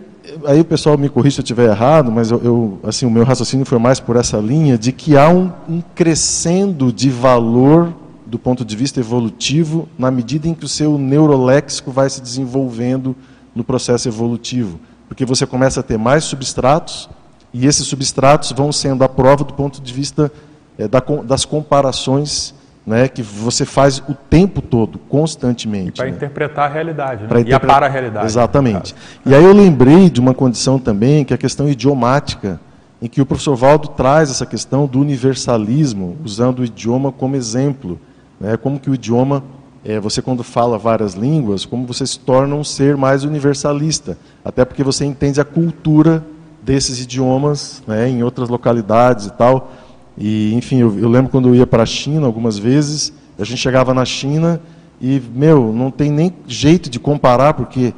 aí 0.45 0.61
o 0.61 0.65
pessoal 0.65 0.97
me 0.97 1.09
corrija 1.09 1.36
se 1.36 1.41
eu 1.41 1.43
estiver 1.43 1.69
errado, 1.69 2.11
mas 2.11 2.32
eu, 2.32 2.41
eu, 2.43 2.80
assim, 2.84 3.05
o 3.05 3.11
meu 3.11 3.24
raciocínio 3.24 3.65
foi 3.65 3.78
mais 3.78 3.99
por 3.99 4.15
essa 4.15 4.38
linha 4.38 4.78
de 4.78 4.91
que 4.91 5.17
há 5.17 5.30
um, 5.30 5.51
um 5.67 5.82
crescendo 5.93 6.91
de 6.91 7.09
valor 7.09 7.93
do 8.26 8.39
ponto 8.39 8.63
de 8.63 8.76
vista 8.76 8.99
evolutivo 8.99 9.88
na 9.97 10.09
medida 10.09 10.47
em 10.47 10.53
que 10.53 10.65
o 10.65 10.67
seu 10.67 10.97
neuroléxico 10.97 11.91
vai 11.91 12.09
se 12.09 12.21
desenvolvendo 12.21 13.15
no 13.53 13.63
processo 13.63 14.07
evolutivo. 14.07 14.80
Porque 15.07 15.26
você 15.26 15.45
começa 15.45 15.82
a 15.82 15.84
ter 15.84 15.97
mais 15.97 16.24
substratos 16.24 17.09
e 17.53 17.67
esses 17.67 17.86
substratos 17.86 18.51
vão 18.51 18.71
sendo 18.71 19.03
a 19.03 19.09
prova 19.09 19.43
do 19.43 19.53
ponto 19.53 19.82
de 19.82 19.93
vista 19.93 20.32
é, 20.78 20.88
da, 20.88 20.99
das 21.24 21.45
comparações 21.45 22.55
né, 22.86 23.08
que 23.08 23.22
você 23.22 23.66
faz 23.66 24.00
o 24.10 24.14
tempo 24.14 24.62
todo, 24.62 25.00
constantemente. 25.00 25.94
Para 25.94 26.06
né? 26.06 26.12
interpretar 26.12 26.70
a 26.70 26.74
realidade, 26.74 27.24
né? 27.24 27.28
Pra 27.30 27.40
e 27.40 27.54
a 27.54 27.60
para 27.60 27.86
a 27.86 27.90
realidade. 27.90 28.26
Exatamente. 28.26 28.94
E 29.26 29.34
aí 29.34 29.44
eu 29.44 29.54
lembrei 29.54 30.10
de 30.10 30.20
uma 30.20 30.34
condição 30.34 30.78
também, 30.78 31.24
que 31.24 31.34
é 31.34 31.36
a 31.36 31.38
questão 31.38 31.70
idiomática, 31.70 32.60
em 33.02 33.08
que 33.08 33.22
o 33.22 33.26
professor 33.26 33.56
Valdo 33.56 33.90
traz 33.90 34.30
essa 34.30 34.46
questão 34.46 34.86
do 34.86 35.00
universalismo, 35.00 36.18
usando 36.24 36.60
o 36.60 36.66
idioma 36.66 37.12
como 37.12 37.36
exemplo. 37.36 38.00
Né? 38.40 38.58
Como 38.58 38.80
que 38.80 38.90
o 38.90 38.96
idioma, 38.96 39.44
é, 39.84 40.00
você 40.00 40.22
quando 40.22 40.44
fala 40.44 40.78
várias 40.78 41.14
línguas, 41.14 41.66
como 41.66 41.86
você 41.86 42.06
se 42.06 42.20
torna 42.20 42.56
um 42.56 42.64
ser 42.64 42.98
mais 42.98 43.24
universalista, 43.24 44.18
até 44.44 44.64
porque 44.66 44.84
você 44.84 45.06
entende 45.06 45.40
a 45.40 45.46
cultura 45.46 46.24
desses 46.62 47.02
idiomas 47.02 47.84
né, 47.86 48.08
em 48.08 48.24
outras 48.24 48.50
localidades 48.50 49.26
e 49.28 49.32
tal. 49.32 49.72
E, 50.18 50.53
enfim, 50.53 50.78
eu, 50.78 50.99
eu 50.99 51.09
lembro 51.09 51.32
quando 51.32 51.49
eu 51.49 51.55
ia 51.55 51.68
para 51.68 51.84
a 51.84 51.86
China 51.86 52.26
algumas 52.26 52.57
vezes, 52.57 53.14
a 53.38 53.43
gente 53.43 53.57
chegava 53.57 53.93
na 53.93 54.05
China 54.05 54.61
e, 55.01 55.22
meu, 55.34 55.74
não 55.74 55.89
tem 55.89 56.11
nem 56.11 56.34
jeito 56.47 56.89
de 56.89 56.99
comparar, 56.99 57.53
porque 57.53 57.93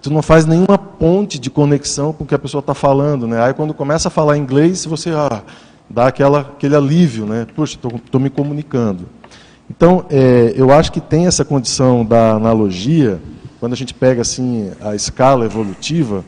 tu 0.00 0.12
não 0.12 0.22
faz 0.22 0.46
nenhuma 0.46 0.76
ponte 0.76 1.38
de 1.38 1.50
conexão 1.50 2.12
com 2.12 2.24
o 2.24 2.26
que 2.26 2.34
a 2.34 2.38
pessoa 2.38 2.60
está 2.60 2.74
falando, 2.74 3.26
né? 3.26 3.42
Aí 3.42 3.54
quando 3.54 3.72
começa 3.72 4.08
a 4.08 4.10
falar 4.10 4.36
inglês, 4.36 4.84
você 4.84 5.10
ah, 5.10 5.42
dá 5.88 6.06
aquela, 6.06 6.40
aquele 6.40 6.76
alívio, 6.76 7.26
né? 7.26 7.46
Puxa, 7.54 7.76
estou 7.76 8.20
me 8.20 8.30
comunicando. 8.30 9.06
Então, 9.70 10.04
é, 10.10 10.52
eu 10.56 10.70
acho 10.70 10.92
que 10.92 11.00
tem 11.00 11.26
essa 11.26 11.44
condição 11.44 12.04
da 12.04 12.32
analogia, 12.32 13.20
quando 13.58 13.72
a 13.72 13.76
gente 13.76 13.94
pega 13.94 14.20
assim 14.20 14.70
a 14.80 14.94
escala 14.94 15.44
evolutiva, 15.44 16.24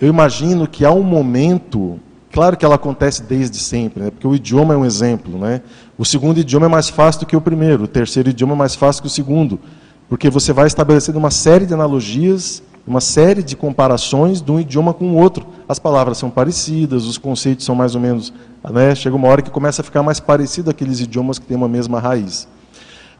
eu 0.00 0.08
imagino 0.08 0.66
que 0.66 0.84
há 0.84 0.90
um 0.90 1.02
momento 1.02 1.98
Claro 2.36 2.54
que 2.54 2.66
ela 2.66 2.74
acontece 2.74 3.22
desde 3.22 3.58
sempre, 3.58 4.02
né? 4.02 4.10
porque 4.10 4.28
o 4.28 4.34
idioma 4.34 4.74
é 4.74 4.76
um 4.76 4.84
exemplo. 4.84 5.38
Né? 5.38 5.62
O 5.96 6.04
segundo 6.04 6.38
idioma 6.38 6.66
é 6.66 6.68
mais 6.68 6.86
fácil 6.90 7.20
do 7.20 7.26
que 7.26 7.34
o 7.34 7.40
primeiro, 7.40 7.84
o 7.84 7.88
terceiro 7.88 8.28
idioma 8.28 8.52
é 8.52 8.56
mais 8.56 8.74
fácil 8.74 9.00
que 9.00 9.06
o 9.06 9.10
segundo, 9.10 9.58
porque 10.06 10.28
você 10.28 10.52
vai 10.52 10.66
estabelecendo 10.66 11.18
uma 11.18 11.30
série 11.30 11.64
de 11.64 11.72
analogias, 11.72 12.62
uma 12.86 13.00
série 13.00 13.42
de 13.42 13.56
comparações 13.56 14.42
de 14.42 14.52
um 14.52 14.60
idioma 14.60 14.92
com 14.92 15.12
o 15.12 15.14
outro. 15.14 15.46
As 15.66 15.78
palavras 15.78 16.18
são 16.18 16.28
parecidas, 16.28 17.06
os 17.06 17.16
conceitos 17.16 17.64
são 17.64 17.74
mais 17.74 17.94
ou 17.94 18.02
menos. 18.02 18.34
Né? 18.70 18.94
Chega 18.94 19.16
uma 19.16 19.28
hora 19.28 19.40
que 19.40 19.50
começa 19.50 19.80
a 19.80 19.84
ficar 19.84 20.02
mais 20.02 20.20
parecido 20.20 20.68
aqueles 20.68 21.00
idiomas 21.00 21.38
que 21.38 21.46
têm 21.46 21.56
uma 21.56 21.68
mesma 21.68 21.98
raiz. 21.98 22.46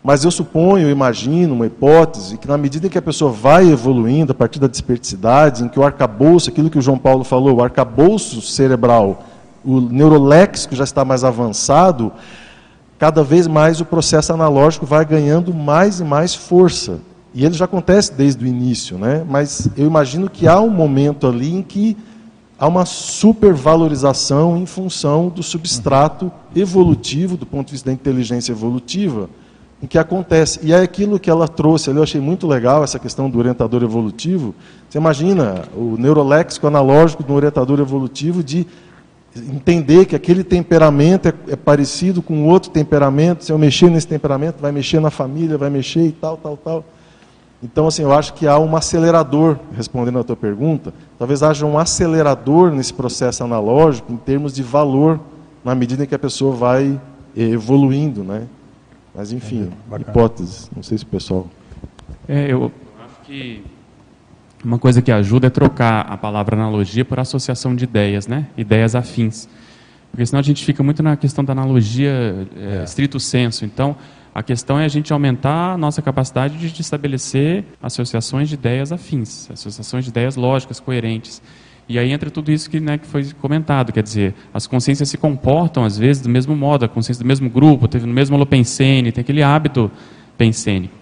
Mas 0.07 0.23
eu 0.23 0.31
suponho, 0.31 0.87
eu 0.87 0.91
imagino, 0.93 1.53
uma 1.53 1.67
hipótese, 1.67 2.39
que 2.39 2.47
na 2.47 2.57
medida 2.57 2.87
em 2.87 2.89
que 2.89 2.97
a 2.97 3.03
pessoa 3.03 3.29
vai 3.33 3.69
evoluindo, 3.69 4.31
a 4.31 4.35
partir 4.37 4.61
da 4.61 4.69
desperticidade, 4.69 5.65
em 5.65 5.69
que 5.69 5.81
o 5.81 5.83
arcabouço, 5.83 6.49
aquilo 6.49 6.71
que 6.71 6.79
o 6.79 6.81
João 6.81 6.97
Paulo 6.97 7.25
falou, 7.25 7.57
o 7.57 7.61
arcabouço 7.61 8.41
cerebral, 8.41 9.25
o 9.65 9.81
neuroléxico 9.81 10.77
já 10.77 10.85
está 10.85 11.05
mais 11.05 11.25
avançado, 11.25 12.13
cada 13.01 13.25
vez 13.25 13.49
mais 13.49 13.81
o 13.81 13.85
processo 13.85 14.33
analógico 14.33 14.87
vai 14.87 15.05
ganhando 15.05 15.53
mais 15.53 15.99
e 15.99 16.05
mais 16.05 16.37
força. 16.37 17.01
E 17.35 17.45
ele 17.45 17.55
já 17.55 17.65
acontece 17.65 18.13
desde 18.13 18.45
o 18.45 18.47
início, 18.47 18.97
né? 18.97 19.27
mas 19.29 19.69
eu 19.77 19.89
imagino 19.89 20.31
que 20.31 20.47
há 20.47 20.61
um 20.61 20.71
momento 20.71 21.27
ali 21.27 21.53
em 21.53 21.63
que 21.63 21.97
há 22.57 22.69
uma 22.69 22.87
supervalorização 22.87 24.57
em 24.57 24.67
função 24.67 25.31
do 25.31 25.43
substrato 25.43 26.31
evolutivo, 26.55 27.37
do 27.37 27.45
ponto 27.45 27.67
de 27.67 27.73
vista 27.73 27.91
da 27.91 27.93
inteligência 27.93 28.53
evolutiva, 28.53 29.29
em 29.83 29.87
que 29.87 29.99
acontece. 29.99 30.61
E 30.63 30.73
é 30.73 30.81
aquilo 30.81 31.19
que 31.19 31.31
ela 31.31 31.47
trouxe 31.47 31.91
ali, 31.91 31.99
eu 31.99 32.03
achei 32.03 32.21
muito 32.21 32.47
legal, 32.47 32.83
essa 32.83 32.99
questão 32.99 33.29
do 33.29 33.39
orientador 33.39 33.83
evolutivo. 33.83 34.55
Você 34.89 34.99
imagina 34.99 35.65
o 35.75 35.97
neuroléxico 35.99 36.67
analógico 36.67 37.23
do 37.23 37.35
orientador 37.35 37.81
evolutivo 37.81 38.43
de 38.43 38.67
entender 39.37 40.07
que 40.07 40.17
aquele 40.17 40.43
temperamento 40.43 41.29
é, 41.29 41.35
é, 41.49 41.57
parecido 41.57 42.23
com 42.23 42.47
outro 42.47 42.71
temperamento, 42.71 43.45
se 43.45 43.53
eu 43.53 43.59
mexer 43.59 43.91
nesse 43.91 44.09
temperamento, 44.09 44.61
vai 44.61 44.73
mexer 44.73 45.01
na 45.01 45.11
família, 45.11 45.59
vai 45.59 45.69
mexer 45.69 46.07
e 46.07 46.13
tal, 46.13 46.37
tal, 46.39 46.57
tal. 46.57 46.85
Então, 47.63 47.87
assim, 47.87 48.03
eu 48.03 48.13
acho 48.13 48.35
que 48.35 48.47
há 48.47 48.59
um 48.59 48.77
acelerador, 48.77 49.59
respondendo 49.75 50.19
à 50.19 50.25
tua 50.25 50.37
pergunta, 50.37 50.93
talvez 51.19 51.43
haja 51.43 51.67
um 51.67 51.79
acelerador 51.79 52.71
nesse 52.71 52.93
processo 52.93 53.43
analógico 53.43 54.13
em 54.13 54.17
termos 54.17 54.55
de 54.55 54.63
valor, 54.63 55.19
na 55.65 55.75
medida 55.75 56.05
em 56.05 56.07
que 56.07 56.15
a 56.15 56.19
pessoa 56.19 56.55
vai 56.55 57.01
evoluindo, 57.37 58.23
né? 58.23 58.45
Mas, 59.17 59.33
enfim, 59.33 59.73
é, 59.91 59.97
hipóteses. 59.97 60.71
Não 60.77 60.83
sei 60.83 60.99
se 60.99 61.05
o 61.05 61.07
pessoal. 61.07 61.49
É, 62.29 62.53
eu 62.53 62.71
acho 63.03 63.21
que 63.25 63.65
uma 64.63 64.79
coisa 64.79 65.01
que 65.01 65.11
ajuda 65.11 65.47
é 65.47 65.51
trocar 65.51 66.03
a 66.03 66.19
palavra 66.19 66.55
analogia 66.55 67.05
por 67.05 67.19
associação 67.19 67.75
de 67.75 67.85
ideias, 67.85 68.27
né? 68.27 68.47
Ideias 68.59 68.95
afins. 68.95 69.49
Porque 70.11 70.25
senão 70.27 70.41
a 70.41 70.43
gente 70.43 70.65
fica 70.65 70.83
muito 70.83 71.03
na 71.03 71.17
questão 71.17 71.43
da 71.43 71.53
analogia 71.53 72.47
é, 72.57 72.81
é. 72.81 72.85
estrito 72.85 73.19
senso. 73.19 73.65
Então, 73.65 73.97
a 74.35 74.43
questão 74.43 74.79
é 74.79 74.85
a 74.85 74.89
gente 74.89 75.11
aumentar 75.15 75.73
a 75.73 75.79
nossa 75.79 76.03
capacidade 76.03 76.59
de 76.59 76.81
estabelecer 76.83 77.65
associações 77.83 78.51
de 78.51 78.55
ideias 78.55 78.93
afins, 78.93 79.51
associações 79.51 80.05
de 80.05 80.11
ideias 80.11 80.37
lógicas, 80.37 80.79
coerentes. 80.79 81.41
E 81.89 81.99
aí 81.99 82.11
entra 82.11 82.31
tudo 82.31 82.51
isso 82.51 82.69
que, 82.69 82.81
né, 82.81 82.99
que 82.99 83.07
foi 83.07 83.25
comentado, 83.41 83.93
quer 83.93 84.03
dizer, 84.03 84.35
as 84.53 84.67
consciências 84.67 85.09
se 85.09 85.17
comportam 85.17 85.85
às 85.85 85.97
vezes 85.97 86.21
do 86.21 86.29
mesmo 86.29 86.57
modo, 86.57 86.85
a 86.85 86.89
consciência 86.89 87.23
do 87.23 87.27
mesmo 87.27 87.49
grupo, 87.49 87.87
teve 87.87 88.07
no 88.07 88.13
mesmo 88.13 88.35
holopensene, 88.35 89.13
tem 89.13 89.23
aquele 89.23 89.43
hábito 89.43 89.91
pensênico. 90.37 90.95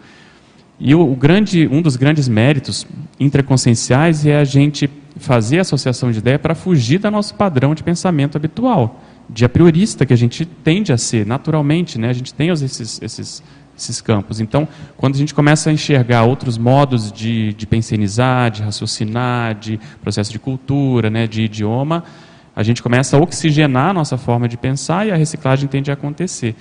E 0.79 0.95
o, 0.95 1.01
o, 1.01 1.17
grande, 1.17 1.67
um 1.69 1.81
dos 1.81 1.97
grandes 1.97 2.29
méritos 2.29 2.87
intraconscienciais 3.19 4.27
é 4.27 4.37
a 4.37 4.45
gente 4.45 4.91
fazer 5.17 5.61
associação 5.61 6.11
de 6.11 6.19
ideia 6.19 6.39
para 6.39 6.55
fugir 6.55 6.99
do 6.99 7.11
nosso 7.11 7.35
padrão 7.35 7.75
de 7.75 7.83
pensamento 7.83 8.37
habitual, 8.37 9.03
de 9.31 9.45
a 9.45 9.49
priorista 9.49 10.05
que 10.05 10.13
a 10.13 10.17
gente 10.17 10.45
tende 10.45 10.93
a 10.93 10.99
ser 10.99 11.25
naturalmente, 11.25 11.99
né? 11.99 12.11
A 12.11 12.13
gente 12.13 12.35
tem 12.35 12.51
esses, 12.51 13.01
esses 13.01 13.43
esses 13.77 14.01
campos. 14.01 14.41
Então, 14.41 14.69
quando 14.97 15.15
a 15.15 15.19
gente 15.19 15.35
começa 15.35 15.71
a 15.71 15.73
enxergar 15.73 16.23
outros 16.25 16.57
modos 16.57 17.13
de, 17.13 17.53
de 17.55 17.67
pensionizar, 17.67 18.51
de 18.51 18.63
raciocinar, 18.63 19.55
de 19.55 19.79
processo 20.03 20.31
de 20.31 20.39
cultura, 20.39 21.11
né, 21.11 21.27
de 21.27 21.43
idioma, 21.43 22.05
a 22.55 22.63
gente 22.63 22.83
começa 22.83 23.17
a 23.17 23.21
oxigenar 23.21 23.91
a 23.91 23.93
nossa 23.93 24.17
forma 24.17 24.49
de 24.49 24.57
pensar 24.57 25.07
e 25.07 25.11
a 25.11 25.17
reciclagem 25.17 25.69
tende 25.69 25.91
a 25.91 25.95
acontecer. 25.95 26.55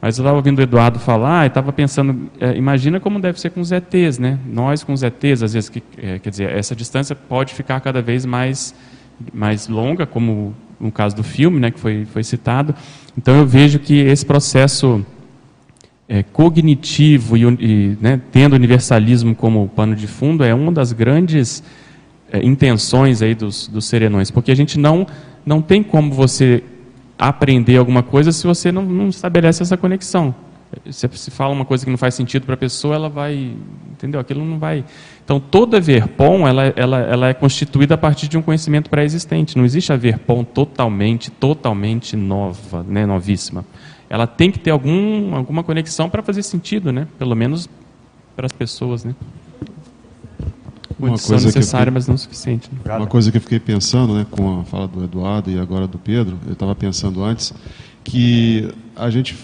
Mas 0.00 0.16
eu 0.16 0.22
estava 0.22 0.36
ouvindo 0.36 0.60
o 0.60 0.62
Eduardo 0.62 0.98
falar 0.98 1.44
e 1.44 1.48
estava 1.48 1.72
pensando, 1.72 2.30
é, 2.40 2.56
imagina 2.56 3.00
como 3.00 3.18
deve 3.18 3.40
ser 3.40 3.50
com 3.50 3.60
os 3.60 3.72
ETs, 3.72 4.18
né? 4.18 4.38
Nós 4.46 4.84
com 4.84 4.92
os 4.92 5.02
ETs, 5.02 5.42
às 5.42 5.54
vezes, 5.54 5.68
que, 5.68 5.82
é, 5.96 6.20
quer 6.20 6.30
dizer, 6.30 6.50
essa 6.50 6.74
distância 6.74 7.16
pode 7.16 7.52
ficar 7.52 7.80
cada 7.80 8.00
vez 8.00 8.24
mais, 8.24 8.74
mais 9.32 9.66
longa, 9.66 10.06
como 10.06 10.54
no 10.78 10.92
caso 10.92 11.16
do 11.16 11.24
filme, 11.24 11.58
né, 11.58 11.70
que 11.72 11.80
foi, 11.80 12.04
foi 12.04 12.22
citado. 12.22 12.74
Então 13.16 13.36
eu 13.36 13.46
vejo 13.46 13.80
que 13.80 13.98
esse 13.98 14.24
processo 14.24 15.04
é, 16.08 16.22
cognitivo 16.22 17.36
e, 17.36 17.42
e 17.42 17.98
né, 18.00 18.20
tendo 18.32 18.54
universalismo 18.54 19.34
como 19.34 19.68
pano 19.68 19.94
de 19.94 20.06
fundo 20.06 20.42
é 20.42 20.54
uma 20.54 20.72
das 20.72 20.92
grandes 20.92 21.62
é, 22.32 22.44
intenções 22.44 23.20
aí 23.20 23.34
dos, 23.34 23.68
dos 23.68 23.84
serenões, 23.84 24.30
porque 24.30 24.50
a 24.50 24.56
gente 24.56 24.78
não, 24.78 25.06
não 25.44 25.60
tem 25.60 25.82
como 25.82 26.12
você 26.12 26.64
aprender 27.18 27.76
alguma 27.76 28.02
coisa 28.02 28.32
se 28.32 28.46
você 28.46 28.72
não, 28.72 28.82
não 28.82 29.08
estabelece 29.08 29.62
essa 29.62 29.76
conexão. 29.76 30.34
Se 30.90 31.08
se 31.14 31.30
fala 31.30 31.54
uma 31.54 31.64
coisa 31.64 31.84
que 31.84 31.90
não 31.90 31.96
faz 31.96 32.14
sentido 32.14 32.44
para 32.44 32.54
a 32.54 32.58
pessoa, 32.58 32.94
ela 32.94 33.08
vai, 33.08 33.52
entendeu? 33.90 34.20
Aquilo 34.20 34.44
não 34.44 34.58
vai. 34.58 34.84
Então 35.24 35.40
toda 35.40 35.80
verpom 35.80 36.46
ela, 36.46 36.66
ela, 36.76 36.98
ela 37.00 37.28
é 37.28 37.34
constituída 37.34 37.94
a 37.94 37.98
partir 37.98 38.28
de 38.28 38.36
um 38.36 38.42
conhecimento 38.42 38.90
pré-existente. 38.90 39.56
Não 39.56 39.64
existe 39.64 39.92
a 39.94 39.96
verpom 39.96 40.44
totalmente, 40.44 41.30
totalmente 41.30 42.16
nova, 42.16 42.84
né, 42.86 43.06
novíssima. 43.06 43.64
Ela 44.10 44.26
tem 44.26 44.50
que 44.50 44.58
ter 44.58 44.70
algum, 44.70 45.34
alguma 45.34 45.62
conexão 45.62 46.08
para 46.08 46.22
fazer 46.22 46.42
sentido, 46.42 46.90
né? 46.92 47.06
Pelo 47.18 47.34
menos 47.34 47.68
para 48.34 48.46
as 48.46 48.52
pessoas, 48.52 49.04
né? 49.04 49.14
Uma 50.98 51.10
Condição 51.10 51.28
coisa 51.30 51.46
necessária, 51.46 51.84
fiquei- 51.86 51.94
mas 51.94 52.08
não 52.08 52.16
suficiente. 52.16 52.68
né? 52.72 52.96
Uma 52.96 53.06
coisa 53.06 53.30
que 53.30 53.36
eu 53.36 53.40
fiquei 53.40 53.60
pensando, 53.60 54.14
né, 54.14 54.26
com 54.30 54.60
a 54.60 54.64
fala 54.64 54.88
do 54.88 55.04
Eduardo 55.04 55.50
e 55.50 55.58
agora 55.58 55.86
do 55.86 55.96
Pedro, 55.98 56.36
eu 56.46 56.54
estava 56.54 56.74
pensando 56.74 57.22
antes, 57.22 57.52
que 58.02 58.68
a 58.96 59.08
gente 59.10 59.36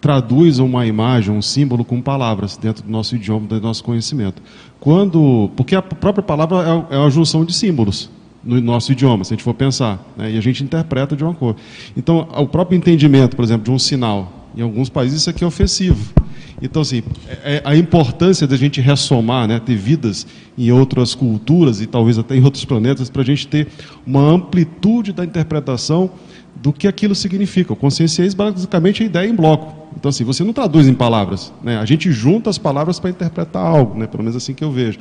traduz 0.00 0.58
uma 0.58 0.86
imagem, 0.86 1.34
um 1.34 1.42
símbolo 1.42 1.84
com 1.84 2.00
palavras 2.00 2.56
dentro 2.56 2.84
do 2.84 2.90
nosso 2.90 3.16
idioma, 3.16 3.46
do 3.46 3.60
nosso 3.60 3.82
conhecimento. 3.82 4.40
Quando, 4.78 5.50
porque 5.56 5.74
a 5.74 5.82
própria 5.82 6.22
palavra 6.22 6.58
é 6.90 6.94
é 6.96 6.98
uma 6.98 7.10
junção 7.10 7.44
de 7.44 7.52
símbolos 7.52 8.10
no 8.44 8.60
nosso 8.60 8.92
idioma, 8.92 9.24
se 9.24 9.32
a 9.32 9.36
gente 9.36 9.44
for 9.44 9.54
pensar, 9.54 10.04
né, 10.16 10.32
e 10.32 10.38
a 10.38 10.40
gente 10.40 10.62
interpreta 10.64 11.14
de 11.14 11.22
uma 11.22 11.34
cor. 11.34 11.56
Então, 11.96 12.28
o 12.36 12.46
próprio 12.46 12.76
entendimento, 12.76 13.36
por 13.36 13.44
exemplo, 13.44 13.64
de 13.64 13.70
um 13.70 13.78
sinal, 13.78 14.48
em 14.56 14.62
alguns 14.62 14.88
países 14.88 15.20
isso 15.20 15.30
aqui 15.30 15.44
é 15.44 15.46
ofensivo. 15.46 16.12
Então, 16.60 16.82
assim, 16.82 17.02
é- 17.28 17.56
é 17.56 17.62
a 17.64 17.76
importância 17.76 18.46
da 18.46 18.56
gente 18.56 18.80
ressomar, 18.80 19.48
né, 19.48 19.58
ter 19.58 19.74
vidas 19.74 20.26
em 20.56 20.70
outras 20.70 21.14
culturas 21.14 21.80
e 21.80 21.86
talvez 21.86 22.18
até 22.18 22.36
em 22.36 22.44
outros 22.44 22.64
planetas, 22.64 23.10
para 23.10 23.22
a 23.22 23.24
gente 23.24 23.46
ter 23.48 23.68
uma 24.06 24.20
amplitude 24.20 25.12
da 25.12 25.24
interpretação 25.24 26.10
do 26.54 26.72
que 26.72 26.86
aquilo 26.86 27.14
significa. 27.14 27.72
O 27.72 27.76
conscienciês, 27.76 28.34
basicamente, 28.34 29.02
é 29.02 29.06
ideia 29.06 29.28
em 29.28 29.34
bloco. 29.34 29.74
Então, 29.96 30.08
assim, 30.08 30.24
você 30.24 30.44
não 30.44 30.52
traduz 30.52 30.86
em 30.86 30.94
palavras, 30.94 31.52
né? 31.62 31.78
a 31.78 31.84
gente 31.84 32.12
junta 32.12 32.48
as 32.50 32.58
palavras 32.58 33.00
para 33.00 33.10
interpretar 33.10 33.64
algo, 33.64 33.98
né? 33.98 34.06
pelo 34.06 34.22
menos 34.22 34.36
assim 34.36 34.54
que 34.54 34.62
eu 34.62 34.70
vejo. 34.70 34.98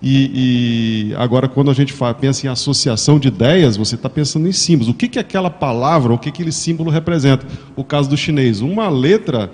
E, 0.00 1.10
e 1.10 1.14
agora, 1.16 1.48
quando 1.48 1.70
a 1.70 1.74
gente 1.74 1.92
fala, 1.92 2.14
pensa 2.14 2.46
em 2.46 2.50
associação 2.50 3.18
de 3.18 3.28
ideias, 3.28 3.76
você 3.76 3.96
está 3.96 4.08
pensando 4.08 4.46
em 4.46 4.52
símbolos. 4.52 4.88
O 4.88 4.94
que, 4.94 5.08
que 5.08 5.18
aquela 5.18 5.50
palavra, 5.50 6.12
o 6.12 6.18
que, 6.18 6.30
que 6.30 6.42
aquele 6.42 6.52
símbolo 6.52 6.90
representa? 6.90 7.46
O 7.74 7.82
caso 7.82 8.08
do 8.08 8.16
chinês, 8.16 8.60
uma 8.60 8.88
letra 8.88 9.50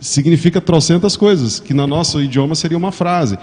significa 0.00 0.60
trocentas 0.60 1.16
coisas, 1.16 1.58
que 1.58 1.74
no 1.74 1.86
nosso 1.86 2.20
idioma 2.20 2.54
seria 2.54 2.78
uma 2.78 2.92
frase. 2.92 3.36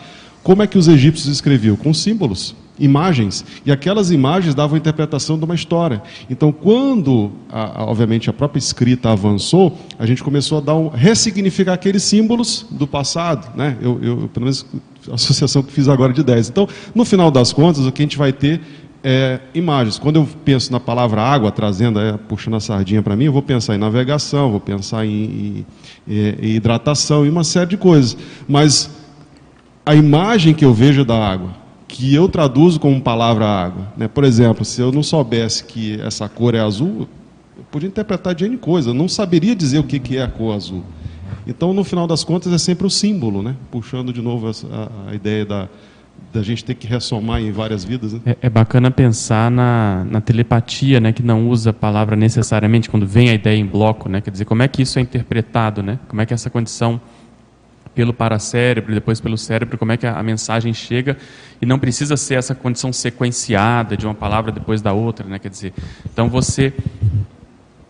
Como 0.46 0.62
é 0.62 0.68
que 0.68 0.78
os 0.78 0.88
egípcios 0.88 1.34
escreviam? 1.34 1.76
Com 1.76 1.92
símbolos, 1.92 2.56
imagens. 2.80 3.44
E 3.66 3.72
aquelas 3.72 4.12
imagens 4.12 4.54
davam 4.54 4.76
a 4.76 4.78
interpretação 4.78 5.40
de 5.40 5.44
uma 5.44 5.56
história. 5.56 6.04
Então, 6.30 6.52
quando, 6.52 7.32
a- 7.52 7.82
a- 7.82 7.86
obviamente, 7.86 8.30
a 8.30 8.34
própria 8.34 8.60
escrita 8.60 9.10
avançou, 9.10 9.76
a 9.98 10.06
gente 10.06 10.24
começou 10.24 10.60
a 10.60 10.62
dar 10.62 10.76
um, 10.76 10.88
ressignificar 10.90 11.74
aqueles 11.74 12.04
símbolos 12.04 12.64
do 12.70 12.86
passado. 12.86 13.58
Né? 13.58 13.76
Eu, 13.82 14.00
eu, 14.04 14.30
pelo 14.32 14.46
menos, 14.46 14.64
a 15.10 15.16
associação 15.16 15.64
que 15.64 15.72
fiz 15.72 15.88
agora 15.88 16.14
de 16.14 16.22
10. 16.24 16.50
Então, 16.50 16.70
no 16.94 17.04
final 17.04 17.32
das 17.32 17.52
contas, 17.52 17.84
o 17.84 17.92
que 17.92 18.04
a 18.04 18.06
gente 18.06 18.18
vai 18.18 18.32
ter 18.32 18.62
é, 19.04 19.40
imagens. 19.56 19.98
Quando 19.98 20.18
eu 20.18 20.28
penso 20.46 20.72
na 20.72 20.80
palavra 20.80 21.24
água, 21.24 21.52
trazendo, 21.52 22.00
é, 22.00 22.14
puxando 22.28 22.54
a 22.56 22.60
sardinha 22.60 23.02
para 23.02 23.16
mim, 23.16 23.26
eu 23.26 23.34
vou 23.34 23.42
pensar 23.42 23.74
em 23.74 23.80
navegação, 23.80 24.52
vou 24.52 24.60
pensar 24.60 25.06
em, 25.08 25.66
em- 26.08 26.14
em- 26.44 26.56
hidratação 26.56 27.26
e 27.26 27.30
uma 27.30 27.44
série 27.44 27.72
de 27.72 27.78
coisas. 27.78 28.16
Mas 28.48 28.90
a 29.86 29.94
imagem 29.94 30.54
que 30.54 30.66
eu 30.66 30.74
vejo 30.74 31.06
da 31.06 31.16
água, 31.16 31.52
que 31.88 32.14
eu 32.14 32.28
traduzo 32.28 32.80
como 32.80 33.00
palavra 33.00 33.46
água, 33.46 33.88
né? 33.96 34.08
por 34.08 34.24
exemplo, 34.24 34.66
se 34.66 34.82
eu 34.82 34.92
não 34.92 35.04
soubesse 35.04 35.64
que 35.64 36.02
essa 36.02 36.28
cor 36.28 36.56
é 36.56 36.60
azul, 36.60 37.08
eu 37.56 37.64
podia 37.72 37.88
interpretar 37.88 38.34
de 38.34 38.46
N 38.46 38.58
coisa, 38.58 38.90
eu 38.90 38.94
não 38.94 39.08
saberia 39.08 39.56
dizer 39.56 39.80
o 39.80 39.84
que, 39.84 40.00
que 40.00 40.18
é 40.18 40.24
a 40.24 40.28
cor 40.28 40.56
azul. 40.56 40.84
Então, 41.48 41.74
no 41.74 41.84
final 41.84 42.08
das 42.08 42.24
contas, 42.24 42.52
é 42.52 42.58
sempre 42.58 42.88
o 42.88 42.90
símbolo, 42.90 43.44
né? 43.44 43.56
puxando 43.70 44.12
de 44.12 44.22
novo 44.22 44.48
a, 44.48 45.12
a 45.12 45.14
ideia 45.14 45.46
da, 45.46 45.70
da 46.34 46.42
gente 46.42 46.66
ter 46.66 46.74
que 46.74 46.88
ressomar 46.88 47.40
em 47.40 47.52
várias 47.52 47.84
vidas. 47.84 48.14
Né? 48.14 48.20
É, 48.26 48.38
é 48.42 48.50
bacana 48.50 48.90
pensar 48.90 49.52
na, 49.52 50.04
na 50.10 50.20
telepatia, 50.20 51.00
né, 51.00 51.14
que 51.14 51.24
não 51.24 51.48
usa 51.48 51.70
a 51.70 51.74
palavra 51.74 52.16
necessariamente 52.16 52.90
quando 52.90 53.06
vem 53.06 53.30
a 53.30 53.34
ideia 53.34 53.58
em 53.58 53.66
bloco, 53.66 54.10
né? 54.10 54.22
Quer 54.22 54.32
dizer, 54.32 54.46
como 54.46 54.64
é 54.64 54.68
que 54.68 54.82
isso 54.82 55.00
é 55.00 55.02
interpretado, 55.02 55.82
né? 55.82 56.00
Como 56.08 56.22
é 56.22 56.26
que 56.26 56.34
essa 56.34 56.50
condição 56.50 57.00
pelo 57.96 58.14
paracérebro, 58.14 58.94
depois 58.94 59.22
pelo 59.22 59.38
cérebro, 59.38 59.78
como 59.78 59.94
é 59.94 59.98
que 59.98 60.06
a, 60.06 60.20
a 60.20 60.22
mensagem 60.22 60.74
chega 60.74 61.18
e 61.62 61.66
não 61.66 61.80
precisa 61.80 62.18
ser 62.18 62.36
essa 62.36 62.54
condição 62.54 62.92
sequenciada 62.92 63.96
de 63.96 64.06
uma 64.06 64.14
palavra 64.14 64.52
depois 64.52 64.82
da 64.82 64.92
outra, 64.92 65.26
né? 65.26 65.40
Quer 65.40 65.50
dizer, 65.50 65.74
então 66.12 66.28
você 66.28 66.74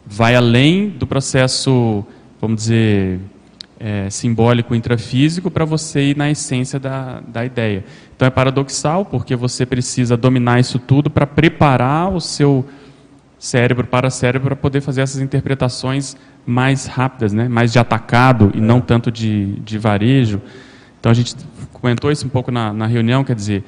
vai 0.06 0.36
além 0.36 0.90
do 0.90 1.08
processo, 1.08 2.06
vamos 2.40 2.58
dizer, 2.58 3.20
é, 3.80 4.10
simbólico 4.10 4.76
intrafísico 4.76 5.50
para 5.50 5.66
você 5.66 6.12
ir 6.12 6.18
na 6.18 6.30
essência 6.30 6.80
da, 6.80 7.22
da 7.28 7.44
ideia. 7.44 7.84
Então 8.16 8.28
é 8.28 8.32
paradoxal, 8.32 9.04
porque 9.06 9.36
você 9.36 9.66
precisa 9.66 10.16
dominar 10.16 10.60
isso 10.60 10.78
tudo 10.78 11.10
para 11.10 11.26
preparar 11.26 12.14
o 12.14 12.22
seu 12.22 12.64
cérebro 13.46 13.86
para 13.86 14.10
cérebro 14.10 14.48
para 14.48 14.56
poder 14.56 14.82
fazer 14.82 15.02
essas 15.02 15.22
interpretações 15.22 16.18
mais 16.46 16.88
rápidas, 16.88 17.32
né? 17.32 17.48
mais 17.48 17.72
de 17.72 17.80
atacado 17.80 18.52
e 18.56 18.60
não 18.60 18.82
tanto 18.82 19.12
de, 19.12 19.60
de 19.60 19.78
varejo. 19.78 20.42
Então 21.00 21.12
a 21.12 21.16
gente 21.16 21.36
comentou 21.72 22.12
isso 22.12 22.26
um 22.26 22.30
pouco 22.30 22.52
na, 22.52 22.74
na 22.74 22.88
reunião, 22.88 23.24
quer 23.24 23.36
dizer, 23.36 23.64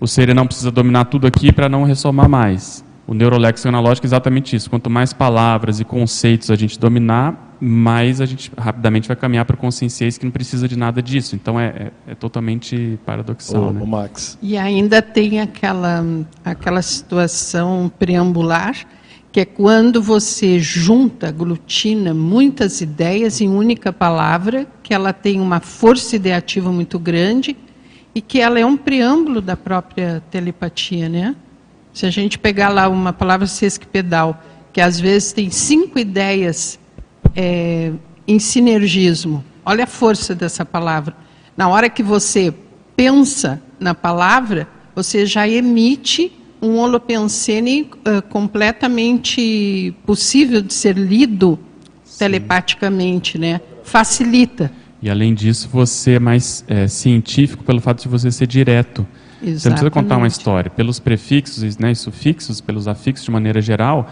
o 0.00 0.06
não 0.34 0.46
precisa 0.46 0.70
dominar 0.70 1.04
tudo 1.06 1.26
aqui 1.26 1.52
para 1.52 1.68
não 1.68 1.84
ressomar 1.84 2.28
mais. 2.28 2.84
O 3.06 3.14
neuroléxico 3.14 3.68
analógico 3.68 4.04
é 4.04 4.08
exatamente 4.08 4.56
isso. 4.56 4.68
Quanto 4.68 4.90
mais 4.90 5.12
palavras 5.12 5.78
e 5.78 5.84
conceitos 5.84 6.50
a 6.50 6.56
gente 6.56 6.78
dominar, 6.78 7.56
mais 7.60 8.20
a 8.20 8.26
gente 8.26 8.50
rapidamente 8.58 9.06
vai 9.06 9.16
caminhar 9.16 9.44
para 9.44 9.54
o 9.54 9.56
conscienciês 9.56 10.18
que 10.18 10.24
não 10.24 10.32
precisa 10.32 10.66
de 10.66 10.76
nada 10.76 11.00
disso. 11.00 11.36
Então 11.36 11.58
é, 11.58 11.66
é, 11.66 11.92
é 12.08 12.14
totalmente 12.16 12.98
paradoxal. 13.06 13.68
Ô, 13.68 13.70
né? 13.70 13.84
Max. 13.86 14.36
E 14.42 14.58
ainda 14.58 15.00
tem 15.00 15.40
aquela, 15.40 16.04
aquela 16.44 16.82
situação 16.82 17.90
preambular, 17.96 18.74
que 19.36 19.40
é 19.40 19.44
quando 19.44 20.00
você 20.00 20.58
junta, 20.58 21.28
aglutina 21.28 22.14
muitas 22.14 22.80
ideias 22.80 23.38
em 23.42 23.50
única 23.50 23.92
palavra, 23.92 24.66
que 24.82 24.94
ela 24.94 25.12
tem 25.12 25.42
uma 25.42 25.60
força 25.60 26.16
ideativa 26.16 26.72
muito 26.72 26.98
grande 26.98 27.54
e 28.14 28.22
que 28.22 28.40
ela 28.40 28.58
é 28.58 28.64
um 28.64 28.78
preâmbulo 28.78 29.42
da 29.42 29.54
própria 29.54 30.22
telepatia, 30.30 31.10
né? 31.10 31.36
Se 31.92 32.06
a 32.06 32.10
gente 32.10 32.38
pegar 32.38 32.70
lá 32.70 32.88
uma 32.88 33.12
palavra 33.12 33.46
sesquipedal, 33.46 34.42
que 34.72 34.80
às 34.80 34.98
vezes 34.98 35.32
tem 35.32 35.50
cinco 35.50 35.98
ideias 35.98 36.78
é, 37.34 37.92
em 38.26 38.38
sinergismo, 38.38 39.44
olha 39.66 39.84
a 39.84 39.86
força 39.86 40.34
dessa 40.34 40.64
palavra. 40.64 41.14
Na 41.54 41.68
hora 41.68 41.90
que 41.90 42.02
você 42.02 42.54
pensa 42.96 43.60
na 43.78 43.94
palavra, 43.94 44.66
você 44.94 45.26
já 45.26 45.46
emite 45.46 46.32
um 46.66 46.78
holopensene 46.78 47.82
uh, 47.82 48.22
completamente 48.28 49.94
possível 50.04 50.60
de 50.60 50.74
ser 50.74 50.96
lido 50.96 51.58
telepaticamente, 52.18 53.38
né? 53.38 53.60
Facilita. 53.84 54.70
E 55.00 55.10
além 55.10 55.34
disso, 55.34 55.68
você 55.70 56.12
é 56.12 56.18
mais 56.18 56.64
é, 56.66 56.88
científico 56.88 57.62
pelo 57.62 57.80
fato 57.80 58.02
de 58.02 58.08
você 58.08 58.30
ser 58.30 58.46
direto. 58.46 59.06
Você 59.40 59.68
não 59.68 59.74
precisa 59.74 59.90
contar 59.90 60.16
uma 60.16 60.26
Exatamente. 60.26 60.32
história. 60.32 60.70
Pelos 60.70 60.98
prefixos 60.98 61.76
né, 61.78 61.92
e 61.92 61.94
sufixos, 61.94 62.60
pelos 62.60 62.88
afixos 62.88 63.24
de 63.26 63.30
maneira 63.30 63.60
geral, 63.60 64.08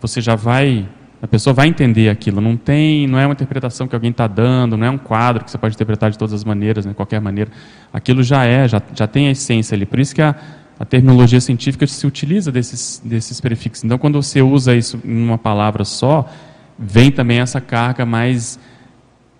você 0.00 0.20
já 0.20 0.34
vai. 0.34 0.86
A 1.22 1.26
pessoa 1.26 1.54
vai 1.54 1.68
entender 1.68 2.10
aquilo. 2.10 2.40
Não 2.40 2.56
tem, 2.56 3.06
não 3.06 3.18
é 3.18 3.26
uma 3.26 3.32
interpretação 3.32 3.88
que 3.88 3.94
alguém 3.94 4.10
está 4.10 4.26
dando, 4.26 4.76
não 4.76 4.86
é 4.86 4.90
um 4.90 4.98
quadro 4.98 5.44
que 5.44 5.50
você 5.50 5.56
pode 5.56 5.74
interpretar 5.74 6.10
de 6.10 6.18
todas 6.18 6.34
as 6.34 6.44
maneiras, 6.44 6.84
né, 6.84 6.90
de 6.90 6.96
qualquer 6.96 7.20
maneira. 7.20 7.50
Aquilo 7.92 8.22
já 8.22 8.44
é, 8.44 8.68
já, 8.68 8.82
já 8.94 9.06
tem 9.06 9.28
a 9.28 9.30
essência 9.30 9.74
ali. 9.74 9.86
Por 9.86 10.00
isso 10.00 10.14
que 10.14 10.20
a, 10.20 10.34
a 10.78 10.84
terminologia 10.84 11.40
científica 11.40 11.86
se 11.86 12.06
utiliza 12.06 12.50
desses, 12.50 13.00
desses 13.04 13.40
prefixos. 13.40 13.84
Então, 13.84 13.96
quando 13.98 14.20
você 14.20 14.42
usa 14.42 14.74
isso 14.74 14.98
em 15.04 15.22
uma 15.24 15.38
palavra 15.38 15.84
só, 15.84 16.28
vem 16.78 17.10
também 17.10 17.38
essa 17.38 17.60
carga 17.60 18.04
mais 18.04 18.58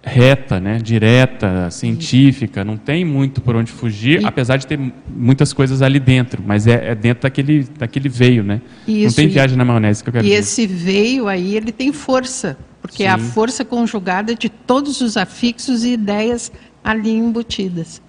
reta, 0.07 0.61
né, 0.61 0.79
direta, 0.83 1.71
científica, 1.71 2.63
não 2.63 2.77
tem 2.77 3.05
muito 3.07 3.41
por 3.41 3.57
onde 3.57 3.73
fugir, 3.73 4.21
E- 4.21 4.27
apesar 4.27 4.59
de 4.59 4.67
ter 4.67 4.79
muitas 5.09 5.53
coisas 5.55 5.81
ali 5.81 5.99
dentro, 5.99 6.43
mas 6.47 6.67
é, 6.67 6.91
é 6.91 6.95
dentro 6.95 7.23
daquele, 7.23 7.65
daquele 7.79 8.09
veio, 8.11 8.45
né? 8.45 8.61
não 8.87 8.95
Isso, 8.95 9.17
tem 9.17 9.25
e- 9.27 9.31
viagem 9.31 9.57
na 9.57 9.65
maionese 9.65 10.03
que 10.05 10.11
eu 10.11 10.13
quero 10.13 10.27
E 10.27 10.29
dizer. 10.29 10.41
esse 10.41 10.67
veio 10.67 11.27
aí, 11.27 11.57
ele 11.57 11.73
tem 11.73 11.91
força, 11.91 12.57
porque 12.83 13.03
é 13.05 13.09
a 13.09 13.19
Sim. 13.19 13.25
força 13.31 13.65
conjugada 13.65 14.35
de 14.35 14.51
todos 14.51 15.01
os 15.01 15.17
afixos 15.17 15.85
e 15.85 15.95
ideias 15.95 16.53
ali 16.85 17.11
embutidas. 17.11 18.03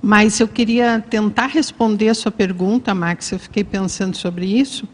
Mas 0.00 0.38
eu 0.40 0.46
queria 0.46 1.04
tentar 1.10 1.46
responder 1.46 2.08
a 2.08 2.14
sua 2.14 2.30
pergunta, 2.30 2.94
Max, 2.94 3.32
eu 3.32 3.38
fiquei 3.38 3.64
pensando 3.64 4.16
sobre 4.16 4.46
isso. 4.46 4.86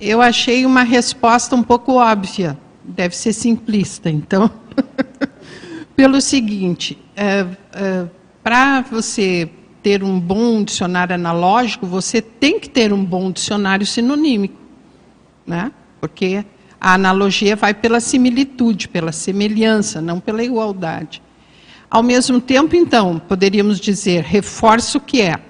Eu 0.00 0.20
achei 0.20 0.64
uma 0.64 0.82
resposta 0.82 1.54
um 1.56 1.62
pouco 1.62 1.94
óbvia, 1.94 2.58
deve 2.84 3.16
ser 3.16 3.32
simplista, 3.32 4.08
então. 4.10 4.50
Pelo 5.96 6.20
seguinte, 6.20 6.98
para 8.42 8.80
você 8.82 9.50
ter 9.82 10.02
um 10.02 10.18
bom 10.20 10.62
dicionário 10.62 11.14
analógico, 11.14 11.86
você 11.86 12.22
tem 12.22 12.60
que 12.60 12.68
ter 12.68 12.92
um 12.92 13.04
bom 13.04 13.30
dicionário 13.30 13.86
sinonímico, 13.86 14.60
né? 15.46 15.72
Porque 16.00 16.44
A 16.80 16.94
analogia 16.94 17.54
vai 17.54 17.74
pela 17.74 18.00
similitude, 18.00 18.88
pela 18.88 19.12
semelhança, 19.12 20.00
não 20.00 20.18
pela 20.18 20.42
igualdade. 20.42 21.20
Ao 21.90 22.02
mesmo 22.02 22.40
tempo, 22.40 22.76
então, 22.76 23.18
poderíamos 23.18 23.80
dizer, 23.80 24.22
reforça 24.22 24.98
o 24.98 25.00
que 25.00 25.20
é. 25.20 25.40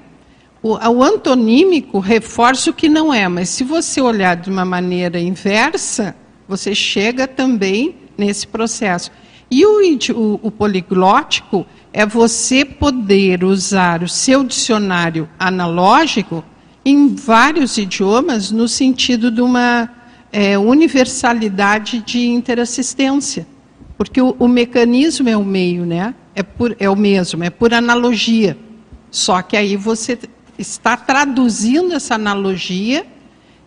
O, 0.62 0.74
o 0.74 1.02
antonímico 1.02 1.98
reforça 1.98 2.70
o 2.70 2.74
que 2.74 2.88
não 2.88 3.12
é, 3.12 3.28
mas 3.28 3.50
se 3.50 3.62
você 3.62 4.00
olhar 4.00 4.36
de 4.36 4.48
uma 4.48 4.64
maneira 4.64 5.20
inversa, 5.20 6.16
você 6.48 6.74
chega 6.74 7.28
também 7.28 7.94
nesse 8.16 8.46
processo. 8.46 9.10
E 9.50 9.66
o, 9.66 9.80
o, 10.14 10.40
o 10.42 10.50
poliglótico 10.50 11.66
é 11.92 12.06
você 12.06 12.64
poder 12.64 13.44
usar 13.44 14.02
o 14.02 14.08
seu 14.08 14.44
dicionário 14.44 15.28
analógico 15.38 16.44
em 16.84 17.14
vários 17.14 17.76
idiomas 17.76 18.50
no 18.50 18.68
sentido 18.68 19.30
de 19.30 19.42
uma 19.42 19.90
é, 20.32 20.58
universalidade 20.58 22.00
de 22.00 22.26
interassistência. 22.28 23.46
Porque 23.98 24.20
o, 24.20 24.34
o, 24.38 24.48
mecanismo 24.48 25.28
é 25.28 25.36
o 25.36 25.44
meio, 25.44 25.84
né? 25.84 26.14
É, 26.34 26.42
por, 26.42 26.76
é 26.78 26.88
o 26.88 26.96
mesmo, 26.96 27.42
é 27.42 27.50
por 27.50 27.74
analogia. 27.74 28.56
Só 29.10 29.42
que 29.42 29.56
aí 29.56 29.76
você 29.76 30.18
está 30.58 30.96
traduzindo 30.96 31.92
essa 31.92 32.14
analogia 32.14 33.06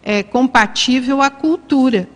é, 0.01 0.23
compatível 0.23 1.21
à 1.21 1.29
cultura 1.29 2.07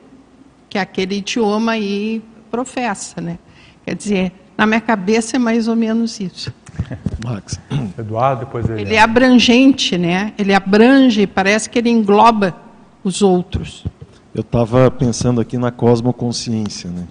que 0.69 0.77
aquele 0.77 1.15
idioma 1.15 1.73
aí 1.73 2.21
professa, 2.51 3.21
né? 3.21 3.39
Quer 3.85 3.95
dizer, 3.95 4.31
na 4.57 4.65
minha 4.65 4.81
cabeça 4.81 5.37
é 5.37 5.39
mais 5.39 5.67
ou 5.67 5.75
menos 5.75 6.19
isso. 6.19 6.53
Max. 7.23 7.59
Eduardo, 7.97 8.45
depois 8.45 8.69
ele. 8.69 8.81
Ele 8.81 8.95
é 8.95 8.99
abrangente, 8.99 9.97
né? 9.97 10.33
Ele 10.37 10.53
abrange, 10.53 11.25
parece 11.25 11.69
que 11.69 11.79
ele 11.79 11.89
engloba 11.89 12.55
os 13.03 13.21
outros. 13.21 13.85
Eu 14.33 14.41
estava 14.41 14.91
pensando 14.91 15.41
aqui 15.41 15.57
na 15.57 15.71
cosmoconsciência, 15.71 16.89
né? 16.89 17.05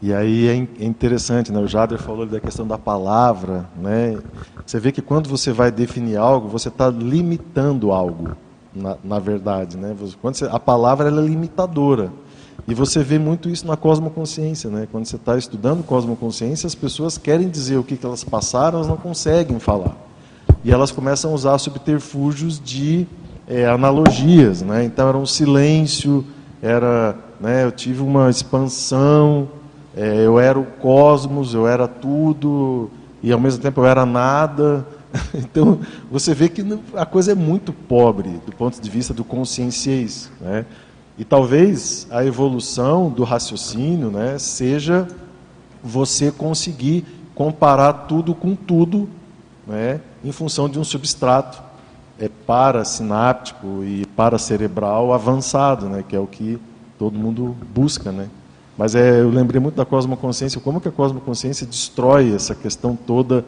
E 0.00 0.14
aí 0.14 0.46
é, 0.46 0.82
é 0.82 0.86
interessante, 0.86 1.50
né? 1.50 1.58
O 1.58 1.66
Jader 1.66 1.98
falou 1.98 2.24
da 2.24 2.38
questão 2.38 2.66
da 2.66 2.78
palavra, 2.78 3.68
né? 3.76 4.16
Você 4.64 4.78
vê 4.78 4.92
que 4.92 5.02
quando 5.02 5.28
você 5.28 5.52
vai 5.52 5.72
definir 5.72 6.16
algo, 6.16 6.48
você 6.48 6.68
está 6.68 6.88
limitando 6.88 7.90
algo, 7.90 8.36
na, 8.74 8.96
na, 9.02 9.18
verdade, 9.18 9.76
né? 9.76 9.96
Quando 10.22 10.36
você, 10.36 10.44
a 10.44 10.60
palavra 10.60 11.08
é 11.08 11.10
limitadora. 11.10 12.12
E 12.66 12.74
você 12.74 13.02
vê 13.02 13.18
muito 13.18 13.48
isso 13.48 13.66
na 13.66 13.76
cosmoconsciência, 13.76 14.70
né? 14.70 14.86
Quando 14.90 15.06
você 15.06 15.16
está 15.16 15.36
estudando 15.36 15.82
cosmoconsciência, 15.82 16.66
as 16.66 16.74
pessoas 16.74 17.18
querem 17.18 17.48
dizer 17.48 17.76
o 17.76 17.82
que, 17.82 17.96
que 17.96 18.06
elas 18.06 18.22
passaram, 18.22 18.78
elas 18.78 18.88
não 18.88 18.96
conseguem 18.96 19.58
falar. 19.58 19.96
E 20.62 20.70
elas 20.70 20.92
começam 20.92 21.32
a 21.32 21.34
usar 21.34 21.58
subterfúgios 21.58 22.60
de 22.60 23.06
é, 23.48 23.66
analogias, 23.66 24.62
né? 24.62 24.84
Então 24.84 25.08
era 25.08 25.16
um 25.16 25.26
silêncio, 25.26 26.24
era, 26.60 27.16
né, 27.40 27.64
eu 27.64 27.72
tive 27.72 28.02
uma 28.02 28.28
expansão, 28.28 29.48
é, 29.96 30.26
eu 30.26 30.38
era 30.38 30.58
o 30.58 30.64
cosmos, 30.64 31.54
eu 31.54 31.66
era 31.66 31.88
tudo 31.88 32.90
e 33.22 33.32
ao 33.32 33.40
mesmo 33.40 33.62
tempo 33.62 33.80
eu 33.80 33.86
era 33.86 34.04
nada. 34.06 34.86
Então 35.34 35.80
você 36.10 36.34
vê 36.34 36.50
que 36.50 36.62
a 36.94 37.06
coisa 37.06 37.32
é 37.32 37.34
muito 37.34 37.72
pobre 37.72 38.40
do 38.44 38.52
ponto 38.52 38.78
de 38.78 38.90
vista 38.90 39.14
do 39.14 39.24
conscienciês, 39.24 40.30
né? 40.38 40.66
E 41.18 41.24
talvez 41.24 42.06
a 42.10 42.24
evolução 42.24 43.10
do 43.10 43.24
raciocínio, 43.24 44.08
né, 44.10 44.38
seja 44.38 45.08
você 45.82 46.30
conseguir 46.30 47.04
comparar 47.34 47.92
tudo 47.92 48.34
com 48.34 48.54
tudo, 48.54 49.08
né, 49.66 50.00
em 50.24 50.30
função 50.30 50.68
de 50.68 50.78
um 50.78 50.84
substrato 50.84 51.60
é 52.20 52.28
parasináptico 52.28 53.82
e 53.82 54.06
paracerebral 54.14 55.12
avançado, 55.12 55.88
né, 55.88 56.04
que 56.06 56.14
é 56.14 56.20
o 56.20 56.26
que 56.26 56.60
todo 56.98 57.18
mundo 57.18 57.56
busca, 57.74 58.12
né? 58.12 58.28
Mas 58.78 58.94
é, 58.94 59.20
eu 59.20 59.28
lembrei 59.28 59.60
muito 59.60 59.74
da 59.74 59.84
cosmoconsciência, 59.84 60.60
como 60.60 60.80
que 60.80 60.86
a 60.86 60.92
cosmoconsciência 60.92 61.66
destrói 61.66 62.32
essa 62.32 62.54
questão 62.54 62.94
toda 62.94 63.44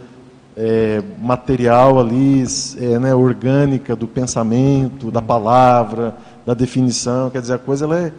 é, 0.57 1.01
material 1.19 2.01
ali, 2.01 2.44
é, 2.78 2.98
né, 2.98 3.15
orgânica 3.15 3.94
do 3.94 4.09
pensamento, 4.09 5.09
da 5.09 5.23
palavra, 5.23 6.16
da 6.44 6.52
definição, 6.52 7.31
quer 7.31 7.40
dizer, 7.40 7.55
a 7.55 7.59
coisa 7.59 7.85
ela 7.85 7.98
é, 7.98 8.12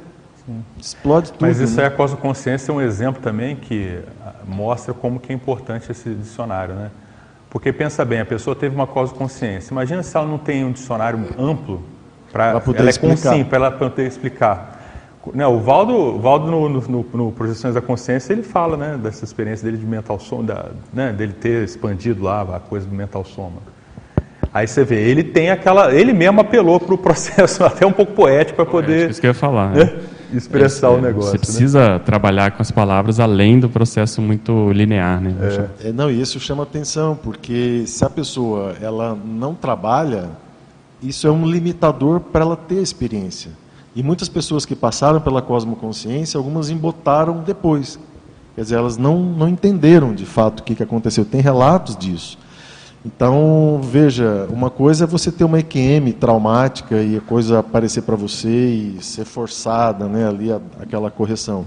explode 0.80 1.34
tudo. 1.34 1.42
Mas 1.42 1.60
isso 1.60 1.76
né? 1.76 1.84
aí, 1.84 1.88
a 1.90 1.92
cosmoconsciência 1.92 2.72
é 2.72 2.76
um 2.76 2.82
exemplo 2.82 3.22
também 3.22 3.58
que 3.58 4.00
ah, 4.26 4.34
mostra 4.48 4.94
como 4.94 5.20
que 5.20 5.34
é 5.34 5.36
importante 5.36 5.92
esse 5.92 6.10
dicionário, 6.14 6.76
né? 6.76 6.92
Porque 7.50 7.74
pensa 7.74 8.06
bem, 8.06 8.22
a 8.22 8.26
pessoa 8.26 8.56
teve 8.56 8.74
uma 8.74 8.88
consciência. 8.88 9.74
Imagina 9.74 10.02
se 10.02 10.16
ela 10.16 10.26
não 10.26 10.38
tem 10.38 10.64
um 10.64 10.72
dicionário 10.72 11.20
amplo 11.38 11.84
para 12.32 12.58
poder 12.62 12.80
ela 12.80 12.88
é 12.88 12.92
explicar. 12.92 13.46
para 13.46 13.58
ela 13.58 13.72
poder 13.72 14.08
explicar. 14.08 14.81
Não, 15.34 15.56
o 15.56 15.60
Valdo, 15.60 16.18
Valdo 16.20 16.50
no, 16.50 16.70
no, 16.70 17.06
no, 17.14 17.32
Projeções 17.32 17.76
da 17.76 17.82
Consciência, 17.82 18.34
ele 18.34 18.44
fala 18.44 18.76
né, 18.76 19.00
dessa 19.02 19.24
experiência 19.24 19.64
dele 19.66 19.78
de 19.78 19.86
mental 19.86 20.20
soma, 20.20 20.44
da, 20.44 20.66
né, 20.92 21.14
dele 21.14 21.34
ter 21.34 21.64
expandido 21.64 22.24
lá 22.24 22.42
a 22.42 22.60
coisa 22.60 22.88
do 22.88 22.96
mental 22.96 23.24
soma. 23.24 23.62
Aí 24.54 24.68
você 24.68 24.84
vê, 24.84 25.00
ele 25.00 25.24
tem 25.24 25.50
aquela. 25.50 25.94
Ele 25.94 26.12
mesmo 26.12 26.42
apelou 26.42 26.80
para 26.80 26.94
o 26.94 26.98
processo 26.98 27.64
até 27.66 27.86
um 27.86 27.92
pouco 27.92 28.14
poético 28.14 28.58
para 28.58 28.66
poder. 28.66 29.08
É 29.08 29.12
isso 29.12 29.22
que 29.22 29.28
eu 29.28 29.32
ia 29.32 29.36
falar. 29.36 29.72
Né? 29.72 30.00
expressar 30.34 30.88
é, 30.88 30.90
o 30.92 31.02
negócio. 31.02 31.32
Você 31.32 31.38
precisa 31.38 31.90
né? 31.90 32.00
trabalhar 32.00 32.52
com 32.52 32.62
as 32.62 32.72
palavras 32.72 33.20
além 33.20 33.60
do 33.60 33.70
processo 33.70 34.22
muito 34.22 34.72
linear, 34.72 35.22
né? 35.22 35.36
É. 35.84 35.90
é. 35.90 35.92
não, 35.92 36.10
e 36.10 36.22
isso 36.22 36.40
chama 36.40 36.64
atenção, 36.64 37.18
porque 37.22 37.84
se 37.86 38.04
a 38.04 38.10
pessoa 38.10 38.76
ela 38.82 39.18
não 39.26 39.54
trabalha, 39.54 40.30
isso 41.02 41.28
é 41.28 41.32
um 41.32 41.46
limitador 41.46 42.20
para 42.20 42.42
ela 42.42 42.56
ter 42.56 42.82
experiência. 42.82 43.52
E 43.96 44.02
muitas 44.02 44.30
pessoas 44.30 44.66
que 44.66 44.76
passaram 44.76 45.20
pela 45.20 45.42
cosmoconsciência, 45.42 46.38
algumas 46.38 46.70
embotaram 46.70 47.44
depois. 47.44 48.00
Quer 48.56 48.62
dizer, 48.62 48.76
elas 48.76 48.98
não, 48.98 49.20
não 49.20 49.48
entenderam 49.48 50.14
de 50.14 50.26
fato 50.26 50.60
o 50.60 50.64
que, 50.64 50.76
que 50.76 50.84
aconteceu. 50.84 51.26
Tem 51.26 51.42
relatos 51.42 51.98
disso. 51.98 52.38
Então, 53.04 53.82
veja, 53.84 54.48
uma 54.52 54.70
coisa 54.70 55.06
é 55.06 55.08
você 55.08 55.32
ter 55.32 55.44
uma 55.44 55.60
EQM 55.60 56.14
traumática 56.14 57.02
e 57.02 57.18
a 57.18 57.22
coisa 57.22 57.60
aparecer 57.60 58.04
para 58.04 58.16
você 58.16 58.48
e 58.48 58.98
ser 59.02 59.26
forçada, 59.26 60.08
né, 60.08 60.28
ali 60.28 60.52
a, 60.52 60.62
aquela 60.80 61.10
correção. 61.10 61.66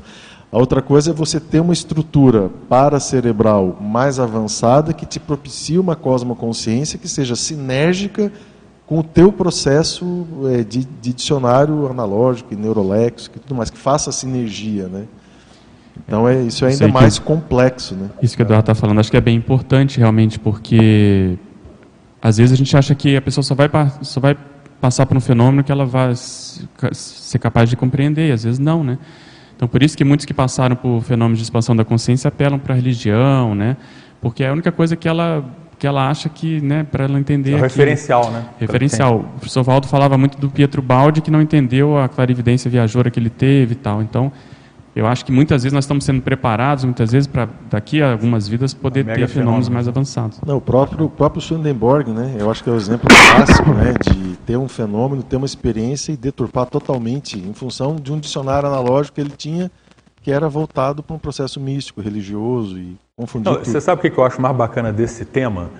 A 0.52 0.58
outra 0.58 0.80
coisa 0.80 1.10
é 1.10 1.12
você 1.12 1.40
ter 1.40 1.58
uma 1.58 1.72
estrutura 1.72 2.48
paracerebral 2.68 3.76
mais 3.80 4.20
avançada 4.20 4.92
que 4.92 5.04
te 5.04 5.18
propicie 5.18 5.76
uma 5.76 5.96
cosmoconsciência 5.96 6.96
que 6.96 7.08
seja 7.08 7.34
sinérgica 7.34 8.30
com 8.86 8.98
o 8.98 9.02
teu 9.02 9.32
processo 9.32 10.26
é, 10.52 10.62
de, 10.62 10.84
de, 10.84 11.12
dicionário 11.12 11.86
analógico 11.88 12.52
e 12.52 12.56
neuroléxico 12.56 13.38
e 13.38 13.40
tudo 13.40 13.54
mais, 13.54 13.70
que 13.70 13.78
faça 13.78 14.12
sinergia, 14.12 14.88
né? 14.88 15.04
Então 15.96 16.28
é 16.28 16.42
isso 16.42 16.64
é 16.64 16.70
ainda 16.70 16.88
mais 16.88 17.18
que, 17.18 17.24
complexo, 17.24 17.94
né? 17.94 18.10
Isso 18.20 18.36
que 18.36 18.42
o 18.42 18.44
Eduardo 18.44 18.62
está 18.62 18.74
falando, 18.74 18.98
acho 18.98 19.10
que 19.10 19.16
é 19.16 19.20
bem 19.20 19.36
importante 19.36 19.98
realmente, 19.98 20.38
porque 20.38 21.38
às 22.20 22.36
vezes 22.36 22.52
a 22.52 22.56
gente 22.56 22.76
acha 22.76 22.94
que 22.94 23.16
a 23.16 23.22
pessoa 23.22 23.42
só 23.42 23.54
vai 23.54 23.70
só 24.02 24.20
vai 24.20 24.36
passar 24.80 25.06
por 25.06 25.16
um 25.16 25.20
fenômeno 25.20 25.64
que 25.64 25.72
ela 25.72 25.86
vai 25.86 26.12
ser 26.14 27.38
capaz 27.38 27.70
de 27.70 27.76
compreender, 27.76 28.28
e 28.28 28.32
às 28.32 28.44
vezes 28.44 28.58
não, 28.58 28.84
né? 28.84 28.98
Então 29.56 29.66
por 29.66 29.82
isso 29.82 29.96
que 29.96 30.04
muitos 30.04 30.26
que 30.26 30.34
passaram 30.34 30.76
por 30.76 31.00
fenômenos 31.02 31.38
de 31.38 31.44
expansão 31.44 31.74
da 31.74 31.84
consciência 31.84 32.28
apelam 32.28 32.58
para 32.58 32.74
a 32.74 32.76
religião, 32.76 33.54
né? 33.54 33.76
Porque 34.20 34.42
é 34.42 34.48
a 34.48 34.52
única 34.52 34.72
coisa 34.72 34.96
que 34.96 35.08
ela 35.08 35.44
que 35.78 35.86
ela 35.86 36.08
acha 36.08 36.28
que, 36.28 36.60
né, 36.60 36.84
para 36.84 37.04
ela 37.04 37.18
entender. 37.18 37.52
É 37.54 37.60
referencial, 37.60 38.30
né? 38.30 38.44
Referencial. 38.58 39.18
O 39.18 39.24
professor 39.38 39.62
Valdo 39.62 39.86
falava 39.86 40.16
muito 40.16 40.38
do 40.38 40.50
Pietro 40.50 40.80
Baldi 40.80 41.20
que 41.20 41.30
não 41.30 41.42
entendeu 41.42 41.98
a 41.98 42.08
clarividência 42.08 42.70
viajora 42.70 43.10
que 43.10 43.18
ele 43.18 43.30
teve 43.30 43.72
e 43.72 43.76
tal. 43.76 44.02
Então, 44.02 44.32
eu 44.94 45.06
acho 45.06 45.24
que 45.24 45.32
muitas 45.32 45.64
vezes 45.64 45.72
nós 45.72 45.84
estamos 45.84 46.04
sendo 46.04 46.22
preparados, 46.22 46.84
muitas 46.84 47.10
vezes, 47.10 47.26
para 47.26 47.48
daqui 47.68 48.00
a 48.00 48.12
algumas 48.12 48.46
vidas 48.46 48.72
poder 48.72 49.04
ter 49.04 49.26
fenômenos 49.26 49.68
mais 49.68 49.88
avançados. 49.88 50.40
Não, 50.46 50.58
o 50.58 50.60
próprio, 50.60 51.06
o 51.06 51.10
próprio 51.10 51.42
Swedenborg, 51.42 52.10
né, 52.10 52.36
eu 52.38 52.48
acho 52.48 52.62
que 52.62 52.70
é 52.70 52.72
o 52.72 52.76
exemplo 52.76 53.08
clássico 53.08 53.72
né, 53.72 53.92
de 54.00 54.36
ter 54.46 54.56
um 54.56 54.68
fenômeno, 54.68 55.22
ter 55.22 55.36
uma 55.36 55.46
experiência 55.46 56.12
e 56.12 56.16
deturpar 56.16 56.66
totalmente 56.66 57.36
em 57.36 57.52
função 57.52 57.96
de 57.96 58.12
um 58.12 58.20
dicionário 58.20 58.68
analógico 58.68 59.16
que 59.16 59.20
ele 59.20 59.32
tinha 59.36 59.70
que 60.24 60.32
era 60.32 60.48
voltado 60.48 61.02
para 61.02 61.14
um 61.14 61.18
processo 61.18 61.60
místico, 61.60 62.00
religioso 62.00 62.78
e 62.78 62.96
confundir 63.16 63.52
Não, 63.52 63.64
Você 63.64 63.80
sabe 63.80 64.06
o 64.06 64.10
que 64.10 64.18
eu 64.18 64.24
acho 64.24 64.40
mais 64.40 64.56
bacana 64.56 64.92
desse 64.92 65.24
tema? 65.24 65.70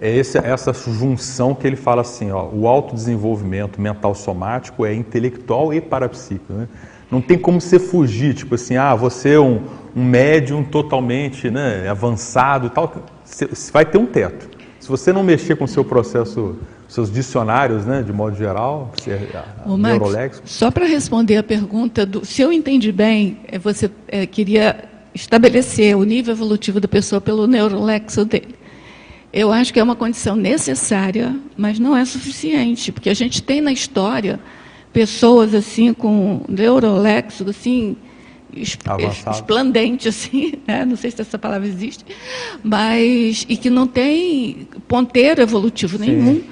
É 0.00 0.10
esse, 0.10 0.38
essa 0.38 0.72
junção 0.72 1.54
que 1.54 1.66
ele 1.66 1.76
fala 1.76 2.02
assim, 2.02 2.30
ó, 2.30 2.48
o 2.52 2.66
autodesenvolvimento 2.66 3.80
mental 3.80 4.14
somático 4.14 4.84
é 4.84 4.94
intelectual 4.94 5.72
e 5.72 5.80
parapsíquico. 5.80 6.52
Né? 6.52 6.68
Não 7.10 7.20
tem 7.20 7.38
como 7.38 7.60
você 7.60 7.78
fugir, 7.78 8.34
tipo 8.34 8.54
assim, 8.56 8.76
ah, 8.76 8.94
você 8.94 9.34
é 9.34 9.40
um, 9.40 9.62
um 9.94 10.04
médium 10.04 10.64
totalmente 10.64 11.48
né, 11.50 11.88
avançado 11.88 12.66
e 12.66 12.70
tal, 12.70 12.92
você 13.24 13.48
vai 13.72 13.84
ter 13.84 13.98
um 13.98 14.06
teto. 14.06 14.48
Se 14.80 14.88
você 14.88 15.12
não 15.12 15.22
mexer 15.22 15.56
com 15.56 15.64
o 15.64 15.68
seu 15.68 15.84
processo, 15.84 16.56
seus 16.88 17.10
dicionários, 17.10 17.86
né, 17.86 18.02
de 18.02 18.12
modo 18.12 18.36
geral, 18.36 18.92
Ô, 19.64 19.76
Max, 19.76 20.42
Só 20.44 20.70
para 20.70 20.86
responder 20.86 21.36
a 21.36 21.42
pergunta, 21.42 22.04
do, 22.04 22.24
se 22.24 22.42
eu 22.42 22.52
entendi 22.52 22.90
bem, 22.92 23.38
é, 23.46 23.58
você 23.58 23.90
é, 24.08 24.26
queria 24.26 24.93
estabelecer 25.14 25.96
o 25.96 26.04
nível 26.04 26.34
evolutivo 26.34 26.80
da 26.80 26.88
pessoa 26.88 27.20
pelo 27.20 27.46
neurolexo 27.46 28.24
dele. 28.24 28.54
Eu 29.32 29.50
acho 29.52 29.72
que 29.72 29.80
é 29.80 29.82
uma 29.82 29.96
condição 29.96 30.36
necessária, 30.36 31.34
mas 31.56 31.78
não 31.78 31.96
é 31.96 32.04
suficiente, 32.04 32.92
porque 32.92 33.10
a 33.10 33.14
gente 33.14 33.42
tem 33.42 33.60
na 33.60 33.72
história 33.72 34.38
pessoas 34.92 35.54
assim 35.54 35.92
com 35.92 36.42
neuroléxico 36.48 37.50
assim 37.50 37.96
es- 38.52 38.78
Avançado. 38.86 39.34
esplendente 39.36 40.08
assim, 40.08 40.52
né? 40.66 40.84
não 40.84 40.96
sei 40.96 41.10
se 41.10 41.20
essa 41.20 41.36
palavra 41.36 41.66
existe, 41.66 42.04
mas 42.62 43.44
e 43.48 43.56
que 43.56 43.68
não 43.70 43.86
tem 43.88 44.68
ponteiro 44.86 45.40
evolutivo 45.42 45.98
Sim. 45.98 46.04
nenhum. 46.12 46.42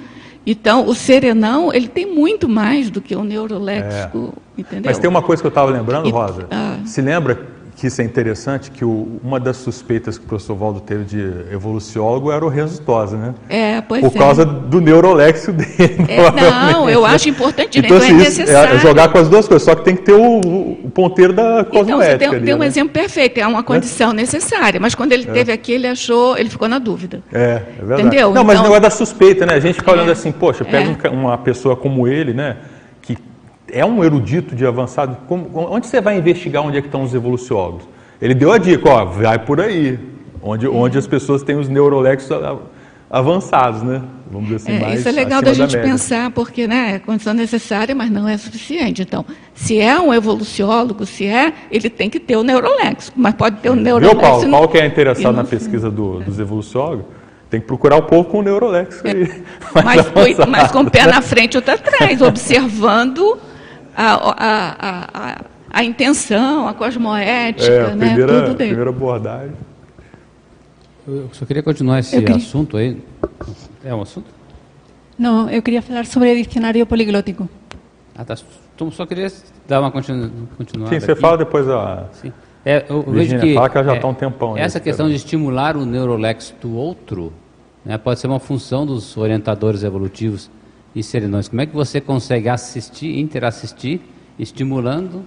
Então, 0.45 0.85
o 0.89 0.93
serenão, 0.93 1.73
ele 1.73 1.87
tem 1.87 2.05
muito 2.05 2.49
mais 2.49 2.89
do 2.89 2.99
que 2.99 3.15
o 3.15 3.23
neuroléxico, 3.23 4.33
entendeu? 4.57 4.89
É. 4.89 4.91
Mas 4.91 4.99
tem 4.99 5.09
uma 5.09 5.21
coisa 5.21 5.41
que 5.41 5.47
eu 5.47 5.49
estava 5.49 5.71
lembrando, 5.71 6.05
E- 6.09 6.11
Rosa. 6.11 6.47
ah. 6.51 6.79
Se 6.83 7.01
lembra 7.01 7.47
que 7.75 7.87
isso 7.87 8.01
é 8.01 8.05
interessante, 8.05 8.69
que 8.71 8.85
o- 8.85 9.19
uma 9.23 9.39
das 9.39 9.57
suspeitas 9.57 10.17
que 10.17 10.25
o 10.25 10.27
professor 10.27 10.55
Valdo 10.55 10.79
teve 10.79 11.03
de 11.05 11.19
evoluciólogo 11.51 12.31
era 12.31 12.45
o 12.45 12.47
Renzo 12.49 12.81
Tosa, 12.81 13.17
né? 13.17 13.33
É, 13.49 13.81
pois 13.81 14.01
Por 14.01 14.15
é. 14.15 14.19
causa 14.19 14.45
do 14.45 14.79
neuroléxico 14.79 15.51
dele. 15.53 16.05
É, 16.07 16.71
não, 16.71 16.89
eu 16.89 17.01
né? 17.01 17.07
acho 17.09 17.29
importante, 17.29 17.79
Então, 17.79 17.97
então 17.97 18.07
é 18.07 18.11
assim, 18.11 18.17
isso 18.21 18.39
necessário. 18.41 18.75
é 18.75 18.79
jogar 18.79 19.09
com 19.09 19.17
as 19.17 19.27
duas 19.27 19.47
coisas, 19.47 19.63
só 19.63 19.75
que 19.75 19.83
tem 19.83 19.95
que 19.95 20.03
ter 20.03 20.13
o, 20.13 20.39
o 20.83 20.91
ponteiro 20.93 21.33
da 21.33 21.61
Então, 21.61 21.63
você 21.63 21.69
cosmoética 21.79 22.17
tem, 22.19 22.27
ali, 22.29 22.45
tem 22.45 22.55
um 22.55 22.59
né? 22.59 22.67
exemplo 22.67 22.93
perfeito, 22.93 23.39
é 23.39 23.47
uma 23.47 23.63
condição 23.63 24.13
necessária, 24.13 24.79
mas 24.79 24.93
quando 24.95 25.11
ele 25.11 25.27
É. 25.29 25.33
teve 25.33 25.51
aqui, 25.51 25.71
ele 25.73 25.87
achou, 25.87 26.37
ele 26.37 26.49
ficou 26.49 26.67
na 26.67 26.79
dúvida. 26.79 27.21
É, 27.33 27.39
é 27.39 27.63
verdade. 27.79 28.01
Entendeu? 28.03 28.33
Não, 28.33 28.43
mas 28.43 28.59
Então- 28.59 28.61
o 28.61 28.73
negócio 28.73 28.81
da 28.83 28.89
suspeita, 28.89 29.45
né? 29.45 29.53
A 29.55 29.59
gente 29.59 29.75
fica 29.75 29.91
olhando 29.91 30.11
assim, 30.11 30.31
poxa, 30.31 30.63
pega 30.63 30.95
É. 31.03 31.09
um 31.09 31.23
uma 31.23 31.37
pessoa 31.37 31.75
como 31.75 32.07
ele, 32.07 32.33
né? 32.33 32.57
É 33.75 33.83
um 33.85 34.03
erudito 34.03 34.55
de 34.55 34.65
avançado. 34.65 35.17
como- 35.27 35.49
onde 35.53 35.87
você 35.87 35.99
vai 35.99 36.17
investigar 36.17 36.63
onde 36.63 36.77
é 36.77 36.81
que 36.81 36.87
estão 36.87 37.01
os 37.03 37.13
evoluciólogos? 37.13 37.85
Ele 38.21 38.33
deu 38.35 38.51
a 38.51 38.57
dica, 38.57 38.87
ó, 38.89 39.05
vai 39.05 39.39
por 39.39 39.59
aí. 39.59 39.97
Onde, 40.41 40.67
onde 40.67 40.97
as 40.97 41.07
pessoas 41.07 41.41
têm 41.41 41.55
os 41.55 41.67
neurolexos 41.69 42.29
avançados, 43.09 43.81
né? 43.81 44.01
Vamos 44.31 44.49
dizer 44.49 44.55
assim, 44.57 44.71
É, 44.77 44.79
mais 44.79 44.99
isso 44.99 45.09
é 45.09 45.11
legal 45.11 45.41
da 45.41 45.53
gente 45.53 45.77
pensar, 45.77 46.31
porque 46.31 46.67
né, 46.67 46.95
é 46.95 46.99
condição 46.99 47.33
necessária, 47.33 47.93
mas 47.93 48.09
não 48.09 48.27
é 48.27 48.35
suficiente. 48.37 49.01
Então, 49.03 49.25
se 49.53 49.79
é 49.79 49.99
um 49.99 50.13
evoluciólogo, 50.13 51.05
se 51.05 51.25
é, 51.25 51.53
ele 51.71 51.89
tem 51.89 52.09
que 52.09 52.19
ter 52.19 52.35
o 52.35 52.43
neuroléxico, 52.43 53.19
mas 53.19 53.33
pode 53.35 53.57
ter 53.57 53.69
o 53.69 53.73
Viu, 53.73 53.83
neuroléxico. 53.83 54.21
Paulo? 54.21 54.43
não- 54.43 54.51
Paulo 54.51 54.67
que 54.67 54.77
é 54.79 54.85
interessado 54.85 55.35
na 55.35 55.43
pesquisa 55.43 55.89
do- 55.91 56.19
dos 56.19 56.39
evoluciólogos, 56.39 57.05
tem 57.49 57.61
que 57.61 57.67
procurar 57.67 57.97
o 57.97 58.03
povo 58.03 58.25
com 58.29 58.39
o 58.39 58.41
neuroléxico 58.41 59.07
aí. 59.07 59.43
mais 59.83 59.85
mas, 59.85 60.07
foi- 60.09 60.45
mas 60.47 60.71
com 60.71 60.79
o 60.81 60.89
pé 60.91 61.05
na 61.05 61.21
frente 61.21 61.53
e 61.53 61.57
outro 61.57 61.73
atrás, 61.75 62.21
observando 62.21 63.37
a, 63.95 64.13
a, 64.13 64.75
a, 64.79 65.09
a, 65.13 65.41
a 65.71 65.83
intenção, 65.83 66.67
a 66.67 66.73
cosmoética, 66.73 67.71
É, 67.71 67.91
a 67.91 67.95
né, 67.95 68.07
primeira, 68.07 68.41
tudo 68.43 68.55
dele. 68.55 68.69
primeira 68.69 68.89
abordagem. 68.89 69.53
Eu 71.07 71.29
só 71.33 71.45
queria 71.45 71.61
continuar 71.63 71.99
esse 71.99 72.17
queria- 72.17 72.35
assunto 72.35 72.77
aí. 72.77 72.97
É 73.83 73.93
um 73.93 74.01
assunto? 74.01 74.27
Não, 75.19 75.49
eu 75.49 75.61
queria 75.61 75.81
falar 75.81 76.05
sobre 76.05 76.41
dicionário 76.41 76.85
poliglótico. 76.85 77.47
Ah, 78.15 78.23
tá. 78.23 78.35
Então, 78.75 78.89
só 78.91 79.05
queria 79.05 79.31
dar 79.67 79.81
uma 79.81 79.91
continu 79.91 80.31
continuada 80.57 80.93
Sim, 80.93 80.99
você 81.05 81.11
aqui. 81.11 81.21
falo 81.21 81.37
depois 81.37 81.67
a. 81.69 82.05
Sim. 82.13 82.31
É, 82.65 82.85
eu, 82.89 83.03
eu 83.05 83.11
vejo 83.11 83.37
que 83.39 83.53
fala 83.53 83.69
que 83.69 83.77
ela 83.77 83.85
já 83.87 83.93
é, 83.93 83.95
está 83.97 84.07
um 84.07 84.13
tempão. 84.13 84.57
essa 84.57 84.79
questão 84.79 85.09
de 85.09 85.15
estimular 85.15 85.75
o 85.75 85.85
neuroléxico 85.85 86.61
do 86.67 86.75
outro 86.75 87.33
né, 87.83 87.97
pode 87.97 88.19
ser 88.21 88.27
uma 88.27 88.39
função 88.39 88.85
dos 88.85 89.17
orientadores 89.17 89.83
evolutivos 89.83 90.49
e 90.95 91.01
serenões. 91.01 91.47
Como 91.47 91.61
é 91.61 91.65
que 91.65 91.75
você 91.75 91.99
consegue 91.99 92.49
assistir, 92.49 93.19
interassistir, 93.19 94.01
estimulando 94.37 95.25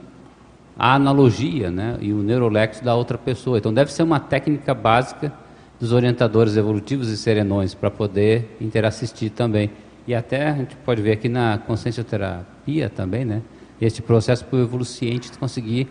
a 0.79 0.95
analogia 0.95 1.71
né, 1.71 1.97
e 2.01 2.13
o 2.13 2.23
neuroléxico 2.23 2.85
da 2.85 2.95
outra 2.95 3.19
pessoa? 3.19 3.59
Então, 3.59 3.73
deve 3.73 3.93
ser 3.93 4.03
uma 4.03 4.21
técnica 4.21 4.75
básica 4.75 5.33
dos 5.79 5.93
orientadores 5.93 6.57
evolutivos 6.57 7.09
e 7.09 7.17
serenões 7.17 7.75
para 7.75 7.91
poder 7.91 8.57
interassistir 8.61 9.31
também. 9.31 9.71
E 10.07 10.15
até 10.15 10.49
a 10.49 10.55
gente 10.55 10.77
pode 10.77 11.03
ver 11.03 11.13
aqui 11.13 11.29
na 11.29 11.59
consciencioterapia 11.59 12.89
também, 12.89 13.25
né? 13.25 13.43
Este 13.81 14.01
processo 14.01 14.45
para 14.45 14.59
o 14.59 14.63
evoluciente 14.63 15.31
conseguir 15.39 15.89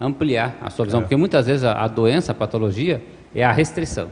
ampliar 0.00 0.56
a 0.60 0.70
sua 0.70 0.86
visão. 0.86 1.00
É. 1.00 1.02
Porque 1.02 1.16
muitas 1.16 1.46
vezes 1.46 1.64
a, 1.64 1.84
a 1.84 1.86
doença, 1.86 2.32
a 2.32 2.34
patologia, 2.34 3.02
é 3.34 3.44
a 3.44 3.52
restrição. 3.52 4.08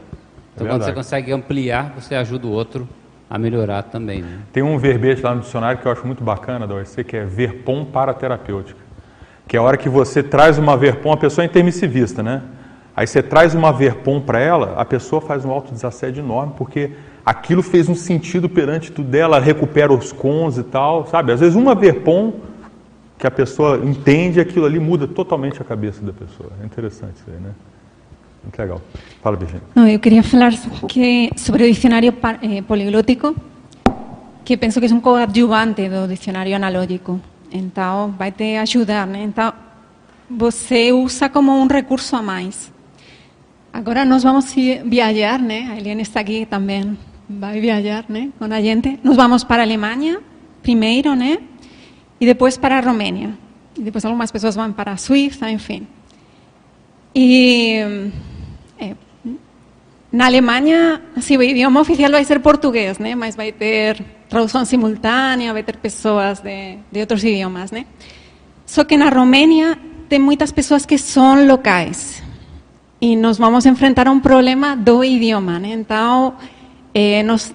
Então, 0.53 0.67
É 0.67 0.69
quando 0.69 0.83
você 0.83 0.93
consegue 0.93 1.31
ampliar, 1.31 1.93
você 1.97 2.15
ajuda 2.15 2.47
o 2.47 2.51
outro 2.51 2.87
a 3.29 3.37
melhorar 3.37 3.83
também. 3.83 4.21
Né? 4.21 4.39
Tem 4.53 4.63
um 4.63 4.77
verbete 4.77 5.21
lá 5.21 5.35
no 5.35 5.41
dicionário 5.41 5.79
que 5.79 5.87
eu 5.87 5.91
acho 5.91 6.05
muito 6.05 6.23
bacana 6.23 6.65
da 6.65 6.75
OEC, 6.75 7.03
que 7.03 7.17
é 7.17 7.25
verpom 7.25 7.85
para 7.85 8.13
terapêutica. 8.13 8.79
Que 9.47 9.55
é 9.57 9.59
a 9.59 9.63
hora 9.63 9.77
que 9.77 9.89
você 9.89 10.23
traz 10.23 10.57
uma 10.57 10.75
verpom, 10.77 11.11
a 11.11 11.17
pessoa 11.17 11.43
é 11.43 11.47
intermissivista, 11.47 12.21
né? 12.21 12.41
Aí 12.95 13.05
você 13.05 13.21
traz 13.21 13.53
uma 13.53 13.71
verpom 13.71 14.19
para 14.19 14.39
ela, 14.39 14.73
a 14.75 14.83
pessoa 14.83 15.21
faz 15.21 15.45
um 15.45 15.51
autodesassédio 15.51 16.23
enorme, 16.23 16.53
porque 16.57 16.91
aquilo 17.25 17.61
fez 17.61 17.87
um 17.87 17.95
sentido 17.95 18.49
perante 18.49 18.91
tudo 18.91 19.09
dela, 19.09 19.37
ela 19.37 19.45
recupera 19.45 19.93
os 19.93 20.11
cons 20.11 20.57
e 20.57 20.63
tal, 20.63 21.05
sabe? 21.05 21.31
Às 21.31 21.39
vezes 21.39 21.55
uma 21.55 21.75
verpom 21.75 22.33
que 23.17 23.27
a 23.27 23.31
pessoa 23.31 23.77
entende, 23.83 24.39
aquilo 24.39 24.65
ali 24.65 24.79
muda 24.79 25.07
totalmente 25.07 25.61
a 25.61 25.65
cabeça 25.65 26.03
da 26.03 26.13
pessoa. 26.13 26.49
É 26.61 26.65
interessante 26.65 27.15
isso 27.15 27.25
aí, 27.27 27.39
né? 27.39 27.51
Legal. 28.57 28.81
Fala, 29.21 29.35
Virginia. 29.37 29.63
Não, 29.75 29.87
eu 29.87 29.99
queria 29.99 30.23
falar 30.23 30.53
que, 30.87 31.31
sobre 31.35 31.63
o 31.63 31.67
dicionário 31.67 32.13
eh, 32.41 32.61
poliglótico, 32.61 33.35
que 34.45 34.57
penso 34.57 34.79
que 34.79 34.87
é 34.87 34.93
um 34.93 35.01
coadjuvante 35.01 35.89
do 35.89 36.07
dicionário 36.07 36.55
analógico. 36.55 37.19
Então, 37.51 38.13
vai 38.17 38.31
te 38.31 38.57
ajudar, 38.57 39.07
né? 39.07 39.23
Então, 39.23 39.53
você 40.29 40.91
usa 40.91 41.29
como 41.29 41.51
um 41.51 41.67
recurso 41.67 42.15
a 42.15 42.21
mais. 42.21 42.71
Agora 43.71 44.03
nós 44.05 44.23
vamos 44.23 44.53
viajar, 44.85 45.39
né? 45.39 45.69
A 45.71 45.77
Eliane 45.77 46.01
está 46.01 46.19
aqui 46.21 46.45
também, 46.45 46.97
vai 47.29 47.59
viajar, 47.59 48.05
né? 48.09 48.29
Com 48.39 48.45
a 48.45 48.61
gente. 48.61 48.99
Nós 49.03 49.15
vamos 49.15 49.43
para 49.43 49.61
a 49.61 49.65
Alemanha 49.65 50.19
primeiro, 50.61 51.15
né? 51.15 51.37
E 52.19 52.25
depois 52.25 52.57
para 52.57 52.77
a 52.77 52.81
Romênia. 52.81 53.37
E 53.77 53.81
depois 53.81 54.03
algumas 54.03 54.31
pessoas 54.31 54.55
vão 54.55 54.71
para 54.73 54.91
a 54.93 54.97
Suíça, 54.97 55.49
enfim. 55.49 55.87
E 57.13 58.11
eh, 58.79 58.95
na 60.11 60.25
Alemanha, 60.25 61.01
assim, 61.15 61.37
o 61.37 61.43
idioma 61.43 61.81
oficial 61.81 62.11
vai 62.11 62.23
ser 62.23 62.39
português, 62.39 62.97
né? 62.97 63.13
Mas 63.13 63.35
vai 63.35 63.51
ter 63.51 64.01
tradução 64.29 64.63
simultânea, 64.63 65.53
vai 65.53 65.63
ter 65.63 65.77
pessoas 65.77 66.39
de, 66.39 66.77
de 66.91 66.99
outros 66.99 67.23
idiomas, 67.23 67.71
né? 67.71 67.85
Só 68.65 68.83
que 68.83 68.97
na 68.97 69.09
Romênia 69.09 69.77
tem 70.07 70.19
muitas 70.19 70.51
pessoas 70.51 70.85
que 70.85 70.97
são 70.97 71.45
locais 71.45 72.23
e 73.01 73.15
nós 73.15 73.37
vamos 73.37 73.65
enfrentar 73.65 74.07
um 74.07 74.19
problema 74.19 74.75
do 74.75 75.03
idioma, 75.03 75.59
né? 75.59 75.69
Então, 75.73 76.35
eh, 76.93 77.21
nós 77.23 77.53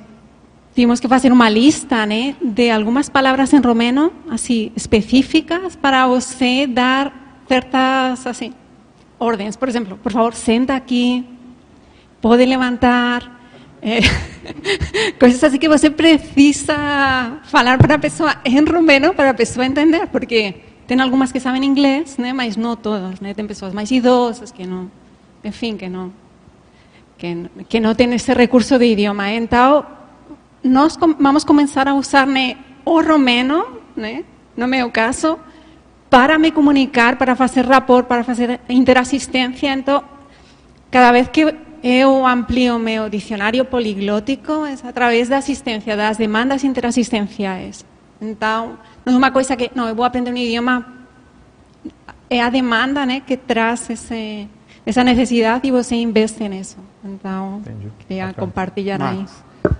tivemos 0.74 1.00
que 1.00 1.08
fazer 1.08 1.32
uma 1.32 1.48
lista, 1.48 2.06
né, 2.06 2.34
de 2.42 2.70
algumas 2.70 3.08
palavras 3.08 3.52
em 3.52 3.60
romeno, 3.60 4.12
assim, 4.30 4.72
específicas 4.74 5.76
para 5.76 6.06
você 6.06 6.66
dar 6.66 7.12
certas, 7.46 8.26
assim, 8.26 8.52
ordens. 9.22 9.56
Por 9.56 9.68
exemplo, 9.68 9.96
por 9.96 10.12
favor, 10.12 10.34
senta 10.34 10.74
aqui, 10.74 11.24
pode 12.20 12.44
levantar, 12.44 13.40
eh, 13.80 14.00
coisas 15.18 15.42
assim 15.42 15.58
que 15.58 15.68
você 15.68 15.90
precisa 15.90 17.40
falar 17.44 17.78
para 17.78 17.94
a 17.94 17.98
pessoa 17.98 18.36
em 18.44 18.64
romeno 18.64 19.14
para 19.14 19.30
a 19.30 19.34
pessoa 19.34 19.64
entender, 19.64 20.06
porque 20.08 20.54
tem 20.86 21.00
algumas 21.00 21.32
que 21.32 21.40
sabem 21.40 21.64
inglês, 21.64 22.18
né, 22.18 22.32
mas 22.32 22.56
não 22.56 22.76
todas, 22.76 23.20
né? 23.20 23.32
Tem 23.34 23.46
pessoas 23.46 23.72
mais 23.72 23.90
idosas 23.90 24.50
que 24.52 24.66
não, 24.66 24.90
enfim, 25.44 25.76
que 25.76 25.88
não 25.88 26.12
que, 27.16 27.48
que 27.68 27.80
não 27.80 27.94
tem 27.94 28.08
recurso 28.36 28.78
de 28.78 28.86
idioma. 28.86 29.30
Então, 29.30 29.86
nós 30.62 30.98
vamos 31.18 31.44
começar 31.44 31.86
a 31.86 31.94
usar 31.94 32.26
o 32.84 33.00
romeno, 33.00 33.78
né, 33.96 34.24
no 34.56 34.66
meu 34.66 34.90
caso, 34.90 35.38
para 36.12 36.38
me 36.38 36.50
comunicar, 36.52 37.16
para 37.16 37.34
fazer 37.34 37.64
rapport, 37.64 38.04
para 38.04 38.22
fazer 38.22 38.60
interassistência. 38.68 39.72
Então, 39.72 40.04
cada 40.90 41.10
vez 41.10 41.26
que 41.28 41.54
eu 41.82 42.26
amplio 42.26 42.78
meu 42.78 43.08
dicionário 43.08 43.64
poliglótico, 43.64 44.66
é 44.66 44.74
através 44.86 45.30
da 45.30 45.38
assistência, 45.38 45.96
das 45.96 46.18
demandas 46.18 46.64
interassistenciais. 46.64 47.86
Então, 48.20 48.76
não 49.06 49.14
é 49.14 49.16
uma 49.16 49.30
coisa 49.30 49.56
que, 49.56 49.70
não, 49.74 49.88
eu 49.88 49.94
vou 49.94 50.04
aprender 50.04 50.30
um 50.30 50.36
idioma, 50.36 50.84
é 52.28 52.42
a 52.42 52.50
demanda 52.50 53.06
né, 53.06 53.22
que 53.26 53.34
traz 53.34 53.88
esse, 53.88 54.46
essa 54.84 55.02
necessidade 55.02 55.66
e 55.66 55.70
você 55.70 55.94
investe 55.94 56.46
nisso. 56.46 56.76
Então, 57.02 57.62
queria 58.06 58.26
Bacana. 58.26 58.46
compartilhar 58.46 59.02
aí. 59.02 59.24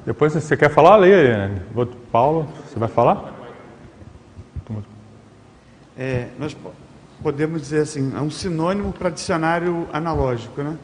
Depois, 0.07 0.33
se 0.33 0.41
você 0.41 0.57
quer 0.57 0.71
falar, 0.71 0.97
leia? 0.97 1.63
Vou- 1.75 1.85
Paulo, 2.11 2.49
você 2.67 2.79
vai 2.79 2.89
falar? 2.89 3.32
É, 5.97 6.29
nós 6.39 6.55
po- 6.55 6.73
podemos 7.23 7.61
dizer 7.61 7.81
assim, 7.81 8.13
é 8.17 8.21
um 8.21 8.31
sinônimo 8.31 8.93
para 8.93 9.11
dicionário 9.11 9.89
analógico, 9.93 10.63
né? 10.63 10.77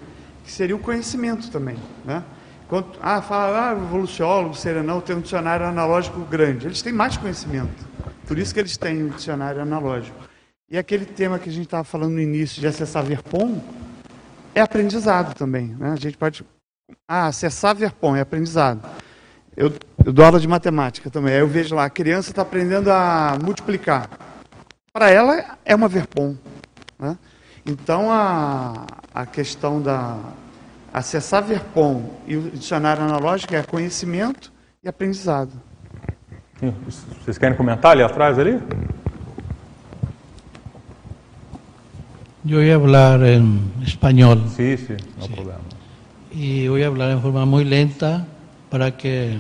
Que 0.45 0.53
seria 0.53 0.77
o 0.77 0.79
conhecimento 0.79 1.51
também, 1.51 1.77
né? 2.05 2.23
Quanto, 2.69 2.99
ah, 3.03 3.23
fala, 3.23 3.71
ah, 3.71 3.73
evoluciólogo, 3.73 4.55
serenão, 4.55 5.01
tem 5.01 5.17
um 5.17 5.21
dicionário 5.21 5.65
analógico 5.67 6.21
grande. 6.21 6.67
Eles 6.67 6.83
têm 6.83 6.93
mais 6.93 7.17
conhecimento. 7.17 7.87
Por 8.27 8.39
isso 8.39 8.53
que 8.53 8.61
eles 8.61 8.77
têm 8.77 9.05
um 9.05 9.09
dicionário 9.09 9.63
analógico. 9.63 10.17
E 10.71 10.77
aquele 10.77 11.07
tema 11.07 11.39
que 11.39 11.49
a 11.49 11.53
gente 11.53 11.65
estava 11.65 11.83
falando 11.85 12.13
no 12.13 12.21
início 12.21 12.61
de 12.61 12.67
acessar 12.67 13.03
Verpom 13.03 13.59
é 14.55 14.61
aprendizado 14.61 15.35
também, 15.35 15.69
né? 15.79 15.93
A 15.93 15.97
gente 15.97 16.19
pode 16.19 16.45
ah, 17.09 17.29
acessar 17.29 17.75
Verpom 17.75 18.15
é 18.15 18.21
aprendizado. 18.21 18.87
Eu, 19.57 19.73
eu 20.05 20.13
dou 20.13 20.25
aula 20.27 20.39
de 20.39 20.47
matemática 20.47 21.09
também. 21.09 21.35
Aí 21.35 21.41
eu 21.41 21.49
vejo 21.49 21.75
lá, 21.75 21.87
a 21.87 21.91
criança 21.91 22.31
está 22.31 22.43
aprendendo 22.43 22.93
a 22.93 23.39
multiplicar. 23.43 24.11
Para 24.99 25.11
ela 25.11 25.57
é 25.65 25.77
uma 25.77 25.87
verpom. 25.87 26.35
Né? 26.99 27.17
Então, 27.65 28.11
a, 28.11 28.85
a 29.15 29.25
questão 29.27 29.81
da 29.81 30.19
acessar 30.93 31.45
verpom 31.45 32.19
e 32.27 32.37
o 32.37 32.51
dicionário 32.51 33.05
analógico 33.05 33.55
é 33.55 33.63
conhecimento 33.63 34.53
e 34.83 34.89
aprendizado. 34.89 35.53
Vocês 37.21 37.39
querem 37.39 37.57
comentar 37.57 37.93
ali 37.93 38.03
atrás 38.03 38.41
ali? 38.41 38.61
Yo 42.45 42.57
voy 42.57 42.71
a 42.71 42.75
hablar 42.75 43.23
en 43.23 43.71
español. 43.87 44.49
Sí, 44.49 44.77
sí, 44.79 44.97
no 45.17 45.27
sí. 45.27 45.33
problema. 45.33 45.61
Y 46.33 46.67
voy 46.67 46.83
a 46.83 46.89
hablar 46.89 47.11
en 47.13 47.23
forma 47.23 47.45
muy 47.45 47.65
lenta 47.65 48.27
para 48.69 48.97
que 48.97 49.39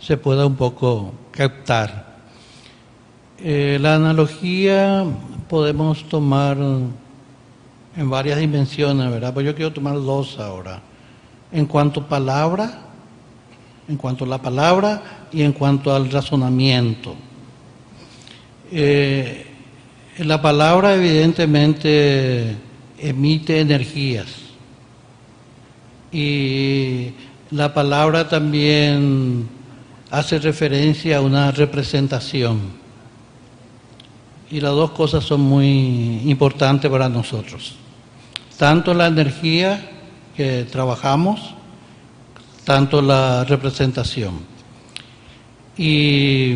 se 0.00 0.16
pueda 0.16 0.46
un 0.46 0.56
poco 0.56 1.12
captar. 1.32 2.05
Eh, 3.48 3.78
la 3.80 3.94
analogía 3.94 5.04
podemos 5.48 6.02
tomar 6.08 6.58
en 6.58 8.10
varias 8.10 8.40
dimensiones, 8.40 9.08
¿verdad? 9.08 9.32
Pues 9.32 9.46
yo 9.46 9.54
quiero 9.54 9.72
tomar 9.72 9.94
dos 9.94 10.40
ahora. 10.40 10.82
En 11.52 11.66
cuanto 11.66 12.00
a 12.00 12.08
palabra, 12.08 12.80
en 13.86 13.96
cuanto 13.98 14.24
a 14.24 14.26
la 14.26 14.42
palabra 14.42 15.28
y 15.30 15.42
en 15.42 15.52
cuanto 15.52 15.94
al 15.94 16.10
razonamiento. 16.10 17.14
Eh, 18.72 19.46
la 20.18 20.42
palabra 20.42 20.96
evidentemente 20.96 22.56
emite 22.98 23.60
energías 23.60 24.26
y 26.10 27.12
la 27.52 27.72
palabra 27.72 28.28
también 28.28 29.48
hace 30.10 30.40
referencia 30.40 31.18
a 31.18 31.20
una 31.20 31.52
representación. 31.52 32.85
Y 34.50 34.60
las 34.60 34.72
dos 34.72 34.92
cosas 34.92 35.24
son 35.24 35.40
muy 35.40 36.22
importantes 36.26 36.90
para 36.90 37.08
nosotros. 37.08 37.74
Tanto 38.56 38.94
la 38.94 39.06
energía 39.06 39.90
que 40.36 40.64
trabajamos, 40.70 41.54
tanto 42.64 43.02
la 43.02 43.44
representación. 43.44 44.34
Y 45.76 46.54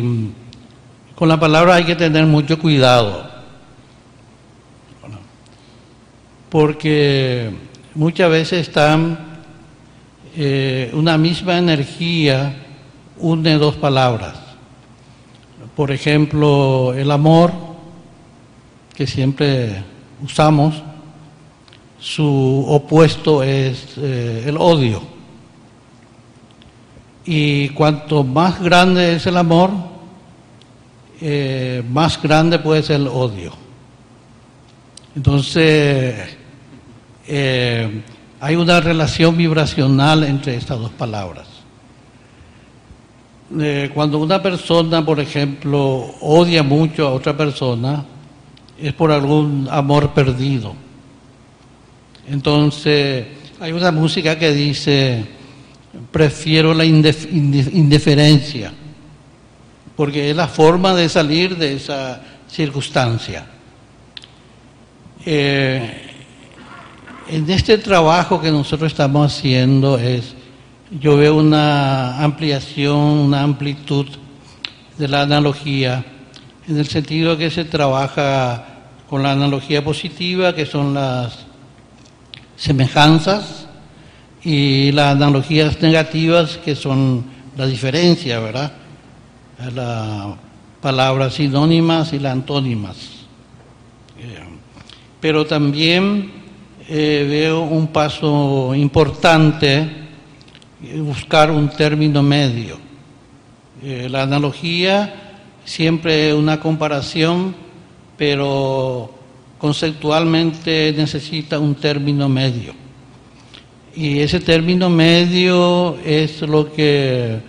con 1.15 1.27
la 1.27 1.39
palabra 1.39 1.75
hay 1.75 1.83
que 1.83 1.95
tener 1.95 2.25
mucho 2.25 2.57
cuidado, 2.57 3.29
porque 6.49 7.51
muchas 7.93 8.29
veces 8.29 8.67
están 8.67 9.17
eh, 10.35 10.89
una 10.93 11.17
misma 11.17 11.57
energía 11.57 12.55
une 13.17 13.57
dos 13.57 13.75
palabras. 13.75 14.33
Por 15.75 15.91
ejemplo, 15.91 16.93
el 16.93 17.11
amor, 17.11 17.51
que 19.01 19.07
siempre 19.07 19.83
usamos, 20.23 20.75
su 21.99 22.63
opuesto 22.67 23.41
es 23.41 23.95
eh, 23.97 24.43
el 24.45 24.57
odio. 24.57 25.01
Y 27.25 27.69
cuanto 27.69 28.23
más 28.23 28.61
grande 28.61 29.15
es 29.15 29.25
el 29.25 29.37
amor, 29.37 29.71
eh, 31.19 31.83
más 31.89 32.21
grande 32.21 32.59
puede 32.59 32.83
ser 32.83 32.97
el 32.97 33.07
odio. 33.07 33.53
Entonces, 35.15 36.37
eh, 37.27 38.03
hay 38.39 38.55
una 38.55 38.81
relación 38.81 39.35
vibracional 39.35 40.25
entre 40.25 40.57
estas 40.57 40.77
dos 40.77 40.91
palabras. 40.91 41.47
Cuando 43.95 44.19
una 44.19 44.43
persona, 44.43 45.03
por 45.03 45.19
ejemplo, 45.19 46.13
odia 46.21 46.61
mucho 46.61 47.07
a 47.07 47.13
otra 47.13 47.35
persona, 47.35 48.05
es 48.81 48.93
por 48.93 49.11
algún 49.11 49.67
amor 49.69 50.13
perdido. 50.13 50.73
Entonces, 52.27 53.25
hay 53.59 53.71
una 53.71 53.91
música 53.91 54.37
que 54.37 54.53
dice, 54.53 55.23
prefiero 56.11 56.73
la 56.73 56.85
indif 56.85 57.31
indiferencia, 57.31 58.73
porque 59.95 60.31
es 60.31 60.35
la 60.35 60.47
forma 60.47 60.95
de 60.95 61.09
salir 61.09 61.57
de 61.57 61.75
esa 61.75 62.21
circunstancia. 62.49 63.45
Eh, 65.25 66.07
en 67.29 67.49
este 67.49 67.77
trabajo 67.77 68.41
que 68.41 68.49
nosotros 68.49 68.91
estamos 68.91 69.31
haciendo 69.31 69.97
es, 69.97 70.33
yo 70.99 71.17
veo 71.17 71.37
una 71.37 72.21
ampliación, 72.23 72.97
una 72.97 73.43
amplitud 73.43 74.07
de 74.97 75.07
la 75.07 75.21
analogía, 75.21 76.03
en 76.67 76.77
el 76.77 76.87
sentido 76.87 77.37
que 77.37 77.49
se 77.49 77.65
trabaja 77.65 78.70
con 79.11 79.23
la 79.23 79.33
analogía 79.33 79.83
positiva, 79.83 80.55
que 80.55 80.65
son 80.65 80.93
las 80.93 81.39
semejanzas, 82.55 83.67
y 84.41 84.93
las 84.93 85.17
analogías 85.17 85.81
negativas, 85.81 86.57
que 86.63 86.77
son 86.77 87.25
la 87.57 87.67
diferencia, 87.67 88.39
¿verdad? 88.39 88.71
Las 89.75 90.27
palabras 90.79 91.33
sinónimas 91.33 92.13
y 92.13 92.19
las 92.19 92.31
antónimas. 92.31 92.95
Eh, 94.17 94.39
pero 95.19 95.45
también 95.45 96.31
eh, 96.87 97.27
veo 97.29 97.63
un 97.63 97.87
paso 97.87 98.73
importante, 98.73 99.89
buscar 100.99 101.51
un 101.51 101.67
término 101.67 102.23
medio. 102.23 102.79
Eh, 103.83 104.07
la 104.09 104.21
analogía 104.21 105.33
siempre 105.65 106.29
es 106.29 106.33
una 106.33 106.61
comparación, 106.61 107.69
pero 108.21 109.09
conceptualmente 109.57 110.93
necesita 110.95 111.57
un 111.57 111.73
término 111.73 112.29
medio. 112.29 112.71
Y 113.95 114.19
ese 114.19 114.39
término 114.39 114.91
medio 114.91 115.97
es 116.05 116.39
lo 116.43 116.71
que 116.71 117.39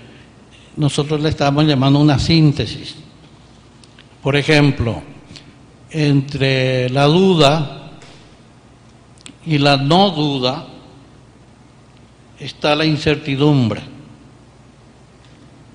nosotros 0.78 1.20
le 1.20 1.28
estamos 1.28 1.66
llamando 1.66 1.98
una 1.98 2.18
síntesis. 2.18 2.94
Por 4.22 4.34
ejemplo, 4.34 5.02
entre 5.90 6.88
la 6.88 7.04
duda 7.04 7.90
y 9.44 9.58
la 9.58 9.76
no 9.76 10.08
duda 10.08 10.68
está 12.40 12.74
la 12.74 12.86
incertidumbre. 12.86 13.82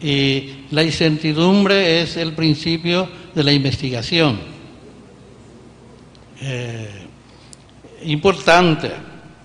Y 0.01 0.65
la 0.71 0.81
incertidumbre 0.81 2.01
es 2.01 2.17
el 2.17 2.33
principio 2.33 3.07
de 3.35 3.43
la 3.43 3.51
investigación. 3.51 4.56
Eh, 6.39 7.07
importante, 8.03 8.91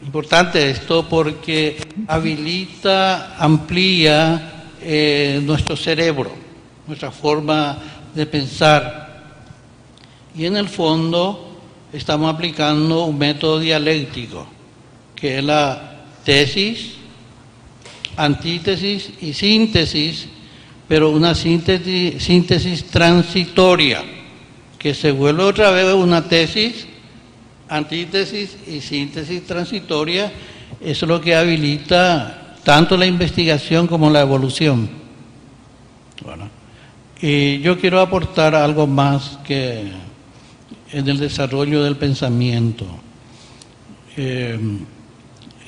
importante 0.02 0.70
esto 0.70 1.08
porque 1.08 1.78
habilita, 2.06 3.36
amplía 3.38 4.66
eh, 4.80 5.40
nuestro 5.42 5.76
cerebro, 5.76 6.32
nuestra 6.86 7.10
forma 7.10 7.78
de 8.14 8.26
pensar. 8.26 9.22
Y 10.36 10.44
en 10.44 10.56
el 10.56 10.68
fondo 10.68 11.60
estamos 11.92 12.32
aplicando 12.32 13.04
un 13.04 13.18
método 13.18 13.58
dialéctico, 13.58 14.46
que 15.14 15.38
es 15.38 15.44
la 15.44 16.00
tesis, 16.24 16.94
antítesis 18.16 19.10
y 19.20 19.32
síntesis, 19.32 20.28
pero 20.88 21.10
una 21.10 21.34
síntesis, 21.34 22.22
síntesis 22.22 22.84
transitoria, 22.84 24.04
que 24.82 24.94
se 24.94 25.12
vuelve 25.12 25.44
otra 25.44 25.70
vez 25.70 25.94
una 25.94 26.28
tesis, 26.28 26.88
antítesis 27.68 28.56
y 28.66 28.80
síntesis 28.80 29.46
transitoria, 29.46 30.32
es 30.80 31.00
lo 31.02 31.20
que 31.20 31.36
habilita 31.36 32.56
tanto 32.64 32.96
la 32.96 33.06
investigación 33.06 33.86
como 33.86 34.10
la 34.10 34.22
evolución. 34.22 34.90
Y 37.20 37.60
yo 37.60 37.78
quiero 37.78 38.00
aportar 38.00 38.56
algo 38.56 38.88
más 38.88 39.38
que 39.44 39.92
en 40.90 41.08
el 41.08 41.18
desarrollo 41.18 41.84
del 41.84 41.94
pensamiento. 41.94 42.84
Eh, 44.16 44.58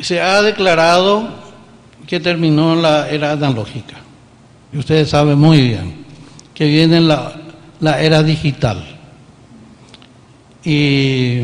se 0.00 0.20
ha 0.20 0.42
declarado 0.42 1.28
que 2.08 2.18
terminó 2.18 2.74
la 2.74 3.08
era 3.08 3.30
analógica. 3.30 3.96
Y 4.72 4.78
ustedes 4.78 5.10
saben 5.10 5.38
muy 5.38 5.60
bien 5.60 6.04
que 6.52 6.66
viene 6.66 7.00
la, 7.00 7.32
la 7.78 8.02
era 8.02 8.24
digital. 8.24 8.93
Y 10.64 11.40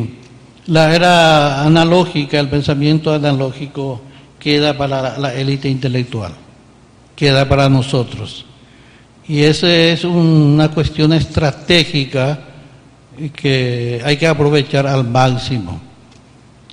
la 0.67 0.95
era 0.95 1.63
analógica, 1.63 2.39
el 2.39 2.49
pensamiento 2.49 3.13
analógico, 3.13 4.01
queda 4.39 4.77
para 4.77 5.19
la 5.19 5.35
élite 5.35 5.69
intelectual, 5.69 6.33
queda 7.15 7.49
para 7.49 7.69
nosotros. 7.69 8.47
Y 9.29 9.43
esa 9.43 9.73
es 9.73 10.05
una 10.05 10.71
cuestión 10.71 11.13
estratégica 11.13 12.41
que 13.35 14.01
hay 14.05 14.17
que 14.17 14.27
aprovechar 14.27 14.87
al 14.87 15.07
máximo. 15.09 15.81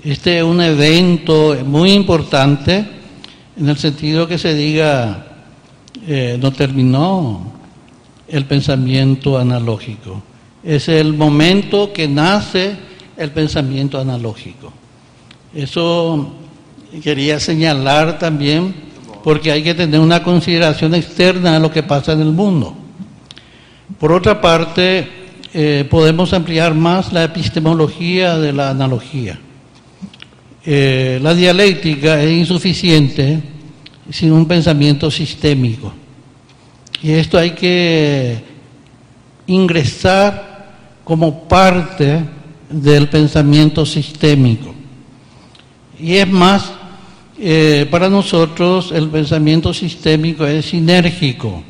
Este 0.04 0.38
es 0.38 0.44
un 0.44 0.62
evento 0.62 1.58
muy 1.66 1.92
importante 1.92 2.86
en 3.60 3.70
el 3.70 3.78
sentido 3.78 4.28
que 4.28 4.38
se 4.38 4.54
diga, 4.54 5.26
eh, 6.08 6.38
no 6.40 6.52
terminó 6.52 7.54
el 8.28 8.46
pensamiento 8.46 9.38
analógico. 9.38 10.24
Es 10.68 10.90
el 10.90 11.14
momento 11.14 11.94
que 11.94 12.10
nace 12.10 12.76
el 13.16 13.32
pensamiento 13.32 13.98
analógico. 13.98 14.74
Eso 15.56 16.34
quería 17.02 17.40
señalar 17.40 18.20
también 18.20 18.76
porque 19.24 19.50
hay 19.54 19.64
que 19.64 19.74
tener 19.74 20.02
una 20.02 20.22
consideración 20.22 20.94
externa 20.94 21.56
a 21.56 21.60
lo 21.60 21.72
que 21.72 21.84
pasa 21.84 22.12
en 22.12 22.20
el 22.20 22.34
mundo. 22.34 22.76
Por 23.98 24.12
otra 24.12 24.42
parte, 24.42 25.08
eh, 25.54 25.88
podemos 25.90 26.34
ampliar 26.34 26.74
más 26.74 27.14
la 27.14 27.24
epistemología 27.24 28.38
de 28.38 28.52
la 28.52 28.70
analogía. 28.70 29.40
Eh, 30.66 31.18
la 31.24 31.34
dialéctica 31.34 32.22
es 32.22 32.30
insuficiente 32.30 33.42
sin 34.10 34.34
un 34.34 34.46
pensamiento 34.46 35.10
sistémico. 35.10 35.94
Y 37.02 37.12
esto 37.12 37.38
hay 37.38 37.52
que 37.52 38.38
ingresar 39.48 40.47
como 41.08 41.48
parte 41.48 42.20
del 42.70 43.08
pensamiento 43.08 43.86
sistémico. 43.86 44.76
Y 45.98 46.16
es 46.16 46.28
más, 46.28 46.70
eh, 47.40 47.88
para 47.90 48.10
nosotros 48.10 48.92
el 48.92 49.08
pensamiento 49.08 49.74
sistémico 49.74 50.46
es 50.46 50.66
sinérgico. 50.66 51.64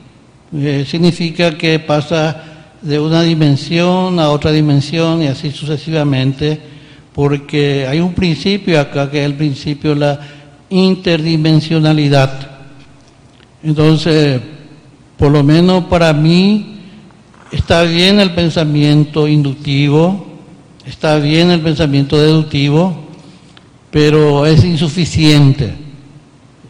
Eh, 0.55 0.85
significa 0.89 1.55
que 1.55 1.77
pasa 1.77 2.71
de 2.81 2.99
una 2.99 3.21
dimensión 3.21 4.19
a 4.19 4.31
otra 4.31 4.51
dimensión 4.51 5.21
y 5.21 5.27
así 5.27 5.51
sucesivamente, 5.51 6.59
porque 7.13 7.85
hay 7.87 7.99
un 7.99 8.15
principio 8.15 8.81
acá 8.81 9.11
que 9.11 9.19
es 9.19 9.25
el 9.27 9.35
principio 9.35 9.93
de 9.93 9.99
la 9.99 10.19
interdimensionalidad. 10.71 12.31
Entonces, 13.61 14.41
por 15.15 15.31
lo 15.31 15.43
menos 15.43 15.83
para 15.83 16.11
mí, 16.11 16.76
está 17.51 17.83
bien 17.83 18.19
el 18.19 18.33
pensamiento 18.33 19.27
inductivo, 19.27 20.25
está 20.85 21.17
bien 21.17 21.51
el 21.51 21.61
pensamiento 21.61 22.17
deductivo, 22.17 22.95
pero 23.91 24.45
es 24.45 24.63
insuficiente. 24.63 25.73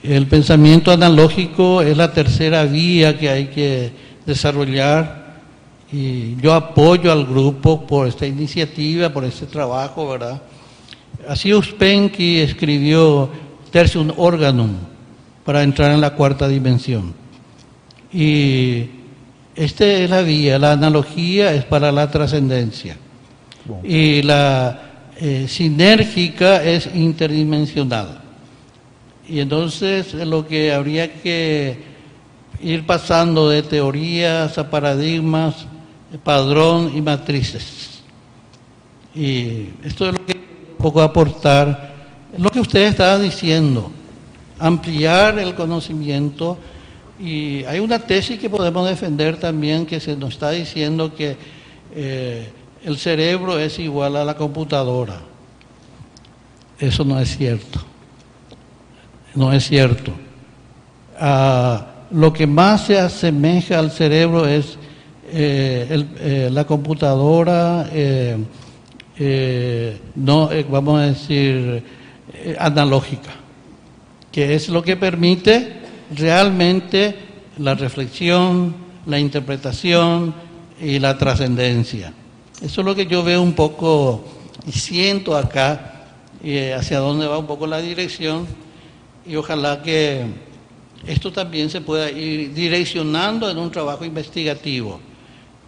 El 0.04 0.28
pensamiento 0.28 0.92
analógico 0.92 1.82
es 1.82 1.98
la 1.98 2.14
tercera 2.14 2.64
vía 2.64 3.18
que 3.18 3.30
hay 3.30 3.48
que 3.48 3.92
desarrollar 4.26 5.42
y 5.92 6.36
yo 6.38 6.54
apoyo 6.54 7.12
al 7.12 7.26
grupo 7.26 7.86
por 7.86 8.08
esta 8.08 8.26
iniciativa, 8.26 9.10
por 9.10 9.24
este 9.24 9.46
trabajo, 9.46 10.10
¿verdad? 10.10 10.42
Así 11.28 11.54
Uspensky 11.54 12.40
escribió 12.40 13.30
Tertium 13.72 14.12
Organum 14.18 14.72
para 15.44 15.64
entrar 15.64 15.92
en 15.92 16.02
la 16.02 16.12
cuarta 16.12 16.48
dimensión. 16.48 17.14
Y 18.14 18.97
esta 19.58 19.86
es 19.86 20.10
la 20.10 20.22
vía, 20.22 20.60
la 20.60 20.74
analogía 20.74 21.54
es 21.54 21.66
para 21.66 21.92
la 21.92 22.10
trascendencia. 22.10 22.96
Y 23.84 24.22
la 24.22 25.10
eh, 25.20 25.46
sinérgica 25.50 26.64
es 26.64 26.90
interdimensional. 26.94 28.22
Y 29.28 29.40
entonces 29.40 30.14
lo 30.14 30.48
que 30.48 30.72
habría 30.72 31.12
que 31.12 31.78
ir 32.62 32.86
pasando 32.86 33.50
de 33.50 33.64
teorías 33.64 34.58
a 34.58 34.70
paradigmas 34.70 35.66
padrón 36.24 36.92
y 36.96 37.02
matrices. 37.02 38.02
Y 39.14 39.70
esto 39.84 40.08
es 40.08 40.14
lo 40.14 40.26
que 40.26 40.36
poco 40.78 41.02
aportar, 41.02 41.96
lo 42.38 42.50
que 42.50 42.60
usted 42.60 42.82
estaba 42.88 43.18
diciendo, 43.20 43.92
ampliar 44.60 45.40
el 45.40 45.56
conocimiento. 45.56 46.58
Y 47.20 47.64
hay 47.64 47.80
una 47.80 48.00
tesis 48.00 48.40
que 48.40 48.50
podemos 48.50 48.88
defender 48.88 49.38
también 49.38 49.86
que 49.86 50.00
se 50.00 50.16
nos 50.16 50.34
está 50.34 50.52
diciendo 50.52 51.16
que 51.16 51.36
eh, 51.96 52.50
el 52.84 52.98
cerebro 52.98 53.58
es 53.58 53.80
igual 53.80 54.18
a 54.18 54.24
la 54.24 54.36
computadora. 54.36 55.20
Eso 56.80 57.04
no 57.04 57.20
es 57.20 57.36
cierto. 57.36 57.80
No 59.34 59.52
es 59.52 59.68
cierto. 59.68 60.12
Ah, 61.20 61.88
lo 62.12 62.32
que 62.32 62.46
más 62.46 62.86
se 62.86 63.00
asemeja 63.00 63.80
al 63.80 63.90
cerebro 63.92 64.48
es 64.48 64.78
eh, 65.30 66.06
eh, 66.20 66.50
la 66.52 66.66
computadora, 66.66 67.90
no, 70.16 70.50
vamos 70.70 71.00
a 71.00 71.06
decir, 71.08 71.84
analógica, 72.60 73.32
que 74.32 74.54
es 74.54 74.70
lo 74.70 74.84
que 74.84 74.96
permite 74.96 75.87
realmente 76.16 77.16
la 77.58 77.76
reflexión, 77.76 78.76
la 79.06 79.20
interpretación 79.20 80.34
y 80.82 81.00
la 81.00 81.18
trascendencia. 81.18 82.14
Eso 82.62 82.82
es 82.82 82.86
lo 82.86 82.96
que 82.96 83.06
yo 83.06 83.24
veo 83.24 83.42
un 83.42 83.54
poco 83.54 84.24
y 84.66 84.72
siento 84.72 85.36
acá, 85.36 85.94
hacia 86.76 87.00
dónde 87.00 87.28
va 87.28 87.38
un 87.38 87.48
poco 87.48 87.68
la 87.68 87.80
dirección, 87.80 88.46
y 89.26 89.36
ojalá 89.36 89.82
que 89.82 90.26
esto 91.06 91.32
también 91.32 91.70
se 91.70 91.82
pueda 91.82 92.10
ir 92.10 92.54
direccionando 92.54 93.50
en 93.50 93.58
un 93.58 93.72
trabajo 93.72 94.06
investigativo 94.06 95.00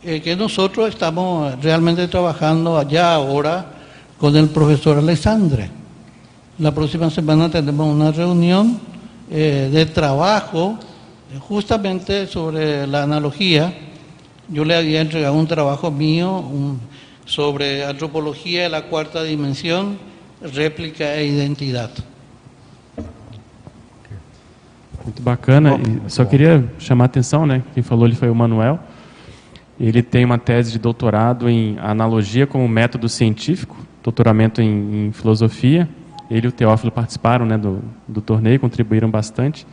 eh, 0.01 0.21
que 0.21 0.35
nosotros 0.35 0.89
estamos 0.89 1.61
realmente 1.61 2.07
trabajando 2.07 2.77
allá 2.77 3.13
ahora 3.13 3.65
con 4.17 4.35
el 4.35 4.47
profesor 4.47 4.97
Alexandre. 4.97 5.69
La 6.57 6.73
próxima 6.73 7.09
semana 7.09 7.49
tenemos 7.49 7.93
una 7.93 8.11
reunión 8.11 8.79
eh, 9.29 9.69
de 9.71 9.85
trabajo 9.85 10.77
eh, 11.33 11.39
justamente 11.39 12.27
sobre 12.27 12.87
la 12.87 13.03
analogía. 13.03 13.73
Yo 14.47 14.65
le 14.65 14.75
había 14.75 15.01
entregado 15.01 15.35
un 15.35 15.47
trabajo 15.47 15.91
mío 15.91 16.43
sobre 17.25 17.85
antropología 17.85 18.63
de 18.63 18.69
la 18.69 18.83
cuarta 18.83 19.21
dimensión, 19.23 19.99
réplica 20.41 21.15
e 21.15 21.27
identidad. 21.27 21.91
Muito 25.05 25.21
bacana. 25.21 25.79
E 26.07 26.09
só 26.09 26.25
queria 26.25 26.67
chamar 26.77 27.05
a 27.05 27.07
atenção, 27.07 27.45
né? 27.45 27.63
Quem 27.73 27.81
falou 27.81 28.05
ali 28.05 28.15
foi 28.15 28.29
o 28.29 28.35
Manuel. 28.35 28.79
Ele 29.79 30.03
tem 30.03 30.25
uma 30.25 30.37
tese 30.37 30.71
de 30.71 30.79
doutorado 30.79 31.49
em 31.49 31.77
analogia 31.79 32.45
como 32.45 32.67
método 32.67 33.07
científico, 33.07 33.77
doutoramento 34.03 34.61
em, 34.61 35.07
em 35.07 35.11
filosofia. 35.11 35.87
Ele 36.29 36.47
e 36.47 36.49
o 36.49 36.51
Teófilo 36.51 36.91
participaram 36.91 37.45
né, 37.45 37.57
do, 37.57 37.79
do 38.07 38.21
torneio, 38.21 38.59
contribuíram 38.59 39.09
bastante. 39.09 39.65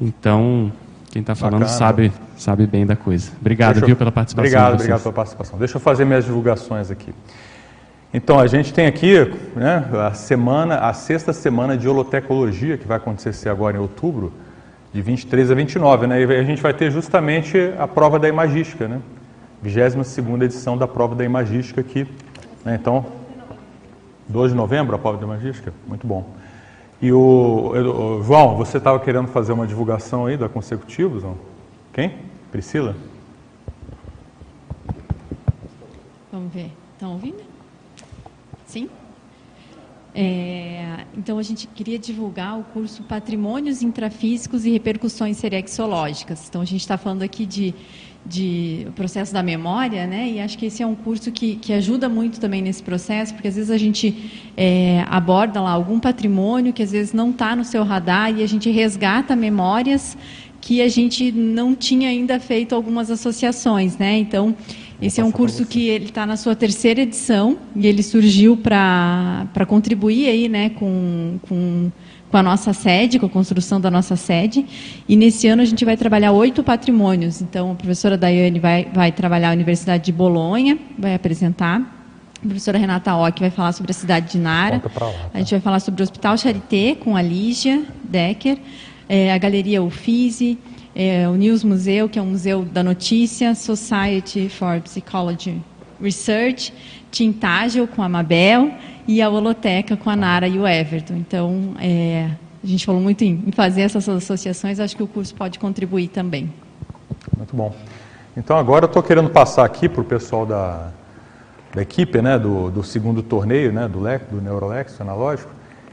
Então, 0.00 0.70
quem 1.10 1.20
está 1.20 1.34
falando 1.34 1.66
sabe, 1.66 2.12
sabe 2.36 2.66
bem 2.66 2.84
da 2.84 2.94
coisa. 2.94 3.30
Obrigado, 3.40 3.84
viu, 3.84 3.96
pela 3.96 4.12
participação. 4.12 4.46
Obrigado, 4.46 4.74
obrigado 4.74 5.02
pela 5.02 5.14
participação. 5.14 5.58
Deixa 5.58 5.76
eu 5.76 5.80
fazer 5.80 6.04
minhas 6.04 6.24
divulgações 6.24 6.90
aqui. 6.90 7.14
Então, 8.12 8.38
a 8.38 8.46
gente 8.46 8.72
tem 8.72 8.86
aqui 8.86 9.30
né, 9.56 9.84
a 10.06 10.12
semana, 10.12 10.78
a 10.78 10.92
sexta 10.92 11.32
semana 11.32 11.76
de 11.76 11.88
holotecnologia, 11.88 12.76
que 12.76 12.86
vai 12.86 12.96
acontecer 12.96 13.48
agora 13.48 13.76
em 13.76 13.80
outubro, 13.80 14.32
de 14.92 15.02
23 15.02 15.50
a 15.50 15.54
29, 15.54 16.06
né? 16.06 16.22
E 16.22 16.24
a 16.24 16.42
gente 16.42 16.62
vai 16.62 16.72
ter 16.72 16.90
justamente 16.90 17.72
a 17.78 17.86
prova 17.86 18.18
da 18.18 18.28
imagística, 18.28 18.88
né? 18.88 19.00
22 19.62 20.42
edição 20.42 20.78
da 20.78 20.86
prova 20.86 21.14
da 21.14 21.24
imagística 21.24 21.80
aqui. 21.80 22.06
Né? 22.64 22.78
Então, 22.80 23.04
2 24.28 24.50
de 24.52 24.56
novembro, 24.56 24.94
a 24.94 24.98
prova 24.98 25.18
da 25.18 25.24
imagística? 25.24 25.72
Muito 25.86 26.06
bom. 26.06 26.30
E 27.00 27.12
o, 27.12 28.18
o 28.18 28.22
João, 28.22 28.56
você 28.56 28.78
estava 28.78 28.98
querendo 29.00 29.28
fazer 29.28 29.52
uma 29.52 29.66
divulgação 29.66 30.26
aí 30.26 30.36
da 30.36 30.48
Consecutivos? 30.48 31.22
Não? 31.22 31.36
Quem? 31.92 32.18
Priscila? 32.50 32.96
Vamos 36.30 36.52
ver. 36.52 36.70
Estão 36.94 37.12
ouvindo? 37.12 37.42
Sim? 38.66 38.90
É, 40.14 41.04
então, 41.16 41.38
a 41.38 41.42
gente 41.42 41.68
queria 41.68 41.98
divulgar 41.98 42.58
o 42.58 42.64
curso 42.64 43.04
Patrimônios 43.04 43.82
Intrafísicos 43.82 44.64
e 44.64 44.70
Repercussões 44.70 45.36
Serexológicas. 45.36 46.48
Então, 46.48 46.60
a 46.60 46.64
gente 46.64 46.80
está 46.80 46.98
falando 46.98 47.22
aqui 47.22 47.46
de 47.46 47.72
de 48.24 48.86
processo 48.94 49.32
da 49.32 49.42
memória, 49.42 50.06
né? 50.06 50.28
E 50.28 50.40
acho 50.40 50.58
que 50.58 50.66
esse 50.66 50.82
é 50.82 50.86
um 50.86 50.94
curso 50.94 51.32
que, 51.32 51.56
que 51.56 51.72
ajuda 51.72 52.08
muito 52.08 52.38
também 52.38 52.60
nesse 52.60 52.82
processo, 52.82 53.32
porque 53.32 53.48
às 53.48 53.56
vezes 53.56 53.70
a 53.70 53.78
gente 53.78 54.30
é, 54.56 55.04
aborda 55.08 55.60
lá 55.60 55.70
algum 55.70 55.98
patrimônio 55.98 56.72
que 56.72 56.82
às 56.82 56.92
vezes 56.92 57.12
não 57.12 57.30
está 57.30 57.56
no 57.56 57.64
seu 57.64 57.82
radar 57.84 58.36
e 58.36 58.42
a 58.42 58.46
gente 58.46 58.70
resgata 58.70 59.34
memórias 59.34 60.16
que 60.60 60.82
a 60.82 60.88
gente 60.88 61.32
não 61.32 61.74
tinha 61.74 62.10
ainda 62.10 62.38
feito 62.38 62.74
algumas 62.74 63.10
associações, 63.10 63.96
né? 63.96 64.18
Então 64.18 64.54
esse 65.00 65.20
é 65.20 65.24
um 65.24 65.30
curso 65.30 65.64
que 65.64 65.86
ele 65.86 66.06
está 66.06 66.26
na 66.26 66.36
sua 66.36 66.56
terceira 66.56 67.02
edição 67.02 67.56
e 67.76 67.86
ele 67.86 68.02
surgiu 68.02 68.56
para 68.56 69.64
contribuir 69.66 70.28
aí, 70.28 70.48
né? 70.48 70.70
Com, 70.70 71.38
com 71.42 71.90
com 72.30 72.36
a 72.36 72.42
nossa 72.42 72.72
sede, 72.72 73.18
com 73.18 73.26
a 73.26 73.28
construção 73.28 73.80
da 73.80 73.90
nossa 73.90 74.16
sede. 74.16 74.66
E 75.08 75.16
nesse 75.16 75.48
ano 75.48 75.62
a 75.62 75.64
gente 75.64 75.84
vai 75.84 75.96
trabalhar 75.96 76.32
oito 76.32 76.62
patrimônios. 76.62 77.40
Então, 77.40 77.72
a 77.72 77.74
professora 77.74 78.16
Daiane 78.16 78.58
vai, 78.58 78.88
vai 78.92 79.12
trabalhar 79.12 79.50
a 79.50 79.52
Universidade 79.52 80.04
de 80.04 80.12
Bolonha, 80.12 80.78
vai 80.98 81.14
apresentar. 81.14 81.94
A 82.44 82.46
professora 82.46 82.78
Renata 82.78 83.14
Ock 83.16 83.40
vai 83.40 83.50
falar 83.50 83.72
sobre 83.72 83.90
a 83.90 83.94
cidade 83.94 84.32
de 84.32 84.38
Nara. 84.38 84.80
Lá, 84.84 84.90
tá? 84.90 85.12
A 85.34 85.38
gente 85.38 85.50
vai 85.50 85.60
falar 85.60 85.80
sobre 85.80 86.02
o 86.02 86.04
Hospital 86.04 86.36
Charité, 86.36 86.94
com 86.94 87.16
a 87.16 87.22
Lígia 87.22 87.82
Decker. 88.04 88.58
É, 89.08 89.32
a 89.32 89.38
Galeria 89.38 89.82
Uffizi, 89.82 90.58
é, 90.94 91.26
o 91.28 91.34
News 91.34 91.64
Museu, 91.64 92.08
que 92.08 92.18
é 92.18 92.22
um 92.22 92.26
museu 92.26 92.62
da 92.62 92.82
notícia, 92.82 93.54
Society 93.54 94.48
for 94.50 94.80
Psychology 94.82 95.62
Research, 96.00 96.72
Tintágil 97.10 97.86
com 97.86 98.02
a 98.02 98.08
Mabel 98.08 98.70
e 99.06 99.22
a 99.22 99.28
Holoteca 99.28 99.96
com 99.96 100.10
a 100.10 100.16
Nara 100.16 100.46
e 100.46 100.58
o 100.58 100.66
Everton. 100.66 101.14
Então, 101.14 101.74
é, 101.80 102.30
a 102.62 102.66
gente 102.66 102.84
falou 102.84 103.00
muito 103.00 103.22
em, 103.22 103.50
fazer 103.52 103.82
essas 103.82 104.08
associações, 104.08 104.80
acho 104.80 104.96
que 104.96 105.02
o 105.02 105.06
curso 105.06 105.34
pode 105.34 105.58
contribuir 105.58 106.08
também. 106.08 106.52
Muito 107.36 107.56
bom. 107.56 107.74
Então 108.36 108.56
agora 108.56 108.84
eu 108.84 108.88
estou 108.88 109.02
querendo 109.02 109.30
passar 109.30 109.64
aqui 109.64 109.88
para 109.88 110.00
o 110.00 110.04
pessoal 110.04 110.44
da, 110.44 110.90
da 111.74 111.82
equipe, 111.82 112.20
né, 112.20 112.38
do, 112.38 112.70
do 112.70 112.82
segundo 112.82 113.22
torneio, 113.22 113.72
né, 113.72 113.88
do 113.88 114.00
do 114.30 114.42
Neurolex 114.42 115.00
analógico, 115.00 115.50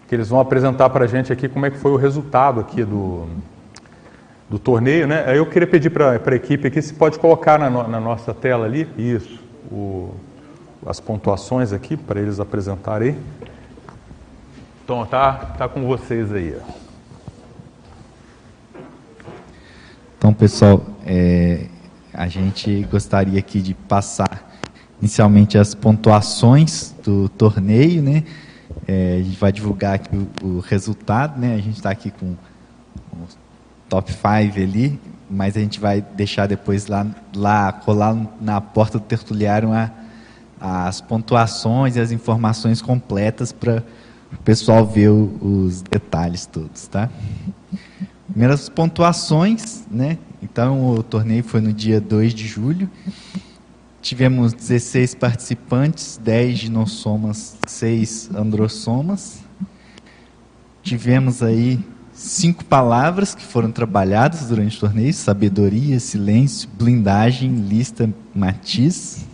que 0.08 0.14
eles 0.14 0.30
vão 0.30 0.40
apresentar 0.40 0.90
para 0.90 1.06
a 1.06 1.08
gente 1.08 1.32
aqui 1.32 1.48
como 1.48 1.66
é 1.66 1.72
que 1.72 1.78
foi 1.78 1.92
o 1.92 1.96
resultado 1.96 2.60
aqui 2.60 2.84
do, 2.84 3.28
do 4.50 4.60
torneio, 4.60 5.08
né? 5.08 5.26
Eu 5.36 5.46
queria 5.48 5.68
pedir 5.68 5.90
para 5.90 6.12
a 6.12 6.36
equipe 6.36 6.68
aqui 6.68 6.82
se 6.82 6.94
pode 6.94 7.18
colocar 7.18 7.58
na, 7.58 7.70
na 7.70 8.00
nossa 8.00 8.34
tela 8.34 8.66
ali, 8.66 8.88
isso, 8.98 9.40
o, 9.72 10.14
as 10.86 11.00
pontuações 11.00 11.74
aqui 11.74 11.98
para 11.98 12.20
eles 12.22 12.40
apresentarem. 12.40 13.18
Então 14.84 15.06
tá, 15.06 15.34
tá 15.58 15.68
com 15.68 15.86
vocês 15.86 16.32
aí. 16.32 16.56
Então, 20.18 20.34
pessoal, 20.34 20.86
é, 21.06 21.66
a 22.14 22.28
gente 22.28 22.84
gostaria 22.92 23.40
aqui 23.40 23.62
de 23.62 23.74
passar 23.74 24.54
inicialmente 25.00 25.58
as 25.58 25.74
pontuações 25.74 26.94
do 27.04 27.28
torneio, 27.30 28.02
né? 28.02 28.24
É, 28.88 29.18
a 29.20 29.24
gente 29.24 29.38
vai 29.38 29.52
divulgar 29.52 29.96
aqui 29.96 30.16
o, 30.16 30.46
o 30.46 30.60
resultado, 30.60 31.40
né? 31.40 31.56
A 31.56 31.58
gente 31.58 31.78
está 31.78 31.90
aqui 31.90 32.12
com 32.12 32.36
o 33.14 33.28
top 33.90 34.12
5 34.12 34.26
ali, 34.60 35.00
mas 35.30 35.58
a 35.58 35.60
gente 35.60 35.80
vai 35.80 36.02
deixar 36.02 36.48
depois 36.48 36.88
lá, 36.88 37.06
lá 37.36 37.72
colar 37.72 38.16
na 38.40 38.62
porta 38.62 39.00
do 39.00 39.06
tertuliário 39.06 39.72
a, 39.74 39.92
as 40.66 41.00
pontuações 41.00 41.96
e 41.96 42.00
as 42.00 42.12
informações 42.12 42.82
completas 42.82 43.52
para 43.52 43.84
o 44.34 44.38
pessoal 44.38 44.84
ver 44.84 45.10
os 45.10 45.84
detalhes 45.84 46.48
todos, 46.48 46.88
tá? 46.88 47.08
Primeiras 48.28 48.68
pontuações, 48.68 49.86
né? 49.92 50.18
Então, 50.42 50.90
o 50.90 51.04
torneio 51.04 51.44
foi 51.44 51.62
no 51.62 51.72
dia 51.72 52.02
2 52.02 52.34
de 52.34 52.48
julho. 52.48 52.90
Tivemos 54.02 54.54
16 54.54 55.14
participantes, 55.14 56.20
10 56.24 56.58
ginossomas, 56.58 57.56
6 57.68 58.32
androssomas. 58.36 59.44
Tivemos 60.82 61.44
aí 61.44 61.80
cinco 62.12 62.66
palavras 62.66 63.36
que 63.36 63.44
foram 63.44 63.72
trabalhadas 63.72 64.48
durante 64.48 64.78
o 64.78 64.80
torneio: 64.80 65.14
sabedoria, 65.14 66.00
silêncio, 66.00 66.68
blindagem, 66.76 67.54
lista, 67.56 68.10
matiz. 68.34 69.26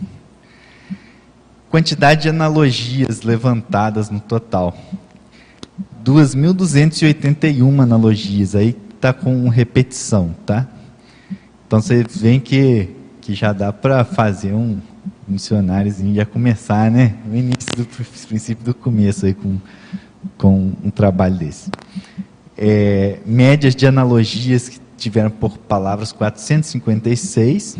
Quantidade 1.72 2.24
de 2.24 2.28
analogias 2.28 3.22
levantadas 3.22 4.10
no 4.10 4.20
total: 4.20 4.76
2.281 6.04 7.82
analogias. 7.82 8.54
Aí 8.54 8.76
está 8.94 9.10
com 9.10 9.48
repetição, 9.48 10.34
tá? 10.44 10.68
Então 11.66 11.80
você 11.80 12.04
vê 12.04 12.38
que, 12.38 12.90
que 13.22 13.32
já 13.32 13.54
dá 13.54 13.72
para 13.72 14.04
fazer 14.04 14.52
um 14.52 14.80
missionáriozinho, 15.26 16.14
já 16.14 16.26
começar, 16.26 16.90
né? 16.90 17.14
No 17.24 17.34
início 17.34 17.74
do 17.74 17.86
princípio 17.86 18.62
do 18.62 18.74
começo 18.74 19.24
aí 19.24 19.32
com, 19.32 19.56
com 20.36 20.72
um 20.84 20.90
trabalho 20.90 21.36
desse. 21.36 21.70
É, 22.54 23.18
médias 23.24 23.74
de 23.74 23.86
analogias 23.86 24.68
que 24.68 24.78
tiveram 24.98 25.30
por 25.30 25.56
palavras 25.56 26.12
456. 26.12 27.78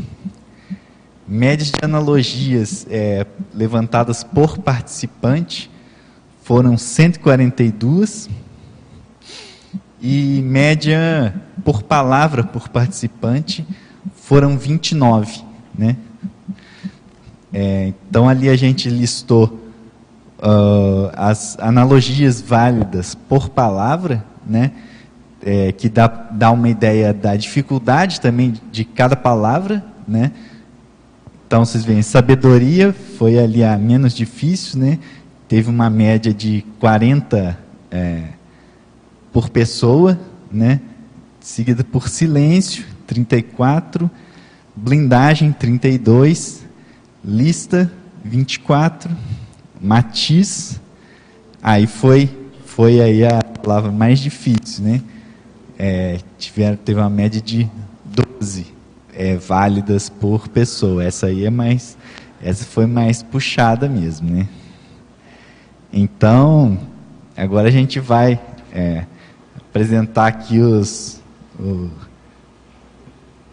Médias 1.35 1.71
de 1.71 1.79
analogias 1.83 2.87
é, 2.91 3.27
levantadas 3.55 4.23
por 4.23 4.59
participante 4.59 5.71
foram 6.43 6.77
142 6.77 8.29
e 9.99 10.43
média 10.43 11.35
por 11.65 11.85
palavra 11.85 12.45
por 12.45 12.69
participante 12.69 13.67
foram 14.15 14.59
29, 14.59 15.43
né? 15.75 15.97
É, 17.51 17.95
então 18.11 18.29
ali 18.29 18.51
a 18.51 18.57
gente 18.57 18.91
listou 18.91 19.59
uh, 20.39 21.11
as 21.15 21.59
analogias 21.59 22.43
válidas 22.43 23.15
por 23.15 23.49
palavra, 23.49 24.23
né? 24.47 24.71
É, 25.43 25.73
que 25.73 25.89
dá, 25.89 26.09
dá 26.09 26.51
uma 26.51 26.69
ideia 26.69 27.15
da 27.15 27.35
dificuldade 27.35 28.21
também 28.21 28.53
de 28.71 28.85
cada 28.85 29.17
palavra, 29.17 29.83
né? 30.07 30.31
Então 31.53 31.67
vocês 31.67 31.85
veem, 31.85 32.01
sabedoria 32.01 32.95
foi 32.95 33.39
ali 33.39 33.63
a 33.63 33.77
menos 33.77 34.15
difícil, 34.15 34.81
né? 34.81 34.99
Teve 35.47 35.69
uma 35.69 35.91
média 35.91 36.33
de 36.33 36.65
40 36.81 37.59
é, 37.91 38.23
por 39.31 39.51
pessoa, 39.51 40.19
né? 40.51 40.81
Seguida 41.41 41.85
por 41.85 42.09
silêncio, 42.09 42.87
34, 43.07 44.11
blindagem, 44.75 45.53
32, 45.53 46.65
lista, 47.23 47.93
24, 48.25 49.15
matiz, 49.79 50.81
aí 51.63 51.87
foi, 51.87 52.31
foi 52.65 52.99
aí 52.99 53.27
a 53.27 53.43
palavra 53.63 53.93
mais 53.93 54.21
difícil, 54.21 54.85
né? 54.85 55.03
É, 55.79 56.19
teve 56.83 56.99
uma 56.99 57.11
média 57.11 57.43
de 57.43 57.69
12 58.07 58.82
é, 59.13 59.37
válidas 59.37 60.09
por 60.09 60.49
pessoa. 60.49 61.05
Essa 61.05 61.27
aí 61.27 61.45
é 61.45 61.51
mais, 61.51 61.97
essa 62.43 62.65
foi 62.65 62.87
mais 62.87 63.23
puxada 63.23 63.89
mesmo, 63.89 64.31
né? 64.31 64.49
Então, 65.93 66.79
agora 67.37 67.69
a 67.69 67.71
gente 67.71 68.01
vai 68.01 68.41
é, 68.73 69.05
apresentar 69.57 70.27
aqui 70.27 70.59
os, 70.59 71.21
o, 71.59 71.91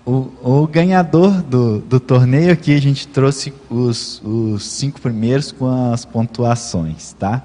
o, 0.06 0.62
o 0.62 0.68
ganhador 0.68 1.42
do, 1.42 1.80
do, 1.80 2.00
torneio 2.00 2.52
aqui, 2.52 2.74
a 2.74 2.82
gente 2.82 3.08
trouxe 3.08 3.54
os, 3.70 4.22
os 4.24 4.66
cinco 4.66 5.02
primeiros 5.02 5.52
com 5.52 5.92
as 5.92 6.06
pontuações, 6.06 7.14
tá? 7.14 7.44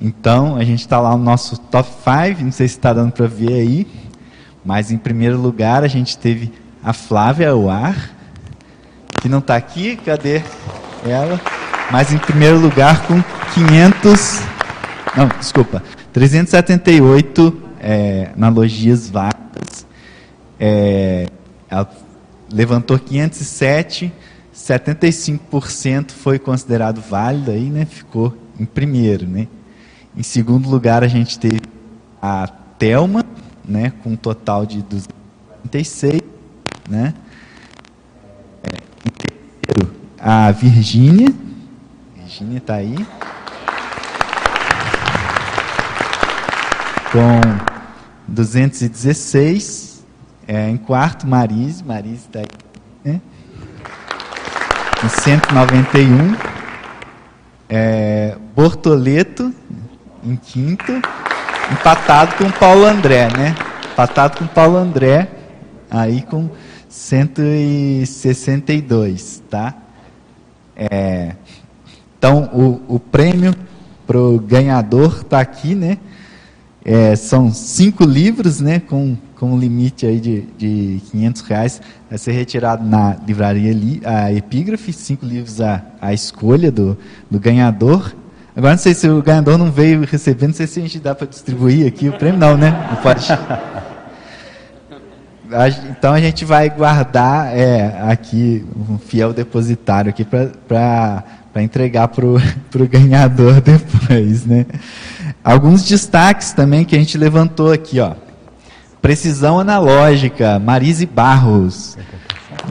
Então, 0.00 0.56
a 0.56 0.64
gente 0.64 0.80
está 0.80 0.98
lá 0.98 1.14
no 1.14 1.22
nosso 1.22 1.58
top 1.58 1.88
5, 1.88 2.42
não 2.42 2.52
sei 2.52 2.66
se 2.66 2.76
está 2.76 2.94
dando 2.94 3.12
para 3.12 3.26
ver 3.26 3.52
aí, 3.52 3.86
mas 4.64 4.90
em 4.90 4.98
primeiro 4.98 5.40
lugar 5.40 5.82
a 5.84 5.88
gente 5.88 6.16
teve 6.18 6.52
a 6.82 6.92
Flávia 6.92 7.54
Oar, 7.54 8.10
que 9.20 9.28
não 9.28 9.38
está 9.38 9.56
aqui, 9.56 9.96
cadê 9.96 10.42
ela? 11.04 11.40
Mas 11.90 12.12
em 12.12 12.18
primeiro 12.18 12.58
lugar 12.58 13.06
com 13.06 13.22
500 13.54 14.50
não, 15.16 15.26
desculpa. 15.26 15.82
378 16.12 17.62
é, 17.80 18.30
analogias 18.34 19.10
válidas. 19.10 19.86
É, 20.58 21.26
ela 21.68 21.90
levantou 22.52 22.98
507, 22.98 24.12
75% 24.54 26.10
foi 26.12 26.38
considerado 26.38 27.00
válido 27.00 27.50
aí, 27.50 27.70
né? 27.70 27.84
Ficou 27.84 28.36
em 28.58 28.64
primeiro, 28.64 29.26
né? 29.26 29.48
Em 30.16 30.22
segundo 30.22 30.68
lugar, 30.68 31.02
a 31.02 31.08
gente 31.08 31.38
teve 31.38 31.60
a 32.20 32.46
Telma, 32.78 33.24
né? 33.70 33.92
Com 34.02 34.10
um 34.10 34.16
total 34.16 34.66
de 34.66 34.82
246, 34.82 36.20
né? 36.88 37.14
É, 38.64 38.76
em 39.06 39.10
terceiro, 39.10 39.96
a 40.18 40.50
Virgínia. 40.50 41.28
Virgínia 42.16 42.58
está 42.58 42.74
aí. 42.74 42.96
com 47.12 47.40
216. 48.28 50.04
É, 50.46 50.68
em 50.68 50.76
quarto, 50.76 51.26
Marise. 51.26 51.84
Marise 51.84 52.26
está 52.26 52.40
aí. 52.40 52.46
Né? 53.04 53.20
Em 55.04 55.08
191. 55.08 56.36
É, 57.68 58.36
Bortoleto, 58.54 59.54
em 60.24 60.36
quinto. 60.36 61.00
Empatado 61.70 62.34
com 62.36 62.50
Paulo 62.50 62.84
André, 62.84 63.28
né? 63.36 63.54
Empatado 63.92 64.38
com 64.38 64.46
Paulo 64.46 64.76
André, 64.76 65.28
aí 65.90 66.22
com 66.22 66.48
162, 66.88 69.42
tá? 69.48 69.74
É, 70.74 71.34
então, 72.18 72.50
o, 72.52 72.96
o 72.96 73.00
prêmio 73.00 73.54
para 74.06 74.18
o 74.18 74.40
ganhador 74.40 75.20
está 75.22 75.40
aqui, 75.40 75.74
né? 75.74 75.98
É, 76.84 77.14
são 77.14 77.52
cinco 77.52 78.04
livros, 78.04 78.60
né, 78.60 78.80
com, 78.80 79.16
com 79.36 79.52
um 79.52 79.58
limite 79.58 80.06
aí 80.06 80.18
de, 80.18 80.42
de 80.58 81.00
500 81.10 81.42
reais. 81.42 81.80
Vai 82.08 82.18
ser 82.18 82.32
retirado 82.32 82.84
na 82.84 83.16
livraria 83.26 83.70
ali, 83.70 84.00
a 84.04 84.32
Epígrafe, 84.32 84.92
cinco 84.92 85.24
livros 85.24 85.60
à, 85.60 85.84
à 86.00 86.12
escolha 86.12 86.72
do, 86.72 86.98
do 87.30 87.38
ganhador. 87.38 88.12
Agora 88.60 88.74
não 88.74 88.78
sei 88.78 88.92
se 88.92 89.08
o 89.08 89.22
ganhador 89.22 89.56
não 89.56 89.72
veio 89.72 90.04
recebendo, 90.04 90.48
não 90.48 90.54
sei 90.54 90.66
se 90.66 90.78
a 90.78 90.82
gente 90.82 90.98
dá 91.00 91.14
para 91.14 91.26
distribuir 91.26 91.86
aqui 91.86 92.10
o 92.10 92.12
prêmio, 92.12 92.38
não, 92.38 92.58
né? 92.58 92.88
Não 92.90 92.96
pode. 92.96 93.26
então 95.88 96.12
a 96.12 96.20
gente 96.20 96.44
vai 96.44 96.68
guardar 96.68 97.56
é, 97.56 98.02
aqui 98.02 98.62
um 98.90 98.98
fiel 98.98 99.32
depositário 99.32 100.10
aqui 100.10 100.26
para 100.26 101.24
entregar 101.56 102.08
para 102.08 102.26
o 102.26 102.38
ganhador 102.86 103.62
depois, 103.64 104.44
né? 104.44 104.66
Alguns 105.42 105.88
destaques 105.88 106.52
também 106.52 106.84
que 106.84 106.94
a 106.94 106.98
gente 106.98 107.16
levantou 107.16 107.72
aqui, 107.72 107.98
ó. 107.98 108.12
Precisão 109.00 109.58
analógica, 109.58 110.58
Marise 110.58 111.06
Barros. 111.06 111.96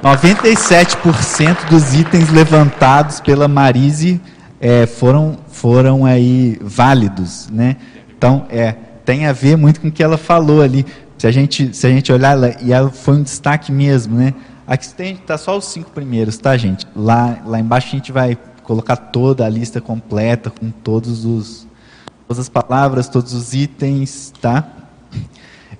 97% 0.04 1.68
dos 1.68 1.96
itens 1.96 2.30
levantados 2.30 3.20
pela 3.20 3.48
Marise 3.48 4.22
é, 4.60 4.86
foram, 4.86 5.38
foram 5.60 6.06
aí 6.06 6.58
válidos, 6.62 7.50
né? 7.52 7.76
Então, 8.18 8.46
é, 8.50 8.72
tem 9.04 9.26
a 9.26 9.34
ver 9.34 9.58
muito 9.58 9.82
com 9.82 9.90
o 9.90 9.92
que 9.92 10.02
ela 10.02 10.18
falou 10.18 10.62
ali. 10.62 10.86
Se 11.18 11.28
a 11.28 11.32
gente, 11.32 11.76
se 11.76 11.86
a 11.86 11.90
gente 11.90 12.14
olhar, 12.14 12.32
ela, 12.32 12.56
e 12.62 12.72
ela 12.72 12.90
foi 12.90 13.16
um 13.16 13.24
destaque 13.24 13.70
mesmo, 13.70 14.18
né? 14.18 14.34
Aqui 14.66 14.88
tem 14.94 15.18
tá 15.18 15.38
só 15.38 15.58
os 15.58 15.66
cinco 15.66 15.92
primeiros, 15.92 16.38
tá, 16.38 16.56
gente? 16.56 16.88
Lá, 16.96 17.40
lá 17.46 17.60
embaixo 17.60 17.88
a 17.88 17.92
gente 17.92 18.10
vai 18.10 18.38
colocar 18.64 18.96
toda 18.96 19.46
a 19.46 19.50
lista 19.50 19.82
completa 19.82 20.50
com 20.50 20.70
todos 20.70 21.26
os 21.26 21.68
todas 22.26 22.40
as 22.40 22.48
palavras, 22.48 23.10
todos 23.10 23.34
os 23.34 23.54
itens, 23.54 24.32
tá? 24.40 24.66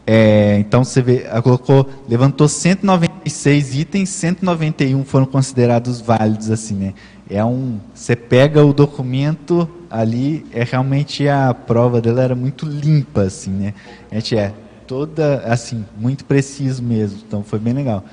É, 0.06 0.58
então 0.60 0.84
você 0.84 1.02
vê, 1.02 1.24
ela 1.24 1.42
colocou, 1.42 1.88
levantou 2.10 2.50
196 2.50 3.76
itens, 3.76 4.10
191 4.10 5.06
foram 5.06 5.28
considerados 5.28 6.02
válidos 6.02 6.50
assim, 6.50 6.74
né? 6.74 6.94
É 7.30 7.46
um, 7.46 7.80
você 7.94 8.16
pega 8.16 8.66
o 8.66 8.74
documento 8.74 9.70
ali, 9.90 10.46
é 10.52 10.64
realmente 10.64 11.28
a 11.28 11.54
prova 11.54 12.02
dela 12.02 12.24
era 12.24 12.36
muito 12.36 12.66
limpa 12.66 13.22
assim, 13.22 13.52
né? 13.52 13.74
A 14.12 14.16
gente 14.16 14.36
é 14.36 14.52
toda 14.88 15.44
assim, 15.46 15.86
muito 15.98 16.26
preciso 16.26 16.82
mesmo, 16.82 17.20
então 17.28 17.44
foi 17.44 17.60
bem 17.60 17.74
legal. 17.74 18.04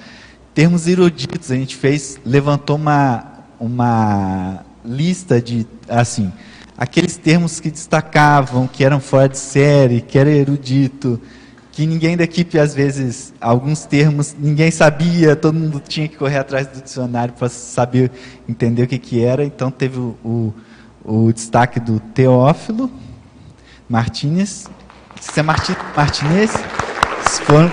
Termos 0.52 0.86
eruditos, 0.86 1.50
a 1.50 1.54
gente 1.54 1.76
fez, 1.76 2.18
levantou 2.24 2.76
uma 2.76 3.32
uma 3.58 4.64
lista 4.84 5.40
de 5.40 5.66
assim, 5.88 6.30
aqueles 6.76 7.16
termos 7.16 7.58
que 7.58 7.70
destacavam, 7.70 8.66
que 8.66 8.84
eram 8.84 9.00
fora 9.00 9.28
de 9.28 9.38
série, 9.38 10.02
que 10.02 10.18
era 10.18 10.30
erudito, 10.30 11.20
que 11.76 11.84
ninguém 11.84 12.16
da 12.16 12.24
equipe, 12.24 12.58
às 12.58 12.74
vezes, 12.74 13.34
alguns 13.38 13.84
termos 13.84 14.34
ninguém 14.38 14.70
sabia, 14.70 15.36
todo 15.36 15.54
mundo 15.54 15.78
tinha 15.78 16.08
que 16.08 16.16
correr 16.16 16.38
atrás 16.38 16.66
do 16.68 16.80
dicionário 16.80 17.34
para 17.34 17.50
saber, 17.50 18.10
entender 18.48 18.84
o 18.84 18.86
que, 18.86 18.98
que 18.98 19.22
era. 19.22 19.44
Então, 19.44 19.70
teve 19.70 19.98
o, 19.98 20.16
o, 20.24 20.54
o 21.04 21.32
destaque 21.34 21.78
do 21.78 22.00
Teófilo 22.00 22.90
Martínez. 23.86 24.70
Se 25.20 25.38
é 25.38 25.42
Marti, 25.42 25.76
Martinez? 25.94 26.52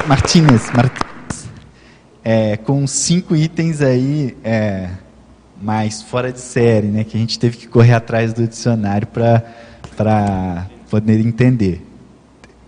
Martínez, 0.06 0.70
Martínez 0.72 1.48
é, 2.26 2.58
com 2.58 2.86
cinco 2.86 3.38
itens 3.38 3.82
aí 3.82 4.36
é, 4.44 4.90
mais 5.62 6.02
fora 6.02 6.30
de 6.30 6.42
série, 6.42 6.88
né, 6.88 7.06
que 7.06 7.16
a 7.16 7.20
gente 7.22 7.40
teve 7.40 7.56
que 7.56 7.70
correr 7.70 7.94
atrás 7.94 8.34
do 8.34 8.46
dicionário 8.46 9.08
para 9.08 10.68
poder 10.90 11.26
entender 11.26 11.93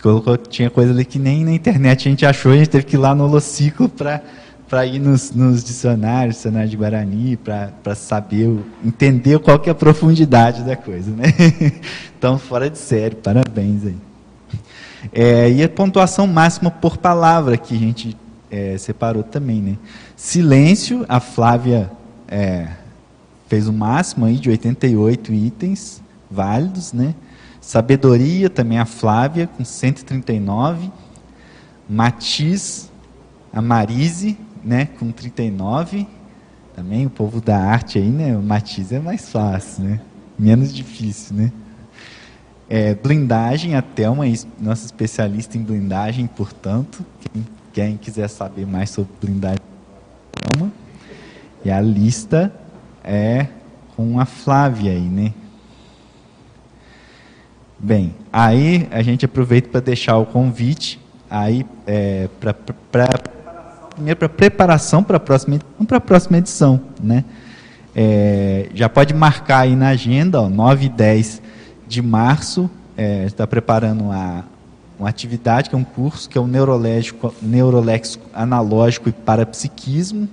colocou, 0.05 0.37
tinha 0.37 0.69
coisa 0.69 0.91
ali 0.91 1.03
que 1.03 1.17
nem 1.17 1.43
na 1.43 1.51
internet 1.51 2.07
a 2.07 2.11
gente 2.11 2.25
achou, 2.27 2.51
a 2.51 2.57
gente 2.57 2.69
teve 2.69 2.85
que 2.85 2.95
ir 2.95 2.99
lá 2.99 3.15
no 3.15 3.23
Holociclo 3.23 3.89
para 3.89 4.85
ir 4.85 4.99
nos, 4.99 5.31
nos, 5.31 5.63
dicionários, 5.63 6.35
dicionário 6.35 6.69
de 6.69 6.77
Guarani, 6.77 7.35
para 7.37 7.95
saber, 7.95 8.55
entender 8.85 9.39
qual 9.39 9.57
que 9.57 9.67
é 9.67 9.71
a 9.71 9.75
profundidade 9.75 10.63
da 10.63 10.75
coisa. 10.75 11.09
Né? 11.11 11.25
Então, 12.17 12.39
fora 12.39 12.69
de 12.71 12.77
série, 12.77 13.13
parabéns 13.13 13.85
aí. 13.85 13.97
É, 15.13 15.51
e 15.51 15.63
a 15.63 15.69
pontuação 15.69 16.25
máxima 16.25 16.71
por 16.71 16.97
palavra 16.97 17.55
que 17.55 17.75
a 17.75 17.77
gente 17.77 18.17
é, 18.49 18.77
separou 18.79 19.21
também. 19.21 19.61
Né? 19.61 19.77
Silêncio, 20.15 21.05
a 21.07 21.19
Flávia 21.19 21.91
é, 22.27 22.67
fez 23.47 23.67
o 23.67 23.73
máximo 23.73 24.25
aí 24.25 24.37
de 24.37 24.49
88 24.49 25.33
itens 25.33 26.01
válidos, 26.31 26.93
né? 26.93 27.13
Sabedoria, 27.65 28.47
também 28.47 28.77
a 28.77 28.85
Flávia, 28.85 29.47
com 29.47 29.65
139. 29.65 30.91
Matiz, 31.89 32.91
a 33.51 33.59
Marise, 33.59 34.37
né, 34.63 34.85
com 34.99 35.11
39. 35.11 36.07
Também 36.75 37.07
o 37.07 37.09
povo 37.09 37.41
da 37.41 37.57
arte 37.57 37.97
aí, 37.97 38.07
né? 38.07 38.37
O 38.37 38.41
Matiz 38.43 38.91
é 38.91 38.99
mais 38.99 39.31
fácil, 39.31 39.83
né? 39.83 39.99
Menos 40.37 40.71
difícil, 40.71 41.37
né? 41.37 41.51
É, 42.69 42.93
blindagem, 42.93 43.73
a 43.73 43.81
Thelma, 43.81 44.25
nossa 44.59 44.85
especialista 44.85 45.57
em 45.57 45.63
blindagem, 45.63 46.27
portanto. 46.27 47.03
Quem, 47.33 47.47
quem 47.73 47.97
quiser 47.97 48.27
saber 48.27 48.67
mais 48.67 48.91
sobre 48.91 49.11
blindagem, 49.19 49.65
Thelma. 50.31 50.71
E 51.63 51.71
a 51.71 51.81
lista 51.81 52.53
é 53.03 53.47
com 53.95 54.19
a 54.19 54.25
Flávia 54.25 54.91
aí, 54.91 55.09
né? 55.09 55.33
Bem, 57.77 58.15
aí 58.31 58.87
a 58.89 59.01
gente 59.01 59.25
aproveita 59.25 59.67
para 59.69 59.81
deixar 59.81 60.17
o 60.17 60.25
convite 60.25 60.99
aí 61.29 61.65
é, 61.85 62.29
para 62.39 62.53
primeiro 63.93 64.17
para 64.17 64.29
preparação 64.29 65.03
para 65.03 65.17
a 65.17 65.19
próxima 65.19 65.59
para 65.87 65.97
a 65.97 66.01
próxima 66.01 66.37
edição, 66.37 66.81
né? 67.01 67.25
É, 67.93 68.69
já 68.73 68.89
pode 68.89 69.13
marcar 69.13 69.59
aí 69.59 69.75
na 69.75 69.89
agenda, 69.89 70.41
ó, 70.41 70.49
9 70.49 70.85
e 70.85 70.89
10 70.89 71.41
de 71.87 72.01
março, 72.01 72.69
é, 72.97 73.25
está 73.25 73.47
preparando 73.47 74.05
uma, 74.05 74.45
uma 74.99 75.07
atividade, 75.07 75.69
que 75.69 75.75
é 75.75 75.77
um 75.77 75.83
curso, 75.83 76.29
que 76.29 76.37
é 76.37 76.41
o 76.41 76.47
Neuroléxico, 76.47 77.33
Neuroléxico 77.41 78.25
Analógico 78.33 79.07
e 79.07 79.11
Parapsiquismo. 79.13 80.27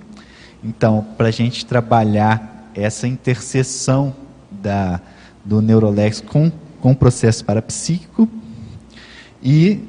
Então, 0.63 1.05
para 1.17 1.27
a 1.27 1.31
gente 1.31 1.65
trabalhar 1.65 2.69
essa 2.75 3.07
interseção 3.07 4.13
da, 4.49 4.99
do 5.43 5.61
neuroléxico 5.61 6.31
com 6.31 6.51
com 6.83 6.93
processo 6.93 7.45
parapsíquico 7.45 8.27
e 9.41 9.79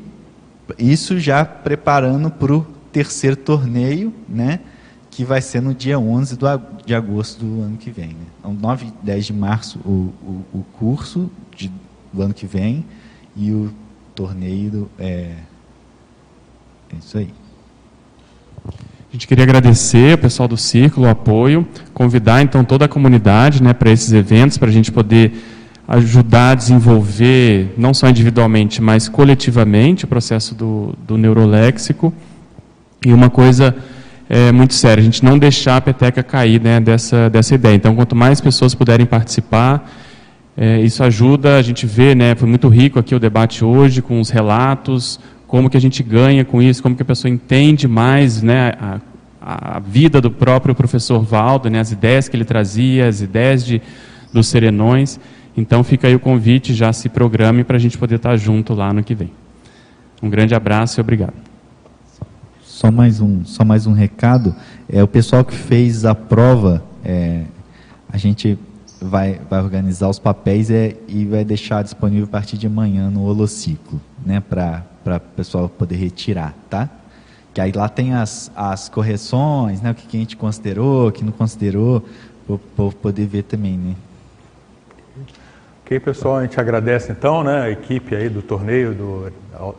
isso 0.78 1.18
já 1.18 1.44
preparando 1.44 2.30
para 2.30 2.54
o 2.54 2.64
terceiro 2.92 3.34
torneio, 3.34 4.14
né, 4.28 4.60
que 5.10 5.24
vai 5.24 5.40
ser 5.40 5.60
no 5.60 5.74
dia 5.74 5.98
11 5.98 6.36
do, 6.36 6.46
de 6.86 6.94
agosto 6.94 7.44
do 7.44 7.62
ano 7.62 7.76
que 7.76 7.90
vem. 7.90 8.10
Né? 8.10 8.26
Então, 8.38 8.54
9 8.54 8.86
e 8.86 9.04
10 9.04 9.26
de 9.26 9.32
março 9.32 9.80
o, 9.80 10.14
o, 10.22 10.44
o 10.60 10.64
curso 10.78 11.28
de, 11.56 11.68
do 12.12 12.22
ano 12.22 12.32
que 12.32 12.46
vem 12.46 12.84
e 13.34 13.50
o 13.50 13.74
torneio 14.14 14.70
do, 14.70 14.90
é, 14.96 15.34
é 16.92 16.96
isso 16.96 17.18
aí. 17.18 17.34
A 18.68 19.12
gente 19.12 19.26
queria 19.26 19.42
agradecer 19.42 20.14
o 20.14 20.18
pessoal 20.18 20.48
do 20.48 20.56
Círculo, 20.56 21.08
o 21.08 21.10
apoio, 21.10 21.66
convidar 21.92 22.40
então 22.40 22.64
toda 22.64 22.84
a 22.84 22.88
comunidade 22.88 23.60
né, 23.60 23.72
para 23.72 23.90
esses 23.90 24.12
eventos, 24.12 24.56
para 24.58 24.68
a 24.68 24.72
gente 24.72 24.92
poder 24.92 25.53
ajudar 25.86 26.50
a 26.50 26.54
desenvolver, 26.54 27.74
não 27.76 27.92
só 27.92 28.08
individualmente, 28.08 28.80
mas 28.80 29.08
coletivamente, 29.08 30.04
o 30.04 30.08
processo 30.08 30.54
do, 30.54 30.94
do 31.06 31.18
neuroléxico. 31.18 32.12
E 33.04 33.12
uma 33.12 33.28
coisa 33.28 33.76
é, 34.28 34.50
muito 34.50 34.72
séria, 34.72 35.02
a 35.02 35.04
gente 35.04 35.22
não 35.22 35.38
deixar 35.38 35.76
a 35.76 35.80
peteca 35.80 36.22
cair 36.22 36.60
né, 36.60 36.80
dessa, 36.80 37.28
dessa 37.28 37.54
ideia. 37.54 37.74
Então, 37.74 37.94
quanto 37.94 38.16
mais 38.16 38.40
pessoas 38.40 38.74
puderem 38.74 39.04
participar, 39.04 39.90
é, 40.56 40.80
isso 40.80 41.02
ajuda, 41.04 41.58
a 41.58 41.62
gente 41.62 41.84
vê, 41.84 42.14
né, 42.14 42.34
foi 42.34 42.48
muito 42.48 42.68
rico 42.68 42.98
aqui 42.98 43.14
o 43.14 43.20
debate 43.20 43.64
hoje, 43.64 44.00
com 44.00 44.20
os 44.20 44.30
relatos, 44.30 45.20
como 45.46 45.68
que 45.68 45.76
a 45.76 45.80
gente 45.80 46.02
ganha 46.02 46.44
com 46.44 46.62
isso, 46.62 46.82
como 46.82 46.96
que 46.96 47.02
a 47.02 47.04
pessoa 47.04 47.30
entende 47.30 47.86
mais 47.86 48.42
né, 48.42 48.72
a, 48.80 49.76
a 49.76 49.78
vida 49.80 50.20
do 50.20 50.30
próprio 50.30 50.74
professor 50.74 51.20
Valdo, 51.20 51.68
né, 51.68 51.80
as 51.80 51.92
ideias 51.92 52.28
que 52.28 52.36
ele 52.36 52.44
trazia, 52.44 53.06
as 53.06 53.20
ideias 53.20 53.66
de, 53.66 53.82
dos 54.32 54.46
serenões. 54.46 55.20
Então 55.56 55.84
fica 55.84 56.08
aí 56.08 56.14
o 56.14 56.20
convite, 56.20 56.74
já 56.74 56.92
se 56.92 57.08
programe 57.08 57.62
para 57.62 57.76
a 57.76 57.80
gente 57.80 57.96
poder 57.96 58.16
estar 58.16 58.36
junto 58.36 58.74
lá 58.74 58.92
no 58.92 59.04
que 59.04 59.14
vem. 59.14 59.30
Um 60.22 60.28
grande 60.28 60.54
abraço 60.54 60.98
e 60.98 61.00
obrigado. 61.00 61.34
Só 62.62 62.90
mais 62.90 63.20
um, 63.20 63.44
só 63.44 63.64
mais 63.64 63.86
um 63.86 63.92
recado. 63.92 64.54
É, 64.88 65.02
o 65.02 65.08
pessoal 65.08 65.44
que 65.44 65.54
fez 65.54 66.04
a 66.04 66.14
prova, 66.14 66.82
é, 67.04 67.44
a 68.08 68.16
gente 68.16 68.58
vai, 69.00 69.40
vai 69.48 69.62
organizar 69.62 70.08
os 70.08 70.18
papéis 70.18 70.70
é, 70.70 70.96
e 71.06 71.24
vai 71.24 71.44
deixar 71.44 71.82
disponível 71.82 72.24
a 72.24 72.28
partir 72.28 72.58
de 72.58 72.66
amanhã 72.66 73.10
no 73.10 73.24
holociclo, 73.24 74.00
né, 74.24 74.40
para 74.40 74.84
o 75.06 75.20
pessoal 75.36 75.68
poder 75.68 75.96
retirar, 75.96 76.54
tá? 76.68 76.88
Que 77.52 77.60
aí 77.60 77.70
lá 77.70 77.88
tem 77.88 78.14
as, 78.14 78.50
as 78.56 78.88
correções, 78.88 79.80
né, 79.80 79.92
o 79.92 79.94
que, 79.94 80.06
que 80.06 80.16
a 80.16 80.20
gente 80.20 80.36
considerou, 80.36 81.08
o 81.08 81.12
que 81.12 81.24
não 81.24 81.32
considerou, 81.32 82.04
para 82.46 82.90
poder 83.00 83.26
ver 83.26 83.44
também, 83.44 83.76
né? 83.76 83.94
Ok, 85.84 86.00
pessoal, 86.00 86.36
a 86.36 86.42
gente 86.42 86.58
agradece 86.58 87.12
então 87.12 87.44
né, 87.44 87.60
a 87.60 87.70
equipe 87.70 88.16
aí 88.16 88.30
do 88.30 88.40
torneio 88.40 88.94
do 88.94 89.30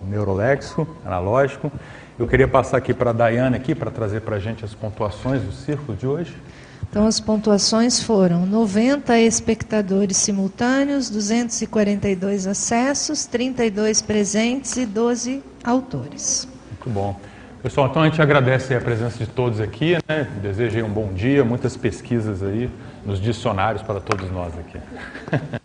Neurolexo 0.07 0.88
Analógico. 1.03 1.72
Eu 2.19 2.27
queria 2.27 2.48
passar 2.48 2.77
aqui 2.77 2.94
para 2.94 3.10
a 3.10 3.14
Daiane 3.14 3.56
aqui 3.56 3.73
para 3.73 3.90
trazer 3.90 4.22
para 4.22 4.36
a 4.36 4.40
gente 4.40 4.64
as 4.64 4.76
pontuações 4.76 5.41
do 5.41 5.52
círculo 5.52 5.98
de 5.98 6.06
hoje. 6.06 6.38
Então, 6.88 7.07
as 7.07 7.19
pontuações 7.19 8.03
foram 8.03 8.45
90 8.45 9.18
espectadores 9.18 10.18
simultâneos, 10.18 11.10
242 11.10 12.45
acessos, 12.45 13.26
32 13.26 14.03
presentes 14.03 14.77
e 14.77 14.86
12 14.86 15.41
autores. 15.64 16.48
Muito 16.69 16.88
bom. 16.91 17.19
Pessoal, 17.64 17.88
então 17.88 18.03
a 18.03 18.06
gente 18.06 18.22
agradece 18.22 18.76
a 18.76 18.80
presença 18.80 19.18
de 19.18 19.26
todos 19.26 19.60
aqui, 19.60 19.98
né? 20.07 20.27
Desejo 20.40 20.86
um 20.86 20.90
bom 20.90 21.11
dia, 21.14 21.44
muitas 21.44 21.76
pesquisas 21.76 22.44
aí 22.44 22.69
nos 23.03 23.19
dicionários 23.19 23.82
para 23.82 23.99
todos 23.99 24.30
nós 24.30 24.53
aqui. 24.56 24.77